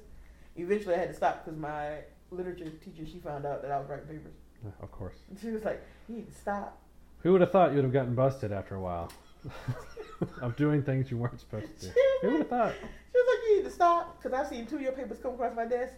Eventually, 0.54 0.94
I 0.94 0.98
had 0.98 1.08
to 1.08 1.14
stop 1.14 1.44
because 1.44 1.58
my 1.58 1.98
literature 2.32 2.70
teacher 2.84 3.08
she 3.10 3.18
found 3.18 3.46
out 3.46 3.62
that 3.62 3.70
I 3.70 3.78
was 3.78 3.88
writing 3.88 4.06
papers. 4.06 4.34
Of 4.80 4.90
course. 4.92 5.16
And 5.28 5.38
she 5.38 5.50
was 5.50 5.64
like, 5.64 5.82
"You 6.08 6.16
need 6.16 6.28
to 6.28 6.34
stop." 6.34 6.78
Who 7.18 7.32
would 7.32 7.40
have 7.40 7.50
thought 7.52 7.70
you 7.70 7.76
would 7.76 7.84
have 7.84 7.92
gotten 7.92 8.14
busted 8.14 8.52
after 8.52 8.74
a 8.76 8.80
while 8.80 9.10
of 10.40 10.56
doing 10.56 10.82
things 10.82 11.10
you 11.10 11.16
weren't 11.18 11.40
supposed 11.40 11.66
to 11.80 11.86
do? 11.86 11.92
Who 12.22 12.30
would 12.30 12.38
have 12.40 12.48
thought? 12.48 12.72
she 12.74 13.18
was 13.18 13.26
like, 13.26 13.48
"You 13.48 13.56
need 13.56 13.64
to 13.64 13.70
stop," 13.70 14.20
because 14.22 14.38
I've 14.38 14.48
seen 14.48 14.66
two 14.66 14.76
of 14.76 14.82
your 14.82 14.92
papers 14.92 15.18
come 15.20 15.34
across 15.34 15.54
my 15.54 15.66
desk, 15.66 15.94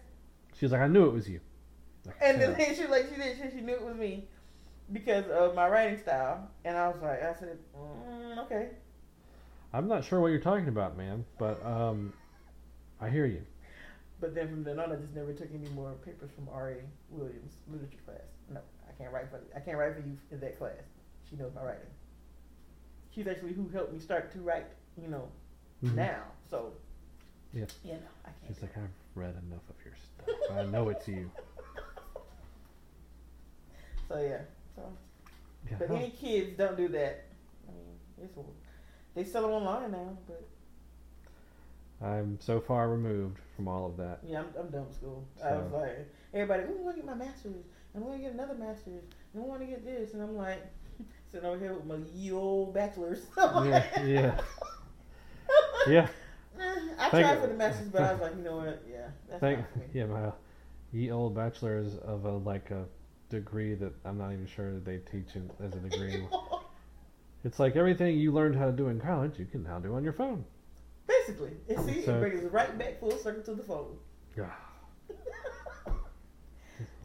She 0.55 0.65
was 0.65 0.73
like, 0.73 0.81
I 0.81 0.89
knew 0.89 1.06
it 1.06 1.12
was 1.12 1.28
you. 1.28 1.40
Like, 2.06 2.16
and 2.23 2.40
then 2.40 2.56
she 2.74 2.82
was 2.82 2.90
like, 2.90 3.09
she 3.11 3.16
did, 3.16 3.36
she, 3.36 3.59
she 3.59 3.65
knew 3.65 3.74
it 3.74 3.82
was 3.82 3.97
me 3.97 4.28
because 4.93 5.27
of 5.28 5.55
my 5.55 5.69
writing 5.69 5.98
style, 5.98 6.51
and 6.65 6.77
I 6.77 6.89
was 6.89 7.01
like, 7.02 7.23
I 7.23 7.35
said, 7.35 7.59
mm, 7.77 8.39
"Okay." 8.44 8.69
I'm 9.73 9.89
not 9.89 10.05
sure 10.05 10.20
what 10.20 10.28
you're 10.28 10.39
talking 10.40 10.69
about, 10.69 10.97
man, 10.97 11.24
but 11.39 11.65
um, 11.66 12.12
I 13.01 13.09
hear 13.11 13.27
you. 13.27 13.43
But 14.20 14.35
then 14.35 14.49
from 14.49 14.65
then 14.65 14.78
on, 14.78 14.93
I 14.93 14.97
just 14.97 15.15
never 15.15 15.32
took 15.32 15.49
any 15.53 15.69
more 15.70 15.93
papers 16.05 16.31
from 16.35 16.49
R.A. 16.53 16.77
Williams 17.11 17.53
literature 17.70 17.99
class. 18.07 18.20
No, 18.51 18.61
I 18.89 18.93
can't 18.97 19.12
write 19.12 19.28
for 19.31 19.41
I 19.57 19.61
can't 19.61 19.77
write 19.77 19.95
for 19.95 20.01
you 20.01 20.16
in 20.31 20.41
that 20.41 20.59
class. 20.59 20.73
She 21.28 21.36
knows 21.36 21.53
my 21.55 21.62
writing. 21.62 21.91
She's 23.15 23.27
actually 23.27 23.53
who 23.53 23.69
helped 23.69 23.93
me 23.93 23.99
start 23.99 24.32
to 24.32 24.39
write. 24.41 24.66
You 25.01 25.09
know, 25.09 25.28
Mhm. 25.82 25.95
now. 25.95 26.23
So 26.51 26.73
Yeah. 27.53 27.66
you 27.85 27.93
know, 27.95 27.99
I 28.24 28.28
can't. 28.31 28.36
She's 28.49 28.62
like, 28.62 28.77
I've 28.78 28.89
read 29.15 29.35
enough 29.47 29.69
of 29.69 29.77
your 29.85 29.95
stuff. 29.97 30.28
I 30.59 30.65
know 30.65 30.89
it's 30.91 31.09
you. 31.09 31.31
So 34.09 34.20
yeah. 34.20 34.43
So, 34.77 34.82
Yeah, 35.70 35.77
but 35.78 35.89
how- 35.89 35.95
any 35.97 36.11
kids 36.11 36.57
don't 36.59 36.77
do 36.77 36.89
that. 36.89 37.24
I 37.69 37.73
mean, 37.73 37.99
it's 38.23 38.36
they 39.15 39.24
sell 39.24 39.43
them 39.43 39.53
online 39.53 39.93
now. 39.93 40.19
But 40.27 40.47
I'm 42.05 42.39
so 42.41 42.61
far 42.61 42.91
removed 42.91 43.39
from 43.57 43.67
all 43.69 43.87
of 43.87 43.97
that. 43.97 44.19
yeah, 44.27 44.41
I'm, 44.41 44.47
I'm 44.61 44.69
done 44.71 44.87
with 44.87 44.95
school. 44.95 45.27
I 45.43 45.53
was 45.57 45.73
like, 45.73 46.07
everybody, 46.35 46.65
we 46.65 46.83
want 46.83 46.97
to 46.97 47.03
get 47.03 47.07
my 47.07 47.15
master's, 47.25 47.65
and 47.95 48.03
we 48.03 48.09
want 48.11 48.21
to 48.21 48.25
get 48.25 48.35
another 48.35 48.55
master's, 48.55 49.03
and 49.33 49.43
we 49.43 49.49
want 49.49 49.61
to 49.63 49.67
get 49.67 49.85
this, 49.85 50.13
and 50.13 50.23
I'm 50.23 50.37
like, 50.37 50.63
sitting 51.33 51.47
over 51.49 51.59
here 51.59 51.73
with 51.73 51.87
my 51.87 51.97
ye 52.15 52.31
old 52.33 52.75
bachelor's. 52.75 53.21
Yeah, 53.37 54.05
yeah, 54.05 54.41
yeah. 55.89 56.09
Eh, 56.61 56.75
I 56.99 57.09
Thank- 57.11 57.27
tried 57.27 57.41
for 57.41 57.47
the 57.49 57.55
master's, 57.55 57.89
but 57.89 58.03
I 58.03 58.13
was 58.13 58.21
like, 58.23 58.37
you 58.37 58.43
know 58.43 58.57
what? 58.59 58.83
Yeah, 58.91 59.07
that's 59.29 59.41
Thank, 59.41 59.59
not 59.61 59.73
for 59.73 59.79
me. 59.79 59.85
yeah, 59.95 60.05
my 60.07 60.33
ye 60.93 61.11
old 61.11 61.35
bachelor's 61.35 61.97
of 61.99 62.25
a 62.27 62.33
like 62.33 62.71
a 62.71 62.85
degree 63.31 63.75
that 63.75 63.93
I'm 64.05 64.19
not 64.19 64.33
even 64.33 64.47
sure 64.47 64.73
that 64.75 64.85
they 64.85 64.99
teach 64.99 65.35
in, 65.37 65.51
as 65.65 65.73
a 65.75 65.79
degree. 65.79 66.27
It's 67.45 67.59
like 67.59 67.77
everything 67.77 68.17
you 68.19 68.33
learned 68.33 68.57
how 68.57 68.67
to 68.67 68.73
do 68.73 68.89
in 68.89 69.01
college, 69.01 69.39
you 69.39 69.45
can 69.47 69.63
now 69.65 69.79
do 69.79 69.95
on 69.95 70.05
your 70.05 70.13
phone. 70.13 70.45
Basically, 71.07 71.53
it, 71.69 71.79
see, 71.81 72.03
So- 72.05 72.17
it 72.17 72.21
brings 72.21 72.45
us 72.45 72.51
right 72.53 72.77
back 72.79 72.99
full 73.01 73.13
circle 73.19 73.43
to 73.43 73.55
the 73.55 73.63
phone. 73.63 73.97
Yeah. 74.37 74.51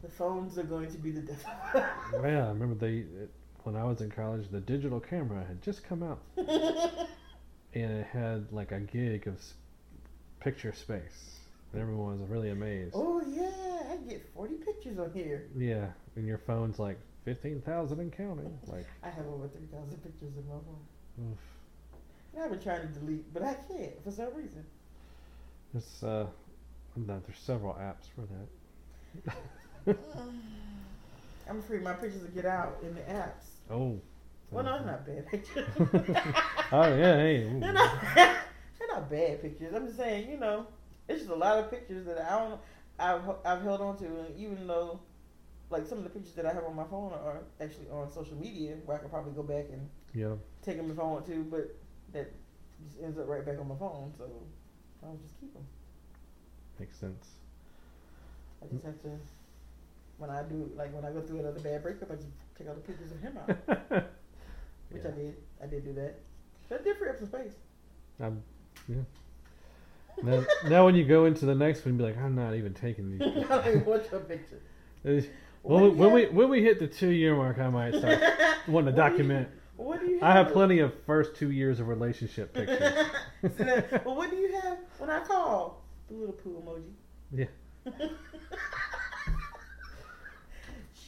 The 0.02 0.08
phones 0.08 0.56
are 0.58 0.62
going 0.62 0.90
to 0.90 0.96
be 0.98 1.10
the 1.10 1.20
devil. 1.20 1.44
Oh, 1.74 2.22
yeah, 2.24 2.46
I 2.46 2.48
remember 2.48 2.74
they 2.74 3.00
it, 3.22 3.30
when 3.64 3.76
I 3.76 3.84
was 3.84 4.00
in 4.00 4.10
college, 4.10 4.48
the 4.50 4.60
digital 4.60 4.98
camera 4.98 5.44
had 5.46 5.60
just 5.60 5.84
come 5.84 6.02
out, 6.02 6.20
and 6.38 6.48
it 7.74 8.06
had 8.06 8.50
like 8.50 8.72
a 8.72 8.80
gig 8.80 9.26
of 9.26 9.38
picture 10.40 10.72
space. 10.72 11.36
And 11.72 11.82
everyone 11.82 12.18
was 12.18 12.28
really 12.30 12.48
amazed. 12.48 12.94
oh 12.96 13.20
yeah, 13.28 13.92
I 13.92 13.96
get 14.08 14.26
forty 14.34 14.54
pictures 14.54 14.98
on 14.98 15.12
here. 15.12 15.48
Yeah, 15.54 15.88
and 16.16 16.26
your 16.26 16.38
phone's 16.38 16.78
like 16.78 16.98
fifteen 17.26 17.60
thousand 17.60 18.00
and 18.00 18.10
counting. 18.10 18.58
Like, 18.66 18.86
I 19.02 19.10
have 19.10 19.26
over 19.26 19.48
three 19.48 19.66
thousand 19.70 20.02
pictures 20.02 20.32
in 20.36 20.46
my 20.48 20.54
phone. 20.54 21.30
oof. 21.32 21.38
I've 22.38 22.50
been 22.50 22.60
trying 22.60 22.82
to 22.82 22.86
delete, 22.88 23.32
but 23.34 23.42
I 23.42 23.54
can't 23.54 24.02
for 24.04 24.10
some 24.10 24.34
reason. 24.34 24.64
It's 25.74 26.02
uh, 26.02 26.26
no, 26.96 27.20
there's 27.26 27.38
several 27.38 27.74
apps 27.74 28.06
for 28.14 28.22
that. 29.86 29.96
I'm 31.48 31.58
afraid 31.58 31.82
my 31.82 31.92
pictures 31.94 32.22
will 32.22 32.30
get 32.30 32.46
out 32.46 32.78
in 32.82 32.94
the 32.94 33.00
apps. 33.02 33.46
Oh. 33.70 33.98
Well, 34.50 34.64
no, 34.64 34.84
not 34.84 35.06
bad 35.06 35.26
pictures. 35.28 35.68
oh 36.72 36.96
yeah, 36.96 37.16
hey. 37.16 37.42
ooh. 37.54 37.60
they're, 37.60 37.72
not, 37.72 37.94
they're 38.14 38.88
not 38.88 39.08
bad 39.10 39.42
pictures. 39.42 39.72
I'm 39.74 39.86
just 39.86 39.96
saying, 39.98 40.28
you 40.30 40.38
know, 40.38 40.66
it's 41.08 41.20
just 41.20 41.30
a 41.30 41.34
lot 41.36 41.58
of 41.58 41.70
pictures 41.70 42.04
that 42.06 42.18
I 42.18 42.38
don't, 42.38 42.60
I've 42.98 43.36
I've 43.44 43.62
held 43.62 43.80
on 43.80 43.96
to, 43.98 44.06
and 44.06 44.36
even 44.36 44.66
though, 44.66 45.00
like 45.70 45.86
some 45.86 45.98
of 45.98 46.04
the 46.04 46.10
pictures 46.10 46.34
that 46.34 46.46
I 46.46 46.52
have 46.52 46.64
on 46.64 46.74
my 46.74 46.84
phone 46.84 47.12
are 47.12 47.42
actually 47.60 47.88
on 47.90 48.10
social 48.10 48.36
media, 48.36 48.74
where 48.84 48.96
I 48.98 49.00
could 49.00 49.10
probably 49.10 49.32
go 49.32 49.42
back 49.44 49.66
and 49.72 49.88
Yeah. 50.14 50.34
take 50.62 50.76
them 50.76 50.90
if 50.90 50.98
I 50.98 51.04
want 51.04 51.26
to, 51.26 51.44
but 51.44 51.76
that 52.12 52.32
just 52.88 53.02
ends 53.02 53.18
up 53.18 53.28
right 53.28 53.44
back 53.44 53.58
on 53.58 53.68
my 53.68 53.76
phone. 53.76 54.12
So 54.16 54.24
I'll 55.02 55.16
just 55.22 55.38
keep 55.40 55.52
them. 55.52 55.62
Makes 56.78 56.96
sense. 56.96 57.26
I 58.62 58.66
just 58.72 58.84
have 58.84 59.00
to. 59.02 59.08
When 60.18 60.30
I 60.30 60.42
do, 60.42 60.70
like 60.76 60.94
when 60.94 61.04
I 61.04 61.10
go 61.12 61.20
through 61.22 61.40
another 61.40 61.60
bad 61.60 61.82
breakup, 61.82 62.10
I 62.10 62.16
just 62.16 62.28
take 62.58 62.68
all 62.68 62.74
the 62.74 62.80
pictures 62.80 63.10
of 63.10 63.20
him 63.20 63.38
out, 63.38 63.48
which 64.90 65.04
I 65.04 65.10
did. 65.10 65.36
I 65.62 65.66
did 65.66 65.84
do 65.84 65.92
that. 65.94 66.16
That 66.68 66.84
did 66.84 66.96
free 66.98 67.08
up 67.08 67.18
some 67.18 67.28
space. 67.28 67.54
I'm, 68.22 68.42
yeah. 68.88 68.96
Now, 70.22 70.44
now 70.68 70.84
when 70.84 70.94
you 70.94 71.04
go 71.04 71.24
into 71.24 71.46
the 71.46 71.54
next 71.54 71.84
one, 71.86 71.96
be 71.96 72.04
like, 72.04 72.18
I'm 72.18 72.34
not 72.34 72.54
even 72.54 72.74
taking 72.74 73.10
these. 73.10 73.20
Don't 73.48 73.66
even 73.66 73.84
want 73.86 74.10
your 74.10 74.20
picture. 74.20 74.60
When, 75.62 75.82
we, 75.82 75.88
when 75.90 76.12
we 76.12 76.26
when 76.26 76.48
we 76.50 76.62
hit 76.62 76.78
the 76.78 76.86
two 76.86 77.08
year 77.10 77.34
mark, 77.34 77.58
I 77.58 77.68
might 77.70 77.94
start 77.94 78.20
wanting 78.68 78.68
to 78.68 78.72
What 78.72 78.84
do 78.84 78.90
you- 78.90 78.96
document. 78.96 79.48
What 79.80 80.00
do 80.00 80.06
you 80.06 80.20
have? 80.20 80.22
I 80.22 80.32
have 80.32 80.52
plenty 80.52 80.80
of 80.80 80.92
first 81.06 81.34
two 81.36 81.50
years 81.50 81.80
of 81.80 81.88
relationship 81.88 82.52
pictures. 82.54 83.06
So 83.42 83.48
then- 83.64 83.84
well, 84.04 84.14
what 84.14 84.30
do 84.30 84.36
you 84.36 84.52
have 84.60 84.76
when 84.98 85.08
I 85.08 85.20
call? 85.20 85.80
The 86.08 86.14
little 86.14 86.34
poo 86.34 86.62
emoji. 86.62 86.92
Yeah. 87.32 87.46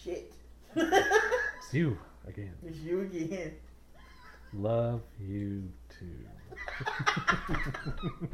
Shit. 0.05 0.33
It's 0.75 1.73
you 1.75 1.99
again. 2.27 2.55
it's 2.67 2.79
you 2.79 3.03
again. 3.03 3.53
Love 4.55 5.03
you 5.21 5.69
too. 5.91 6.07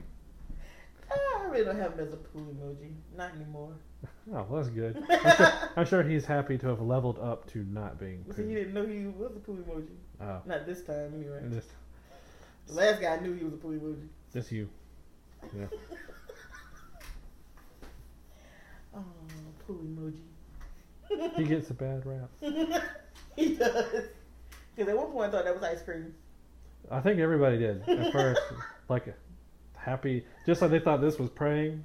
Ah, 1.11 1.43
I 1.43 1.45
really 1.51 1.65
don't 1.65 1.79
have 1.79 1.95
him 1.95 2.01
as 2.01 2.13
a 2.13 2.17
poo 2.17 2.41
emoji. 2.41 2.93
Not 3.17 3.35
anymore. 3.35 3.73
Oh, 4.31 4.45
well, 4.51 4.63
that's 4.63 4.69
good. 4.69 5.03
I'm 5.09 5.37
sure, 5.37 5.53
I'm 5.77 5.87
sure 5.87 6.03
he's 6.03 6.27
happy 6.27 6.59
to 6.59 6.67
have 6.69 6.83
leveled 6.83 7.19
up 7.19 7.51
to 7.53 7.65
not 7.71 7.99
being. 7.99 8.27
So 8.37 8.43
he 8.47 8.53
didn't 8.55 8.75
know 8.75 8.85
he 8.87 9.07
was 9.07 9.35
a 9.35 9.41
poo 9.41 9.57
emoji. 9.57 9.97
Oh, 10.21 10.43
Not 10.45 10.67
this 10.67 10.83
time, 10.83 11.15
anyway. 11.17 11.41
just 11.51 11.71
The 12.67 12.75
last 12.75 13.01
guy 13.01 13.19
knew 13.21 13.33
he 13.33 13.43
was 13.45 13.55
a 13.55 13.57
poo 13.57 13.81
emoji. 13.81 14.07
just 14.35 14.53
you. 14.53 14.69
Yeah. 15.57 15.65
Oh, 18.95 19.01
poo 19.67 19.81
emoji. 19.85 21.33
He 21.37 21.45
gets 21.45 21.71
a 21.71 21.75
bad 21.75 22.05
rap. 22.05 22.31
he 23.37 23.55
does. 23.55 24.05
Because 24.77 24.89
at 24.91 24.97
one 24.97 25.11
point 25.11 25.29
I 25.29 25.37
thought 25.37 25.45
that 25.45 25.55
was 25.55 25.63
ice 25.65 25.83
cream. 25.83 26.15
I 26.91 27.01
think 27.01 27.19
everybody 27.21 27.59
did 27.59 27.89
at 27.89 28.13
first. 28.13 28.41
like 28.89 29.15
happy, 29.79 30.25
just 30.47 30.61
like 30.63 30.71
they 30.71 30.79
thought 30.81 31.01
this 31.01 31.19
was 31.19 31.31
praying. 31.31 31.85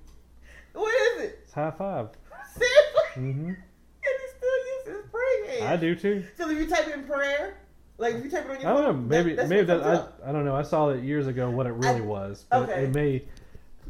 What 0.73 0.93
is 1.17 1.25
it? 1.25 1.39
It's 1.43 1.53
high 1.53 1.71
five. 1.71 2.09
Seriously? 2.53 3.13
hmm 3.15 3.47
And 3.49 3.57
he 4.03 4.27
still 4.37 4.95
uses 4.97 5.09
prayer 5.11 5.67
I 5.69 5.75
do 5.77 5.95
too. 5.95 6.23
So 6.37 6.49
if 6.49 6.57
you 6.57 6.67
type 6.67 6.87
in 6.93 7.03
prayer, 7.03 7.57
like 7.97 8.15
if 8.15 8.23
you 8.23 8.29
type 8.31 8.45
it 8.45 8.51
on 8.51 8.57
I 8.57 8.61
your 8.61 8.73
don't 8.73 8.81
know. 8.81 8.87
phone, 8.93 9.07
Maybe 9.07 9.35
that, 9.35 9.49
maybe 9.49 9.65
that 9.67 9.81
I, 9.81 9.93
up. 9.95 10.19
I 10.25 10.31
don't 10.31 10.45
know. 10.45 10.55
I 10.55 10.63
saw 10.63 10.89
it 10.89 11.03
years 11.03 11.27
ago 11.27 11.49
what 11.49 11.65
it 11.67 11.73
really 11.73 12.01
I- 12.01 12.05
was, 12.05 12.45
but 12.49 12.69
okay. 12.69 12.85
it 12.85 12.93
may, 12.95 13.23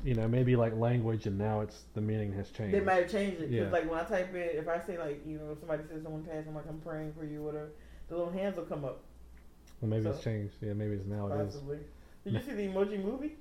you 0.04 0.14
know, 0.16 0.28
maybe 0.28 0.56
like 0.56 0.76
language, 0.76 1.26
and 1.26 1.38
now 1.38 1.62
it's 1.62 1.84
the 1.94 2.02
meaning 2.02 2.34
has 2.34 2.50
changed. 2.52 2.76
They 2.76 2.82
might 2.82 3.04
have 3.04 3.12
changed 3.12 3.42
it. 3.42 3.50
Yeah. 3.50 3.70
like 3.70 3.90
when 3.90 4.00
I 4.00 4.04
type 4.04 4.34
in, 4.36 4.42
if 4.42 4.68
I 4.68 4.80
say 4.80 4.98
like, 4.98 5.22
you 5.26 5.38
know, 5.38 5.52
if 5.54 5.60
somebody 5.60 5.84
says 5.90 6.04
someone 6.04 6.24
passed, 6.24 6.48
I'm 6.48 6.56
like, 6.56 6.66
I'm 6.68 6.80
praying 6.82 7.14
for 7.18 7.24
you, 7.26 7.42
whatever, 7.44 7.72
the 8.10 8.18
little 8.18 8.32
hands 8.32 8.58
will 8.58 8.66
come 8.66 8.84
up. 8.84 9.00
well, 9.82 9.90
maybe 9.90 10.08
it's 10.08 10.22
changed. 10.24 10.56
Yeah, 10.62 10.74
maybe 10.74 10.96
it's 10.96 11.06
now 11.08 11.28
it 11.32 11.40
is. 11.48 11.56
Did 12.26 12.34
you 12.34 12.42
see 12.42 12.54
the 12.54 12.68
emoji 12.68 13.04
movie? 13.04 13.36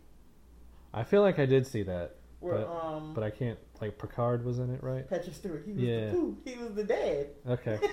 I 0.94 1.04
feel 1.04 1.22
like 1.22 1.38
I 1.38 1.46
did 1.46 1.66
see 1.66 1.82
that, 1.84 2.16
Where 2.40 2.56
But- 2.58 2.68
um 2.68 3.14
but 3.14 3.24
I 3.24 3.30
can't. 3.30 3.58
Like 3.80 3.98
Picard 3.98 4.44
was 4.44 4.58
in 4.60 4.72
it, 4.72 4.80
right? 4.82 5.08
Patrick 5.08 5.34
Stewart, 5.34 5.64
he 5.66 5.72
was 5.72 5.82
Yeah. 5.82 6.06
the 6.10 6.12
poo. 6.12 6.36
He 6.44 6.54
was 6.56 6.72
the 6.74 6.84
dad. 6.84 7.26
Okay. 7.48 7.78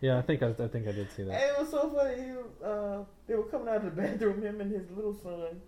Yeah, 0.00 0.18
I 0.18 0.22
think 0.22 0.42
I, 0.42 0.48
I 0.48 0.68
think 0.68 0.86
I 0.86 0.92
did 0.92 1.10
see 1.12 1.22
And 1.22 1.30
that. 1.30 1.42
it 1.42 1.58
was 1.58 1.70
so 1.70 1.88
funny. 1.88 2.16
He 2.22 2.30
uh, 2.62 3.04
they 3.26 3.34
were 3.36 3.44
coming 3.44 3.68
out 3.68 3.76
of 3.76 3.84
the 3.84 3.90
bathroom, 4.02 4.42
him 4.42 4.60
and 4.60 4.70
his 4.70 4.90
little 4.90 5.14
son. 5.14 5.46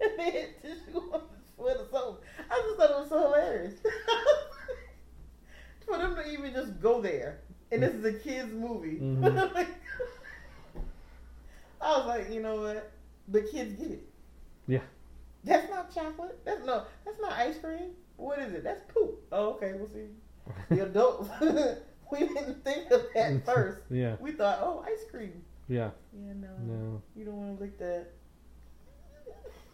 And 0.00 0.10
they 0.16 0.30
had 0.30 0.62
tissue 0.62 1.00
on 1.12 1.22
or 1.56 1.74
something. 1.90 2.16
I 2.48 2.62
just 2.64 2.76
thought 2.78 2.90
it 2.90 3.00
was 3.00 3.08
so 3.08 3.20
hilarious. 3.20 3.74
For 5.86 5.98
them 5.98 6.14
to 6.14 6.30
even 6.30 6.52
just 6.52 6.80
go 6.80 7.00
there. 7.02 7.40
And 7.72 7.82
this 7.82 7.94
is 7.94 8.04
a 8.04 8.12
kid's 8.12 8.52
movie. 8.52 9.00
Mhm. 9.00 9.66
I 11.80 11.96
was 11.98 12.06
like, 12.06 12.30
you 12.32 12.40
know 12.42 12.60
what? 12.60 12.92
The 13.28 13.42
kids 13.42 13.74
get 13.74 13.90
it. 13.90 14.07
That's 15.48 15.70
not 15.70 15.94
chocolate. 15.94 16.38
That's 16.44 16.64
no. 16.66 16.84
That's 17.04 17.18
not 17.20 17.32
ice 17.32 17.58
cream. 17.58 17.90
What 18.16 18.38
is 18.40 18.52
it? 18.52 18.64
That's 18.64 18.80
poop. 18.92 19.20
Oh, 19.32 19.50
okay. 19.54 19.72
We'll 19.74 19.88
see. 19.88 20.06
The 20.70 20.82
adults. 20.86 21.28
we 22.10 22.18
didn't 22.20 22.64
think 22.64 22.90
of 22.90 23.02
that 23.14 23.44
first. 23.46 23.80
Yeah, 23.90 24.16
We 24.20 24.32
thought, 24.32 24.58
oh, 24.62 24.84
ice 24.86 25.04
cream. 25.10 25.42
yeah. 25.68 25.90
Yeah, 26.12 26.32
no. 26.34 26.48
No, 26.66 27.02
You 27.16 27.24
don't 27.26 27.36
want 27.36 27.58
to 27.58 27.62
lick 27.64 27.78
that. 27.78 28.06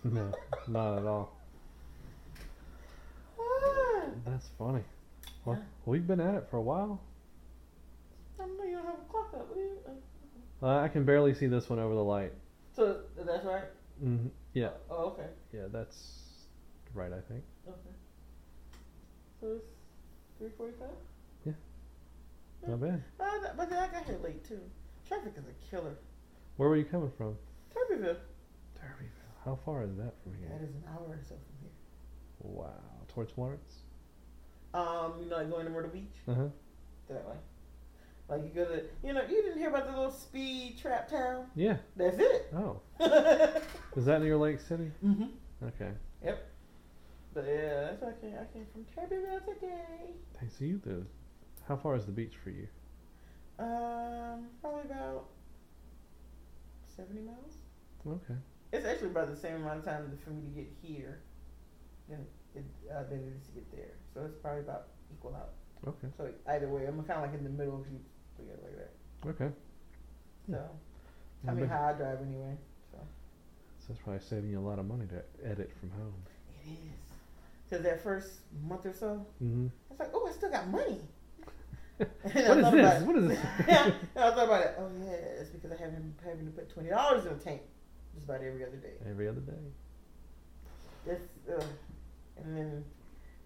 no, 0.04 0.32
not 0.68 0.98
at 0.98 1.04
all. 1.06 1.36
Ah, 3.40 4.02
That's 4.26 4.48
funny. 4.58 4.82
Well, 5.44 5.56
Yeah. 5.56 5.62
we've 5.86 6.06
been 6.06 6.20
at 6.20 6.34
it 6.34 6.46
for 6.50 6.56
a 6.56 6.62
while. 6.62 7.00
I 8.40 8.46
know 8.46 8.64
you 8.64 8.76
don't 8.76 8.84
have 8.86 8.94
a 8.94 9.10
clock 9.12 9.32
up. 9.34 9.48
Uh, 9.56 10.66
Uh, 10.66 10.80
I 10.80 10.88
can 10.88 11.04
barely 11.04 11.34
see 11.34 11.46
this 11.46 11.68
one 11.70 11.78
over 11.78 11.94
the 11.94 12.02
light. 12.04 12.32
So 12.74 13.02
that's 13.16 13.44
right. 13.44 13.64
hmm 14.00 14.26
Yeah, 14.54 14.70
Oh, 14.90 15.04
okay. 15.12 15.26
Yeah, 15.54 15.62
that's 15.72 15.96
right. 16.94 17.12
I 17.12 17.20
think. 17.32 17.44
Okay. 17.68 17.94
So 19.40 19.46
it's 19.56 19.66
three 20.38 20.48
forty-five. 20.56 20.88
Yeah. 21.46 21.52
Not 22.66 22.80
bad. 22.80 23.02
Uh, 23.20 23.24
but 23.56 23.70
then 23.70 23.78
I 23.78 23.86
got 23.88 24.04
here 24.04 24.18
late 24.22 24.46
too. 24.48 24.58
Traffic 25.06 25.34
is 25.36 25.44
a 25.44 25.70
killer. 25.70 25.94
Where 26.56 26.68
were 26.68 26.76
you 26.76 26.84
coming 26.84 27.12
from? 27.16 27.36
Turbeville. 27.74 28.16
Derbyville. 28.74 29.34
How 29.44 29.58
far 29.64 29.82
is 29.84 29.90
that 29.96 30.14
from 30.22 30.32
That 30.32 30.58
here? 30.58 30.60
is 30.68 30.74
an 30.74 30.82
hour 30.88 31.06
or 31.08 31.18
so 31.28 31.34
from 31.34 31.56
here. 31.60 31.70
Wow, 32.40 32.72
towards 33.12 33.32
Lawrence. 33.36 33.80
Um, 34.72 35.12
you 35.22 35.28
know, 35.28 35.36
like 35.36 35.50
going 35.50 35.66
to 35.66 35.70
Myrtle 35.70 35.90
Beach 35.90 36.16
Uh 36.26 36.34
huh. 36.34 36.44
that 37.10 37.24
way. 37.28 37.36
Like 38.28 38.42
you 38.42 38.48
go 38.50 38.64
to, 38.64 38.82
you 39.04 39.12
know, 39.12 39.22
you 39.22 39.42
didn't 39.42 39.58
hear 39.58 39.68
about 39.68 39.86
the 39.86 39.92
little 39.96 40.10
speed 40.10 40.78
trap 40.80 41.10
town. 41.10 41.44
Yeah. 41.54 41.76
That's 41.96 42.16
it. 42.18 42.50
Oh, 42.56 42.80
mm-hmm. 42.98 43.58
is 43.98 44.06
that 44.06 44.22
near 44.22 44.36
Lake 44.38 44.60
City? 44.60 44.90
Okay. 45.66 45.92
Yep. 46.22 46.50
But 47.32 47.44
yeah, 47.46 47.80
that's 47.84 48.02
why 48.02 48.08
I 48.08 48.12
came. 48.20 48.34
I 48.34 48.52
came 48.52 48.66
from 48.72 48.84
today. 49.54 50.12
Hey, 50.38 50.46
so 50.56 50.64
you 50.64 50.80
the, 50.84 51.04
how 51.66 51.76
far 51.76 51.96
is 51.96 52.06
the 52.06 52.12
beach 52.12 52.34
for 52.42 52.50
you? 52.50 52.68
Um, 53.58 54.46
probably 54.60 54.82
about 54.82 55.26
seventy 56.96 57.22
miles. 57.22 57.54
Okay. 58.06 58.38
It's 58.72 58.86
actually 58.86 59.08
about 59.08 59.30
the 59.30 59.36
same 59.36 59.56
amount 59.56 59.80
of 59.80 59.84
time 59.84 60.18
for 60.22 60.30
me 60.30 60.42
to 60.42 60.48
get 60.48 60.68
here 60.82 61.20
than 62.08 62.26
it 62.54 62.64
uh, 62.92 63.04
than 63.04 63.18
it 63.20 63.32
is 63.36 63.46
to 63.46 63.52
get 63.52 63.70
there. 63.72 63.94
So 64.12 64.22
it's 64.26 64.36
probably 64.36 64.60
about 64.60 64.88
equal 65.12 65.34
out. 65.34 65.52
Okay. 65.86 66.08
So 66.16 66.30
either 66.48 66.68
way, 66.68 66.86
I'm 66.86 67.02
kind 67.04 67.24
of 67.24 67.30
like 67.30 67.34
in 67.34 67.44
the 67.44 67.50
middle 67.50 67.80
of 67.80 67.86
you 67.90 68.00
like 68.38 68.76
that. 68.76 68.92
Okay. 69.28 69.54
So 70.50 70.60
I 71.48 71.54
mean, 71.54 71.68
how 71.68 71.84
I 71.84 71.92
drive 71.94 72.18
anyway. 72.20 72.56
So 73.86 73.92
that's 73.92 74.00
probably 74.02 74.22
saving 74.22 74.50
you 74.50 74.58
a 74.58 74.66
lot 74.66 74.78
of 74.78 74.86
money 74.86 75.04
to 75.08 75.22
edit 75.46 75.70
from 75.78 75.90
home. 75.90 76.14
it 76.64 76.70
is. 76.70 76.78
Cause 77.70 77.82
that 77.82 78.02
first 78.02 78.30
month 78.66 78.86
or 78.86 78.92
so, 78.94 79.26
Mm-hmm. 79.42 79.66
I 79.66 79.90
was 79.90 79.98
like, 80.00 80.10
oh, 80.14 80.26
I 80.28 80.32
still 80.32 80.50
got 80.50 80.68
money. 80.68 81.00
What 81.98 82.58
is 82.58 82.70
this? 82.72 83.02
What 83.04 83.16
is 83.16 83.28
this? 83.28 83.38
I 83.68 84.30
thought 84.30 84.44
about 84.46 84.62
it. 84.62 84.74
Oh 84.78 84.88
yeah, 85.04 85.12
it's 85.40 85.50
because 85.50 85.70
I 85.70 85.76
haven't 85.76 86.14
having 86.24 86.46
to 86.46 86.50
put 86.50 86.68
twenty 86.72 86.88
dollars 86.88 87.24
in 87.26 87.32
a 87.32 87.36
tank 87.36 87.60
just 88.14 88.24
about 88.24 88.42
every 88.42 88.64
other 88.64 88.76
day. 88.76 88.94
Every 89.08 89.28
other 89.28 89.40
day. 89.40 89.52
That's 91.06 91.22
uh, 91.48 91.64
and 92.38 92.56
then 92.56 92.84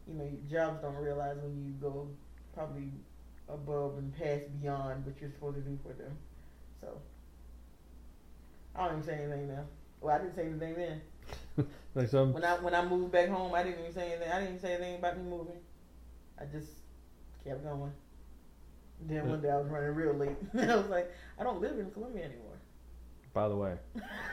you 0.06 0.15
know 0.15 0.31
jobs 0.51 0.81
don't 0.81 0.94
realize 0.97 1.36
when 1.43 1.62
you 1.62 1.73
go 1.73 2.09
probably 2.55 2.90
above 3.51 3.98
and 3.98 4.16
past 4.16 4.44
beyond 4.62 5.05
what 5.05 5.20
you're 5.20 5.31
supposed 5.31 5.56
to 5.56 5.62
do 5.62 5.78
for 5.82 5.93
them. 5.93 6.16
So 6.81 6.89
I 8.74 8.85
don't 8.86 8.93
even 8.98 9.02
say 9.05 9.15
anything 9.24 9.48
now. 9.48 9.65
Well, 10.01 10.15
I 10.15 10.19
didn't 10.19 10.35
say 10.35 10.47
anything 10.47 10.75
then. 10.75 11.01
Like 11.95 12.09
some. 12.09 12.33
When 12.33 12.45
I 12.45 12.55
when 12.61 12.75
I 12.75 12.85
moved 12.85 13.11
back 13.11 13.29
home, 13.29 13.53
I 13.55 13.65
didn't 13.65 13.81
even 13.81 13.93
say 13.93 14.12
anything. 14.12 14.31
I 14.31 14.39
didn't 14.39 14.49
even 14.51 14.61
say 14.61 14.75
anything 14.75 14.95
about 14.97 15.16
me 15.19 15.25
moving. 15.25 15.57
I 16.41 16.45
just 16.45 16.69
kept 17.43 17.65
going. 17.65 17.91
Then 19.09 19.29
one 19.29 19.41
day 19.41 19.51
I 19.51 19.57
was 19.57 19.66
running 19.69 19.95
real 19.95 20.12
late. 20.15 20.37
I 20.70 20.77
was 20.77 20.89
like, 20.89 21.11
I 21.39 21.43
don't 21.43 21.61
live 21.61 21.79
in 21.79 21.91
Columbia 21.91 22.25
anymore. 22.25 22.59
By 23.33 23.49
the 23.49 23.57
way. 23.57 23.75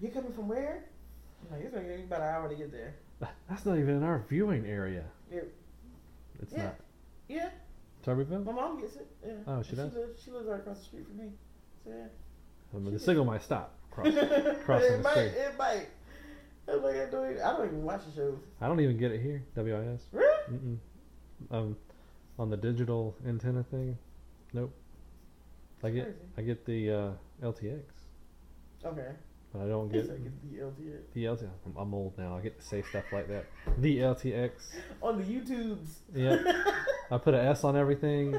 you're 0.00 0.10
coming 0.10 0.32
from 0.32 0.48
where? 0.48 0.84
I'm 1.44 1.56
like, 1.56 1.64
it's 1.64 1.74
gonna 1.74 1.88
take 1.88 1.98
me 1.98 2.04
about 2.04 2.20
an 2.20 2.26
hour 2.28 2.48
to 2.48 2.54
get 2.54 2.72
there. 2.72 2.94
That's 3.48 3.64
not 3.64 3.78
even 3.78 3.96
in 3.96 4.02
our 4.02 4.24
viewing 4.28 4.66
area. 4.66 5.04
Yeah. 5.32 5.40
It's 6.42 6.52
Yeah. 6.52 6.64
not. 6.64 6.76
Yeah, 7.28 7.50
Turbeville? 8.04 8.44
my 8.44 8.52
mom 8.52 8.80
gets 8.80 8.96
it. 8.96 9.06
Yeah. 9.24 9.32
Oh, 9.46 9.62
she 9.62 9.76
does? 9.76 9.92
lives, 9.92 10.22
she 10.22 10.30
lives 10.30 10.46
right 10.46 10.60
across 10.60 10.78
the 10.78 10.84
street 10.84 11.06
from 11.06 11.18
me. 11.18 11.30
So 11.84 11.90
yeah. 11.90 12.06
I 12.74 12.78
mean, 12.78 12.92
the 12.92 12.98
signal 12.98 13.24
might 13.24 13.42
stop. 13.42 13.77
Cross. 14.02 14.14
it 14.16 14.64
crossing 14.64 14.92
the 14.98 15.02
might. 15.02 15.12
street. 15.12 15.26
It 15.36 15.58
might. 15.58 15.86
I 16.68 16.74
like, 16.74 16.96
I 16.96 17.10
don't, 17.10 17.30
even, 17.30 17.42
I 17.42 17.52
don't 17.56 17.66
even 17.66 17.82
watch 17.82 18.02
the 18.06 18.14
shows. 18.14 18.38
I 18.60 18.66
don't 18.68 18.80
even 18.80 18.98
get 18.98 19.10
it 19.12 19.22
here. 19.22 19.42
WIS. 19.56 20.02
Really? 20.12 20.42
Mm-mm. 20.52 20.76
Um, 21.50 21.76
on 22.38 22.50
the 22.50 22.56
digital 22.56 23.14
antenna 23.26 23.62
thing. 23.64 23.96
Nope. 24.52 24.74
I 25.82 25.90
get 25.90 26.04
Crazy. 26.04 26.18
I 26.36 26.42
get 26.42 26.66
the 26.66 26.90
uh, 26.90 27.10
LTX, 27.42 27.80
Okay. 28.84 29.10
but 29.52 29.62
I 29.62 29.68
don't 29.68 29.90
get 29.92 30.04
I 30.10 30.16
get 30.16 30.42
the 30.42 30.58
LTA. 30.58 30.98
the 31.14 31.24
LTX. 31.24 31.48
I'm, 31.66 31.76
I'm 31.76 31.94
old 31.94 32.18
now. 32.18 32.36
I 32.36 32.40
get 32.40 32.58
to 32.60 32.66
say 32.66 32.82
stuff 32.82 33.04
like 33.12 33.28
that. 33.28 33.46
The 33.78 33.98
LTX. 33.98 34.50
On 35.02 35.16
the 35.18 35.24
YouTubes. 35.24 35.88
Yeah. 36.14 36.38
I 37.10 37.16
put 37.18 37.34
an 37.34 37.46
S 37.46 37.62
on 37.64 37.76
everything. 37.76 38.32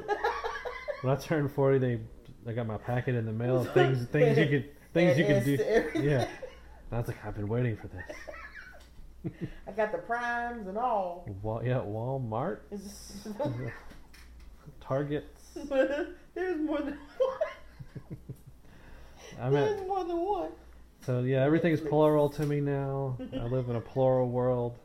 When 1.01 1.13
I 1.13 1.15
turned 1.15 1.51
forty, 1.51 1.79
they 1.79 1.99
I 2.47 2.51
got 2.53 2.67
my 2.67 2.77
packet 2.77 3.15
in 3.15 3.25
the 3.25 3.31
mail. 3.31 3.63
Things 3.63 4.05
things 4.09 4.37
you 4.37 4.47
could 4.47 4.69
things 4.93 5.17
you 5.17 5.25
can 5.25 5.43
do. 5.43 5.57
Yeah. 5.95 6.27
Was 6.91 7.07
like, 7.07 7.23
I've 7.25 7.35
been 7.35 7.47
waiting 7.47 7.77
for 7.77 7.87
this. 7.87 9.33
I 9.67 9.71
got 9.71 9.91
the 9.91 9.97
primes 9.99 10.67
and 10.67 10.77
all. 10.77 11.27
Wal- 11.43 11.63
yeah, 11.63 11.81
Walmart, 11.85 12.59
Targets. 14.81 15.41
there's 16.33 16.59
more 16.61 16.79
than 16.79 16.97
one. 17.17 18.17
I'm 19.39 19.55
at 19.55 19.67
There's 19.77 19.87
more 19.87 20.03
than 20.03 20.17
one. 20.17 20.49
so 21.05 21.19
yeah, 21.19 21.43
everything 21.43 21.71
is 21.73 21.79
plural 21.81 22.29
to 22.29 22.45
me 22.45 22.59
now. 22.59 23.17
I 23.33 23.43
live 23.45 23.69
in 23.69 23.75
a 23.75 23.81
plural 23.81 24.29
world. 24.29 24.77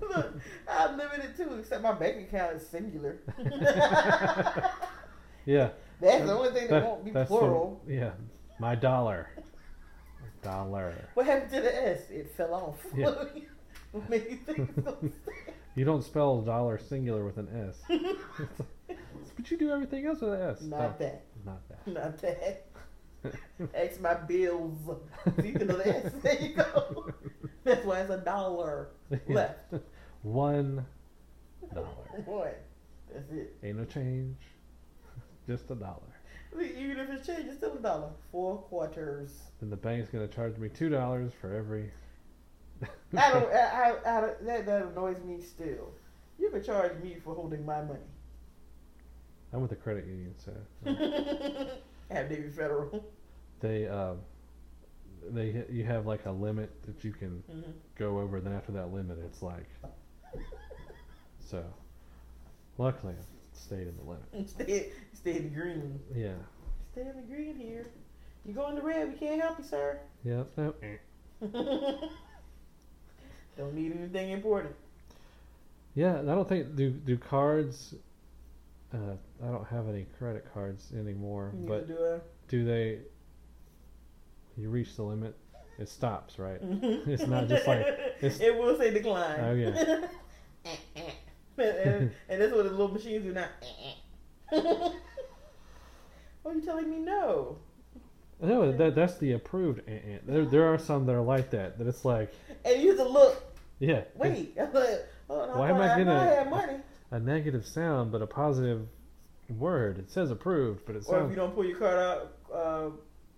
Look, 0.00 0.34
I'm 0.68 0.96
limited 0.96 1.36
too, 1.36 1.54
except 1.58 1.82
my 1.82 1.92
bank 1.92 2.28
account 2.28 2.56
is 2.56 2.66
singular. 2.66 3.18
Yeah. 5.44 5.70
That's 6.00 6.24
the 6.24 6.32
only 6.32 6.50
thing 6.50 6.68
that, 6.68 6.70
That- 6.70 6.84
won't 6.84 7.04
be 7.04 7.10
that's 7.10 7.28
the- 7.30 7.36
plural. 7.38 7.80
yeah, 7.86 8.12
my 8.58 8.74
dollar. 8.74 9.28
Dollar. 10.42 11.08
What 11.14 11.26
happened 11.26 11.52
to 11.52 11.60
the 11.60 11.88
S? 11.88 12.10
It 12.10 12.34
fell 12.36 12.54
off. 12.54 12.84
Yeah. 12.96 13.14
what 13.92 14.08
made 14.10 14.38
you? 14.48 15.12
You 15.74 15.86
don't 15.86 16.04
spell 16.04 16.42
dollar 16.42 16.76
singular 16.76 17.24
with 17.24 17.38
an 17.38 17.48
S. 17.70 17.80
but 19.36 19.50
you 19.50 19.56
do 19.56 19.70
everything 19.70 20.04
else 20.04 20.20
with 20.20 20.34
an 20.34 20.50
S. 20.50 20.60
Not 20.60 21.00
No, 21.00 21.06
that. 21.06 21.24
Not 21.46 21.68
that. 21.70 21.86
Not 21.86 22.18
that. 22.20 22.66
X 23.74 23.98
my 23.98 24.12
bills. 24.12 24.76
Speaking 25.38 25.70
of 25.70 25.80
S, 25.80 26.12
there 26.22 26.42
you 26.42 26.56
go. 26.56 27.10
That's 27.64 27.86
why 27.86 28.00
it's 28.00 28.10
a 28.10 28.18
dollar 28.18 28.88
left. 29.28 29.72
One 30.22 30.84
dollar. 31.72 32.22
Boy, 32.26 32.52
that's 33.10 33.30
it. 33.32 33.56
Ain't 33.64 33.78
no 33.78 33.86
change. 33.86 34.36
Just 35.46 35.70
a 35.70 35.74
dollar. 35.74 36.11
Even 36.60 36.98
if 36.98 37.10
it's 37.10 37.26
change, 37.26 37.46
it's 37.46 37.56
still 37.56 37.74
a 37.74 37.78
dollar. 37.78 38.10
Four 38.30 38.58
quarters. 38.58 39.30
Then 39.60 39.70
the 39.70 39.76
bank's 39.76 40.10
gonna 40.10 40.28
charge 40.28 40.56
me 40.58 40.68
two 40.68 40.88
dollars 40.88 41.32
for 41.40 41.54
every. 41.54 41.90
I 43.16 43.30
don't. 43.30 43.52
I, 43.52 43.58
I, 44.04 44.18
I 44.18 44.20
don't 44.20 44.46
that, 44.46 44.66
that 44.66 44.82
annoys 44.86 45.22
me 45.24 45.40
still. 45.40 45.92
You 46.38 46.50
can 46.50 46.62
charge 46.62 47.00
me 47.02 47.16
for 47.22 47.34
holding 47.34 47.64
my 47.64 47.82
money. 47.82 48.00
I'm 49.52 49.60
with 49.60 49.70
the 49.70 49.76
credit 49.76 50.06
union, 50.06 50.34
so 50.38 50.52
have 52.10 52.30
Navy 52.30 52.48
Federal. 52.48 53.04
they 53.60 53.86
um, 53.86 54.18
they 55.30 55.64
you 55.70 55.84
have 55.84 56.06
like 56.06 56.24
a 56.26 56.30
limit 56.32 56.70
that 56.86 57.04
you 57.04 57.12
can 57.12 57.42
Mm-hmm. 57.50 57.70
go 57.98 58.18
over. 58.18 58.40
Then 58.40 58.52
after 58.54 58.72
that 58.72 58.92
limit, 58.92 59.18
it's 59.24 59.42
like 59.42 59.66
so. 61.40 61.62
Luckily, 62.78 63.14
stayed 63.62 63.86
in 63.88 63.96
the 63.96 64.02
limit. 64.02 64.48
Stay, 64.48 64.90
stay 65.14 65.36
in 65.36 65.44
the 65.44 65.48
green. 65.60 66.00
Yeah. 66.14 66.32
Stay 66.92 67.02
in 67.02 67.16
the 67.16 67.22
green 67.34 67.56
here. 67.56 67.86
You 68.44 68.52
go 68.54 68.68
in 68.68 68.74
the 68.74 68.82
red, 68.82 69.08
we 69.12 69.14
can't 69.18 69.40
help 69.40 69.58
you, 69.58 69.64
sir. 69.64 70.00
Eh. 70.26 70.96
Don't 73.56 73.74
need 73.74 73.92
anything 73.96 74.30
important. 74.30 74.74
Yeah. 75.94 76.20
I 76.20 76.24
don't 76.24 76.48
think 76.48 76.74
do 76.74 76.90
do 76.90 77.16
cards. 77.18 77.94
Uh, 78.94 79.16
I 79.42 79.46
don't 79.50 79.66
have 79.68 79.88
any 79.88 80.06
credit 80.18 80.46
cards 80.52 80.92
anymore, 80.98 81.52
Neither 81.54 81.66
but 81.68 81.88
do 81.88 81.94
I. 81.94 82.18
do 82.48 82.64
they? 82.64 82.98
You 84.56 84.68
reach 84.68 84.96
the 84.96 85.02
limit, 85.02 85.34
it 85.78 85.88
stops, 85.88 86.38
right? 86.38 86.58
It's 86.62 87.26
not 87.26 87.48
just 87.48 87.66
like- 87.66 87.86
it 88.20 88.58
will 88.58 88.76
say 88.76 88.90
decline. 88.92 89.40
Oh, 89.40 89.54
yeah. 89.54 90.06
And, 91.58 92.12
and 92.28 92.40
that's 92.40 92.52
what 92.52 92.64
the 92.64 92.70
little 92.70 92.88
machines 92.88 93.24
do 93.24 93.32
now. 93.32 93.48
oh, 94.52 94.94
you 96.52 96.60
telling 96.60 96.90
me 96.90 96.98
no? 96.98 97.58
No, 98.40 98.72
that 98.72 98.94
that's 98.94 99.18
the 99.18 99.32
approved. 99.32 99.82
There 100.26 100.44
there 100.44 100.72
are 100.72 100.78
some 100.78 101.06
that 101.06 101.14
are 101.14 101.22
like 101.22 101.50
that. 101.50 101.78
That 101.78 101.86
it's 101.86 102.04
like, 102.04 102.32
And 102.64 102.82
you 102.82 102.88
have 102.88 102.98
to 102.98 103.08
look. 103.08 103.42
yeah, 103.78 104.02
Wait. 104.16 104.56
I'm 104.60 104.72
like, 104.72 105.06
oh, 105.30 105.46
no, 105.46 105.58
Why 105.58 105.70
am 105.70 105.76
I 105.76 105.92
I 105.94 105.98
know 105.98 106.04
gonna- 106.04 106.18
I 106.20 106.24
have 106.34 106.50
money. 106.50 106.74
a 107.12 107.20
negative 107.20 107.64
sound 107.66 108.10
but 108.10 108.20
a 108.22 108.26
positive 108.26 108.86
word. 109.48 109.98
It 109.98 110.10
says 110.10 110.30
approved, 110.30 110.84
but 110.86 110.96
it 110.96 111.04
Or 111.06 111.22
if 111.24 111.30
you 111.30 111.36
don't 111.36 111.54
pull 111.54 111.64
your 111.64 111.78
card 111.78 111.98
out 111.98 112.32
uh, 112.52 112.86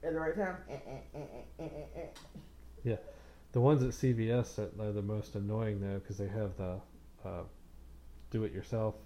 at 0.06 0.12
the 0.14 0.20
right 0.20 0.34
time. 0.34 0.56
eh, 0.70 0.76
eh, 1.14 1.18
eh, 1.58 1.68
eh. 2.86 2.96
the 3.52 3.60
ones 3.60 3.82
at 3.82 3.90
CVS 3.90 4.58
are, 4.58 4.70
are 4.88 4.92
the 4.92 5.02
most 5.02 5.34
annoying 5.34 5.80
though 5.80 5.98
because 5.98 6.16
they 6.16 6.28
have 6.28 6.56
the 6.56 6.80
uh, 7.24 7.42
do 8.34 8.42
it 8.42 8.52
yourself, 8.52 8.96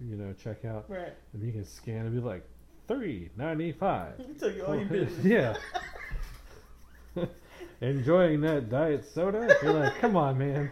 you 0.00 0.14
know, 0.16 0.32
checkout, 0.42 0.84
Right. 0.88 1.12
and 1.34 1.42
you 1.42 1.50
can 1.50 1.64
scan 1.64 2.06
and 2.06 2.14
be 2.14 2.20
like 2.20 2.48
three 2.86 3.28
ninety 3.36 3.72
five. 3.72 4.14
Oh, 4.42 4.46
you 4.46 4.62
all 4.64 4.76
your 4.76 4.86
business. 4.86 5.24
yeah. 5.24 5.56
Enjoying 7.80 8.40
that 8.42 8.70
diet 8.70 9.04
soda? 9.04 9.52
You're 9.62 9.72
like, 9.72 9.98
come 9.98 10.16
on, 10.16 10.38
man. 10.38 10.70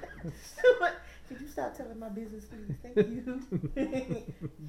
Could 1.28 1.40
you 1.40 1.48
stop 1.48 1.76
telling 1.76 1.98
my 1.98 2.08
business, 2.08 2.44
please? 2.44 2.76
Thank 2.80 2.96
you. 3.08 4.22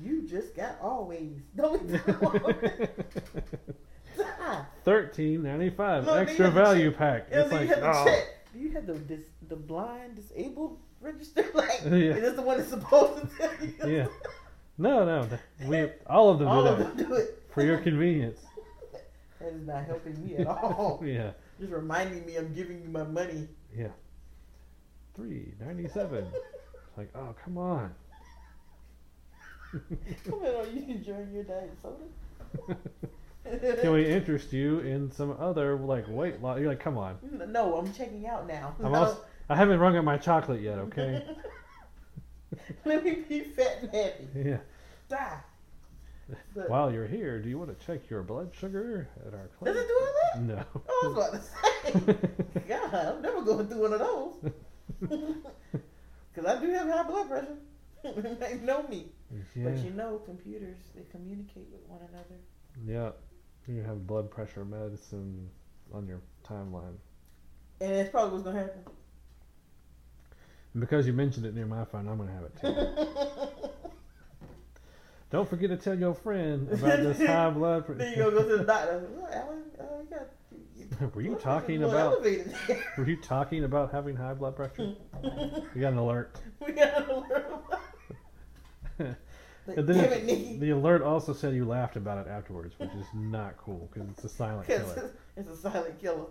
you 0.04 0.28
just 0.28 0.56
got 0.56 0.78
always. 0.82 1.38
Don't. 1.56 1.88
Thirteen 4.84 5.44
ninety 5.44 5.70
five 5.70 6.08
extra 6.08 6.50
value 6.50 6.90
check. 6.90 6.98
pack. 6.98 7.28
It's 7.30 7.52
like, 7.52 7.70
oh, 7.72 8.04
check? 8.06 8.24
Do 8.54 8.60
you 8.60 8.72
have 8.72 8.88
the 8.88 8.96
dis, 8.96 9.26
the 9.48 9.56
blind 9.56 10.16
disabled 10.16 10.80
register? 11.12 11.46
Like, 11.54 11.82
Yeah. 11.86 11.92
is 11.92 12.22
this 12.22 12.36
the 12.36 12.42
one 12.42 12.58
that's 12.58 12.70
supposed 12.70 13.22
to 13.22 13.38
tell 13.38 13.52
you? 13.66 13.74
yeah. 13.98 14.08
No, 14.78 15.06
no, 15.06 15.28
we 15.68 15.90
all 16.06 16.30
of 16.30 16.38
them 16.40 16.48
All 16.48 16.62
do 16.64 16.70
of 16.70 16.78
that 16.80 16.98
them 16.98 17.08
do 17.08 17.14
it. 17.16 17.44
for 17.50 17.64
your 17.64 17.80
convenience. 17.80 18.40
That 19.40 19.54
is 19.54 19.66
not 19.66 19.86
helping 19.86 20.24
me 20.24 20.36
at 20.38 20.48
all. 20.48 21.02
yeah, 21.04 21.32
Just 21.60 21.72
reminding 21.72 22.26
me 22.26 22.36
I'm 22.38 22.54
giving 22.54 22.82
you 22.84 22.90
my 22.90 23.04
money. 23.04 23.48
yeah. 23.76 23.88
Three 25.16 25.54
ninety 25.60 25.88
seven. 25.90 26.28
Like, 26.96 27.10
oh, 27.16 27.34
come 27.44 27.58
on. 27.58 27.94
Come 29.72 30.34
on, 30.34 30.46
are 30.46 30.68
you 30.68 30.84
enjoying 30.96 31.32
your 31.34 31.44
diet 31.44 31.72
soda? 31.82 32.78
Can 33.82 33.92
we 33.94 34.06
interest 34.08 34.54
you 34.54 34.80
in 34.80 35.12
some 35.12 35.36
other 35.40 35.76
like 35.78 36.06
weight 36.08 36.42
loss? 36.42 36.60
You're 36.60 36.70
like, 36.70 36.80
come 36.80 36.98
on. 36.98 37.18
No, 37.50 37.78
I'm 37.78 37.92
checking 37.94 38.28
out 38.28 38.48
now. 38.48 38.76
I'm 38.84 38.94
also, 38.94 39.18
I 39.50 39.56
haven't 39.56 39.80
rung 39.80 39.96
up 39.96 40.04
my 40.04 40.18
chocolate 40.18 40.62
yet. 40.62 40.78
Okay. 40.80 41.24
Let 42.86 43.04
me 43.04 43.24
be 43.28 43.42
fat 43.42 43.80
and 43.82 43.92
happy. 43.94 44.28
yeah. 44.36 44.58
Die. 45.10 45.38
But- 46.54 46.70
While 46.70 46.92
you're 46.92 47.08
here, 47.08 47.42
do 47.42 47.48
you 47.50 47.58
want 47.58 47.78
to 47.78 47.86
check 47.86 48.10
your 48.10 48.24
blood 48.24 48.52
sugar 48.60 49.08
at 49.26 49.34
our 49.34 49.44
Does 49.44 49.52
clinic? 49.60 49.84
it 49.84 49.88
do 49.88 50.00
all 50.02 50.14
that? 50.24 50.42
No. 50.42 50.64
Oh, 50.90 51.02
I 51.04 51.08
was 51.08 51.18
about 51.94 52.04
to 52.04 52.12
say. 52.14 52.62
God, 52.68 52.94
I'm 52.94 53.22
never 53.22 53.42
going 53.42 53.68
through 53.68 53.82
one 53.82 53.94
of 53.94 54.00
those. 54.00 54.52
Because 56.34 56.56
I 56.56 56.62
do 56.62 56.70
have 56.72 56.88
high 56.88 57.02
blood 57.04 57.30
pressure. 57.30 57.58
they 58.40 58.58
know 58.64 58.84
me. 58.88 59.08
yeah. 59.56 59.64
But 59.70 59.78
you 59.80 59.90
know, 59.90 60.22
computers, 60.24 60.78
they 60.96 61.02
communicate 61.12 61.66
with 61.72 61.82
one 61.88 62.02
another. 62.10 62.36
Yeah. 62.86 63.12
You 63.68 63.82
have 63.82 64.06
blood 64.06 64.30
pressure 64.30 64.64
medicine 64.64 65.50
on 65.92 66.06
your 66.08 66.22
timeline. 66.48 66.94
And 67.82 67.92
that's 67.96 68.10
probably 68.10 68.34
what's 68.34 68.44
going 68.44 68.56
to 68.58 68.62
happen. 68.62 68.82
And 70.78 70.82
because 70.88 71.08
you 71.08 71.14
mentioned 71.14 71.44
it 71.48 71.56
near 71.56 71.66
my 71.66 71.86
phone, 71.86 72.08
I'm 72.08 72.20
gonna 72.20 72.32
have 72.34 72.44
it 72.44 72.56
too. 72.62 73.20
Don't 75.32 75.50
forget 75.50 75.72
to 75.72 75.76
tell 75.78 75.98
your 75.98 76.14
friend 76.14 76.72
about 76.72 77.00
this 77.00 77.18
high 77.18 77.50
blood 77.56 77.88
then 77.88 77.96
pressure. 77.98 78.10
you 78.12 78.16
go 78.32 78.44
to 78.44 78.58
the 78.58 78.64
doctor. 78.64 79.04
Well, 79.16 79.28
Alan, 79.34 79.64
uh, 79.80 79.84
you 80.78 80.86
got, 81.00 81.16
Were 81.16 81.24
you 81.24 81.34
talking 81.34 81.82
about? 81.82 82.22
Were 82.22 83.08
you 83.08 83.16
talking 83.18 83.64
about 83.64 83.92
having 83.92 84.16
high 84.16 84.36
blood 84.36 84.56
pressure? 84.56 84.94
You 85.24 85.82
got 85.82 85.94
an 85.94 85.98
alert. 85.98 86.40
we 86.64 86.74
got 86.74 87.08
to 87.08 87.16
about 87.16 87.82
Like, 89.66 89.78
And 89.78 89.88
then 89.90 89.98
it- 89.98 90.30
it, 90.30 90.60
the 90.60 90.70
alert 90.70 91.02
also 91.02 91.34
said 91.34 91.56
you 91.56 91.66
laughed 91.66 91.96
about 91.96 92.20
it 92.24 92.30
afterwards, 92.30 92.76
which 92.78 92.92
is 92.92 93.08
not 93.16 93.58
cool 93.58 93.90
because 93.92 94.08
it's 94.12 94.26
a 94.26 94.30
silent 94.30 94.68
killer. 94.68 95.10
it's 95.36 95.50
a 95.50 95.58
silent 95.58 96.00
killer. 96.00 96.28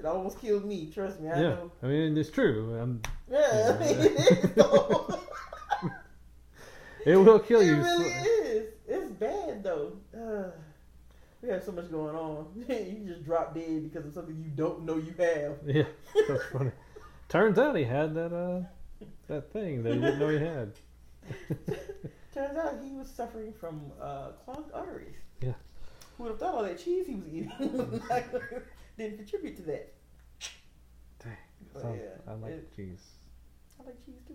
It 0.00 0.06
almost 0.06 0.40
killed 0.40 0.64
me. 0.64 0.90
Trust 0.92 1.20
me, 1.20 1.28
I 1.28 1.36
Yeah, 1.36 1.48
know. 1.50 1.70
I 1.82 1.86
mean 1.86 2.16
it's 2.16 2.30
true. 2.30 2.80
Um, 2.80 3.02
Yeah, 3.30 3.76
I 3.78 3.84
mean, 3.84 3.98
it 4.00 4.12
is. 4.44 4.50
though. 4.54 5.20
it 7.04 7.16
will 7.16 7.38
kill 7.38 7.60
it 7.60 7.66
you. 7.66 7.76
really 7.76 8.08
is. 8.08 8.72
It's 8.88 9.10
bad 9.12 9.62
though. 9.62 9.92
Uh, 10.16 10.50
we 11.42 11.50
have 11.50 11.62
so 11.62 11.72
much 11.72 11.90
going 11.90 12.16
on. 12.16 12.46
you 12.68 13.04
just 13.06 13.24
drop 13.24 13.54
dead 13.54 13.82
because 13.92 14.06
of 14.06 14.14
something 14.14 14.36
you 14.42 14.50
don't 14.56 14.84
know 14.86 14.96
you 14.96 15.14
have. 15.18 15.58
Yeah, 15.66 15.84
that's 16.28 16.44
funny. 16.46 16.72
Turns 17.28 17.58
out 17.58 17.76
he 17.76 17.84
had 17.84 18.14
that 18.14 18.32
uh 18.32 18.62
that 19.28 19.52
thing 19.52 19.82
that 19.82 19.94
he 19.94 20.00
didn't 20.00 20.18
know 20.18 20.28
he 20.30 20.38
had. 20.54 20.72
Turns 22.34 22.56
out 22.58 22.78
he 22.82 22.92
was 22.96 23.08
suffering 23.10 23.52
from 23.52 23.82
uh, 24.00 24.28
clogged 24.44 24.72
arteries. 24.72 25.14
Yeah. 25.42 25.52
Who 26.16 26.22
would 26.24 26.30
have 26.30 26.38
thought 26.40 26.54
all 26.54 26.62
that 26.62 26.78
cheese 26.82 27.06
he 27.06 27.14
was 27.16 27.26
eating 27.28 28.02
didn't 29.00 29.16
contribute 29.18 29.56
to 29.56 29.62
that? 29.62 29.92
Dang. 31.22 31.36
But 31.72 31.82
So, 31.82 31.94
yeah, 31.98 32.32
I 32.32 32.34
like 32.34 32.52
it- 32.52 32.76
cheese. 32.76 33.04
I 33.80 33.84
like 33.86 34.04
cheese 34.04 34.20
too. 34.26 34.34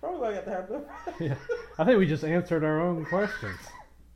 Probably 0.00 0.20
why 0.20 0.28
I 0.30 0.34
got 0.34 0.44
the 0.44 0.50
high 0.52 0.60
blood. 0.68 0.84
Yeah, 1.20 1.34
I 1.78 1.84
think 1.84 1.98
we 1.98 2.06
just 2.06 2.22
answered 2.24 2.64
our 2.64 2.80
own 2.80 3.04
questions. 3.06 3.58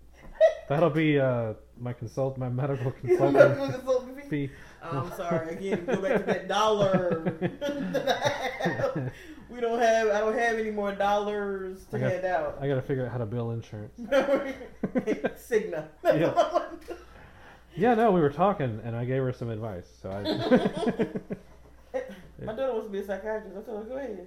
That'll 0.69 0.91
be 0.91 1.19
uh 1.19 1.55
my 1.79 1.93
consult 1.95 2.37
my 2.39 2.49
medical 2.49 2.91
consultant 3.03 4.23
fee. 4.29 4.47
fee. 4.47 4.51
I'm 4.83 5.11
sorry 5.13 5.57
again. 5.57 5.85
Go 5.87 6.01
back 6.01 6.19
to 6.21 6.25
that 6.27 6.49
dollar. 6.49 7.23
we 9.51 9.61
don't 9.61 9.79
have. 9.81 10.09
I 10.09 10.21
don't 10.21 10.39
have 10.39 10.59
any 10.59 10.71
more 10.71 10.93
dollars 10.93 11.85
to 11.91 11.99
got- 11.99 12.13
hand 12.13 12.25
out. 12.27 12.59
I 12.61 12.69
gotta 12.69 12.83
figure 12.83 13.05
out 13.07 13.13
how 13.13 13.19
to 13.19 13.27
bill 13.27 13.51
insurance. 13.53 13.99
Cigna. 13.99 15.89
Yeah. 17.75 17.91
Yeah, 17.91 17.95
no, 17.95 18.11
we 18.13 18.21
were 18.21 18.31
talking 18.31 18.81
and 18.85 18.97
I 18.97 19.05
gave 19.05 19.23
her 19.23 19.33
some 19.33 19.51
advice. 19.51 19.87
So 20.03 20.11
I 20.11 20.23
My 22.45 22.53
daughter 22.55 22.73
wants 22.73 22.87
to 22.87 22.93
be 22.93 22.99
a 23.01 23.05
psychiatrist. 23.05 23.57
I 23.57 23.63
told 23.63 23.85
her, 23.85 23.89
go 23.89 23.97
ahead. 23.97 24.27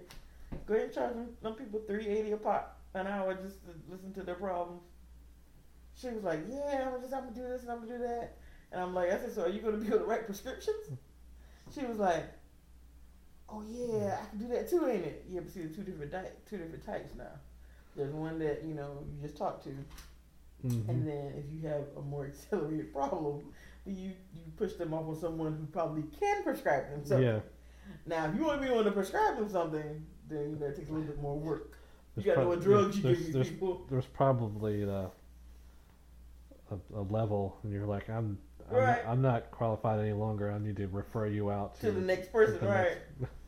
Go 0.67 0.73
ahead 0.73 0.85
and 0.85 0.93
charge 0.93 1.13
them, 1.13 1.29
them 1.41 1.53
people 1.53 1.81
three 1.87 2.07
eighty 2.07 2.31
a 2.31 2.37
pop 2.37 2.79
an 2.93 3.07
hour 3.07 3.33
just 3.33 3.63
to 3.65 3.71
listen 3.89 4.13
to 4.13 4.23
their 4.23 4.35
problems. 4.35 4.81
She 5.99 6.07
was 6.09 6.23
like, 6.23 6.41
Yeah, 6.49 6.91
I'm 6.93 7.01
just 7.01 7.13
I'm 7.13 7.23
gonna 7.23 7.35
do 7.35 7.41
this 7.43 7.63
and 7.63 7.71
I'm 7.71 7.79
gonna 7.79 7.97
do 7.97 8.03
that. 8.03 8.37
And 8.71 8.81
I'm 8.81 8.93
like, 8.93 9.11
I 9.11 9.17
said, 9.17 9.33
So 9.33 9.43
are 9.43 9.49
you 9.49 9.61
gonna 9.61 9.77
be 9.77 9.87
able 9.87 9.99
to 9.99 10.05
write 10.05 10.25
prescriptions? 10.25 10.89
She 11.73 11.85
was 11.85 11.97
like, 11.97 12.25
Oh 13.49 13.63
yeah, 13.67 14.17
I 14.21 14.29
can 14.29 14.39
do 14.39 14.47
that 14.53 14.69
too, 14.69 14.87
ain't 14.87 15.05
it? 15.05 15.25
Yeah, 15.29 15.41
but 15.41 15.51
see 15.51 15.61
there's 15.61 15.75
two 15.75 15.83
different 15.83 16.11
di- 16.11 16.31
two 16.49 16.57
different 16.57 16.85
types 16.85 17.13
now. 17.17 17.31
There's 17.95 18.13
one 18.13 18.39
that, 18.39 18.63
you 18.63 18.73
know, 18.73 19.03
you 19.15 19.21
just 19.27 19.37
talk 19.37 19.63
to 19.63 19.69
Mhm. 20.65 20.87
and 20.89 21.07
then 21.07 21.33
if 21.37 21.45
you 21.51 21.67
have 21.67 21.83
a 21.97 22.01
more 22.01 22.25
accelerated 22.31 22.93
problem, 22.93 23.41
you 23.85 24.11
you 24.33 24.43
push 24.57 24.73
them 24.73 24.93
off 24.93 25.07
on 25.07 25.15
someone 25.19 25.57
who 25.59 25.65
probably 25.67 26.03
can 26.19 26.43
prescribe 26.43 26.89
them 26.89 27.05
something. 27.05 27.25
yeah. 27.27 27.39
Now, 28.05 28.27
if 28.29 28.35
you 28.35 28.45
want 28.45 28.59
to 28.59 28.61
be 28.61 28.69
the 28.69 28.75
one 28.75 28.85
to 28.85 28.91
prescribe 28.91 29.37
them 29.37 29.49
something, 29.49 30.05
then 30.29 30.49
you 30.51 30.55
know 30.55 30.67
it 30.67 30.75
takes 30.77 30.89
a 30.89 30.93
little 30.93 31.07
bit 31.07 31.21
more 31.21 31.37
work. 31.37 31.77
You 32.15 32.23
gotta 32.23 32.41
know 32.41 32.45
prob- 32.47 32.57
what 32.59 32.63
drugs 32.63 32.97
you 32.97 33.03
there's, 33.03 33.19
give 33.23 33.33
these 33.33 33.49
people. 33.49 33.85
there's 33.89 34.05
probably 34.05 34.85
the, 34.85 35.09
a, 36.71 36.75
a 36.95 37.01
level, 37.01 37.57
and 37.63 37.73
you're 37.73 37.85
like, 37.85 38.09
I'm, 38.09 38.37
I'm, 38.69 38.75
Right. 38.77 39.03
not, 39.03 39.11
I'm 39.11 39.21
not 39.21 39.51
qualified 39.51 39.99
any 39.99 40.13
longer. 40.13 40.49
I 40.51 40.59
need 40.59 40.77
to 40.77 40.87
refer 40.87 41.27
you 41.27 41.51
out 41.51 41.75
to, 41.81 41.87
To 41.87 41.91
the 41.91 42.01
next 42.01 42.31
person, 42.31 42.59
the 42.61 42.67
right? 42.67 42.97
next- 43.19 43.33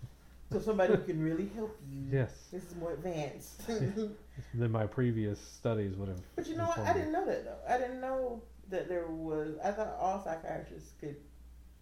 So 0.51 0.59
somebody 0.59 0.93
who 0.93 1.01
can 1.01 1.21
really 1.23 1.49
help 1.55 1.77
you. 1.89 2.05
yes, 2.11 2.31
This 2.51 2.63
is 2.63 2.75
more 2.75 2.93
advanced. 2.93 3.63
than 4.53 4.71
my 4.71 4.85
previous 4.85 5.39
studies 5.39 5.95
would 5.95 6.07
have. 6.09 6.21
but 6.35 6.47
you 6.47 6.55
know 6.55 6.65
what? 6.65 6.79
I 6.79 6.93
didn't 6.93 7.11
know 7.11 7.25
that 7.25 7.45
though. 7.45 7.73
I 7.73 7.77
didn't 7.77 7.99
know 8.01 8.41
that 8.69 8.87
there 8.87 9.07
was. 9.07 9.55
I 9.63 9.71
thought 9.71 9.95
all 9.99 10.23
psychiatrists 10.23 10.91
could 10.99 11.15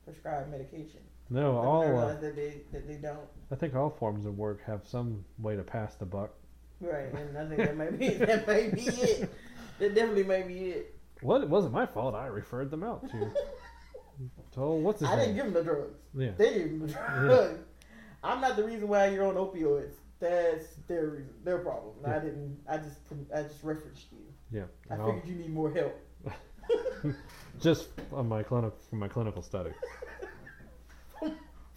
prescribe 0.05 0.49
medication. 0.49 0.99
No, 1.29 1.53
But 1.53 1.59
I 1.61 1.65
all. 1.65 1.99
Uh, 1.99 2.15
that 2.19 2.35
they 2.35 2.61
that 2.71 2.87
they 2.87 2.95
don't. 2.95 3.19
I 3.51 3.55
think 3.55 3.75
all 3.75 3.89
forms 3.89 4.25
of 4.25 4.37
work 4.37 4.63
have 4.65 4.81
some 4.85 5.23
way 5.39 5.55
to 5.55 5.63
pass 5.63 5.95
the 5.95 6.05
buck. 6.05 6.31
Right, 6.81 7.13
and 7.13 7.37
I 7.37 7.45
think 7.47 7.57
that 7.57 7.77
might 7.77 7.97
be 7.99 8.09
that 8.15 8.47
might 8.47 8.73
be 8.73 8.81
it. 8.81 9.29
That 9.79 9.95
definitely 9.95 10.23
might 10.23 10.47
be 10.47 10.69
it. 10.71 10.95
Well, 11.21 11.41
it 11.41 11.49
wasn't 11.49 11.73
my 11.73 11.85
fault. 11.85 12.15
I 12.15 12.27
referred 12.27 12.71
them 12.71 12.83
out 12.83 13.09
to. 13.11 13.31
Told 14.53 14.83
what's 14.83 14.99
his 14.99 15.09
I 15.09 15.15
name? 15.15 15.25
didn't 15.25 15.35
give 15.35 15.45
them 15.45 15.53
the 15.53 15.63
drugs. 15.63 15.95
yeah. 16.15 16.31
They 16.37 16.53
gave 16.53 16.69
them 16.69 16.87
the 16.87 16.93
drugs. 16.93 17.59
I'm 18.23 18.39
not 18.41 18.55
the 18.55 18.63
reason 18.63 18.87
why 18.87 19.07
you're 19.07 19.25
on 19.27 19.35
opioids. 19.35 19.95
That's 20.19 20.75
their 20.87 21.07
reason, 21.07 21.33
their 21.43 21.57
problem. 21.59 21.95
I 22.05 22.19
didn't. 22.19 22.57
I 22.69 22.77
just 22.77 22.99
I 23.35 23.43
just 23.43 23.61
referenced 23.63 24.05
you. 24.11 24.19
Yeah. 24.51 24.63
I 24.89 24.95
figured 24.95 25.25
you 25.27 25.35
need 25.35 25.53
more 25.53 25.71
help. 25.73 25.99
just 27.59 27.89
on 28.13 28.29
my 28.29 28.41
clinic 28.43 28.73
from 28.89 28.99
my 28.99 29.07
clinical 29.09 29.41
study. 29.41 29.71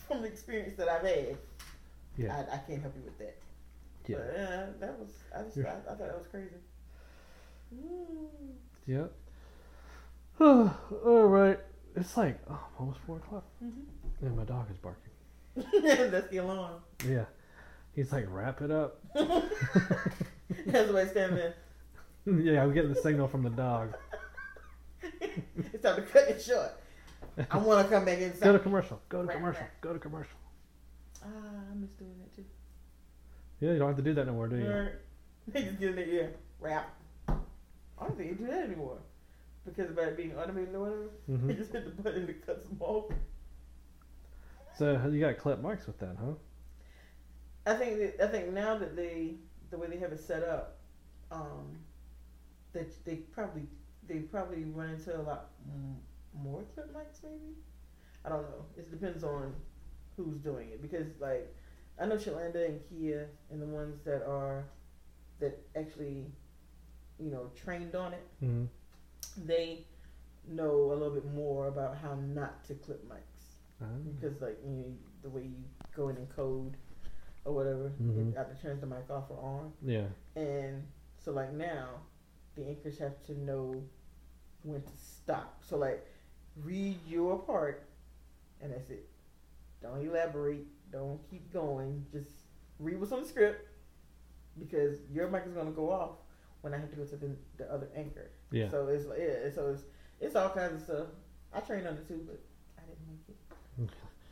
From 0.09 0.23
the 0.23 0.29
experience 0.29 0.77
that 0.77 0.89
I've 0.89 1.03
had, 1.05 1.37
Yeah. 2.17 2.37
I, 2.37 2.55
I 2.55 2.59
can't 2.59 2.81
help 2.81 2.95
you 2.95 3.03
with 3.05 3.19
that. 3.19 3.37
Yeah. 4.07 4.19
But, 4.19 4.37
uh, 4.41 4.67
that 4.79 4.99
was 5.01 5.09
I 5.37 5.43
just 5.43 5.57
Yeah. 5.57 5.65
I, 5.65 5.71
I 5.71 5.81
thought 5.81 5.99
that 5.99 6.17
was 6.19 6.27
crazy. 6.29 6.55
Mm. 7.75 8.55
Yeah. 8.87 9.07
all 10.41 11.27
right. 11.27 11.59
It's 11.97 12.17
like 12.17 12.39
oh, 12.49 12.61
almost 12.79 13.01
four 13.01 13.17
o'clock, 13.17 13.45
Mhm. 13.65 13.87
and 14.21 14.37
my 14.37 14.45
dog 14.45 14.71
is 14.71 14.77
barking. 14.79 15.11
That's 15.83 16.29
the 16.29 16.39
alarm. 16.39 16.81
Yeah. 17.09 17.25
He's 17.95 18.13
like, 18.13 18.27
wrap 18.29 18.61
it 18.61 18.71
up. 18.71 19.01
That's 19.15 20.91
why 20.93 21.01
I 21.01 21.07
stand 21.07 21.37
there. 21.37 21.55
yeah, 22.27 22.63
I'm 22.63 22.75
getting 22.75 22.93
the 22.93 23.01
signal 23.01 23.27
from 23.29 23.43
the 23.43 23.51
dog. 23.51 23.95
It's 25.03 25.83
time 25.83 25.97
to 25.97 26.03
cut 26.03 26.29
it 26.29 26.43
short. 26.43 26.73
I 27.51 27.59
want 27.59 27.87
to 27.87 27.95
come 27.95 28.05
back 28.05 28.19
inside. 28.19 28.45
Go 28.45 28.53
to 28.53 28.59
commercial. 28.59 29.01
Go 29.09 29.23
to 29.23 29.29
Right, 29.29 29.37
commercial. 29.37 29.63
right. 29.63 29.81
Go 29.81 29.93
to 29.93 29.99
commercial. 29.99 30.37
Ah, 31.23 31.27
I 31.27 31.75
miss 31.75 31.91
doing 31.91 32.15
that 32.19 32.35
too. 32.35 32.45
Yeah, 33.61 33.73
you 33.73 33.79
don't 33.79 33.89
have 33.89 33.97
to 33.97 34.03
do 34.03 34.15
that 34.15 34.27
no 34.27 34.33
more, 34.35 34.49
do 34.49 34.57
you? 34.57 34.69
Right. 34.71 34.93
They 35.49 35.63
just 35.63 35.79
get 35.79 35.91
in 35.91 35.97
their 35.97 36.07
ear. 36.07 36.35
Rap. 36.61 36.95
I 37.29 37.35
don't 38.01 38.17
think 38.17 38.31
you 38.31 38.35
do 38.37 38.47
that 38.51 38.65
anymore. 38.65 38.99
Because 39.65 39.91
of 39.91 39.99
it 39.99 40.17
being 40.17 40.37
automated 40.37 40.75
or 40.75 40.81
whatever. 40.81 41.09
hmm 41.27 41.47
They 41.49 41.55
just 41.55 41.73
hit 41.73 41.85
the 41.97 42.03
button 42.03 42.27
to 42.27 42.33
cut 42.35 42.63
them 42.65 42.77
off. 42.81 43.11
So 44.79 45.09
you 45.11 45.21
got 45.21 45.39
clip 45.39 45.63
mics 45.63 45.87
with 45.87 45.99
that, 46.01 46.17
huh? 46.21 46.33
I 47.67 47.75
think 47.75 47.99
that, 47.99 48.29
I 48.29 48.31
think 48.31 48.53
now 48.53 48.77
that 48.77 48.95
they 48.95 49.37
the 49.71 49.79
way 49.79 49.89
they 49.89 49.97
have 49.99 50.13
it 50.13 50.21
set 50.21 50.45
up, 50.45 50.77
um, 51.33 51.79
that 52.73 53.05
they 53.05 53.17
probably 53.17 53.63
they 54.07 54.19
probably 54.19 54.65
run 54.65 54.91
into 54.91 55.17
a 55.17 55.23
lot 55.23 55.51
more 56.43 56.63
clip 56.75 56.95
mics 56.95 57.23
maybe. 57.23 57.55
I 58.25 58.29
don't 58.29 58.43
know. 58.43 58.65
It 58.77 58.91
depends 58.91 59.25
on 59.25 59.55
who's 60.17 60.39
doing 60.39 60.69
it 60.71 60.83
because 60.83 61.07
like 61.21 61.55
I 62.01 62.07
know 62.07 62.17
Shalanda 62.17 62.67
and 62.67 62.81
Kia 62.89 63.29
and 63.51 63.61
the 63.61 63.67
ones 63.67 63.99
that 64.05 64.27
are 64.27 64.65
that 65.41 65.59
actually 65.75 66.27
you 67.19 67.31
know 67.31 67.51
trained 67.57 67.95
on 67.95 68.13
it. 68.13 68.27
Mm-hmm. 68.43 68.65
They 69.47 69.87
know 70.49 70.93
a 70.93 70.95
little 70.95 71.11
bit 71.11 71.33
more 71.35 71.69
about 71.69 71.97
how 71.97 72.15
not 72.15 72.63
to 72.65 72.75
clip 72.75 73.03
mics 73.09 73.36
Mm-hmm. 73.83 74.11
because 74.13 74.41
like 74.41 74.59
you 74.65 74.71
know, 74.71 74.85
the 75.23 75.29
way 75.29 75.43
you 75.43 75.63
go 75.95 76.09
in 76.09 76.17
and 76.17 76.29
code 76.35 76.77
or 77.45 77.53
whatever, 77.53 77.93
Mhm. 78.01 78.33
it 78.33 78.39
either 78.39 78.57
turns 78.61 78.81
the 78.81 78.87
mic 78.87 79.09
off 79.11 79.31
or 79.31 79.39
on. 79.39 79.73
Yeah. 79.83 80.07
And 80.35 80.87
so 81.19 81.33
like 81.33 81.53
now, 81.53 82.01
the 82.55 82.67
anchors 82.67 82.99
have 82.99 83.23
to 83.25 83.39
know 83.39 83.83
when 84.63 84.83
to 84.83 84.97
stop. 84.97 85.63
So 85.63 85.77
like, 85.77 86.07
read 86.65 86.99
your 87.07 87.39
part, 87.39 87.85
and 88.61 88.73
that's 88.73 88.89
it. 88.91 89.09
Don't 89.83 90.01
elaborate. 90.05 90.67
Don't 90.91 91.21
keep 91.31 91.53
going. 91.53 92.07
Just 92.11 92.31
read 92.79 92.99
what's 92.99 93.13
on 93.13 93.21
the 93.23 93.29
script, 93.29 93.69
because 94.59 95.01
your 95.13 95.29
mic 95.29 95.45
is 95.47 95.53
gonna 95.53 95.71
go 95.71 95.91
off 95.93 96.17
when 96.63 96.73
I 96.73 96.79
have 96.79 96.89
to 96.91 96.97
go 96.97 97.05
to 97.05 97.17
the, 97.17 97.37
the 97.59 97.71
other 97.73 97.89
anchor. 97.95 98.31
Yeah. 98.51 98.71
So 98.71 98.87
it's 98.89 99.05
yeah. 99.19 99.51
So 99.55 99.69
it's 99.69 99.83
it's 100.19 100.35
all 100.35 100.49
kinds 100.49 100.75
of 100.75 100.83
stuff. 100.83 101.07
I 101.53 101.61
train 101.61 101.87
on 101.87 101.95
it 101.95 102.09
too, 102.09 102.25
but 102.27 102.41
I 102.79 102.87
didn't 102.87 103.07
make 103.09 103.29
it. 103.29 103.37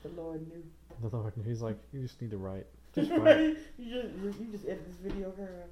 The 0.05 0.11
Lord 0.21 0.47
knew. 0.47 0.63
The 1.01 1.17
Lord, 1.17 1.37
knew. 1.37 1.43
he's 1.45 1.63
like, 1.63 1.79
you 1.93 2.03
just 2.03 2.21
need 2.21 2.31
to 2.31 2.37
write. 2.37 2.67
Just 2.95 3.11
write. 3.11 3.57
You 3.77 4.03
just 4.03 4.39
you 4.39 4.47
just 4.53 4.65
edit 4.67 4.87
this 4.87 4.99
video, 4.99 5.31
girl, 5.33 5.65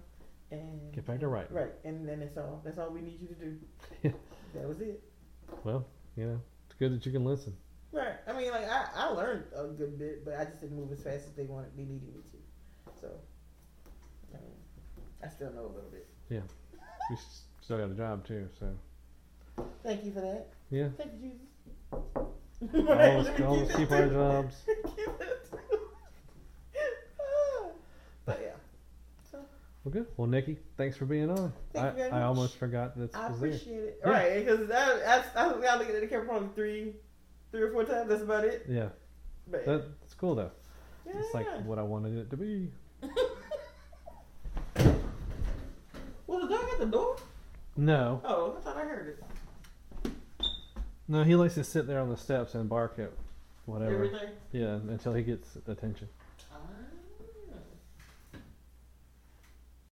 and 0.51 0.93
Get 0.93 1.07
back 1.07 1.21
to 1.21 1.29
writing. 1.29 1.55
Right, 1.55 1.71
and 1.85 2.09
then 2.09 2.19
that's 2.19 2.37
all. 2.37 2.61
That's 2.65 2.79
all 2.79 2.91
we 2.91 3.01
need 3.01 3.21
you 3.21 3.29
to 3.29 3.35
do. 3.35 3.59
Yeah. 4.03 4.11
That 4.55 4.67
was 4.69 4.81
it. 4.81 5.01
Well, 5.63 5.87
you 6.17 6.27
know, 6.27 6.41
it's 6.67 6.75
good 6.81 6.93
that 6.93 7.07
you 7.07 7.13
can 7.13 7.25
listen. 7.25 7.55
Right. 7.93 8.17
I 8.27 8.33
mean, 8.33 8.51
like 8.51 8.69
I, 8.69 8.87
I 8.97 9.07
learned 9.11 9.45
a 9.55 9.69
good 9.69 9.99
bit, 10.01 10.25
but 10.25 10.35
I 10.35 10.45
just 10.47 10.61
didn't 10.61 10.77
move 10.77 10.91
as 10.91 11.03
fast 11.05 11.27
as 11.27 11.35
they 11.37 11.45
wanted, 11.45 11.71
they 11.77 11.85
needed 11.85 12.13
me 12.13 12.23
to. 12.33 13.01
So, 13.01 13.09
I 14.35 14.39
mean, 14.39 14.57
I 15.25 15.29
still 15.29 15.53
know 15.53 15.67
a 15.67 15.73
little 15.75 15.91
bit. 15.93 16.09
Yeah. 16.29 16.41
we 17.11 17.17
still 17.61 17.79
got 17.79 17.91
a 17.91 17.95
job 17.95 18.27
too, 18.27 18.49
so 18.59 18.67
Thank 19.85 20.05
you 20.05 20.11
for 20.13 20.23
that. 20.23 20.49
yeah. 20.71 20.89
Thank 20.97 21.13
you, 21.21 21.31
Jesus. 21.31 22.27
Always, 22.63 23.27
Let 23.27 23.39
me 23.39 23.45
always 23.45 23.69
that 23.69 23.77
keep 23.77 23.91
our 23.91 24.07
jobs. 24.09 24.57
That 24.67 25.39
but 28.25 28.41
yeah, 28.41 28.51
Well, 29.85 29.93
good. 29.93 30.07
Well, 30.17 30.29
Nikki, 30.29 30.59
thanks 30.77 30.97
for 30.97 31.07
being 31.07 31.29
on. 31.31 31.53
Thank 31.73 31.85
I, 31.87 31.89
you 31.91 31.97
very 31.97 32.11
I 32.13 32.23
almost 32.23 32.57
forgot 32.57 32.97
that 32.97 33.15
I 33.17 33.31
was 33.31 33.41
there. 33.41 33.49
appreciate 33.51 33.83
it. 33.83 34.01
Yeah. 34.05 34.11
Right, 34.11 34.47
because 34.47 34.71
I, 34.71 34.77
I, 34.77 35.25
I, 35.35 35.59
I 35.59 35.61
got 35.61 35.79
looking 35.81 35.95
at 35.97 36.01
the 36.03 36.07
camera 36.07 36.27
probably 36.27 36.49
three, 36.55 36.93
three 37.51 37.63
or 37.63 37.73
four 37.73 37.85
times. 37.85 38.09
That's 38.09 38.23
about 38.23 38.45
it. 38.45 38.65
Yeah, 38.69 38.91
But 39.51 39.65
that, 39.67 40.01
that's 40.01 40.15
cool 40.15 40.37
though. 40.37 40.53
yeah. 41.05 41.15
It's 41.19 41.35
like 41.35 41.49
what 41.65 41.79
I 41.81 41.83
wanted 41.83 42.17
it 42.17 42.31
to 42.31 42.37
be. 42.37 42.71
Was 46.29 46.43
the 46.43 46.49
dog 46.49 46.65
at 46.73 46.79
the 46.79 46.87
door? 46.87 47.17
No, 47.77 48.21
Oh, 48.25 48.55
I 48.57 48.61
thought 48.61 48.77
I 48.77 48.83
heard 48.85 49.09
it. 49.09 49.25
No, 51.09 51.25
he 51.25 51.35
likes 51.35 51.55
to 51.55 51.65
sit 51.65 51.87
there 51.87 52.01
on 52.01 52.11
the 52.11 52.17
steps 52.17 52.55
and 52.55 52.69
bark 52.69 52.99
at 52.99 53.11
whatever. 53.67 53.95
Everything. 54.05 54.31
Yeah, 54.53 54.75
until 54.75 55.15
he 55.15 55.23
gets 55.23 55.57
attention. 55.67 56.09